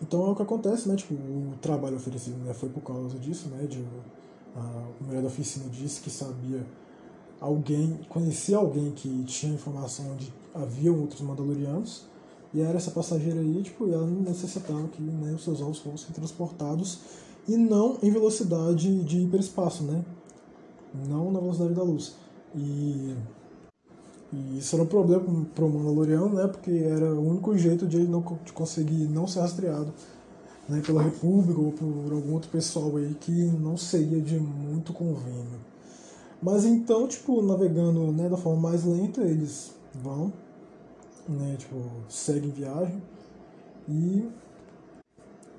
Então 0.00 0.26
é 0.26 0.30
o 0.30 0.34
que 0.34 0.42
acontece, 0.42 0.88
né? 0.88 0.96
Tipo, 0.96 1.14
o 1.14 1.54
trabalho 1.60 1.96
oferecido 1.96 2.36
né, 2.44 2.52
foi 2.52 2.68
por 2.68 2.82
causa 2.82 3.18
disso, 3.18 3.48
né? 3.48 3.66
De, 3.66 3.84
a 4.56 4.84
mulher 5.00 5.22
da 5.22 5.28
oficina 5.28 5.66
disse 5.70 6.00
que 6.00 6.10
sabia 6.10 6.66
alguém, 7.40 8.00
conhecia 8.08 8.56
alguém 8.56 8.90
que 8.92 9.24
tinha 9.24 9.54
informação 9.54 10.16
de 10.16 10.32
havia 10.54 10.92
outros 10.92 11.20
Mandalorianos, 11.20 12.04
e 12.54 12.60
era 12.60 12.76
essa 12.76 12.90
passageira 12.90 13.40
aí, 13.40 13.62
tipo, 13.62 13.88
ela 13.90 14.06
necessitava 14.06 14.86
que 14.88 15.00
né, 15.00 15.32
os 15.32 15.42
seus 15.42 15.60
ovos 15.60 15.78
fossem 15.78 16.10
transportados 16.12 16.98
e 17.48 17.56
não 17.56 17.98
em 18.02 18.10
velocidade 18.10 19.02
de 19.04 19.20
hiperespaço, 19.20 19.82
né? 19.84 20.04
Não 21.08 21.32
na 21.32 21.40
velocidade 21.40 21.74
da 21.74 21.82
luz. 21.82 22.14
E, 22.54 23.14
e 24.32 24.58
isso 24.58 24.76
era 24.76 24.84
um 24.84 24.86
problema 24.86 25.46
para 25.54 25.64
o 25.64 25.68
Mandaloriano, 25.68 26.34
né? 26.34 26.46
Porque 26.46 26.70
era 26.70 27.14
o 27.14 27.28
único 27.28 27.56
jeito 27.56 27.86
de 27.86 27.96
ele 27.98 28.08
não 28.08 28.24
de 28.44 28.52
conseguir 28.52 29.06
não 29.08 29.26
ser 29.26 29.40
rastreado 29.40 29.92
né, 30.68 30.80
pela 30.84 31.02
República 31.02 31.60
ou 31.60 31.72
por 31.72 32.12
algum 32.12 32.32
outro 32.32 32.50
pessoal 32.50 32.96
aí 32.96 33.14
que 33.20 33.30
não 33.30 33.76
seria 33.76 34.20
de 34.20 34.38
muito 34.38 34.92
convênio. 34.92 35.60
Mas 36.42 36.64
então, 36.64 37.06
tipo, 37.06 37.42
navegando 37.42 38.10
né, 38.12 38.28
da 38.28 38.36
forma 38.36 38.70
mais 38.70 38.84
lenta, 38.84 39.20
eles 39.22 39.72
vão, 39.94 40.32
né, 41.28 41.56
tipo, 41.58 41.76
seguem 42.08 42.50
viagem 42.50 43.00
e 43.88 44.28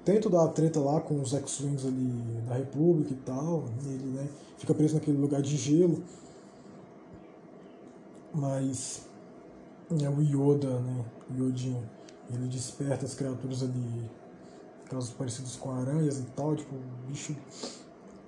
tem 0.03 0.19
toda 0.19 0.43
a 0.43 0.47
treta 0.49 0.81
lá 0.81 0.99
com 0.99 1.21
os 1.21 1.33
X-Wings 1.33 1.85
ali 1.85 2.41
da 2.47 2.55
República 2.55 3.13
e 3.13 3.17
tal, 3.17 3.63
ele, 3.85 4.05
né, 4.11 4.27
fica 4.57 4.73
preso 4.73 4.95
naquele 4.95 5.17
lugar 5.17 5.41
de 5.41 5.55
gelo, 5.55 6.03
mas 8.34 9.07
né, 9.89 10.10
o 10.10 10.22
Yoda, 10.22 10.80
né, 10.80 11.05
o 11.30 11.43
Yodinho, 11.43 11.84
ele 12.30 12.47
desperta 12.47 13.05
as 13.05 13.14
criaturas 13.14 13.64
ali, 13.64 14.10
aquelas 14.85 15.10
parecidas 15.11 15.55
com 15.55 15.72
aranhas 15.72 16.19
e 16.19 16.23
tal, 16.35 16.55
tipo, 16.55 16.73
bicho 17.07 17.35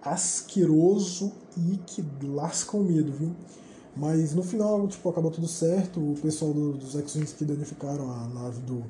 asqueroso 0.01 1.33
e 1.57 1.77
que 1.77 2.05
lasca 2.23 2.77
o 2.77 2.83
medo, 2.83 3.11
viu? 3.11 3.35
Mas 3.95 4.35
no 4.35 4.43
final, 4.43 4.87
tipo, 4.87 5.09
acabou 5.09 5.31
tudo 5.31 5.47
certo. 5.47 5.99
O 5.99 6.15
pessoal 6.21 6.53
do, 6.53 6.73
dos 6.73 6.95
X-Wings 6.95 7.33
que 7.33 7.45
danificaram 7.45 8.11
a 8.11 8.27
nave 8.27 8.59
do, 8.61 8.83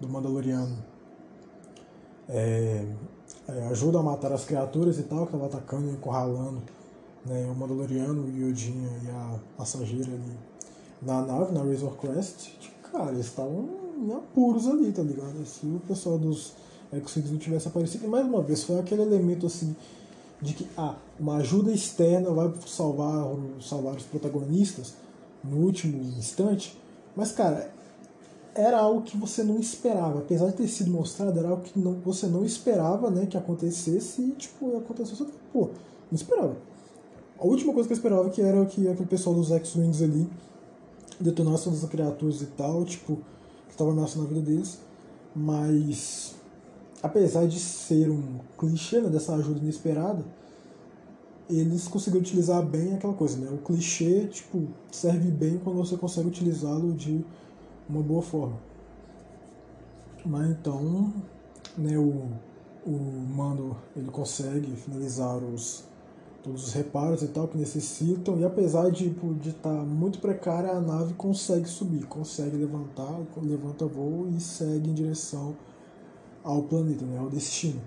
do 0.00 0.08
Mandaloriano 0.08 0.78
é, 2.28 2.86
é, 3.48 3.66
ajuda 3.66 3.98
a 3.98 4.02
matar 4.02 4.32
as 4.32 4.44
criaturas 4.44 4.98
e 4.98 5.02
tal, 5.02 5.26
que 5.26 5.34
estavam 5.34 5.46
atacando 5.46 5.88
e 5.88 5.90
encurralando 5.90 6.62
né, 7.24 7.50
o 7.50 7.54
Mandaloriano, 7.54 8.22
o 8.24 8.28
Yodinha 8.28 8.90
e 9.04 9.10
a 9.10 9.38
passageira 9.56 10.12
ali 10.12 10.36
na 11.02 11.22
nave, 11.22 11.52
na 11.52 11.62
Razor 11.62 11.96
Crest. 11.96 12.52
Cara, 12.90 13.12
eles 13.12 13.26
estavam 13.26 13.68
em 13.98 14.12
apuros 14.12 14.66
ali, 14.66 14.92
tá 14.92 15.02
ligado? 15.02 15.44
Se 15.44 15.66
o 15.66 15.80
pessoal 15.86 16.18
dos 16.18 16.54
X-Wings 16.92 17.30
não 17.30 17.38
tivesse 17.38 17.68
aparecido, 17.68 18.06
e 18.06 18.08
mais 18.08 18.26
uma 18.26 18.42
vez, 18.42 18.64
foi 18.64 18.78
aquele 18.78 19.02
elemento 19.02 19.46
assim 19.46 19.76
de 20.42 20.54
que 20.54 20.66
ah, 20.76 20.96
uma 21.18 21.36
ajuda 21.36 21.70
externa 21.70 22.30
vai 22.30 22.50
salvar, 22.66 23.26
salvar 23.60 23.94
os 23.94 24.04
protagonistas 24.04 24.94
no 25.44 25.58
último 25.58 26.02
instante, 26.18 26.78
mas 27.14 27.32
cara, 27.32 27.70
era 28.54 28.78
algo 28.78 29.02
que 29.02 29.16
você 29.16 29.42
não 29.42 29.58
esperava, 29.58 30.20
apesar 30.20 30.46
de 30.46 30.54
ter 30.54 30.68
sido 30.68 30.90
mostrado, 30.90 31.38
era 31.38 31.48
algo 31.48 31.62
que 31.62 31.78
não, 31.78 31.94
você 32.00 32.26
não 32.26 32.44
esperava 32.44 33.10
né, 33.10 33.26
que 33.26 33.36
acontecesse 33.36 34.22
e 34.22 34.30
tipo, 34.32 34.76
aconteceu, 34.76 35.16
você, 35.16 35.26
pô, 35.52 35.68
não 36.10 36.16
esperava. 36.16 36.56
A 37.40 37.46
última 37.46 37.72
coisa 37.72 37.88
que 37.88 37.94
eu 37.94 37.96
esperava 37.96 38.28
que 38.28 38.42
era 38.42 38.66
que 38.66 38.86
aquele 38.86 39.08
pessoal 39.08 39.34
dos 39.34 39.50
X-Wings 39.50 40.02
ali 40.02 40.28
detonasse 41.18 41.64
todas 41.64 41.82
as 41.82 41.88
criaturas 41.88 42.42
e 42.42 42.46
tal, 42.46 42.84
tipo, 42.84 43.16
que 43.66 43.70
estava 43.70 43.92
ameaçando 43.92 44.26
a 44.26 44.28
vida 44.28 44.42
deles, 44.42 44.78
mas 45.34 46.34
apesar 47.02 47.46
de 47.46 47.58
ser 47.58 48.10
um 48.10 48.40
clichê 48.58 49.00
né, 49.00 49.08
dessa 49.08 49.34
ajuda 49.34 49.58
inesperada, 49.58 50.22
eles 51.48 51.88
conseguiram 51.88 52.20
utilizar 52.20 52.62
bem 52.62 52.94
aquela 52.94 53.14
coisa, 53.14 53.38
né? 53.38 53.50
O 53.50 53.58
clichê, 53.58 54.26
tipo, 54.26 54.68
serve 54.92 55.30
bem 55.30 55.58
quando 55.58 55.78
você 55.78 55.96
consegue 55.96 56.28
utilizá-lo 56.28 56.92
de 56.92 57.24
uma 57.88 58.02
boa 58.02 58.20
forma. 58.20 58.56
Mas 60.26 60.50
então, 60.50 61.10
né, 61.76 61.96
o, 61.96 62.28
o 62.86 62.92
Mando, 63.34 63.74
ele 63.96 64.10
consegue 64.10 64.76
finalizar 64.76 65.38
os 65.38 65.89
todos 66.42 66.68
os 66.68 66.72
reparos 66.72 67.22
e 67.22 67.28
tal 67.28 67.46
que 67.48 67.56
necessitam 67.56 68.38
e 68.38 68.44
apesar 68.44 68.90
de 68.90 69.10
tipo, 69.10 69.34
de 69.34 69.50
estar 69.50 69.74
tá 69.74 69.82
muito 69.82 70.18
precária, 70.18 70.70
a 70.70 70.80
nave 70.80 71.14
consegue 71.14 71.68
subir, 71.68 72.06
consegue 72.06 72.56
levantar, 72.56 73.20
levanta 73.42 73.86
voo 73.86 74.28
e 74.28 74.40
segue 74.40 74.90
em 74.90 74.94
direção 74.94 75.54
ao 76.42 76.62
planeta, 76.62 77.04
né, 77.04 77.18
ao 77.18 77.28
destino. 77.28 77.80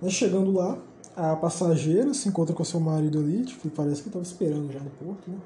Mas 0.00 0.12
chegando 0.12 0.50
lá, 0.50 0.78
a 1.14 1.36
passageira 1.36 2.14
se 2.14 2.28
encontra 2.28 2.54
com 2.54 2.64
seu 2.64 2.80
marido 2.80 3.18
ali, 3.18 3.44
tipo, 3.44 3.68
parece 3.70 4.02
que 4.02 4.08
estava 4.08 4.24
esperando 4.24 4.72
já 4.72 4.80
no 4.80 4.90
porto, 4.90 5.30
né? 5.30 5.38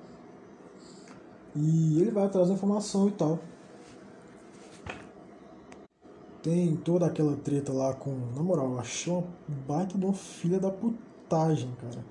E 1.56 2.00
ele 2.00 2.10
vai 2.10 2.26
atrás 2.26 2.48
da 2.48 2.54
informação 2.54 3.08
e 3.08 3.12
tal. 3.12 3.38
Tem 6.42 6.76
toda 6.76 7.06
aquela 7.06 7.34
treta 7.36 7.72
lá 7.72 7.94
com. 7.94 8.14
Na 8.36 8.42
moral, 8.42 8.72
eu 8.72 8.78
achei 8.78 9.12
uma 9.12 9.24
baita 9.66 9.98
de 9.98 10.04
uma 10.04 10.12
filha 10.12 10.60
da 10.60 10.70
putagem, 10.70 11.70
cara. 11.80 12.04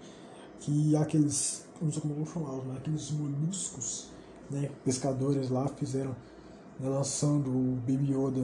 Que 0.66 0.96
aqueles. 0.96 1.64
Não 1.80 1.92
sei 1.92 2.02
como 2.02 2.14
eu 2.16 2.24
vou 2.24 2.26
chamar, 2.26 2.60
mas 2.66 2.78
aqueles 2.78 3.12
moluscos, 3.12 4.08
né? 4.50 4.72
Pescadores 4.84 5.50
lá 5.50 5.68
fizeram. 5.68 6.16
Né, 6.80 6.90
lançando 6.90 7.50
o 7.50 7.78
Baby 7.88 8.12
Yoda 8.12 8.42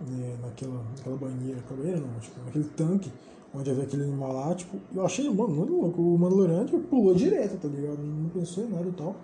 né, 0.00 0.38
naquela, 0.40 0.82
naquela 0.96 1.16
banheira, 1.16 1.56
naquela 1.56 1.80
banheira 1.80 2.00
não, 2.00 2.18
tipo, 2.18 2.40
naquele 2.42 2.64
tanque 2.64 3.12
onde 3.54 3.70
havia 3.70 3.84
aquele 3.84 4.04
animal 4.04 4.32
lá, 4.32 4.54
tipo, 4.54 4.78
eu 4.94 5.04
achei, 5.04 5.28
mano, 5.28 5.54
muito 5.54 5.72
louco. 5.72 6.00
O 6.00 6.18
Mandaloriano 6.18 6.64
tipo, 6.64 6.80
pulou 6.80 7.14
direto, 7.14 7.56
tá 7.58 7.68
ligado? 7.68 7.98
Não 7.98 8.28
pensou 8.30 8.64
em 8.64 8.68
nada 8.68 8.88
e 8.88 8.92
tal. 8.92 9.16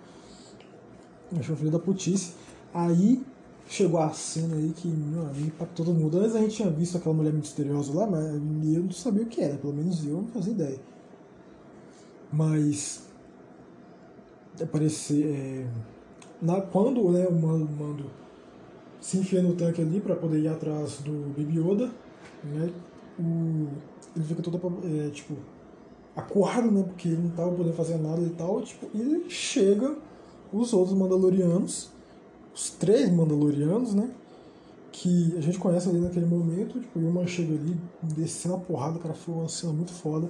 Achou 1.37 1.55
filho 1.55 1.71
da 1.71 1.79
putice. 1.79 2.33
Aí 2.73 3.21
chegou 3.67 3.99
a 3.99 4.11
cena 4.11 4.55
aí 4.55 4.71
que, 4.75 4.87
meu 4.87 5.25
amigo, 5.25 5.47
impactou 5.47 5.85
todo 5.85 5.95
mundo. 5.95 6.19
Antes 6.19 6.35
a 6.35 6.39
gente 6.39 6.55
tinha 6.55 6.69
visto 6.69 6.97
aquela 6.97 7.15
mulher 7.15 7.33
misteriosa 7.33 7.93
lá, 7.93 8.07
mas 8.07 8.25
eu 8.25 8.83
não 8.83 8.91
sabia 8.91 9.23
o 9.23 9.25
que 9.25 9.41
era, 9.41 9.57
pelo 9.57 9.73
menos 9.73 10.05
eu 10.05 10.17
não 10.17 10.27
fazia 10.27 10.53
ideia. 10.53 10.79
Mas 12.31 13.07
aparecer. 14.61 15.25
É, 15.25 15.67
na, 16.41 16.61
quando 16.61 17.09
né, 17.11 17.27
o 17.27 17.33
mando, 17.33 17.69
mando 17.71 18.05
se 18.99 19.17
enfia 19.17 19.41
no 19.41 19.55
tanque 19.55 19.81
ali 19.81 19.99
para 19.99 20.15
poder 20.15 20.39
ir 20.39 20.47
atrás 20.47 20.99
do 20.99 21.33
Baby 21.35 21.59
Yoda, 21.59 21.91
né? 22.43 22.69
O, 23.19 23.67
ele 24.15 24.25
fica 24.25 24.41
todo 24.41 24.59
é, 24.83 25.09
tipo 25.09 25.35
acuado, 26.15 26.71
né? 26.71 26.83
Porque 26.83 27.07
ele 27.09 27.23
não 27.23 27.31
tava 27.31 27.51
podendo 27.51 27.75
fazer 27.75 27.97
nada 27.97 28.21
e 28.21 28.29
tal, 28.29 28.61
tipo, 28.61 28.87
e 28.95 29.29
chega 29.29 29.95
os 30.53 30.73
outros 30.73 30.97
Mandalorianos, 30.97 31.89
os 32.53 32.69
três 32.71 33.11
Mandalorianos, 33.11 33.93
né? 33.93 34.11
Que 34.91 35.35
a 35.37 35.41
gente 35.41 35.57
conhece 35.57 35.89
ali 35.89 35.99
naquele 35.99 36.25
momento, 36.25 36.79
tipo, 36.79 36.99
e 36.99 37.05
uma 37.05 37.25
chega 37.25 37.53
ali 37.53 37.79
descendo 38.03 38.55
a 38.55 38.59
porrada, 38.59 38.99
cara, 38.99 39.13
foi 39.13 39.33
uma 39.33 39.47
cena 39.47 39.73
muito 39.73 39.91
foda. 39.91 40.29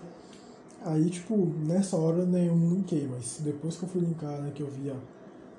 Aí, 0.84 1.10
tipo, 1.10 1.36
nessa 1.66 1.96
hora 1.96 2.26
nenhum 2.26 2.70
linkei, 2.70 3.08
mas 3.08 3.40
depois 3.42 3.78
que 3.78 3.84
eu 3.84 3.90
fui 3.90 4.02
linkar, 4.02 4.42
né, 4.42 4.52
que 4.54 4.62
eu 4.62 4.68
vi 4.68 4.90
a, 4.90 4.96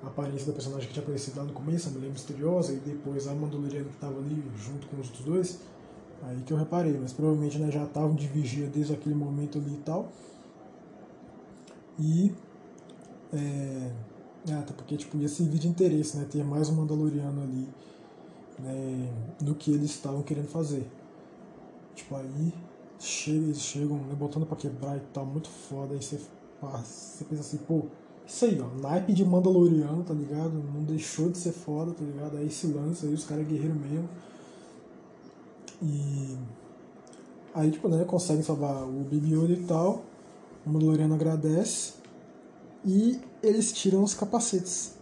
aparência 0.05 0.47
da 0.47 0.53
personagem 0.53 0.87
que 0.87 0.93
tinha 0.93 1.03
aparecido 1.03 1.39
lá 1.39 1.45
no 1.45 1.53
começo, 1.53 1.87
a 1.87 1.91
mulher 1.93 2.11
misteriosa, 2.11 2.73
e 2.73 2.77
depois 2.77 3.25
a 3.25 3.33
Mandaloriana 3.33 3.87
que 3.87 3.95
tava 3.95 4.19
ali 4.19 4.43
junto 4.57 4.85
com 4.87 4.99
os 4.99 5.07
outros 5.07 5.25
dois, 5.25 5.59
Aí 6.25 6.41
que 6.41 6.53
eu 6.53 6.57
reparei, 6.57 6.97
mas 6.97 7.11
provavelmente 7.11 7.59
né, 7.59 7.69
já 7.69 7.83
estavam 7.83 8.15
de 8.15 8.27
vigia 8.27 8.67
desde 8.67 8.93
aquele 8.93 9.15
momento 9.15 9.57
ali 9.57 9.73
e 9.73 9.77
tal. 9.77 10.09
E 11.99 12.33
é, 13.33 13.91
É, 14.49 14.53
até 14.53 14.73
porque 14.73 14.97
tipo, 14.97 15.17
ia 15.17 15.27
servir 15.27 15.59
de 15.59 15.67
interesse, 15.67 16.17
né? 16.17 16.25
Ter 16.29 16.43
mais 16.43 16.69
um 16.69 16.75
Mandaloriano 16.75 17.41
ali 17.43 17.67
né, 18.59 19.09
no 19.41 19.55
que 19.55 19.71
eles 19.71 19.91
estavam 19.91 20.21
querendo 20.21 20.47
fazer. 20.47 20.85
Tipo, 21.95 22.15
aí 22.15 22.53
chega, 23.03 23.45
eles 23.45 23.61
chegam 23.61 23.97
né, 23.97 24.15
botando 24.17 24.45
pra 24.45 24.55
quebrar 24.55 24.97
e 24.97 25.01
tal, 25.13 25.25
muito 25.25 25.49
foda. 25.49 25.93
Aí 25.93 26.01
você, 26.01 26.19
você 26.61 27.23
pensa 27.25 27.41
assim, 27.41 27.57
pô, 27.57 27.83
isso 28.25 28.45
aí, 28.45 28.59
ó, 28.59 28.81
naipe 28.81 29.13
de 29.13 29.25
Mandaloriano, 29.25 30.03
tá 30.03 30.13
ligado? 30.13 30.53
Não 30.73 30.83
deixou 30.83 31.29
de 31.29 31.37
ser 31.37 31.51
foda, 31.51 31.91
tá 31.91 32.03
ligado? 32.03 32.37
Aí 32.37 32.49
se 32.49 32.67
lança 32.67 33.05
aí, 33.05 33.13
os 33.13 33.25
caras 33.25 33.45
é 33.45 33.49
guerreiro 33.49 33.75
mesmo. 33.75 34.09
E 35.81 36.37
aí, 37.53 37.69
tipo, 37.71 37.89
né, 37.89 38.05
conseguem 38.05 38.43
salvar 38.43 38.83
o 38.83 39.03
Baby 39.03 39.33
Yoda 39.35 39.53
e 39.53 39.63
tal. 39.65 40.03
O 40.65 40.69
Mandaloriano 40.69 41.13
agradece. 41.13 41.93
E 42.85 43.19
eles 43.41 43.71
tiram 43.73 44.03
os 44.03 44.13
capacetes, 44.13 44.93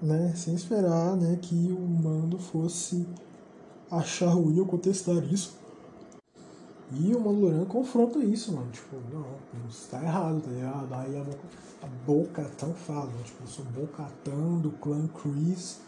né? 0.00 0.32
Sem 0.36 0.54
esperar, 0.54 1.16
né, 1.16 1.38
que 1.40 1.72
o 1.72 1.80
Mando 1.80 2.38
fosse 2.38 3.06
achar 3.90 4.30
ruim 4.30 4.60
ou 4.60 4.66
contestar 4.66 5.16
isso. 5.32 5.59
E 6.92 7.14
o 7.14 7.20
Mandaloriano 7.20 7.66
confronta 7.66 8.18
isso, 8.18 8.52
mano. 8.52 8.70
Tipo, 8.72 8.96
não, 9.12 9.24
isso 9.68 9.88
tá 9.88 10.02
errado, 10.02 10.40
tá 10.40 10.50
ligado? 10.50 10.94
Aí 10.94 11.18
a 11.18 11.22
boca, 11.22 11.38
boca 12.04 12.50
tão 12.58 12.74
fala? 12.74 13.10
Tipo, 13.24 13.44
eu 13.44 13.46
sou 13.46 13.64
Bocatão 13.66 14.58
do 14.58 14.70
clã 14.72 15.06
Chris. 15.08 15.80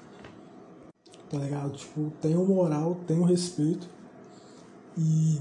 Tá 1.28 1.38
ligado? 1.38 1.72
Tipo, 1.72 2.12
tem 2.20 2.36
o 2.36 2.44
moral, 2.44 2.96
tem 3.06 3.18
o 3.18 3.24
respeito. 3.24 3.88
E, 4.96 5.40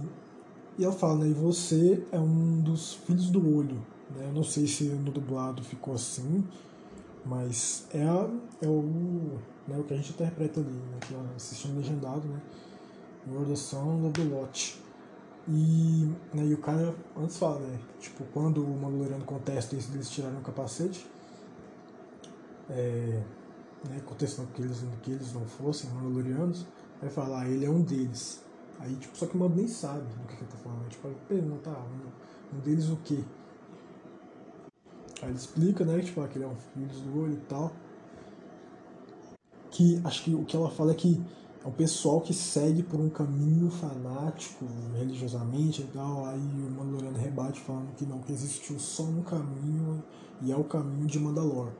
e 0.80 0.84
ela 0.84 0.94
fala, 0.94 1.26
né? 1.26 1.30
E 1.30 1.34
você 1.34 2.04
é 2.12 2.20
um 2.20 2.62
dos 2.62 2.94
filhos 2.94 3.30
do 3.30 3.56
olho. 3.56 3.76
Né? 4.16 4.26
Eu 4.28 4.34
não 4.34 4.44
sei 4.44 4.66
se 4.66 4.86
no 4.86 5.12
dublado 5.12 5.64
ficou 5.64 5.94
assim, 5.94 6.44
mas 7.24 7.86
é, 7.94 8.04
a, 8.04 8.28
é 8.62 8.68
o, 8.68 9.38
né, 9.68 9.78
o 9.78 9.84
que 9.84 9.94
a 9.94 9.98
gente 9.98 10.12
interpreta 10.12 10.60
ali, 10.60 10.70
né? 10.70 10.98
Que 11.02 11.14
é 11.14 11.18
assistindo 11.36 11.78
legendado, 11.78 12.28
né? 12.28 12.42
You're 13.28 13.46
the 13.46 13.56
son 13.56 14.08
of 14.08 14.20
the 14.20 14.34
watch. 14.34 14.80
E, 15.48 16.12
né, 16.34 16.46
e 16.46 16.54
o 16.54 16.60
cara 16.60 16.94
antes 17.18 17.38
fala, 17.38 17.60
né? 17.60 17.80
Tipo, 18.00 18.24
quando 18.34 18.64
o 18.64 18.78
Mandaloriano 18.78 19.26
contesta 19.26 19.76
isso, 19.76 19.92
eles 19.94 20.10
tiraram 20.10 20.38
o 20.38 20.42
capacete, 20.42 21.06
é, 22.70 23.24
né, 23.90 24.02
contestando 24.06 24.50
que 24.54 24.62
eles, 24.62 24.84
que 25.02 25.12
eles 25.12 25.34
não 25.34 25.46
fossem 25.46 25.90
Mandalorianos, 25.90 26.66
vai 27.02 27.10
falar, 27.10 27.42
ah, 27.42 27.50
ele 27.50 27.66
é 27.66 27.70
um 27.70 27.82
deles. 27.82 28.44
Aí, 28.82 28.96
tipo, 28.96 29.16
só 29.16 29.28
que 29.28 29.36
o 29.36 29.40
Mando 29.40 29.56
nem 29.56 29.68
sabe 29.68 30.02
do 30.02 30.28
que, 30.28 30.36
que 30.36 30.44
ele 30.44 30.52
tá 30.52 30.58
falando. 30.58 30.90
Tipo, 30.90 31.08
ele 31.08 31.18
pergunta, 31.28 31.70
ah, 31.70 31.84
um, 31.84 32.58
um 32.58 32.60
deles 32.62 32.90
o 32.90 32.98
quê? 32.98 33.24
Aí 35.22 35.30
ele 35.30 35.38
explica, 35.38 35.86
né, 35.86 36.00
tipo, 36.02 36.20
ah, 36.22 36.28
que 36.28 36.38
ele 36.38 36.46
é 36.46 36.48
um 36.48 36.56
filho 36.56 36.88
do 36.88 37.20
olho 37.20 37.34
e 37.34 37.42
tal. 37.48 37.72
Que 39.70 40.02
acho 40.04 40.24
que 40.24 40.34
o 40.34 40.44
que 40.44 40.56
ela 40.56 40.70
fala 40.70 40.92
é 40.92 40.96
que 40.96 41.24
é 41.64 41.68
um 41.68 41.72
pessoal 41.72 42.20
que 42.22 42.34
segue 42.34 42.82
por 42.82 43.00
um 43.00 43.10
caminho 43.10 43.70
fanático, 43.70 44.66
religiosamente 44.98 45.84
e 45.84 45.86
tal. 45.86 46.26
Aí 46.26 46.40
o 46.40 46.72
Mandaloriano 46.72 47.18
rebate 47.18 47.62
falando 47.62 47.94
que 47.96 48.04
não, 48.04 48.20
que 48.20 48.32
existiu 48.32 48.80
só 48.80 49.04
um 49.04 49.22
caminho 49.22 50.04
e 50.42 50.52
é 50.52 50.56
o 50.56 50.64
caminho 50.64 51.06
de 51.06 51.20
Mandalor. 51.20 51.72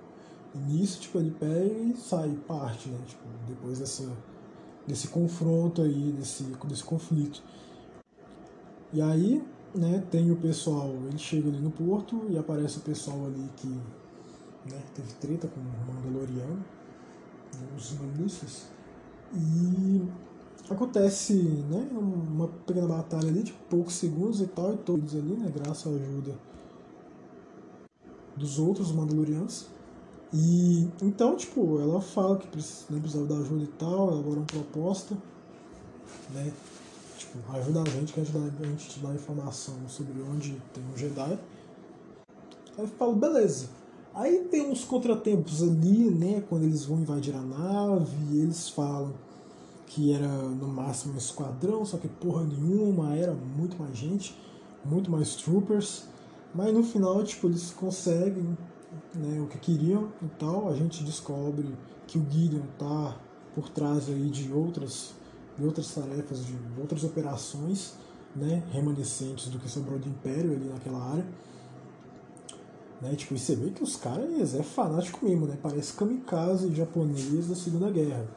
E 0.54 0.58
nisso, 0.60 1.02
tipo, 1.02 1.18
ele 1.18 1.32
pega 1.32 1.66
e 1.66 1.96
sai, 1.98 2.30
parte, 2.48 2.90
né? 2.90 3.00
Tipo, 3.08 3.24
depois 3.48 3.80
dessa, 3.80 4.08
desse 4.86 5.08
confronto 5.08 5.82
aí, 5.82 6.12
desse, 6.12 6.44
desse 6.44 6.84
conflito. 6.84 7.42
E 8.94 9.02
aí, 9.02 9.44
né, 9.74 10.04
tem 10.12 10.30
o 10.30 10.36
pessoal, 10.36 10.90
ele 11.08 11.18
chega 11.18 11.50
ali 11.50 11.60
no 11.60 11.72
porto 11.72 12.28
e 12.30 12.38
aparece 12.38 12.78
o 12.78 12.82
pessoal 12.82 13.26
ali 13.26 13.50
que 13.56 13.68
né, 13.68 14.80
teve 14.94 15.14
treta 15.14 15.48
com 15.48 15.60
o 15.60 15.94
Mandaloriano, 15.94 16.64
os 17.76 17.94
ministros 17.94 18.68
e 19.34 20.02
acontece 20.70 21.34
né, 21.34 21.88
uma 21.94 22.48
pequena 22.48 22.88
batalha 22.88 23.30
ali 23.30 23.44
de 23.44 23.54
poucos 23.70 23.96
segundos 23.96 24.42
e 24.42 24.48
tal, 24.48 24.74
e 24.74 24.78
todos 24.78 25.14
ali, 25.16 25.36
né, 25.36 25.52
graças 25.54 25.88
à 25.88 25.96
ajuda 25.96 26.36
dos 28.36 28.60
outros 28.60 28.92
Mandalorianos. 28.92 29.68
E 30.34 30.88
então, 31.02 31.36
tipo, 31.36 31.80
ela 31.82 32.00
fala 32.00 32.38
que 32.38 32.46
né, 32.46 33.00
precisava 33.00 33.28
da 33.28 33.38
ajuda 33.38 33.64
e 33.64 33.68
tal, 33.68 34.12
elabora 34.12 34.40
uma 34.40 34.46
proposta, 34.46 35.18
né? 36.34 36.54
Tipo, 37.18 37.40
ajuda 37.54 37.82
a 37.82 37.86
gente, 37.86 38.14
que 38.14 38.22
a 38.22 38.24
gente, 38.24 38.38
a 38.38 38.66
gente 38.66 38.90
te 38.90 39.00
dá 39.00 39.14
informação 39.14 39.76
sobre 39.88 40.22
onde 40.22 40.54
tem 40.74 40.84
um 40.94 40.98
Jedi. 40.98 41.38
Aí 42.78 42.84
eu 42.84 42.88
falo, 42.88 43.14
beleza. 43.16 43.68
Aí 44.14 44.46
tem 44.52 44.70
uns 44.70 44.84
contratempos 44.84 45.64
ali, 45.64 46.10
né? 46.10 46.44
Quando 46.50 46.64
eles 46.64 46.86
vão 46.86 47.00
invadir 47.00 47.34
a 47.36 47.42
nave, 47.42 48.38
eles 48.38 48.68
falam 48.70 49.14
que 49.88 50.14
era 50.14 50.28
no 50.28 50.68
máximo 50.68 51.14
um 51.14 51.18
esquadrão, 51.18 51.86
só 51.86 51.98
que 51.98 52.08
porra 52.08 52.44
nenhuma, 52.44 53.16
era 53.16 53.34
muito 53.34 53.78
mais 53.78 53.98
gente, 53.98 54.36
muito 54.86 55.10
mais 55.10 55.36
troopers. 55.36 56.06
Mas 56.54 56.74
no 56.74 56.84
final, 56.84 57.24
tipo, 57.24 57.48
eles 57.48 57.72
conseguem 57.72 58.58
né, 59.16 59.40
o 59.42 59.48
que 59.48 59.58
queriam 59.58 60.10
e 60.22 60.28
tal. 60.38 60.70
A 60.70 60.76
gente 60.76 61.04
descobre 61.04 61.74
que 62.08 62.18
o 62.18 62.26
Gideon 62.30 62.66
tá 62.78 63.18
por 63.56 63.70
trás 63.70 64.10
aí 64.10 64.30
de 64.30 64.52
outras, 64.52 65.14
de 65.58 65.66
outras 65.66 65.94
tarefas, 65.94 66.46
de 66.46 66.56
outras 66.78 67.04
operações, 67.04 67.96
né, 68.36 68.64
remanescentes 68.72 69.48
do 69.48 69.60
que 69.60 69.70
sobrou 69.70 70.00
do 70.00 70.08
Império 70.08 70.52
ali 70.54 70.66
naquela 70.66 71.02
área. 71.02 71.26
Né? 73.02 73.16
Tipo, 73.16 73.34
e 73.34 73.40
você 73.40 73.56
vê 73.56 73.72
que 73.72 73.84
os 73.84 73.96
caras 73.96 74.54
é 74.54 74.62
fanático 74.62 75.26
mesmo, 75.26 75.48
né? 75.48 75.58
Parece 75.62 75.94
kamikaze 75.94 76.74
japonês 76.74 77.48
da 77.48 77.56
Segunda 77.56 77.90
Guerra. 77.90 78.28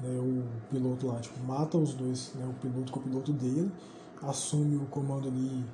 Né? 0.00 0.18
O 0.18 0.44
piloto 0.70 1.08
lá, 1.08 1.18
tipo, 1.18 1.38
mata 1.44 1.76
os 1.76 1.94
dois, 1.94 2.32
né? 2.34 2.46
O 2.46 2.54
piloto 2.54 2.92
com 2.92 3.00
o 3.00 3.02
piloto 3.02 3.32
dele, 3.32 3.70
assume 4.22 4.76
o 4.76 4.86
comando 4.86 5.28
ali 5.28 5.64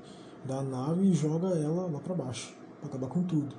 da 0.44 0.62
nave 0.62 1.06
e 1.06 1.12
joga 1.12 1.48
ela 1.48 1.86
lá 1.86 1.98
para 1.98 2.14
baixo, 2.14 2.54
para 2.80 2.88
acabar 2.88 3.08
com 3.08 3.22
tudo. 3.22 3.54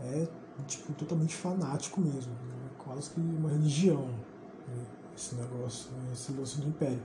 É, 0.00 0.26
tipo, 0.66 0.92
totalmente 0.94 1.34
fanático 1.34 2.00
mesmo. 2.00 2.32
Né? 2.32 2.70
Quase 2.78 3.10
que 3.10 3.20
uma 3.20 3.50
religião, 3.50 4.06
né? 4.68 4.86
esse 5.14 5.34
negócio, 5.34 5.90
né? 5.92 6.10
esse 6.12 6.32
negócio 6.32 6.60
do 6.62 6.68
Império. 6.68 7.02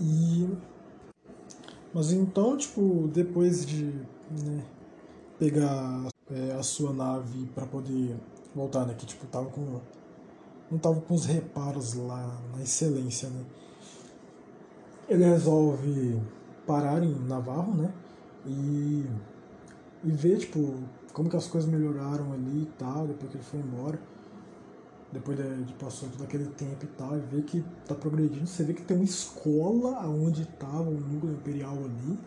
E... 0.00 0.48
Mas 1.92 2.12
então, 2.12 2.56
tipo, 2.56 3.08
depois 3.12 3.64
de 3.64 3.84
né, 4.44 4.64
pegar 5.38 6.08
é, 6.30 6.52
a 6.52 6.62
sua 6.62 6.92
nave 6.92 7.46
para 7.54 7.66
poder 7.66 8.16
voltar, 8.54 8.86
né? 8.86 8.94
Que 8.94 9.06
tipo, 9.06 9.26
tava 9.26 9.46
com. 9.46 9.80
Não 10.70 10.78
tava 10.78 11.00
com 11.00 11.14
os 11.14 11.26
reparos 11.26 11.94
lá 11.94 12.40
na 12.54 12.62
excelência, 12.62 13.28
né? 13.28 13.44
Ele 15.08 15.24
resolve 15.24 16.20
parar 16.66 17.02
em 17.02 17.14
Navarro, 17.26 17.74
né? 17.74 17.92
E, 18.44 19.06
e 20.02 20.10
ver, 20.10 20.38
tipo, 20.38 20.74
como 21.12 21.30
que 21.30 21.36
as 21.36 21.46
coisas 21.46 21.70
melhoraram 21.70 22.32
ali 22.32 22.62
e 22.62 22.72
tal, 22.78 23.06
depois 23.06 23.30
que 23.30 23.36
ele 23.36 23.44
foi 23.44 23.60
embora. 23.60 23.98
Depois 25.12 25.38
de, 25.38 25.64
de 25.64 25.72
passou 25.74 26.08
todo 26.08 26.24
aquele 26.24 26.46
tempo 26.46 26.84
e 26.84 26.88
tal, 26.88 27.16
e 27.16 27.20
ver 27.20 27.42
que 27.44 27.64
tá 27.86 27.94
progredindo. 27.94 28.46
Você 28.46 28.64
vê 28.64 28.74
que 28.74 28.82
tem 28.82 28.96
uma 28.96 29.04
escola 29.04 30.04
onde 30.08 30.44
tava 30.44 30.90
o 30.90 31.00
núcleo 31.00 31.34
imperial 31.34 31.74
ali 31.74 32.18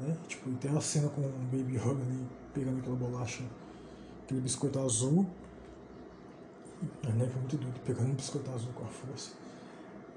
né? 0.00 0.16
Tipo, 0.26 0.50
tem 0.52 0.76
a 0.76 0.80
cena 0.80 1.08
com 1.08 1.20
o 1.20 1.30
Baby 1.50 1.76
Yoda 1.76 2.02
ali 2.02 2.26
pegando 2.54 2.78
aquela 2.78 2.96
bolacha, 2.96 3.42
aquele 4.24 4.40
biscoito 4.40 4.78
azul. 4.78 5.26
A 7.04 7.10
neve 7.10 7.32
é 7.32 7.38
muito 7.38 7.56
doido, 7.56 7.80
pegando 7.84 8.10
um 8.10 8.14
biscoito 8.14 8.50
azul 8.50 8.72
com 8.72 8.84
a 8.84 8.88
força. 8.88 9.32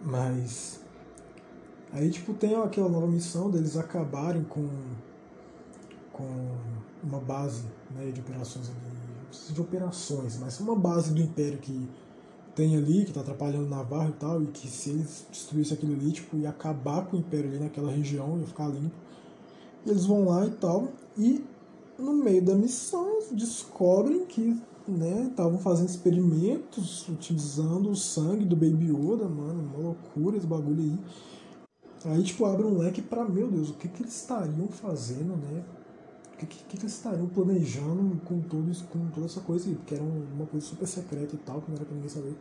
Mas. 0.03 0.81
Aí, 1.91 2.09
tipo, 2.09 2.33
tem 2.33 2.55
aquela 2.55 2.89
nova 2.89 3.07
missão 3.07 3.49
deles 3.49 3.75
acabarem 3.77 4.43
com. 4.43 4.67
com 6.13 6.57
uma 7.03 7.19
base 7.19 7.65
né, 7.89 8.11
de 8.11 8.21
operações 8.21 8.69
ali. 8.69 8.77
Não 8.79 9.01
de 9.53 9.61
operações, 9.61 10.37
mas 10.37 10.59
uma 10.59 10.75
base 10.75 11.13
do 11.13 11.21
Império 11.21 11.57
que 11.57 11.89
tem 12.53 12.75
ali, 12.75 13.05
que 13.05 13.13
tá 13.13 13.21
atrapalhando 13.21 13.67
Navarro 13.69 14.09
e 14.09 14.13
tal, 14.13 14.43
e 14.43 14.47
que 14.47 14.67
se 14.67 14.89
eles 14.89 15.25
destruíssem 15.31 15.77
aquilo 15.77 15.93
ali, 15.93 16.11
tipo, 16.11 16.37
ia 16.37 16.49
acabar 16.49 17.05
com 17.05 17.15
o 17.15 17.19
Império 17.19 17.49
ali 17.49 17.59
naquela 17.59 17.91
região, 17.91 18.37
ia 18.39 18.45
ficar 18.45 18.67
limpo. 18.67 18.95
Eles 19.85 20.05
vão 20.05 20.25
lá 20.25 20.45
e 20.45 20.51
tal, 20.51 20.89
e 21.17 21.43
no 21.97 22.13
meio 22.13 22.43
da 22.43 22.55
missão 22.55 23.19
descobrem 23.31 24.25
que 24.25 24.59
né, 24.87 25.27
estavam 25.29 25.57
fazendo 25.59 25.89
experimentos 25.89 27.07
utilizando 27.07 27.89
o 27.89 27.95
sangue 27.95 28.45
do 28.45 28.55
Baby 28.55 28.91
Yoda, 28.91 29.27
mano, 29.27 29.63
uma 29.63 29.83
loucura 29.83 30.37
esse 30.37 30.47
bagulho 30.47 30.81
aí. 30.81 30.99
Aí, 32.03 32.23
tipo, 32.23 32.45
abre 32.45 32.65
um 32.65 32.77
leque 32.77 33.01
pra, 33.01 33.23
meu 33.23 33.49
Deus, 33.49 33.69
o 33.69 33.73
que 33.75 33.87
que 33.87 34.01
eles 34.01 34.15
estariam 34.15 34.67
fazendo, 34.67 35.37
né? 35.37 35.63
O 36.33 36.37
que, 36.37 36.47
que, 36.47 36.63
que 36.63 36.77
eles 36.77 36.93
estariam 36.93 37.27
planejando 37.27 38.19
com, 38.25 38.41
todo 38.41 38.71
isso, 38.71 38.85
com 38.85 39.07
toda 39.09 39.27
essa 39.27 39.39
coisa 39.41 39.69
aí? 39.69 39.75
Porque 39.75 39.93
era 39.93 40.03
uma 40.03 40.47
coisa 40.47 40.65
super 40.65 40.87
secreta 40.87 41.35
e 41.35 41.37
tal, 41.39 41.61
que 41.61 41.69
não 41.69 41.75
era 41.75 41.85
pra 41.85 41.93
ninguém 41.93 42.09
saber. 42.09 42.35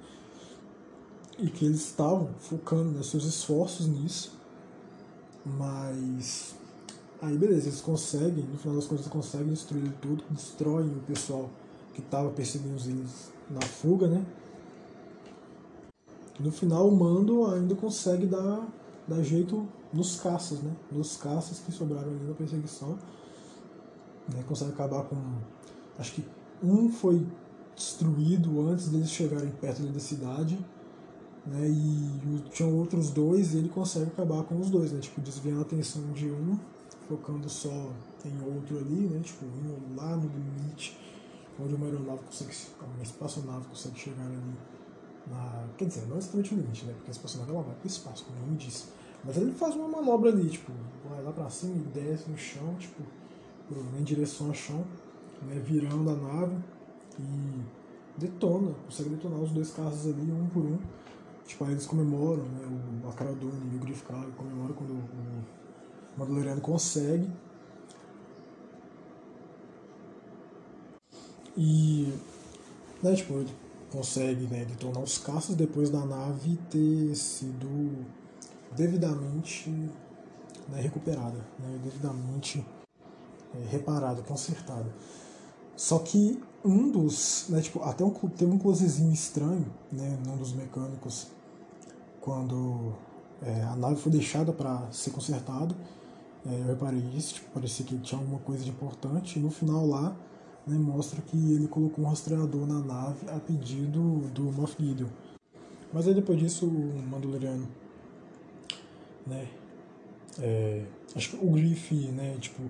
E 1.39 1.51
que 1.51 1.67
eles 1.67 1.81
estavam 1.81 2.31
focando 2.39 2.91
né, 2.93 3.03
seus 3.03 3.25
esforços 3.25 3.87
nisso. 3.87 4.33
Mas 5.45 6.55
Aí 7.23 7.37
beleza, 7.37 7.69
eles 7.69 7.81
conseguem, 7.81 8.45
no 8.45 8.57
final 8.57 8.77
das 8.77 8.87
contas 8.87 9.07
conseguem 9.07 9.49
destruir 9.49 9.93
tudo, 10.01 10.25
destroem 10.31 10.89
o 10.89 11.01
pessoal 11.01 11.51
que 11.93 12.01
tava 12.01 12.31
perseguindo 12.31 12.81
eles 12.89 13.31
na 13.51 13.61
fuga, 13.61 14.07
né? 14.07 14.25
No 16.39 16.51
final 16.51 16.89
o 16.89 16.97
Mando 16.97 17.45
ainda 17.47 17.75
consegue 17.75 18.25
dar, 18.25 18.67
dar 19.07 19.23
jeito 19.23 19.69
nos 19.93 20.19
caças, 20.19 20.61
né? 20.63 20.73
Nos 20.91 21.17
caças 21.17 21.59
que 21.59 21.71
sobraram 21.71 22.09
ali 22.09 22.25
na 22.27 22.35
perseguição. 22.35 22.97
Né? 24.33 24.43
Consegue 24.49 24.73
acabar 24.73 25.05
com. 25.05 25.17
Acho 25.99 26.15
que 26.15 26.25
um 26.63 26.91
foi 26.91 27.27
destruído 27.77 28.69
antes 28.69 28.89
deles 28.89 29.11
chegarem 29.11 29.51
perto 29.51 29.83
da 29.83 30.01
cidade. 30.01 30.59
Né? 31.47 31.69
E 31.69 32.45
tinham 32.51 32.75
outros 32.75 33.11
dois 33.11 33.53
e 33.53 33.59
ele 33.59 33.69
consegue 33.69 34.07
acabar 34.07 34.43
com 34.45 34.59
os 34.59 34.71
dois, 34.71 34.93
né? 34.93 35.01
Tipo, 35.01 35.21
desviando 35.21 35.59
a 35.59 35.63
atenção 35.63 36.03
de 36.13 36.31
um, 36.31 36.59
focando 37.11 37.49
só 37.49 37.93
em 38.25 38.55
outro 38.55 38.79
ali, 38.79 39.09
né? 39.09 39.21
Tipo, 39.21 39.45
indo 39.45 39.97
lá 39.97 40.17
no 40.17 40.29
limite, 40.29 40.97
onde 41.59 41.75
uma 41.75 41.87
aeronave 41.87 42.21
consegue, 42.25 42.55
uma 42.95 43.03
espaçonave 43.03 43.67
consegue 43.67 43.99
chegar 43.99 44.25
ali 44.25 44.39
na, 45.27 45.65
quer 45.77 45.87
dizer, 45.87 46.07
não 46.07 46.15
é 46.15 46.19
exatamente 46.19 46.55
o 46.55 46.57
limite, 46.59 46.87
né? 46.87 46.93
Porque 46.95 47.11
a 47.11 47.13
espaçonave 47.13 47.51
ela 47.51 47.63
vai 47.63 47.75
para 47.75 47.85
o 47.85 47.87
espaço, 47.89 48.25
como 48.25 48.39
eu 48.39 48.57
disse. 48.57 48.85
Mas 49.25 49.37
ele 49.37 49.53
faz 49.53 49.75
uma 49.75 49.89
manobra 49.89 50.31
ali, 50.31 50.49
tipo, 50.49 50.71
vai 51.09 51.21
lá 51.23 51.33
para 51.33 51.51
cima 51.51 51.75
e 51.77 51.83
desce 51.89 52.31
no 52.31 52.39
chão, 52.39 52.77
tipo, 52.77 53.03
em 53.99 54.05
direção 54.05 54.47
ao 54.47 54.55
chão, 54.55 54.85
né? 55.43 55.61
Virando 55.67 56.11
a 56.11 56.15
nave 56.15 56.57
e 57.19 57.61
detona, 58.17 58.73
consegue 58.85 59.11
detonar 59.11 59.41
os 59.41 59.51
dois 59.51 59.73
carros 59.73 60.07
ali, 60.07 60.31
um 60.31 60.47
por 60.47 60.63
um. 60.63 60.79
Tipo, 61.45 61.65
aí 61.65 61.73
eles 61.73 61.87
comemoram, 61.87 62.45
né? 62.45 63.03
O 63.05 63.09
Acaradone 63.09 63.73
e 63.73 63.77
o 63.77 63.81
Griff 63.81 64.05
comemoram 64.37 64.75
quando 64.75 64.93
o 64.93 65.60
Mandaloriano 66.17 66.61
consegue. 66.61 67.29
E, 71.57 72.13
né, 73.03 73.15
tipo, 73.15 73.35
ele 73.35 73.51
consegue 73.91 74.47
né, 74.47 74.65
detonar 74.65 75.03
os 75.03 75.19
caças 75.19 75.57
depois 75.57 75.91
da 75.91 76.05
nave 76.05 76.57
ter 76.71 77.15
sido 77.15 78.07
devidamente 78.77 79.69
né, 80.69 80.81
recuperada, 80.81 81.39
né, 81.59 81.81
devidamente 81.83 82.65
é, 83.55 83.67
reparada, 83.69 84.23
consertada. 84.23 84.95
Só 85.77 85.99
que 85.99 86.41
um 86.65 86.91
dos, 86.91 87.47
né, 87.49 87.61
tipo, 87.61 87.83
até 87.83 88.05
um, 88.05 88.11
teve 88.11 88.53
um 88.53 88.59
closezinho 88.59 89.13
estranho, 89.13 89.67
né, 89.91 90.19
num 90.25 90.37
dos 90.37 90.53
mecânicos, 90.53 91.29
quando 92.21 92.93
é, 93.43 93.63
a 93.63 93.75
nave 93.77 93.97
foi 93.97 94.13
deixada 94.13 94.53
para 94.53 94.91
ser 94.93 95.11
consertada. 95.11 95.75
É, 96.47 96.61
eu 96.61 96.67
reparei 96.67 97.01
isso, 97.17 97.35
tipo, 97.35 97.51
parecia 97.51 97.85
que 97.85 97.99
tinha 97.99 98.21
alguma 98.21 98.39
coisa 98.41 98.65
de 98.65 98.71
importante. 98.71 99.39
E 99.39 99.43
no 99.43 99.51
final 99.51 99.87
lá, 99.87 100.17
né, 100.67 100.77
mostra 100.79 101.21
que 101.21 101.37
ele 101.37 101.69
colocou 101.69 102.05
um 102.05 102.09
rastreador 102.09 102.67
na 102.67 102.81
nave 102.81 103.29
a 103.29 103.39
pedido 103.39 104.29
do 104.33 104.45
Moff 104.53 104.75
Gideon. 104.79 105.09
Mas 105.93 106.07
aí 106.07 106.15
depois 106.15 106.39
disso 106.39 106.67
o 106.67 107.03
Mandaloriano, 107.03 107.69
né, 109.27 109.49
é, 110.39 110.85
acho 111.15 111.31
que 111.31 111.45
o 111.45 111.51
Griff, 111.51 111.95
né, 112.13 112.37
tipo, 112.39 112.63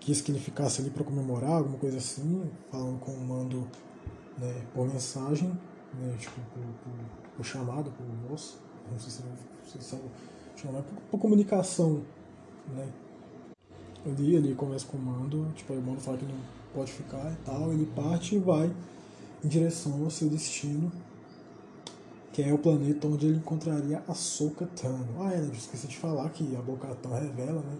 quis 0.00 0.20
que 0.20 0.30
ele 0.30 0.38
ficasse 0.38 0.80
ali 0.80 0.90
para 0.90 1.02
comemorar, 1.02 1.52
alguma 1.52 1.78
coisa 1.78 1.98
assim, 1.98 2.48
falando 2.70 2.98
com 3.00 3.12
o 3.12 3.20
Mando, 3.20 3.68
né, 4.38 4.62
por 4.72 4.86
mensagem, 4.86 5.48
né, 5.94 6.16
tipo, 6.18 6.40
por, 6.52 6.62
por, 6.62 7.36
por 7.36 7.44
chamado, 7.44 7.90
por 7.90 8.06
voz, 8.28 8.58
não 8.90 8.98
sei 8.98 9.10
se, 9.10 9.22
sei 9.66 9.80
se 9.80 9.98
chamar, 10.56 10.82
por, 10.82 10.96
por 11.10 11.18
comunicação, 11.18 12.02
né, 12.72 12.88
ali 14.06 14.34
ele 14.34 14.54
começa 14.54 14.86
com 14.86 14.96
o 14.96 15.00
Mando, 15.00 15.46
tipo, 15.54 15.72
aí 15.72 15.78
o 15.78 15.82
Mando 15.82 16.00
fala 16.00 16.18
que 16.18 16.24
não 16.24 16.38
pode 16.74 16.92
ficar 16.92 17.32
e 17.32 17.36
tal, 17.44 17.72
ele 17.72 17.86
parte 17.86 18.34
e 18.34 18.38
vai 18.38 18.70
em 19.42 19.48
direção 19.48 20.02
ao 20.04 20.10
seu 20.10 20.28
destino, 20.28 20.90
que 22.32 22.42
é 22.42 22.52
o 22.52 22.58
planeta 22.58 23.06
onde 23.06 23.26
ele 23.26 23.36
encontraria 23.36 24.02
a 24.08 24.14
Soka 24.14 24.66
Tano. 24.66 25.06
Ah, 25.20 25.32
é, 25.32 25.40
né? 25.40 25.50
esqueci 25.54 25.86
de 25.86 25.96
falar 25.96 26.28
que 26.30 26.56
a 26.56 26.60
Boca 26.60 26.88
revela, 27.20 27.60
né? 27.60 27.76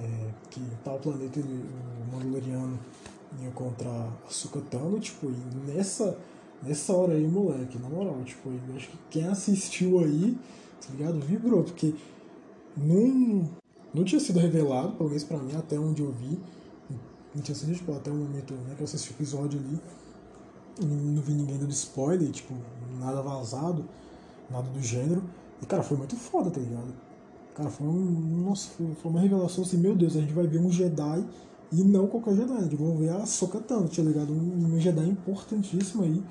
É, 0.00 0.30
que 0.50 0.60
tal 0.84 0.98
planeta 0.98 1.38
ele, 1.38 1.64
o 2.02 2.12
Mandaloriano 2.12 2.78
ia 3.40 3.48
encontrar 3.48 4.08
a 4.26 4.30
Soka 4.30 4.60
Tano, 4.70 4.98
tipo, 4.98 5.26
e 5.26 5.70
nessa, 5.70 6.16
nessa 6.62 6.92
hora 6.94 7.12
aí, 7.12 7.26
moleque, 7.26 7.78
na 7.78 7.88
moral, 7.88 8.22
tipo, 8.24 8.50
acho 8.74 8.88
que 8.88 8.98
quem 9.10 9.26
assistiu 9.26 9.98
aí, 9.98 10.38
tá 10.80 10.92
ligado, 10.92 11.20
vibrou, 11.20 11.64
porque 11.64 11.94
não, 12.76 13.48
não 13.94 14.04
tinha 14.04 14.20
sido 14.20 14.38
revelado, 14.38 14.92
pelo 14.92 15.08
menos 15.08 15.24
pra 15.24 15.38
mim, 15.38 15.54
até 15.56 15.78
onde 15.78 16.02
eu 16.02 16.12
vi, 16.12 16.38
não 17.34 17.42
tinha 17.42 17.54
sido, 17.54 17.74
tipo, 17.74 17.92
até 17.92 18.10
o 18.10 18.14
momento 18.14 18.54
né, 18.54 18.74
que 18.74 18.80
eu 18.80 18.84
assisti 18.84 19.10
o 19.10 19.14
episódio 19.14 19.60
ali, 19.60 19.80
não 20.80 21.22
vi 21.22 21.32
ninguém 21.32 21.58
dando 21.58 21.70
spoiler, 21.70 22.30
tipo, 22.30 22.54
nada 22.98 23.22
vazado, 23.22 23.84
nada 24.50 24.68
do 24.70 24.80
gênero. 24.80 25.22
E, 25.60 25.66
cara, 25.66 25.82
foi 25.82 25.96
muito 25.96 26.16
foda, 26.16 26.50
tá 26.50 26.60
ligado? 26.60 26.94
Cara, 27.54 27.70
foi, 27.70 27.86
um, 27.86 28.44
nossa, 28.44 28.70
foi 28.70 29.10
uma 29.10 29.20
revelação 29.20 29.64
assim, 29.64 29.76
meu 29.78 29.96
Deus, 29.96 30.16
a 30.16 30.20
gente 30.20 30.32
vai 30.32 30.46
ver 30.46 30.58
um 30.58 30.70
Jedi 30.70 31.26
e 31.72 31.82
não 31.82 32.06
qualquer 32.06 32.36
Jedi, 32.36 32.52
a 32.52 32.62
gente 32.62 32.76
vai 32.76 32.96
ver 32.96 33.10
a 33.10 33.26
Soka 33.26 33.58
Tano, 33.60 33.88
tá 33.88 34.02
ligado? 34.02 34.32
Um, 34.32 34.74
um 34.74 34.80
Jedi 34.80 35.08
importantíssimo 35.08 36.04
aí 36.04 36.22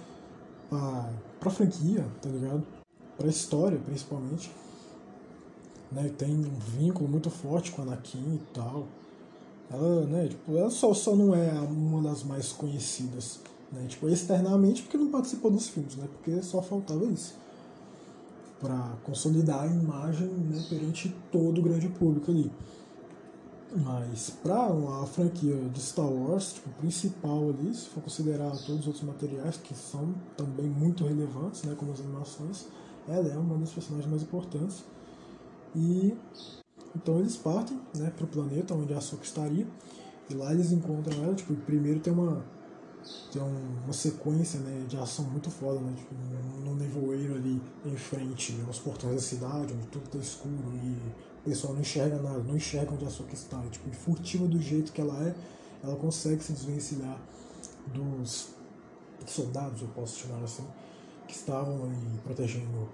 pra, 0.69 1.09
pra 1.39 1.51
franquia, 1.51 2.05
tá 2.21 2.29
ligado? 2.29 2.63
Pra 3.17 3.27
história, 3.27 3.77
principalmente. 3.79 4.51
Né? 5.91 6.09
Tem 6.17 6.35
um 6.35 6.59
vínculo 6.77 7.09
muito 7.09 7.29
forte 7.29 7.71
com 7.71 7.81
a 7.81 7.85
Anakin 7.85 8.35
e 8.35 8.41
tal. 8.53 8.87
Ela, 9.69 10.05
né, 10.05 10.27
tipo, 10.29 10.55
ela 10.57 10.69
só, 10.69 10.93
só 10.93 11.15
não 11.15 11.35
é 11.35 11.51
uma 11.59 12.01
das 12.01 12.23
mais 12.23 12.53
conhecidas, 12.53 13.41
né, 13.71 13.85
tipo, 13.87 14.07
externamente 14.07 14.81
porque 14.83 14.97
não 14.97 15.11
participou 15.11 15.51
dos 15.51 15.67
filmes, 15.67 15.95
né, 15.97 16.07
porque 16.07 16.41
só 16.41 16.61
faltava 16.61 17.03
isso. 17.05 17.35
para 18.59 18.97
consolidar 19.03 19.61
a 19.63 19.67
imagem 19.67 20.27
né, 20.27 20.63
perante 20.69 21.15
todo 21.31 21.59
o 21.59 21.61
grande 21.63 21.89
público 21.89 22.31
ali. 22.31 22.51
Mas 23.75 24.29
para 24.29 24.67
a 25.03 25.05
franquia 25.05 25.55
de 25.69 25.81
Star 25.81 26.07
Wars, 26.09 26.53
tipo, 26.53 26.69
principal 26.79 27.49
ali, 27.49 27.73
se 27.75 27.89
for 27.89 28.01
considerar 28.01 28.51
todos 28.65 28.81
os 28.81 28.87
outros 28.87 29.03
materiais 29.03 29.57
que 29.57 29.75
são 29.75 30.15
também 30.37 30.67
muito 30.67 31.03
relevantes, 31.05 31.63
né, 31.63 31.75
como 31.77 31.91
as 31.91 31.99
animações, 31.99 32.67
ela 33.07 33.27
é 33.27 33.37
uma 33.37 33.57
das 33.57 33.71
personagens 33.71 34.09
mais 34.09 34.23
importantes. 34.23 34.83
E 35.75 36.15
então 36.95 37.19
eles 37.19 37.37
partem 37.37 37.79
né, 37.95 38.11
para 38.15 38.25
o 38.25 38.27
planeta 38.27 38.73
onde 38.73 38.93
a 38.93 38.97
Ahsoka 38.97 39.23
estaria. 39.23 39.67
E 40.29 40.33
lá 40.33 40.51
eles 40.51 40.71
encontram 40.71 41.23
ela. 41.23 41.35
Tipo, 41.35 41.53
primeiro 41.55 41.99
tem 41.99 42.11
uma, 42.11 42.43
tem 43.31 43.41
uma 43.41 43.93
sequência 43.93 44.59
né, 44.59 44.85
de 44.87 44.97
ação 44.97 45.25
muito 45.25 45.49
foda, 45.49 45.79
né? 45.79 45.93
Tipo, 45.95 46.15
no 46.65 46.75
nevoeiro 46.75 47.35
ali 47.35 47.61
em 47.85 47.95
frente 47.95 48.57
aos 48.65 48.79
portões 48.79 49.15
da 49.15 49.21
cidade, 49.21 49.73
onde 49.73 49.87
tudo 49.87 50.05
está 50.05 50.17
escuro 50.17 50.73
e 50.73 50.97
o 51.41 51.49
pessoal 51.49 51.73
não 51.73 51.81
enxerga 51.81 52.21
nada, 52.21 52.39
não 52.39 52.55
enxerga 52.55 52.91
onde 52.93 53.05
a 53.05 53.07
Ahsoka 53.07 53.33
está. 53.33 53.63
E, 53.65 53.69
tipo, 53.69 53.89
furtiva 53.91 54.47
do 54.47 54.61
jeito 54.61 54.91
que 54.91 54.99
ela 54.99 55.17
é, 55.23 55.35
ela 55.83 55.95
consegue 55.95 56.43
se 56.43 56.51
desvencilhar 56.51 57.17
dos 57.93 58.49
soldados, 59.25 59.81
eu 59.81 59.87
posso 59.89 60.19
chamar 60.19 60.43
assim, 60.43 60.65
que 61.27 61.33
estavam 61.33 61.83
ali 61.85 62.19
protegendo 62.23 62.89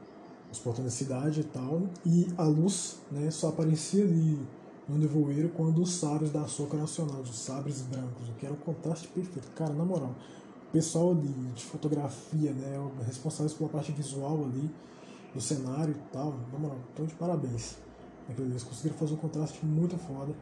os 0.54 0.60
portões 0.60 0.86
da 0.86 0.92
cidade 0.92 1.42
e 1.42 1.44
tal, 1.44 1.82
e 2.06 2.28
a 2.38 2.44
luz 2.44 3.00
né, 3.12 3.30
só 3.32 3.50
aparecia 3.50 4.04
ali 4.04 4.40
no 4.88 4.98
nevoeiro 4.98 5.50
quando 5.50 5.82
os 5.82 5.94
sabres 5.94 6.32
da 6.32 6.42
Açúcar 6.42 6.82
acionados, 6.82 7.32
os 7.32 7.40
sabres 7.40 7.82
brancos, 7.82 8.30
o 8.30 8.34
que 8.34 8.46
era 8.46 8.54
um 8.54 8.60
contraste 8.60 9.08
perfeito. 9.08 9.50
Cara, 9.56 9.74
na 9.74 9.84
moral, 9.84 10.14
o 10.70 10.72
pessoal 10.72 11.16
de, 11.16 11.28
de 11.28 11.64
fotografia, 11.64 12.52
né, 12.52 12.92
responsáveis 13.06 13.54
pela 13.54 13.70
parte 13.70 13.92
visual 13.92 14.44
ali, 14.44 14.70
do 15.34 15.42
cenário 15.42 15.96
e 15.96 16.14
tal, 16.14 16.36
na 16.52 16.60
moral, 16.60 16.78
então 16.94 17.06
de 17.06 17.16
parabéns. 17.16 17.76
Eles 18.38 18.64
conseguiram 18.64 18.96
fazer 18.96 19.14
um 19.16 19.18
contraste 19.18 19.66
muito 19.66 19.98
foda. 19.98 20.34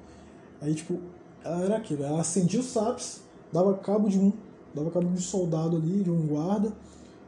Aí, 0.59 0.75
tipo, 0.75 0.99
era 1.43 1.77
aquilo, 1.77 2.03
ela 2.03 2.19
acendia 2.19 2.59
os 2.59 2.67
sabres, 2.67 3.23
dava 3.51 3.73
cabo 3.75 4.09
de 4.09 4.19
um, 4.19 4.33
dava 4.75 4.91
cabo 4.91 5.07
de 5.07 5.13
um 5.13 5.17
soldado 5.17 5.77
ali, 5.77 6.03
de 6.03 6.11
um 6.11 6.27
guarda, 6.27 6.73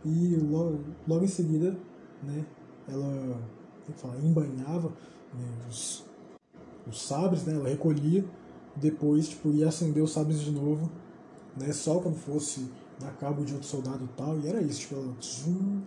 e 0.06 0.36
logo, 0.36 0.80
logo 1.08 1.24
em 1.24 1.28
seguida, 1.28 1.78
né, 2.22 2.46
ela 2.88 3.42
falar, 3.98 4.18
embanhava 4.20 4.90
né, 5.34 5.46
os, 5.70 6.04
os 6.88 7.02
sabres, 7.02 7.44
né, 7.46 7.56
ela 7.56 7.70
recolhia, 7.70 8.24
depois 8.76 9.30
tipo, 9.30 9.50
ia 9.50 9.68
acender 9.68 10.04
os 10.04 10.12
sabres 10.12 10.40
de 10.40 10.52
novo, 10.52 10.90
né, 11.58 11.72
só 11.72 12.00
quando 12.00 12.16
fosse 12.16 12.70
dar 13.00 13.12
cabo 13.18 13.44
de 13.44 13.54
outro 13.54 13.68
soldado 13.68 14.08
tal, 14.16 14.40
e 14.40 14.48
era 14.48 14.62
isso, 14.62 14.82
tipo, 14.82 14.96
ela 14.96 15.14
zoom, 15.22 15.82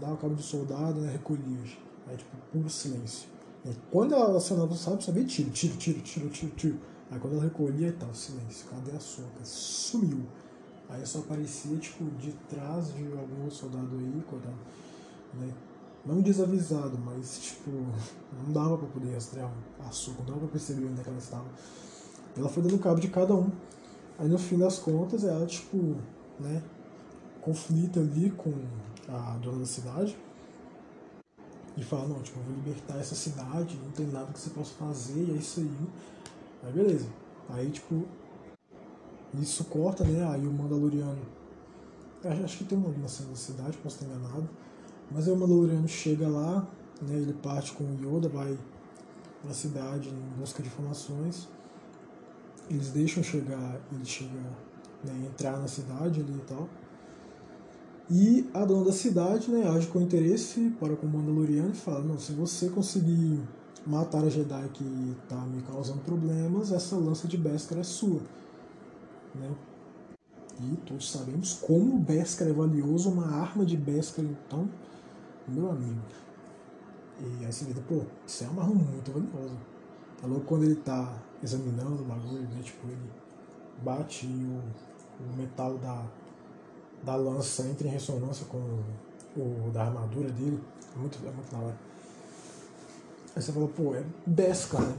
dava 0.00 0.16
cabo 0.16 0.34
de 0.34 0.42
soldado, 0.42 1.00
né, 1.00 1.12
recolhia, 1.12 1.58
aí 2.06 2.16
tipo, 2.16 2.36
puro 2.52 2.68
silêncio. 2.68 3.28
E 3.64 3.70
quando 3.90 4.14
ela 4.14 4.36
acionava 4.36 4.72
o 4.72 4.76
sabre, 4.76 5.04
sabia 5.04 5.24
tiro, 5.24 5.50
tiro, 5.50 5.76
tiro, 5.76 6.00
tiro, 6.00 6.28
tiro, 6.28 6.52
tiro. 6.52 6.78
Aí 7.10 7.18
quando 7.18 7.34
ela 7.34 7.44
recolhia 7.44 7.88
e 7.88 7.92
tal, 7.92 8.14
silêncio, 8.14 8.66
cadê 8.68 8.92
a 8.92 9.00
soca? 9.00 9.42
Sumiu. 9.42 10.22
Aí 10.88 11.04
só 11.04 11.18
aparecia, 11.18 11.76
tipo, 11.76 12.04
de 12.18 12.32
trás 12.48 12.94
de 12.94 13.04
algum 13.12 13.50
soldado 13.50 13.96
aí, 13.96 14.22
quando, 14.28 14.46
né? 15.34 15.52
Não 16.08 16.22
desavisado, 16.22 16.98
mas 17.04 17.38
tipo, 17.38 17.70
não 17.70 18.52
dava 18.52 18.78
para 18.78 18.88
poder 18.88 19.12
rastrear 19.12 19.50
a 19.78 19.88
açúcar, 19.88 20.20
não 20.20 20.26
dava 20.26 20.38
para 20.40 20.48
perceber 20.48 20.86
onde 20.86 21.00
é 21.00 21.04
que 21.04 21.10
ela 21.10 21.18
estava. 21.18 21.44
Ela 22.36 22.48
foi 22.48 22.62
dando 22.62 22.78
cabo 22.78 22.98
de 22.98 23.08
cada 23.08 23.34
um. 23.34 23.50
Aí 24.18 24.26
no 24.26 24.38
fim 24.38 24.58
das 24.58 24.78
contas 24.78 25.22
ela, 25.22 25.44
tipo, 25.46 25.96
né, 26.40 26.62
conflita 27.42 28.00
ali 28.00 28.30
com 28.30 28.52
a 29.06 29.36
dona 29.36 29.58
da 29.58 29.66
cidade 29.66 30.16
e 31.76 31.84
fala, 31.84 32.08
não, 32.08 32.22
tipo, 32.22 32.38
eu 32.40 32.44
vou 32.44 32.54
libertar 32.54 32.98
essa 32.98 33.14
cidade, 33.14 33.78
não 33.82 33.90
tem 33.90 34.06
nada 34.06 34.32
que 34.32 34.40
você 34.40 34.50
possa 34.50 34.72
fazer, 34.74 35.22
e 35.22 35.30
é 35.32 35.34
isso 35.34 35.60
aí. 35.60 35.70
Aí 36.64 36.72
beleza. 36.72 37.06
Aí 37.50 37.70
tipo, 37.70 38.04
isso 39.34 39.64
corta, 39.64 40.04
né? 40.04 40.26
Aí 40.26 40.46
o 40.46 40.52
Mandaloriano. 40.52 41.20
Acho 42.42 42.58
que 42.58 42.64
tem 42.64 42.78
uma 42.78 43.08
cena 43.08 43.28
da 43.28 43.36
cidade, 43.36 43.76
posso 43.78 44.02
estar 44.02 44.06
enganado. 44.06 44.48
Mas 45.10 45.26
aí 45.26 45.34
o 45.34 45.36
Mandaloriano 45.36 45.88
chega 45.88 46.28
lá, 46.28 46.66
né? 47.00 47.16
Ele 47.16 47.32
parte 47.32 47.72
com 47.72 47.84
o 47.84 47.94
Yoda, 47.94 48.28
vai 48.28 48.56
na 49.44 49.52
cidade 49.52 50.08
em 50.08 50.40
busca 50.40 50.62
de 50.62 50.68
informações. 50.68 51.48
Eles 52.68 52.90
deixam 52.90 53.22
chegar, 53.22 53.80
ele 53.92 54.04
chega, 54.04 54.40
né, 55.02 55.26
entrar 55.26 55.58
na 55.58 55.68
cidade 55.68 56.20
ali 56.20 56.36
e 56.36 56.42
tal. 56.46 56.68
E 58.10 58.48
a 58.54 58.64
dona 58.64 58.86
da 58.86 58.92
cidade 58.92 59.50
né, 59.50 59.68
age 59.68 59.86
com 59.86 60.00
interesse 60.00 60.70
para 60.80 60.96
com 60.96 61.06
o 61.06 61.10
Mandaloriano 61.10 61.70
e 61.70 61.76
fala: 61.76 62.00
Não, 62.00 62.18
se 62.18 62.32
você 62.32 62.68
conseguir 62.68 63.40
matar 63.86 64.24
a 64.24 64.28
Jedi 64.28 64.68
que 64.72 65.16
está 65.22 65.36
me 65.46 65.62
causando 65.62 66.00
problemas, 66.00 66.72
essa 66.72 66.96
lança 66.96 67.28
de 67.28 67.36
Beskar 67.36 67.78
é 67.78 67.82
sua. 67.82 68.20
Né? 69.34 69.50
E 70.60 70.76
todos 70.86 71.10
sabemos 71.10 71.54
como 71.54 71.96
o 71.96 71.98
Beskar 71.98 72.48
é 72.48 72.52
valioso, 72.52 73.10
uma 73.10 73.26
arma 73.26 73.64
de 73.64 73.76
Beskar, 73.76 74.24
então, 74.24 74.68
meu 75.50 75.70
amigo. 75.70 76.00
E 77.20 77.44
aí 77.44 77.52
você 77.52 77.64
vê, 77.64 77.80
pô, 77.80 78.02
isso 78.26 78.44
é 78.44 78.48
uma 78.48 78.62
arma 78.62 78.74
muito 78.74 79.10
valiosa. 79.10 79.56
É 80.22 80.26
logo 80.26 80.40
quando 80.42 80.64
ele 80.64 80.74
está 80.74 81.16
examinando 81.42 82.02
o 82.02 82.04
bagulho, 82.04 82.42
né? 82.42 82.60
Tipo, 82.62 82.86
ele 82.86 83.10
bate 83.82 84.26
e 84.26 84.44
o, 84.44 84.62
o 85.24 85.36
metal 85.36 85.76
da 85.78 86.04
da 87.02 87.14
lança 87.16 87.66
entra 87.66 87.86
em 87.86 87.90
ressonância 87.90 88.46
com 88.46 88.58
o 89.36 89.70
da 89.72 89.84
armadura 89.84 90.28
dele. 90.30 90.60
É 90.94 90.98
muito, 90.98 91.18
é 91.26 91.30
muito 91.30 91.50
da 91.50 91.58
hora. 91.58 91.76
Aí 93.36 93.42
você 93.42 93.52
fala, 93.52 93.68
pô, 93.68 93.94
é 93.94 94.04
Beskar, 94.26 94.82
né? 94.82 94.96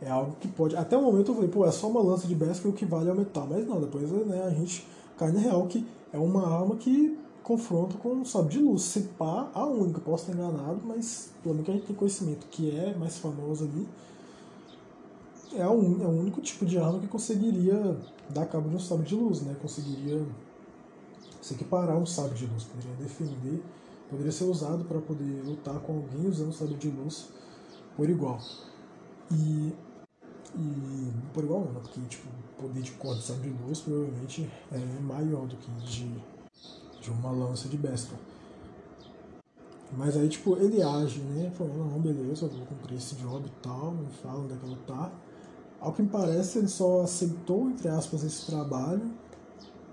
É 0.00 0.10
algo 0.10 0.36
que 0.40 0.48
pode. 0.48 0.76
Até 0.76 0.96
o 0.96 1.02
momento 1.02 1.30
eu 1.30 1.34
falei, 1.34 1.50
pô, 1.50 1.64
é 1.66 1.70
só 1.70 1.88
uma 1.88 2.02
lança 2.02 2.26
de 2.26 2.34
Beskar 2.34 2.66
e 2.66 2.70
o 2.70 2.72
que 2.72 2.84
vale 2.84 3.08
é 3.08 3.12
o 3.12 3.16
metal. 3.16 3.46
Mas 3.48 3.66
não, 3.66 3.80
depois 3.80 4.10
né, 4.10 4.44
a 4.44 4.50
gente 4.50 4.86
cai 5.16 5.30
na 5.32 5.40
real 5.40 5.66
que 5.66 5.86
é 6.12 6.18
uma 6.18 6.46
arma 6.46 6.76
que 6.76 7.18
confronta 7.48 7.96
com 7.96 8.10
um 8.10 8.24
sabre 8.26 8.52
de 8.52 8.58
luz. 8.58 8.82
Se 8.82 9.00
pá, 9.00 9.50
a 9.54 9.64
única, 9.64 10.02
posso 10.02 10.30
estar 10.30 10.34
enganado, 10.34 10.82
mas 10.84 11.32
pelo 11.42 11.54
menos 11.54 11.64
que 11.64 11.70
a 11.70 11.74
gente 11.74 11.86
tem 11.86 11.96
conhecimento 11.96 12.46
que 12.48 12.70
é 12.76 12.94
mais 12.94 13.16
famoso 13.16 13.64
ali. 13.64 13.88
É, 15.54 15.66
um, 15.66 16.02
é 16.02 16.06
o 16.06 16.10
único 16.10 16.42
tipo 16.42 16.66
de 16.66 16.76
arma 16.76 17.00
que 17.00 17.06
conseguiria 17.06 17.96
dar 18.28 18.44
cabo 18.44 18.68
de 18.68 18.76
um 18.76 18.78
sabre 18.78 19.06
de 19.06 19.14
luz, 19.14 19.40
né? 19.40 19.56
Conseguiria 19.62 20.22
se 21.40 21.54
equiparar 21.54 21.96
um 21.96 22.04
sábio 22.04 22.34
de 22.34 22.44
luz, 22.44 22.64
poderia 22.64 22.94
defender, 22.96 23.62
poderia 24.10 24.30
ser 24.30 24.44
usado 24.44 24.84
para 24.84 25.00
poder 25.00 25.42
lutar 25.42 25.80
com 25.80 25.94
alguém 25.94 26.28
usando 26.28 26.50
o 26.50 26.52
sábio 26.52 26.76
de 26.76 26.90
luz 26.90 27.30
por 27.96 28.10
igual. 28.10 28.38
E, 29.32 29.72
e 30.54 31.12
por 31.32 31.44
igual 31.44 31.62
né? 31.62 31.80
porque 31.80 31.98
tipo, 32.08 32.28
poder 32.60 32.82
de 32.82 32.90
corda 32.92 33.20
de 33.20 33.26
sábio 33.26 33.54
de 33.54 33.62
luz 33.62 33.80
provavelmente 33.80 34.50
é 34.70 35.00
maior 35.00 35.46
do 35.46 35.56
que 35.56 35.70
de, 35.86 36.12
de 37.08 37.10
uma 37.10 37.30
lança 37.30 37.68
de 37.68 37.76
besta. 37.76 38.14
Mas 39.96 40.16
aí, 40.16 40.28
tipo, 40.28 40.56
ele 40.56 40.82
age, 40.82 41.20
né? 41.20 41.50
Falando, 41.56 41.90
não, 41.90 41.98
beleza, 41.98 42.44
eu 42.44 42.50
vou 42.50 42.66
cumprir 42.66 42.98
esse 42.98 43.14
job 43.16 43.46
e 43.46 43.62
tal, 43.62 43.92
me 43.92 44.06
fala 44.22 44.40
onde 44.40 44.52
é 44.52 44.56
que 44.56 44.66
ela 44.66 44.78
tá. 44.86 45.10
Ao 45.80 45.92
que 45.92 46.02
me 46.02 46.08
parece, 46.08 46.58
ele 46.58 46.68
só 46.68 47.02
aceitou, 47.02 47.70
entre 47.70 47.88
aspas, 47.88 48.22
esse 48.22 48.46
trabalho 48.46 49.10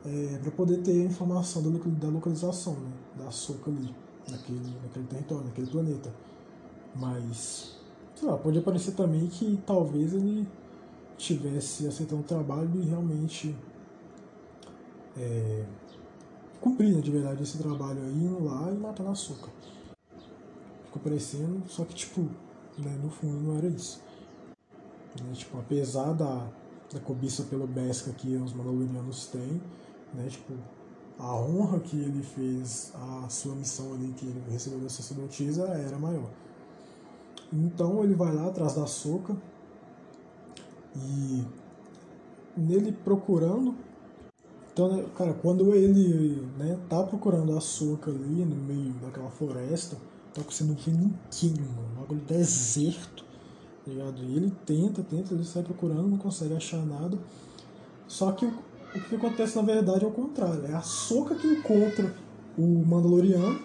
é, 0.04 0.38
para 0.40 0.52
poder 0.52 0.82
ter 0.82 1.06
informação 1.06 1.62
da 1.62 2.08
localização 2.10 2.74
né, 2.74 2.92
da 3.18 3.32
Soca 3.32 3.72
ali, 3.72 3.96
naquele, 4.30 4.76
naquele 4.84 5.06
território, 5.06 5.46
naquele 5.46 5.68
planeta. 5.68 6.14
Mas, 6.96 7.78
sei 8.16 8.28
lá, 8.28 8.38
pode 8.38 8.58
aparecer 8.58 8.94
também 8.94 9.28
que 9.28 9.60
talvez 9.66 10.14
ele 10.14 10.48
tivesse 11.18 11.88
aceitando 11.88 12.22
o 12.22 12.26
trabalho 12.26 12.70
e 12.76 12.82
realmente 12.82 13.56
é, 15.18 15.64
cumprindo 16.62 17.02
de 17.02 17.12
verdade 17.12 17.44
esse 17.44 17.58
trabalho 17.58 18.02
aí, 18.02 18.14
indo 18.14 18.44
lá 18.44 18.72
e 18.72 18.78
matando 18.78 19.10
a 19.10 19.16
Soca. 19.16 19.50
Ficou 20.86 21.02
parecendo, 21.02 21.64
só 21.68 21.84
que 21.84 21.94
tipo, 21.94 22.22
né, 22.78 23.00
no 23.02 23.10
fundo 23.10 23.40
não 23.42 23.58
era 23.58 23.68
isso. 23.68 24.02
Né, 25.22 25.34
tipo, 25.34 25.58
apesar 25.58 26.14
da, 26.14 26.48
da 26.94 27.00
cobiça 27.00 27.44
pelo 27.44 27.68
Besca 27.68 28.12
que 28.12 28.36
os 28.36 28.54
Mandalorianos 28.54 29.28
têm, 29.28 29.62
né? 30.14 30.28
Tipo, 30.30 30.54
a 31.18 31.34
honra 31.36 31.80
que 31.80 31.98
ele 31.98 32.22
fez, 32.22 32.92
a 32.96 33.30
sua 33.30 33.56
missão 33.56 33.94
ali 33.94 34.14
que 34.18 34.26
ele 34.26 34.44
recebeu 34.50 34.80
da 34.80 34.90
sacerdotisa 34.90 35.64
era 35.68 35.98
maior. 35.98 36.30
Então 37.54 38.04
ele 38.04 38.14
vai 38.14 38.34
lá 38.34 38.48
atrás 38.48 38.74
da 38.76 38.86
soca 38.86 39.36
e 40.96 41.44
nele 42.58 42.92
procurando. 42.92 43.76
Então, 44.76 44.90
né, 44.90 45.06
cara, 45.18 45.34
quando 45.36 45.74
ele 45.74 46.46
né, 46.58 46.78
tá 46.90 47.02
procurando 47.02 47.58
a 47.58 47.62
soca 47.62 48.12
ali 48.12 48.44
no 48.44 48.58
meio 48.58 48.92
daquela 48.96 49.30
floresta, 49.30 49.96
tá 50.34 50.42
sendo 50.50 50.74
um 50.74 50.76
ninguém, 50.86 51.62
mano, 51.62 51.88
um 51.94 52.02
bagulho 52.02 52.20
deserto, 52.28 53.24
tá 53.86 53.90
ligado? 53.90 54.22
E 54.22 54.36
ele 54.36 54.52
tenta, 54.66 55.02
tenta, 55.02 55.34
ele 55.34 55.46
sai 55.46 55.64
procurando, 55.64 56.10
não 56.10 56.18
consegue 56.18 56.54
achar 56.54 56.86
nada. 56.86 57.18
Só 58.06 58.34
que 58.34 58.46
o 58.46 59.00
que 59.08 59.16
acontece 59.16 59.56
na 59.56 59.62
verdade 59.62 60.04
é 60.04 60.08
o 60.10 60.12
contrário. 60.12 60.66
É 60.66 60.74
a 60.74 60.82
Soca 60.82 61.36
que 61.36 61.48
encontra 61.48 62.14
o 62.58 62.84
Mandaloriano. 62.86 63.58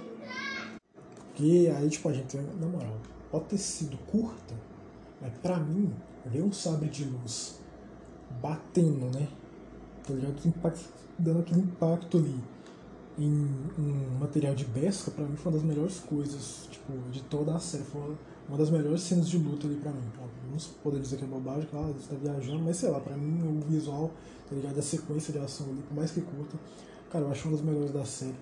E 1.40 1.66
aí, 1.66 1.90
tipo, 1.90 2.08
a 2.08 2.12
gente, 2.12 2.36
na 2.36 2.68
moral, 2.68 2.96
pode 3.32 3.46
ter 3.46 3.58
sido 3.58 3.98
curta, 4.06 4.54
mas 5.20 5.32
pra 5.42 5.58
mim, 5.58 5.92
ver 6.24 6.44
um 6.44 6.52
sabre 6.52 6.88
de 6.88 7.04
luz 7.04 7.58
batendo, 8.40 9.06
né? 9.06 9.26
Tá 10.10 10.16
ligado? 10.16 10.90
Dando 11.18 11.40
aquele 11.40 11.60
impacto 11.60 12.18
ali 12.18 12.34
em 13.18 13.46
um 13.78 14.18
material 14.18 14.54
de 14.54 14.64
pesca, 14.64 15.10
pra 15.10 15.24
mim 15.24 15.36
foi 15.36 15.52
uma 15.52 15.58
das 15.58 15.66
melhores 15.66 16.00
coisas, 16.00 16.66
tipo, 16.70 16.92
de 17.10 17.22
toda 17.24 17.54
a 17.54 17.60
série. 17.60 17.84
Foi 17.84 18.16
uma 18.48 18.56
das 18.56 18.70
melhores 18.70 19.02
cenas 19.02 19.28
de 19.28 19.36
luta 19.36 19.66
ali 19.66 19.76
pra 19.76 19.92
mim. 19.92 20.02
Não 20.50 20.58
poder 20.82 21.00
dizer 21.00 21.16
que 21.16 21.24
é 21.24 21.26
bobagem, 21.26 21.68
claro, 21.70 21.92
você 21.92 22.14
tá 22.14 22.16
viajando, 22.20 22.62
mas 22.64 22.76
sei 22.78 22.90
lá, 22.90 22.98
pra 22.98 23.16
mim 23.16 23.40
o 23.46 23.60
visual, 23.68 24.10
tá 24.48 24.56
ligado? 24.56 24.78
A 24.78 24.82
sequência 24.82 25.32
de 25.32 25.38
ação 25.38 25.66
ali, 25.70 25.82
por 25.82 25.94
mais 25.94 26.10
que 26.10 26.20
curta, 26.20 26.58
cara, 27.10 27.26
eu 27.26 27.30
acho 27.30 27.46
uma 27.46 27.56
das 27.56 27.64
melhores 27.64 27.92
da 27.92 28.04
série. 28.04 28.34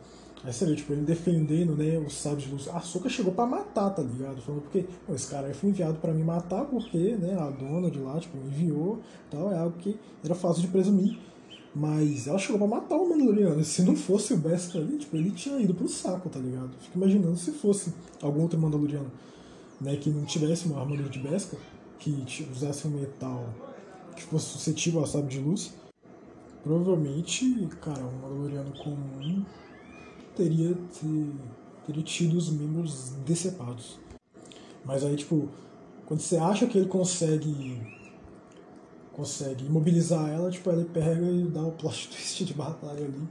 Aí 0.44 0.52
você 0.52 0.64
vê, 0.64 0.76
tipo, 0.76 0.92
ele 0.92 1.02
defendendo, 1.02 1.76
né, 1.76 1.98
os 1.98 2.14
sábios 2.14 2.44
de 2.44 2.52
luz. 2.52 2.68
A 2.68 2.80
Soka 2.80 3.08
chegou 3.08 3.32
pra 3.32 3.44
matar, 3.44 3.90
tá 3.90 4.02
ligado? 4.02 4.40
Falando 4.40 4.62
porque, 4.62 4.86
esse 5.10 5.28
cara 5.28 5.52
foi 5.52 5.70
enviado 5.70 5.98
pra 5.98 6.14
me 6.14 6.22
matar 6.22 6.64
porque, 6.64 7.16
né, 7.16 7.36
a 7.38 7.50
dona 7.50 7.90
de 7.90 7.98
lá, 7.98 8.20
tipo, 8.20 8.38
enviou 8.38 9.00
tal, 9.28 9.52
é 9.52 9.58
algo 9.58 9.76
que 9.78 9.98
era 10.24 10.36
fácil 10.36 10.62
de 10.62 10.68
presumir. 10.68 11.18
Mas 11.74 12.26
ela 12.26 12.38
chegou 12.38 12.58
pra 12.58 12.66
matar 12.66 12.96
o 12.96 13.08
Mandaloriano. 13.08 13.62
Se 13.62 13.82
não 13.82 13.94
fosse 13.94 14.34
o 14.34 14.36
Beskar 14.36 14.82
ali, 14.82 14.98
tipo, 14.98 15.16
ele 15.16 15.30
tinha 15.30 15.60
ido 15.60 15.74
pro 15.74 15.88
saco, 15.88 16.28
tá 16.28 16.38
ligado? 16.38 16.70
Fico 16.80 16.96
imaginando 16.98 17.36
se 17.36 17.52
fosse 17.52 17.92
algum 18.22 18.42
outro 18.42 18.58
Mandaloriano 18.58 19.10
né, 19.80 19.96
que 19.96 20.10
não 20.10 20.24
tivesse 20.24 20.66
uma 20.66 20.80
armadura 20.80 21.08
de 21.08 21.18
Besca, 21.18 21.56
que 21.98 22.24
usasse 22.52 22.86
um 22.86 22.90
metal 22.90 23.48
que 24.16 24.22
fosse 24.22 24.46
suscetível 24.46 25.00
ao 25.00 25.06
sábio 25.06 25.28
de 25.28 25.38
luz, 25.38 25.72
provavelmente, 26.62 27.68
cara, 27.80 28.02
um 28.02 28.20
Mandaloriano 28.20 28.72
comum 28.72 29.44
teria, 30.36 30.74
ter, 30.74 31.32
teria 31.86 32.02
tido 32.02 32.36
os 32.36 32.50
membros 32.50 33.10
decepados. 33.24 33.98
Mas 34.84 35.04
aí, 35.04 35.16
tipo, 35.16 35.48
quando 36.06 36.20
você 36.20 36.36
acha 36.36 36.66
que 36.66 36.78
ele 36.78 36.88
consegue 36.88 37.97
consegue 39.18 39.66
imobilizar 39.66 40.30
ela, 40.30 40.50
tipo, 40.50 40.70
ele 40.70 40.84
pega 40.84 41.26
e 41.26 41.44
dá 41.44 41.60
o 41.60 41.72
plot 41.72 42.08
twist 42.14 42.44
de 42.44 42.54
batalha 42.54 43.04
ali, 43.04 43.28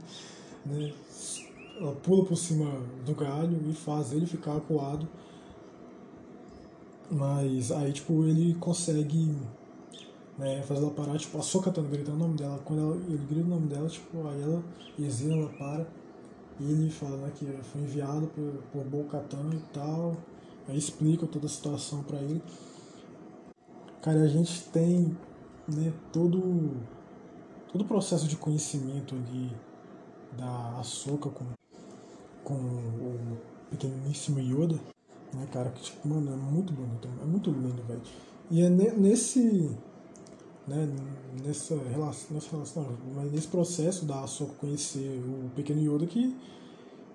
né? 0.66 0.92
Ela 1.80 1.92
pula 1.92 2.24
por 2.24 2.36
cima 2.36 2.70
do 3.04 3.14
galho 3.14 3.58
e 3.68 3.72
faz 3.72 4.12
ele 4.12 4.26
ficar 4.26 4.56
acuado 4.56 5.08
mas 7.10 7.72
aí, 7.72 7.92
tipo, 7.92 8.24
ele 8.24 8.54
consegue 8.54 9.34
né, 10.36 10.62
fazer 10.62 10.82
ela 10.82 10.90
parar, 10.90 11.16
tipo, 11.18 11.38
a 11.38 11.42
Soca 11.42 11.70
tá 11.70 11.80
gritando 11.80 12.16
o 12.16 12.20
nome 12.20 12.36
dela. 12.36 12.60
Quando 12.64 12.82
ela, 12.82 12.96
ele 12.96 13.26
grita 13.28 13.46
o 13.46 13.48
nome 13.48 13.66
dela, 13.66 13.88
tipo, 13.88 14.28
aí 14.28 14.42
ela 14.42 14.62
exila, 14.98 15.36
ela 15.36 15.48
para. 15.50 15.86
E 16.60 16.70
ele 16.70 16.90
fala 16.90 17.16
né, 17.16 17.32
que 17.34 17.46
foi 17.46 17.80
enviado 17.80 18.26
por, 18.28 18.52
por 18.72 18.84
Bo-Katan 18.84 19.50
e 19.54 19.72
tal. 19.72 20.16
Aí 20.68 20.76
explica 20.76 21.26
toda 21.26 21.46
a 21.46 21.48
situação 21.48 22.02
para 22.02 22.18
ele. 22.18 22.42
Cara, 24.02 24.22
a 24.22 24.28
gente 24.28 24.64
tem 24.64 25.16
né, 25.68 25.92
todo, 26.12 26.76
todo 27.70 27.82
o 27.82 27.84
processo 27.84 28.26
de 28.26 28.36
conhecimento 28.36 29.14
ali 29.14 29.54
da 30.36 30.78
Ahsoka 30.78 31.30
com, 31.30 31.44
com 32.44 32.54
o 32.54 33.38
pequeníssimo 33.70 34.40
Yoda 34.40 34.78
né, 35.34 35.46
cara? 35.52 35.70
Que, 35.70 35.82
tipo, 35.82 36.08
mano, 36.08 36.32
é 36.32 36.36
muito 36.36 36.72
bonito, 36.72 37.08
é 37.20 37.24
muito 37.24 37.50
lindo, 37.50 37.82
velho. 37.82 38.00
E 38.50 38.62
é 38.62 38.70
nesse, 38.70 39.70
né, 40.66 40.88
nessa 41.44 41.76
relação, 41.76 42.28
nessa 42.30 42.50
relação, 42.50 42.86
mas 43.14 43.30
nesse 43.32 43.48
processo 43.48 44.04
da 44.04 44.22
Ahsoka 44.22 44.54
conhecer 44.54 45.22
o 45.22 45.50
pequeno 45.50 45.80
Yoda 45.80 46.06
que 46.06 46.34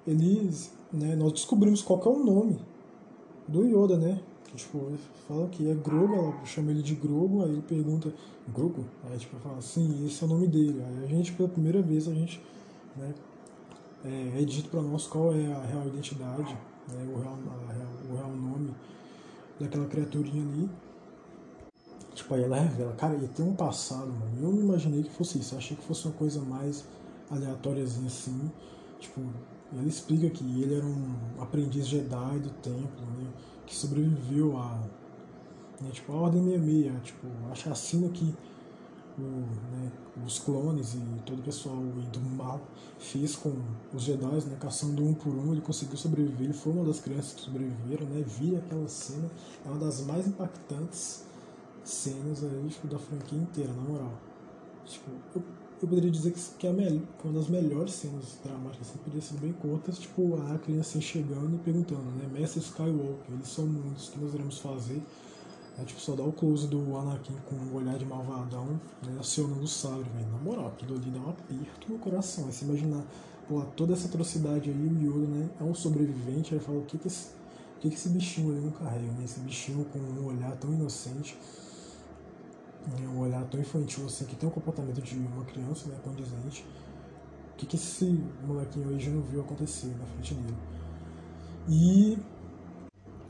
eles, 0.05 0.71
né, 0.91 1.15
nós 1.15 1.34
descobrimos 1.34 1.81
qual 1.81 2.01
é 2.05 2.09
o 2.09 2.23
nome 2.23 2.59
do 3.47 3.65
Yoda, 3.65 3.97
né? 3.97 4.21
Tipo, 4.55 4.91
fala 5.27 5.47
que 5.47 5.69
é 5.69 5.73
Grogu, 5.73 6.13
ela 6.13 6.45
chama 6.45 6.69
ele 6.71 6.84
de 6.84 6.93
Grogu, 6.93 7.43
aí 7.43 7.51
ele 7.51 7.61
pergunta, 7.61 8.13
Grogu? 8.47 8.85
Aí 9.03 9.17
tipo, 9.17 9.35
fala, 9.38 9.59
sim, 9.61 10.05
esse 10.05 10.23
é 10.23 10.27
o 10.27 10.30
nome 10.30 10.47
dele. 10.47 10.80
Aí 10.80 11.05
a 11.05 11.07
gente, 11.07 11.31
pela 11.34 11.49
primeira 11.49 11.81
vez, 11.81 12.07
a 12.07 12.13
gente, 12.13 12.39
né, 12.95 13.13
é, 14.05 14.41
é 14.41 14.45
dito 14.45 14.69
para 14.69 14.81
nós 14.81 15.07
qual 15.07 15.34
é 15.34 15.51
a 15.51 15.61
real 15.65 15.88
identidade, 15.88 16.55
né, 16.88 17.13
o, 17.15 17.19
real, 17.19 17.35
real, 17.67 17.89
o 18.11 18.15
real 18.15 18.30
nome 18.30 18.71
daquela 19.59 19.88
criaturinha 19.88 20.43
ali. 20.43 20.69
Tipo, 22.13 22.35
aí 22.35 22.43
ela 22.43 22.59
revela, 22.59 22.93
cara, 22.93 23.15
ele 23.15 23.27
tem 23.30 23.43
um 23.43 23.55
passado, 23.55 24.07
mano. 24.07 24.38
Eu 24.39 24.51
não 24.51 24.61
imaginei 24.61 25.01
que 25.01 25.09
fosse 25.09 25.39
isso, 25.39 25.55
achei 25.55 25.75
que 25.75 25.84
fosse 25.84 26.05
uma 26.05 26.13
coisa 26.13 26.39
mais 26.41 26.85
aleatóriazinha 27.31 28.05
assim. 28.05 28.51
Tipo, 28.99 29.21
ela 29.71 29.88
explica 29.88 30.30
que 30.30 30.43
ele 30.61 30.75
era 30.75 30.85
um 30.85 31.15
aprendiz 31.39 31.88
Jedi 31.88 32.39
do 32.39 32.51
templo, 32.61 33.05
né? 33.17 33.27
Que 33.73 33.79
sobreviveu 33.79 34.55
a. 34.55 34.83
Né, 35.81 35.89
tipo, 35.91 36.13
a 36.13 36.15
Ordem 36.15 36.43
66, 36.43 37.01
tipo, 37.01 37.27
a 37.51 37.55
chacina 37.55 38.07
que 38.09 38.35
o, 39.17 39.21
né, 39.21 39.91
os 40.23 40.37
clones 40.37 40.93
e 40.93 40.99
todo 41.25 41.39
o 41.39 41.41
pessoal 41.41 41.75
do 41.75 42.19
mal 42.37 42.61
fez 42.99 43.35
com 43.35 43.51
os 43.91 44.03
Jedi, 44.03 44.45
né, 44.45 44.57
caçando 44.59 45.03
um 45.03 45.15
por 45.15 45.33
um, 45.33 45.53
ele 45.53 45.61
conseguiu 45.61 45.97
sobreviver, 45.97 46.43
ele 46.43 46.53
foi 46.53 46.71
uma 46.71 46.85
das 46.85 46.99
crianças 46.99 47.33
que 47.33 47.41
sobreviveram, 47.41 48.05
né, 48.05 48.23
vi 48.25 48.55
aquela 48.55 48.87
cena, 48.87 49.27
é 49.65 49.69
uma 49.69 49.79
das 49.79 50.05
mais 50.05 50.27
impactantes 50.27 51.25
cenas 51.83 52.43
aí, 52.43 52.67
tipo, 52.69 52.87
da 52.87 52.99
franquia 52.99 53.39
inteira, 53.39 53.73
na 53.73 53.81
moral. 53.81 54.13
Tipo, 54.85 55.09
eu, 55.35 55.43
eu 55.84 55.89
poderia 55.89 56.10
dizer 56.10 56.31
que, 56.31 56.39
que 56.57 56.65
é 56.65 56.69
uma 56.69 57.34
das 57.34 57.49
melhores 57.49 57.93
cenas 57.93 58.39
dramáticas, 58.41 58.88
assim, 58.88 58.97
poderia 58.99 59.22
ser 59.22 59.38
bem 59.38 59.51
curtas, 59.51 59.99
tipo, 59.99 60.35
a 60.49 60.57
criança 60.57 61.01
chegando 61.01 61.55
e 61.55 61.60
perguntando, 61.60 62.03
né, 62.11 62.30
Mestre 62.31 62.61
Skywalker, 62.61 63.34
eles 63.34 63.49
são 63.49 63.65
muitos, 63.65 64.07
o 64.07 64.11
que 64.14 64.19
nós 64.19 64.34
iremos 64.34 64.60
fazer? 64.60 65.03
É 65.77 65.84
tipo, 65.84 65.99
só 65.99 66.15
dá 66.15 66.23
o 66.23 66.31
close 66.31 66.68
do 66.68 66.95
Anakin 66.95 67.35
com 67.49 67.55
um 67.55 67.76
olhar 67.76 67.97
de 67.97 68.05
malvadão, 68.05 68.80
né, 69.05 69.18
acionando 69.19 69.64
o 69.64 69.68
sabre, 69.68 70.10
velho. 70.15 70.31
Na 70.31 70.38
moral, 70.38 70.68
aquilo 70.68 70.95
ali 70.95 71.10
dá 71.10 71.19
um 71.19 71.30
aperto 71.30 71.91
no 71.91 71.97
coração. 71.97 72.45
Aí 72.45 72.53
você 72.53 72.64
imaginar, 72.64 73.03
pô, 73.49 73.61
toda 73.76 73.91
essa 73.93 74.07
atrocidade 74.07 74.69
aí, 74.69 74.76
o 74.76 75.01
Yoda, 75.01 75.27
né, 75.27 75.49
é 75.60 75.64
um 75.64 75.73
sobrevivente, 75.73 76.53
aí 76.53 76.60
fala, 76.60 76.77
o 76.77 76.85
que 76.85 76.97
que 76.97 77.07
esse, 77.07 77.30
o 77.76 77.80
que 77.81 77.89
que 77.89 77.95
esse 77.95 78.07
bichinho 78.10 78.51
ali 78.51 78.61
não 78.61 78.72
carrega, 78.72 79.11
né? 79.14 79.26
Esse 79.26 79.39
bichinho 79.41 79.84
com 79.85 79.99
um 79.99 80.27
olhar 80.27 80.55
tão 80.57 80.72
inocente, 80.72 81.38
um 83.07 83.19
olhar 83.19 83.43
tão 83.45 83.60
infantil 83.60 84.05
assim, 84.05 84.26
que 84.26 84.35
tem 84.35 84.47
o 84.47 84.51
comportamento 84.51 85.01
de 85.01 85.15
uma 85.18 85.45
criança, 85.45 85.88
né, 85.89 85.97
condizente. 86.03 86.65
O 87.53 87.55
que 87.55 87.65
que 87.65 87.76
esse 87.76 88.05
molequinho 88.45 88.89
aí 88.89 88.99
já 88.99 89.11
não 89.11 89.22
viu 89.22 89.41
acontecer 89.41 89.95
na 89.97 90.05
frente 90.05 90.34
dele? 90.34 90.57
E 91.69 92.18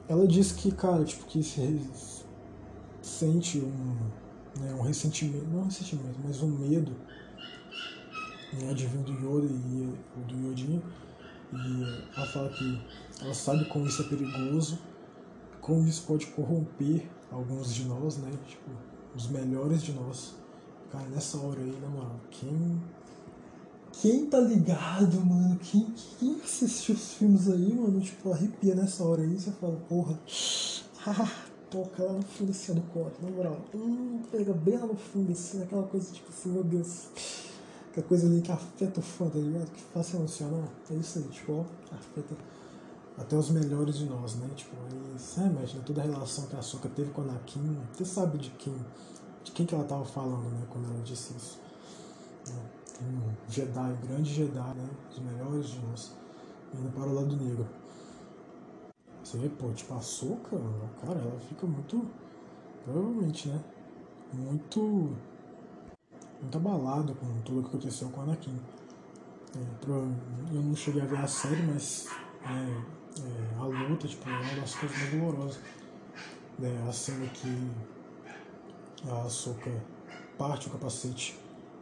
ela 0.08 0.28
disse 0.28 0.56
que, 0.56 0.72
cara, 0.72 1.04
tipo, 1.04 1.26
que 1.26 1.40
esse 1.40 2.24
sente 3.02 3.60
um, 3.60 3.96
né, 4.60 4.74
um 4.74 4.82
ressentimento, 4.82 5.46
não 5.46 5.62
um 5.62 5.66
ressentimento, 5.66 6.20
mas 6.24 6.42
um 6.42 6.48
medo 6.48 6.96
né, 8.54 8.70
advindo 8.70 9.12
do 9.12 9.14
Yoda 9.14 9.48
e 9.48 10.24
do 10.28 10.48
Yodinho. 10.48 10.82
E 11.52 11.84
ela 12.16 12.26
fala 12.26 12.50
que 12.50 12.82
ela 13.22 13.34
sabe 13.34 13.66
como 13.66 13.86
isso 13.86 14.02
é 14.02 14.06
perigoso, 14.06 14.80
como 15.62 15.88
isso 15.88 16.04
pode 16.08 16.28
corromper 16.28 17.08
alguns 17.32 17.74
de 17.74 17.86
nós, 17.86 18.18
né? 18.18 18.32
Tipo, 18.48 18.72
os 19.16 19.28
melhores 19.28 19.82
de 19.82 19.94
nós. 19.94 20.34
Cara, 20.92 21.08
nessa 21.10 21.38
hora 21.38 21.60
aí, 21.60 21.78
na 21.82 21.90
moral, 21.90 22.20
quem. 22.30 22.82
Quem 23.92 24.26
tá 24.26 24.40
ligado, 24.40 25.24
mano? 25.24 25.58
Quem, 25.60 25.86
quem 26.20 26.42
assistiu 26.42 26.96
os 26.96 27.14
filmes 27.14 27.48
aí, 27.48 27.74
mano? 27.74 28.02
Tipo, 28.02 28.34
arrepia 28.34 28.74
nessa 28.74 29.04
hora 29.04 29.22
aí, 29.22 29.40
você 29.40 29.52
fala, 29.52 29.76
porra. 29.88 30.20
toca 31.74 32.04
lá 32.04 32.14
no 32.14 32.22
fundo 32.22 32.52
assim, 32.52 32.74
do 32.76 32.82
corte, 32.82 33.18
na 33.24 33.32
moral. 33.32 33.58
Hum, 33.74 34.22
pega 34.32 34.54
bem 34.54 34.78
lá 34.78 34.86
no 34.86 34.96
fundo, 34.96 35.32
assim, 35.32 35.64
aquela 35.64 35.84
coisa 35.84 36.14
tipo 36.14 36.30
assim, 36.30 36.52
meu 36.52 36.64
Deus. 36.64 37.08
Aquela 37.90 38.08
coisa 38.08 38.28
ali 38.28 38.42
que 38.42 38.52
afeta 38.52 39.00
o 39.00 39.04
fã, 39.04 39.28
tá 39.28 39.40
ligado? 39.40 39.72
Que 39.72 39.82
faz 39.82 40.14
emocionar. 40.14 40.68
É 40.92 40.94
isso 40.94 41.18
aí, 41.18 41.26
tipo, 41.26 41.54
ó, 41.54 41.96
afeta 41.96 42.36
até 43.18 43.36
os 43.36 43.50
melhores 43.52 43.98
de 43.98 44.06
nós, 44.06 44.36
né? 44.36 44.50
Tipo, 44.56 44.76
aí 44.86 45.18
você 45.18 45.42
remete, 45.42 45.78
né? 45.78 45.84
Toda 45.86 46.02
a 46.02 46.06
relação 46.06 46.48
que 46.48 46.56
a 46.56 46.62
Soka 46.62 46.90
teve 46.90 47.12
com 47.12 47.22
a 47.22 47.24
Anakin, 47.26 47.80
você 47.94 48.06
sabe 48.06 48.38
de 48.38 48.50
quem, 48.52 48.76
de 49.44 49.52
quem 49.52 49.66
que 49.66 49.76
ela 49.76 49.84
tava 49.84 50.04
falando, 50.06 50.50
né? 50.50 50.66
Quando 50.70 50.92
ela 50.92 51.02
disse 51.04 51.36
isso. 51.36 51.60
Né? 52.48 52.62
Um 53.02 53.52
Jedi, 53.52 53.92
um 53.92 54.08
grande 54.08 54.34
Jedi, 54.34 54.74
né? 54.76 54.90
Os 55.12 55.20
melhores 55.20 55.68
de 55.68 55.80
nós, 55.86 56.14
indo 56.74 56.90
para 56.92 57.08
o 57.08 57.14
lado 57.14 57.36
negro. 57.36 57.68
Você 59.24 59.38
vê, 59.38 59.50
pô, 59.50 59.72
tipo, 59.72 59.94
a 59.94 60.02
Soca, 60.02 60.58
cara, 61.06 61.20
ela 61.20 61.40
fica 61.48 61.68
muito. 61.68 62.06
Provavelmente, 62.84 63.48
né? 63.48 63.64
Muito. 64.34 65.16
Muito 66.42 66.58
abalada 66.58 67.14
com 67.14 67.42
tudo 67.42 67.60
o 67.60 67.64
que 67.64 67.70
aconteceu 67.70 68.10
com 68.10 68.22
a 68.22 68.24
Anakin. 68.26 68.60
É, 69.56 70.56
eu 70.56 70.62
não 70.62 70.76
cheguei 70.76 71.02
a 71.02 71.06
ver 71.06 71.20
a 71.20 71.28
série, 71.28 71.62
mas 71.62 72.08
é, 72.44 73.03
é, 73.20 73.60
a 73.60 73.66
luta, 73.66 74.08
tipo, 74.08 74.28
é 74.30 74.34
uma 74.34 74.56
das 74.56 74.76
coisas 74.76 74.98
mais 74.98 75.12
dolorosas. 75.12 75.60
É, 76.62 76.90
a 76.90 76.92
cena 76.94 77.28
que 77.28 77.72
a 79.10 79.30
Soca 79.30 79.72
parte 80.38 80.68
o 80.68 80.72
capacete 80.72 81.38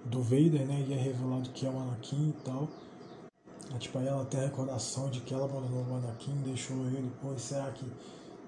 do 0.05 0.21
Vader, 0.21 0.65
né? 0.65 0.85
E 0.87 0.93
é 0.93 0.97
revelado 0.97 1.49
que 1.51 1.65
é 1.65 1.69
o 1.69 1.79
Anakin 1.79 2.29
e 2.29 2.43
tal. 2.43 2.67
É, 3.73 3.77
tipo, 3.77 3.97
aí 3.99 4.07
ela 4.07 4.25
tem 4.25 4.39
a 4.39 4.43
recordação 4.43 5.09
de 5.09 5.21
que 5.21 5.33
ela 5.33 5.45
abandonou 5.45 5.85
o 5.89 5.95
Anakin, 5.95 6.41
deixou 6.43 6.77
ele. 6.87 7.11
Pô, 7.21 7.37
será 7.37 7.71
que 7.71 7.85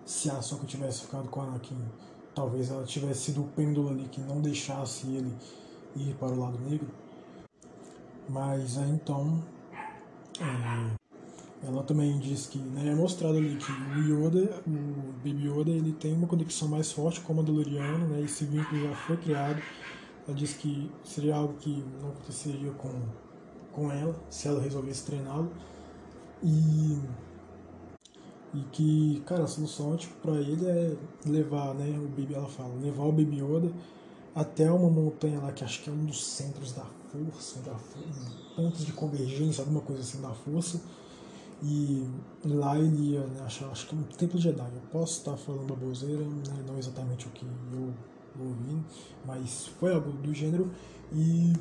se 0.06 0.30
a 0.30 0.38
Ahsoka 0.38 0.66
tivesse 0.66 1.02
ficado 1.02 1.30
com 1.30 1.40
o 1.40 1.44
Anakin, 1.44 1.78
talvez 2.36 2.70
ela 2.72 2.84
tivesse 2.84 3.22
sido 3.26 3.44
o 3.44 3.48
pêndulo 3.50 3.90
ali 3.90 4.06
que 4.10 4.22
não 4.22 4.42
deixasse 4.42 5.08
ele 5.08 5.34
ir 5.96 6.16
para 6.16 6.30
o 6.30 6.40
lado 6.40 6.60
negro? 6.60 6.90
Mas 8.28 8.78
aí 8.78 8.90
então. 8.90 9.44
É, 10.40 11.03
ela 11.66 11.84
também 11.84 12.20
diz 12.20 12.48
que 12.48 12.58
né, 12.58 12.90
é 12.90 12.96
mostrado 12.96 13.38
ali 13.38 13.56
que 13.56 13.72
o 13.72 14.26
Yoda, 14.26 14.62
o 14.68 15.14
Baby 15.18 15.48
Yoda, 15.48 15.72
ele 15.72 15.94
tem 15.94 16.14
uma 16.14 16.28
conexão 16.28 16.68
mais 16.68 16.92
forte 16.92 17.22
com 17.22 17.34
o 17.34 17.36
Mandaloriano, 17.38 18.08
né? 18.08 18.22
Esse 18.22 18.46
vínculo 18.46 18.82
já 18.82 18.96
foi 18.96 19.18
criado. 19.18 19.62
Ela 20.28 20.36
diz 20.36 20.54
que 20.54 20.92
seria 21.04 21.36
algo 21.36 21.54
que 21.56 21.84
não 22.02 22.10
aconteceria 22.10 22.72
com 22.72 22.90
com 23.74 23.92
ela, 23.92 24.16
se 24.30 24.48
ela 24.48 24.62
resolvesse 24.62 25.04
treiná-lo. 25.04 25.52
E, 26.42 27.00
e 28.54 28.62
que, 28.72 29.22
cara, 29.26 29.44
a 29.44 29.48
solução 29.48 29.98
tipo, 29.98 30.16
para 30.22 30.34
ele 30.34 30.66
é 30.66 30.96
levar, 31.26 31.74
né, 31.74 31.98
o 31.98 32.08
Baby, 32.08 32.36
ela 32.36 32.48
fala, 32.48 32.74
levar 32.76 33.04
o 33.04 33.12
Baby 33.12 33.42
Yoda 33.42 33.74
até 34.36 34.72
uma 34.72 34.90
montanha 34.90 35.40
lá 35.40 35.52
que 35.52 35.64
acho 35.64 35.82
que 35.84 35.90
é 35.90 35.94
um 35.94 36.06
dos 36.06 36.24
centros 36.24 36.72
da 36.72 36.86
força, 37.12 37.60
da 37.62 37.76
pontos 38.56 38.86
de 38.86 38.92
convergência, 38.94 39.62
alguma 39.62 39.82
coisa 39.82 40.02
assim 40.02 40.22
da 40.22 40.34
força. 40.34 40.82
E 41.62 42.08
lá 42.46 42.78
ele 42.78 43.12
ia, 43.12 43.22
né, 43.22 43.42
acho, 43.46 43.66
acho 43.66 43.88
que 43.88 43.96
um 43.96 44.04
templo 44.04 44.40
Jedi. 44.40 44.72
Eu 44.76 44.82
posso 44.92 45.20
estar 45.20 45.38
falando 45.38 45.68
baboseira, 45.68 46.24
né, 46.24 46.64
não 46.68 46.78
exatamente 46.78 47.28
o 47.28 47.30
que 47.32 47.46
eu 47.72 47.94
ouvi, 48.40 48.84
mas 49.26 49.68
foi 49.80 49.94
algo 49.94 50.12
do 50.12 50.34
gênero. 50.34 50.72
E 51.12 51.54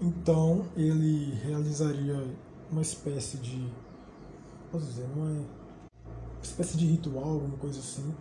então 0.00 0.66
ele 0.76 1.34
realizaria 1.44 2.24
uma 2.70 2.82
espécie 2.82 3.36
de. 3.36 3.70
Posso 4.70 4.86
dizer, 4.86 5.06
uma 5.14 5.44
espécie 6.42 6.76
de 6.76 6.86
ritual, 6.86 7.30
alguma 7.34 7.56
coisa 7.58 7.78
assim, 7.78 8.12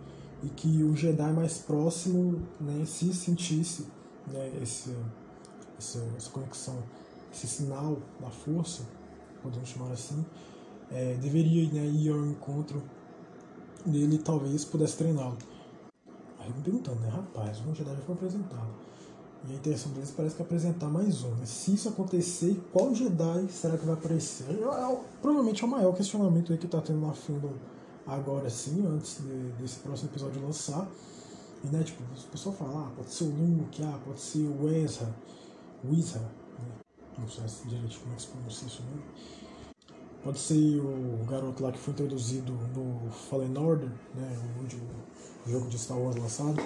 e 0.43 0.49
que 0.49 0.83
o 0.83 0.95
Jedi 0.95 1.31
mais 1.31 1.59
próximo 1.59 2.41
né, 2.59 2.85
se 2.85 3.13
sentisse 3.13 3.87
né, 4.27 4.51
esse, 4.61 4.95
essa 5.77 5.99
conexão, 6.31 6.83
esse 7.33 7.47
sinal 7.47 7.97
da 8.19 8.29
força, 8.29 8.83
podemos 9.41 9.69
chamar 9.69 9.91
assim, 9.91 10.23
é, 10.91 11.15
deveria 11.15 11.71
né, 11.71 11.85
ir 11.87 12.09
ao 12.11 12.25
encontro 12.25 12.83
dele 13.85 14.17
talvez 14.17 14.65
pudesse 14.65 14.97
treiná-lo. 14.97 15.37
Aí 16.39 16.49
eu 16.49 16.55
me 16.55 16.61
perguntando, 16.61 16.99
né, 16.99 17.09
rapaz, 17.09 17.59
o 17.59 17.73
Jedi 17.73 17.95
já 17.95 18.01
foi 18.01 18.15
apresentado 18.15 18.91
e 19.47 19.53
a 19.53 19.55
intenção 19.55 19.91
deles 19.93 20.11
parece 20.11 20.35
que 20.35 20.41
é 20.41 20.45
apresentar 20.45 20.87
mais 20.87 21.23
um. 21.23 21.31
Né? 21.35 21.45
Se 21.45 21.73
isso 21.73 21.89
acontecer, 21.89 22.61
qual 22.71 22.93
Jedi 22.93 23.47
será 23.49 23.77
que 23.77 23.85
vai 23.85 23.95
aparecer? 23.95 24.45
É, 24.49 24.53
é, 24.53 24.99
provavelmente 25.21 25.63
é 25.63 25.67
o 25.67 25.69
maior 25.69 25.95
questionamento 25.95 26.51
aí 26.51 26.57
que 26.57 26.65
está 26.65 26.79
tendo 26.79 27.01
na 27.01 27.13
Fandom 27.13 27.53
agora 28.05 28.49
sim, 28.49 28.85
antes 28.85 29.19
de, 29.19 29.51
desse 29.59 29.79
próximo 29.79 30.09
episódio 30.09 30.41
lançar. 30.41 30.87
E 31.63 31.67
né, 31.67 31.83
tipo, 31.83 32.03
o 32.03 32.27
pessoal 32.31 32.55
fala, 32.55 32.87
ah, 32.87 32.91
pode 32.95 33.11
ser 33.11 33.23
o 33.23 33.29
Luke, 33.29 33.83
ah, 33.83 33.99
pode 34.05 34.19
ser 34.19 34.47
o 34.47 34.69
Ezra, 34.69 35.13
o 35.83 35.93
Ezra, 35.93 36.21
né? 36.21 36.75
não 37.17 37.27
sei 37.27 37.43
direito 37.65 37.99
como 37.99 38.13
é 38.13 38.15
que 38.15 38.21
se 38.21 38.27
pronuncia 38.29 38.67
isso 38.67 38.83
né? 38.83 39.01
Pode 40.23 40.39
ser 40.39 40.79
o 40.79 41.25
garoto 41.25 41.63
lá 41.63 41.71
que 41.71 41.79
foi 41.79 41.93
introduzido 41.93 42.53
no 42.75 43.09
Fallen 43.11 43.57
Order, 43.57 43.89
né? 44.13 44.37
o, 44.59 45.49
o 45.49 45.51
jogo 45.51 45.67
de 45.67 45.79
Star 45.79 45.97
Wars 45.97 46.15
lançado 46.15 46.61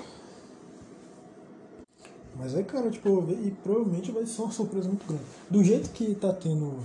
Mas 2.36 2.54
é, 2.54 2.64
cara, 2.64 2.92
tipo, 2.92 3.10
e 3.32 3.52
provavelmente 3.64 4.12
vai 4.12 4.26
ser 4.26 4.42
uma 4.42 4.52
surpresa 4.52 4.90
muito 4.90 5.08
grande. 5.08 5.24
Do 5.50 5.64
jeito 5.64 5.90
que 5.92 6.14
tá 6.16 6.34
tendo 6.34 6.78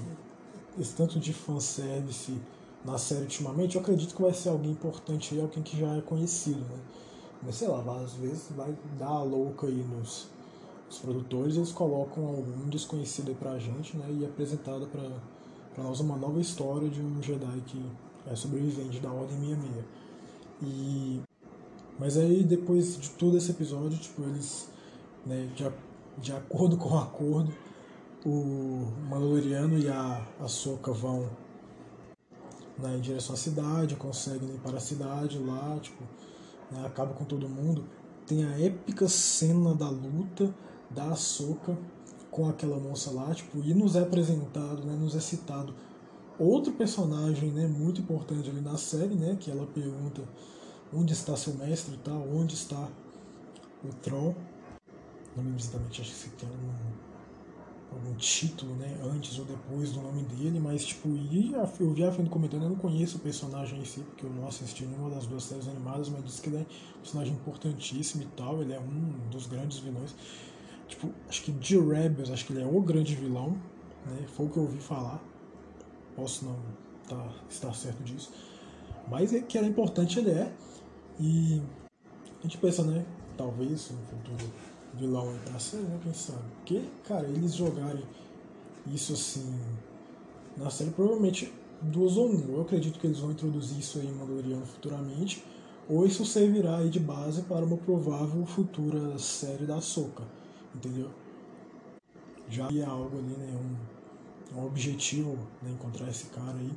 esse 0.78 0.94
tanto 0.94 1.18
de 1.18 1.32
fanservice 1.32 2.40
na 2.84 2.96
série 2.96 3.22
ultimamente, 3.22 3.74
eu 3.74 3.82
acredito 3.82 4.14
que 4.14 4.22
vai 4.22 4.32
ser 4.32 4.50
alguém 4.50 4.70
importante 4.70 5.34
aí, 5.34 5.40
alguém 5.40 5.62
que 5.64 5.76
já 5.76 5.96
é 5.96 6.00
conhecido, 6.00 6.60
né? 6.60 6.78
Mas 7.42 7.56
sei 7.56 7.66
lá, 7.66 7.80
às 8.00 8.14
vezes 8.14 8.46
vai 8.56 8.72
dar 8.96 9.08
a 9.08 9.22
louca 9.22 9.66
aí 9.66 9.84
nos, 9.96 10.28
nos 10.86 10.98
produtores, 10.98 11.56
eles 11.56 11.72
colocam 11.72 12.28
algum 12.28 12.68
desconhecido 12.68 13.30
aí 13.30 13.34
pra 13.34 13.58
gente, 13.58 13.96
né? 13.96 14.06
E 14.10 14.24
é 14.24 14.28
apresentado 14.28 14.86
pra, 14.86 15.02
pra 15.74 15.84
nós 15.84 16.00
uma 16.00 16.16
nova 16.16 16.40
história 16.40 16.88
de 16.88 17.00
um 17.00 17.22
Jedi 17.22 17.62
que 17.66 17.82
é 18.30 18.34
sobrevivente 18.34 19.00
da 19.00 19.10
Ordem 19.10 19.38
66. 19.38 19.84
E... 20.62 21.20
Mas 21.98 22.16
aí, 22.16 22.42
depois 22.42 22.98
de 22.98 23.10
todo 23.10 23.36
esse 23.36 23.50
episódio, 23.50 23.98
tipo, 23.98 24.22
eles, 24.22 24.68
né, 25.26 25.48
de, 25.54 25.70
de 26.18 26.32
acordo 26.32 26.76
com 26.78 26.90
o 26.90 26.98
acordo, 26.98 27.52
o 28.24 28.86
Mandaloriano 29.08 29.78
e 29.78 29.88
a 29.88 30.26
Ahsoka 30.40 30.92
vão 30.92 31.28
né, 32.78 32.96
em 32.96 33.00
direção 33.00 33.34
à 33.34 33.38
cidade, 33.38 33.96
conseguem 33.96 34.54
ir 34.54 34.58
para 34.58 34.76
a 34.76 34.80
cidade 34.80 35.38
lá, 35.38 35.78
tipo, 35.80 36.02
né, 36.70 36.84
acaba 36.86 37.14
com 37.14 37.24
todo 37.24 37.48
mundo. 37.48 37.84
Tem 38.26 38.44
a 38.44 38.58
épica 38.60 39.08
cena 39.08 39.74
da 39.74 39.88
luta 39.88 40.54
da 40.90 41.10
Ahsoka 41.10 41.76
com 42.30 42.48
aquela 42.48 42.78
moça 42.78 43.10
lá, 43.10 43.34
tipo, 43.34 43.58
e 43.58 43.74
nos 43.74 43.96
é 43.96 44.00
apresentado, 44.00 44.84
né, 44.84 44.94
nos 44.94 45.14
é 45.14 45.20
citado 45.20 45.74
outro 46.38 46.72
personagem, 46.72 47.50
né, 47.50 47.66
muito 47.66 48.00
importante 48.00 48.48
ali 48.48 48.60
na 48.60 48.76
série, 48.76 49.14
né, 49.14 49.36
que 49.38 49.50
ela 49.50 49.66
pergunta 49.66 50.22
onde 50.92 51.12
está 51.12 51.36
seu 51.36 51.54
mestre 51.54 51.94
e 51.94 51.98
tal, 51.98 52.26
onde 52.32 52.54
está 52.54 52.88
o 53.84 53.88
Tron. 54.02 54.34
Não 55.36 55.44
lembro 55.44 55.60
exatamente, 55.60 56.00
acho 56.00 56.30
que 56.30 56.30
tem 56.36 56.48
um 56.48 57.10
algum 57.92 58.14
título, 58.14 58.74
né, 58.76 58.96
antes 59.02 59.38
ou 59.38 59.44
depois 59.44 59.92
do 59.92 60.00
nome 60.00 60.22
dele, 60.22 60.60
mas 60.60 60.84
tipo, 60.84 61.08
e 61.08 61.52
eu 61.80 61.92
vi 61.92 62.04
a 62.04 62.12
Fendo 62.12 62.30
comentando, 62.30 62.62
eu 62.62 62.68
não 62.68 62.76
conheço 62.76 63.18
o 63.18 63.20
personagem 63.20 63.80
em 63.80 63.84
si, 63.84 64.00
porque 64.00 64.24
eu 64.24 64.30
não 64.30 64.46
assisti 64.46 64.84
nenhuma 64.84 65.10
das 65.10 65.26
duas 65.26 65.42
séries 65.42 65.66
animadas, 65.66 66.08
mas 66.08 66.24
disse 66.24 66.40
que 66.40 66.48
ele 66.48 66.58
é 66.58 66.60
um 66.60 67.00
personagem 67.00 67.34
importantíssimo 67.34 68.22
e 68.22 68.26
tal, 68.36 68.62
ele 68.62 68.72
é 68.72 68.78
um 68.78 69.28
dos 69.30 69.46
grandes 69.46 69.78
vilões. 69.78 70.14
Tipo, 70.90 71.08
acho 71.28 71.42
que 71.44 71.52
de 71.52 71.78
Rebels, 71.78 72.30
acho 72.30 72.44
que 72.44 72.52
ele 72.52 72.62
é 72.62 72.66
o 72.66 72.80
grande 72.82 73.14
vilão, 73.14 73.50
né, 74.04 74.26
foi 74.34 74.46
o 74.46 74.48
que 74.48 74.56
eu 74.56 74.64
ouvi 74.64 74.80
falar. 74.80 75.22
Posso 76.16 76.44
não 76.44 76.56
tá, 77.08 77.32
estar 77.48 77.72
certo 77.72 78.02
disso. 78.02 78.32
Mas 79.08 79.32
é 79.32 79.40
que 79.40 79.56
era 79.56 79.66
importante 79.66 80.18
ele 80.18 80.30
é. 80.30 80.52
E 81.18 81.62
a 82.40 82.42
gente 82.42 82.58
pensa, 82.58 82.82
né, 82.82 83.06
talvez 83.36 83.90
no 83.90 83.98
futuro 83.98 84.52
vilão 84.94 85.32
pra 85.44 85.60
série, 85.60 85.84
né? 85.84 86.00
Quem 86.02 86.12
sabe? 86.12 86.42
Porque, 86.56 86.82
cara, 87.06 87.26
eles 87.28 87.54
jogarem 87.54 88.02
isso 88.92 89.12
assim 89.12 89.60
na 90.56 90.70
série, 90.70 90.90
provavelmente 90.90 91.52
duas 91.80 92.16
ou 92.16 92.28
um. 92.28 92.54
Eu 92.54 92.62
acredito 92.62 92.98
que 92.98 93.06
eles 93.06 93.20
vão 93.20 93.30
introduzir 93.30 93.78
isso 93.78 93.98
aí 93.98 94.06
em 94.06 94.12
Mandaloriano 94.12 94.66
futuramente, 94.66 95.44
ou 95.88 96.04
isso 96.04 96.24
servirá 96.24 96.78
aí 96.78 96.88
de 96.88 96.98
base 96.98 97.42
para 97.42 97.64
uma 97.64 97.76
provável 97.76 98.44
futura 98.44 99.16
série 99.18 99.64
da 99.64 99.80
Soca, 99.80 100.24
entendeu? 100.74 101.10
Já 102.48 102.66
havia 102.66 102.88
algo 102.88 103.18
ali, 103.18 103.36
né? 103.36 103.58
Um, 104.54 104.58
um 104.58 104.66
objetivo, 104.66 105.36
né? 105.62 105.70
Encontrar 105.70 106.08
esse 106.08 106.26
cara 106.26 106.56
aí. 106.56 106.72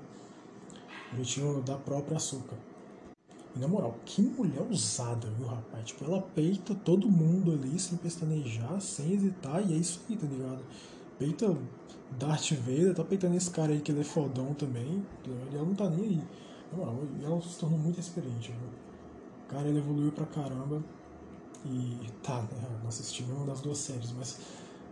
Objetivo 1.11 1.61
da 1.61 1.75
própria 1.77 2.19
Soca. 2.19 2.55
E 3.55 3.59
na 3.59 3.67
moral, 3.67 3.95
que 4.03 4.21
mulher 4.21 4.65
usada, 4.69 5.27
viu, 5.37 5.45
rapaz? 5.45 5.85
Tipo, 5.85 6.05
ela 6.05 6.21
peita 6.21 6.73
todo 6.73 7.07
mundo 7.07 7.51
ali 7.51 7.79
sem 7.79 7.97
pestanejar, 7.97 8.81
sem 8.81 9.13
hesitar, 9.13 9.63
e 9.67 9.73
é 9.73 9.77
isso 9.77 10.01
aí, 10.09 10.17
tá 10.17 10.25
ligado? 10.25 10.63
Peita 11.19 11.55
Darth 12.17 12.51
Vader, 12.53 12.95
tá 12.95 13.03
peitando 13.03 13.35
esse 13.35 13.51
cara 13.51 13.71
aí 13.71 13.79
que 13.79 13.91
ele 13.91 14.01
é 14.01 14.03
fodão 14.03 14.55
também, 14.55 15.05
tá 15.23 15.29
e 15.51 15.55
ela 15.55 15.65
não 15.65 15.75
tá 15.75 15.87
nem 15.87 16.03
aí. 16.03 16.23
Na 16.71 16.77
moral, 16.79 16.99
ela 17.23 17.41
se 17.41 17.59
tornou 17.59 17.77
muito 17.77 17.99
experiente, 17.99 18.51
viu? 18.51 18.69
O 19.45 19.47
cara, 19.47 19.67
ele 19.67 19.77
evoluiu 19.77 20.11
pra 20.11 20.25
caramba. 20.25 20.83
E 21.65 21.97
tá, 22.21 22.41
né? 22.41 22.79
Não 22.81 22.89
assisti 22.89 23.23
nenhuma 23.23 23.45
das 23.45 23.61
duas 23.61 23.77
séries, 23.77 24.11
mas 24.11 24.39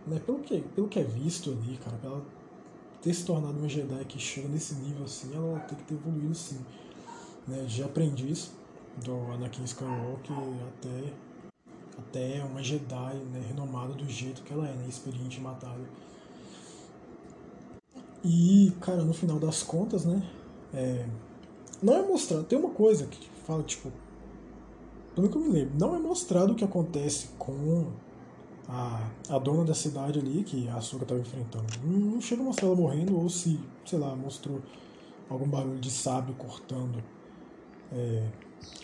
né, 0.06 0.20
pelo, 0.24 0.38
que, 0.40 0.60
pelo 0.60 0.88
que 0.88 0.98
é 0.98 1.04
visto 1.04 1.50
ali, 1.50 1.76
cara, 1.76 1.96
pra 1.98 2.10
ela 2.10 2.24
ter 3.00 3.12
se 3.12 3.24
tornado 3.24 3.58
uma 3.58 3.68
Jedi 3.68 4.04
que 4.06 4.18
chega 4.18 4.48
nesse 4.48 4.74
nível 4.76 5.04
assim, 5.04 5.34
ela 5.34 5.58
tem 5.60 5.76
que 5.76 5.84
ter 5.84 5.94
evoluído 5.94 6.34
sim 6.34 6.60
né, 7.46 7.64
de 7.64 7.82
aprendiz 7.82 8.52
do 9.04 9.14
Anakin 9.32 9.64
Skywalker 9.64 10.36
até, 10.68 11.12
até 11.98 12.44
uma 12.44 12.62
Jedi 12.62 13.16
né, 13.32 13.44
renomada 13.48 13.92
do 13.94 14.08
jeito 14.08 14.42
que 14.42 14.52
ela 14.52 14.68
é, 14.68 14.72
né, 14.72 14.86
experiente 14.88 15.40
em 15.40 15.42
batalha. 15.42 15.88
E, 18.24 18.72
cara, 18.80 19.02
no 19.02 19.12
final 19.12 19.38
das 19.38 19.62
contas, 19.62 20.04
né, 20.04 20.22
é, 20.72 21.06
não 21.82 21.94
é 21.94 22.02
mostrado. 22.02 22.44
Tem 22.44 22.58
uma 22.58 22.70
coisa 22.70 23.06
que 23.06 23.28
fala, 23.44 23.62
tipo, 23.64 23.90
pelo 25.14 25.28
que 25.28 25.36
eu 25.36 25.40
me 25.40 25.48
lembro, 25.48 25.78
não 25.78 25.94
é 25.94 25.98
mostrado 25.98 26.52
o 26.52 26.56
que 26.56 26.64
acontece 26.64 27.28
com 27.38 27.86
a, 28.68 29.10
a 29.28 29.38
dona 29.38 29.64
da 29.64 29.74
cidade 29.74 30.18
ali, 30.18 30.42
que 30.44 30.68
a 30.68 30.76
Asuka 30.76 31.04
estava 31.04 31.20
enfrentando. 31.20 31.66
Não, 31.84 31.98
não 31.98 32.20
chega 32.20 32.42
a 32.42 32.44
mostrar 32.44 32.68
ela 32.68 32.76
morrendo, 32.76 33.18
ou 33.18 33.28
se, 33.28 33.58
sei 33.84 33.98
lá, 33.98 34.14
mostrou 34.14 34.60
algum 35.28 35.48
barulho 35.48 35.78
de 35.78 35.90
sábio 35.90 36.34
cortando 36.34 37.02
é, 37.92 38.26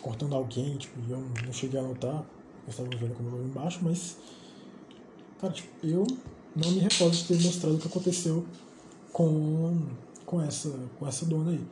cortando 0.03 0.35
alguém, 0.35 0.77
tipo, 0.77 0.99
eu 1.09 1.19
não 1.45 1.53
cheguei 1.53 1.81
a 1.81 1.83
notar, 1.83 2.25
eu 2.67 2.71
estava 2.71 2.89
vendo 2.97 3.15
como 3.15 3.37
eu 3.37 3.45
embaixo, 3.45 3.81
mas, 3.83 4.17
cara, 5.41 5.53
tipo, 5.53 5.69
eu 5.83 6.07
não 6.55 6.71
me 6.71 6.81
recordo 6.81 7.17
de 7.17 7.25
ter 7.25 7.43
mostrado 7.43 7.77
o 7.77 7.79
que 7.79 7.89
aconteceu 7.89 8.45
com, 9.13 9.87
com, 10.27 10.43
essa, 10.43 10.71
com 10.99 11.07
essa 11.07 11.25
dona 11.25 11.53
aí. 11.53 11.67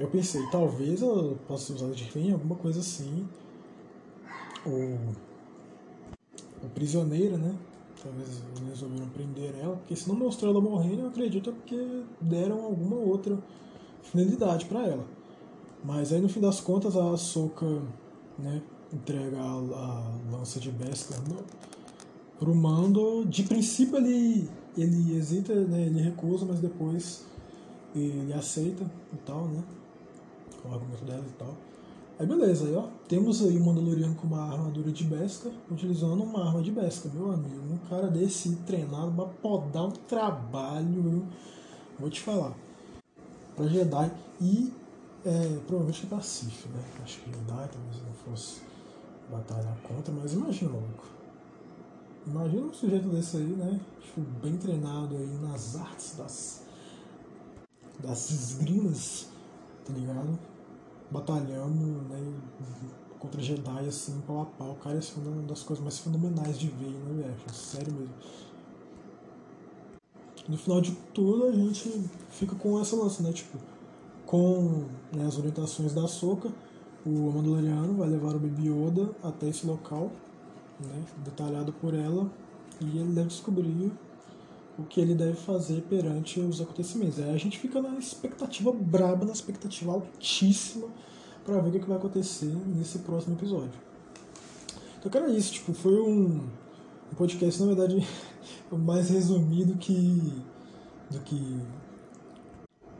Eu 0.00 0.08
pensei, 0.08 0.42
talvez 0.46 1.02
ela 1.02 1.36
possa 1.46 1.66
ser 1.66 1.72
usada 1.74 1.92
de 1.92 2.04
refém, 2.04 2.32
alguma 2.32 2.54
coisa 2.56 2.80
assim, 2.80 3.28
ou, 4.64 4.98
ou 6.62 6.70
prisioneira, 6.74 7.36
né? 7.36 7.54
Talvez 8.02 8.42
resolveram 8.66 9.10
prender 9.10 9.54
ela, 9.60 9.76
porque 9.76 9.94
se 9.94 10.08
não 10.08 10.16
mostrou 10.16 10.52
ela 10.52 10.60
morrendo, 10.62 11.02
eu 11.02 11.08
acredito 11.08 11.52
porque 11.52 12.02
deram 12.18 12.64
alguma 12.64 12.96
outra 12.96 13.38
finalidade 14.02 14.64
para 14.64 14.86
ela. 14.86 15.04
Mas 15.84 16.14
aí 16.14 16.20
no 16.22 16.30
fim 16.30 16.40
das 16.40 16.62
contas 16.62 16.96
a 16.96 17.12
Ahsoka 17.12 17.66
né, 18.38 18.62
entrega 18.90 19.38
a, 19.38 19.42
a 19.42 20.12
lança 20.32 20.58
de 20.58 20.70
Beskar 20.70 21.20
pro 22.38 22.54
Mando. 22.54 23.26
De 23.26 23.42
princípio 23.42 23.98
ele, 23.98 24.48
ele 24.78 25.14
hesita, 25.14 25.54
né, 25.54 25.82
ele 25.82 26.00
recusa, 26.00 26.46
mas 26.46 26.58
depois 26.58 27.26
ele 27.94 28.32
aceita 28.32 28.90
e 29.12 29.16
tal, 29.18 29.46
né? 29.46 29.62
O 30.64 30.72
argumento 30.72 31.04
dela 31.04 31.24
e 31.26 31.32
tal. 31.32 31.54
Aí 32.18 32.26
beleza, 32.26 32.66
aí 32.66 32.74
ó, 32.74 32.86
temos 33.08 33.42
aí 33.42 33.56
o 33.56 33.64
Mandaloriano 33.64 34.14
com 34.14 34.26
uma 34.26 34.52
armadura 34.52 34.92
de 34.92 35.04
Beskar, 35.04 35.52
utilizando 35.70 36.22
uma 36.22 36.46
arma 36.46 36.60
de 36.60 36.70
Beskar, 36.70 37.10
meu 37.14 37.32
amigo. 37.32 37.62
Um 37.72 37.78
cara 37.88 38.08
desse 38.08 38.56
treinado 38.66 39.10
pra 39.12 39.24
podar 39.24 39.86
um 39.86 39.90
trabalho, 39.90 41.02
viu? 41.02 41.24
Vou 41.98 42.10
te 42.10 42.20
falar. 42.20 42.54
Pra 43.56 43.66
Jedi. 43.66 44.12
E 44.38 44.70
é, 45.24 45.58
provavelmente 45.66 46.06
é 46.06 46.14
da 46.14 46.20
CIF, 46.20 46.68
né? 46.68 46.82
Acho 47.02 47.20
que 47.20 47.30
dá, 47.30 47.68
talvez 47.68 48.02
não 48.02 48.12
fosse 48.24 48.60
batalhar 49.30 49.76
contra, 49.82 50.12
mas 50.12 50.34
imagina, 50.34 50.72
maluco. 50.72 51.06
Imagina 52.26 52.66
um 52.66 52.72
sujeito 52.74 53.08
desse 53.08 53.38
aí, 53.38 53.44
né? 53.44 53.80
Tipo, 54.00 54.20
bem 54.42 54.56
treinado 54.58 55.16
aí 55.16 55.38
nas 55.40 55.76
artes 55.76 56.16
das. 56.16 56.62
das 57.98 58.30
esgrimas, 58.30 59.28
tá 59.86 59.92
ligado? 59.94 60.49
Batalhando, 61.10 62.02
né? 62.08 62.34
Contra 63.18 63.40
Jedi, 63.40 63.88
assim, 63.88 64.20
pau 64.26 64.42
a 64.42 64.44
pau. 64.46 64.76
Cara 64.82 64.96
ia 64.96 65.02
ser 65.02 65.20
uma 65.20 65.42
das 65.42 65.62
coisas 65.62 65.82
mais 65.82 65.98
fenomenais 65.98 66.58
de 66.58 66.68
ver, 66.68 66.90
né, 66.90 67.22
velho? 67.22 67.54
Sério 67.54 67.92
mesmo. 67.92 68.14
No 70.48 70.56
final 70.56 70.80
de 70.80 70.92
tudo, 71.14 71.46
a 71.46 71.52
gente 71.52 72.08
fica 72.30 72.56
com 72.56 72.80
essa 72.80 72.96
lança, 72.96 73.22
né? 73.22 73.32
Tipo, 73.32 73.58
com 74.26 74.84
né, 75.12 75.26
as 75.26 75.36
orientações 75.38 75.92
da 75.92 76.06
Soca, 76.06 76.50
o 77.04 77.10
Mandaloriano 77.10 77.94
vai 77.94 78.08
levar 78.08 78.36
o 78.36 78.38
Baby 78.38 78.68
Yoda 78.68 79.10
até 79.24 79.48
esse 79.48 79.66
local, 79.66 80.10
né, 80.78 81.04
detalhado 81.24 81.72
por 81.72 81.94
ela, 81.94 82.30
e 82.80 82.98
ele 82.98 83.12
deve 83.12 83.26
descobrir 83.26 83.90
o 84.80 84.86
que 84.86 85.00
ele 85.00 85.14
deve 85.14 85.34
fazer 85.34 85.82
perante 85.82 86.40
os 86.40 86.60
acontecimentos. 86.60 87.18
Aí 87.18 87.34
a 87.34 87.36
gente 87.36 87.58
fica 87.58 87.80
na 87.80 87.98
expectativa 87.98 88.72
braba, 88.72 89.24
na 89.24 89.32
expectativa 89.32 89.92
altíssima 89.92 90.88
para 91.44 91.60
ver 91.60 91.76
o 91.76 91.80
que 91.80 91.88
vai 91.88 91.96
acontecer 91.96 92.54
nesse 92.66 93.00
próximo 93.00 93.36
episódio. 93.36 93.72
Então, 94.98 95.10
cara, 95.10 95.28
isso, 95.30 95.52
tipo, 95.52 95.72
foi 95.72 95.98
um, 96.00 96.40
um 97.10 97.14
podcast, 97.16 97.60
na 97.60 97.74
verdade, 97.74 98.06
mais 98.70 99.10
resumido 99.10 99.76
que 99.78 100.32
do 101.10 101.20
que 101.20 101.60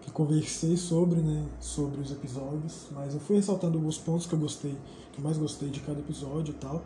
que 0.01 0.11
conversei 0.11 0.77
sobre, 0.77 1.21
né, 1.21 1.47
sobre 1.61 2.01
os 2.01 2.11
episódios, 2.11 2.87
mas 2.91 3.15
eu 3.15 3.21
fui 3.21 3.37
ressaltando 3.37 3.77
alguns 3.77 3.99
pontos 3.99 4.27
que 4.27 4.33
eu 4.33 4.39
gostei, 4.39 4.75
que 5.13 5.19
eu 5.19 5.25
mais 5.25 5.37
gostei 5.37 5.69
de 5.69 5.81
cada 5.81 6.01
episódio 6.01 6.53
e 6.53 6.55
tal. 6.55 6.83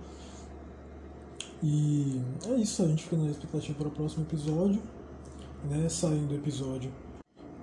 E 1.62 2.20
é 2.47 2.55
isso, 2.56 2.82
a 2.82 2.86
gente 2.86 3.05
fica 3.05 3.16
na 3.16 3.31
expectativa 3.31 3.78
para 3.78 3.89
o 3.89 3.90
próximo 3.90 4.24
episódio. 4.24 4.82
Né? 5.68 5.89
Saindo 5.89 6.28
do 6.28 6.35
episódio, 6.35 6.93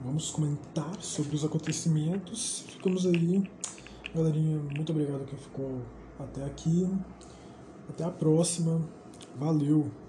vamos 0.03 0.31
comentar 0.31 0.95
sobre 1.01 1.35
os 1.35 1.45
acontecimentos. 1.45 2.63
Ficamos 2.67 3.05
aí. 3.05 3.43
Galerinha, 4.13 4.59
muito 4.75 4.91
obrigado 4.91 5.25
quem 5.25 5.37
ficou 5.37 5.81
até 6.19 6.43
aqui. 6.43 6.89
Até 7.89 8.03
a 8.03 8.09
próxima. 8.09 8.81
Valeu! 9.35 10.00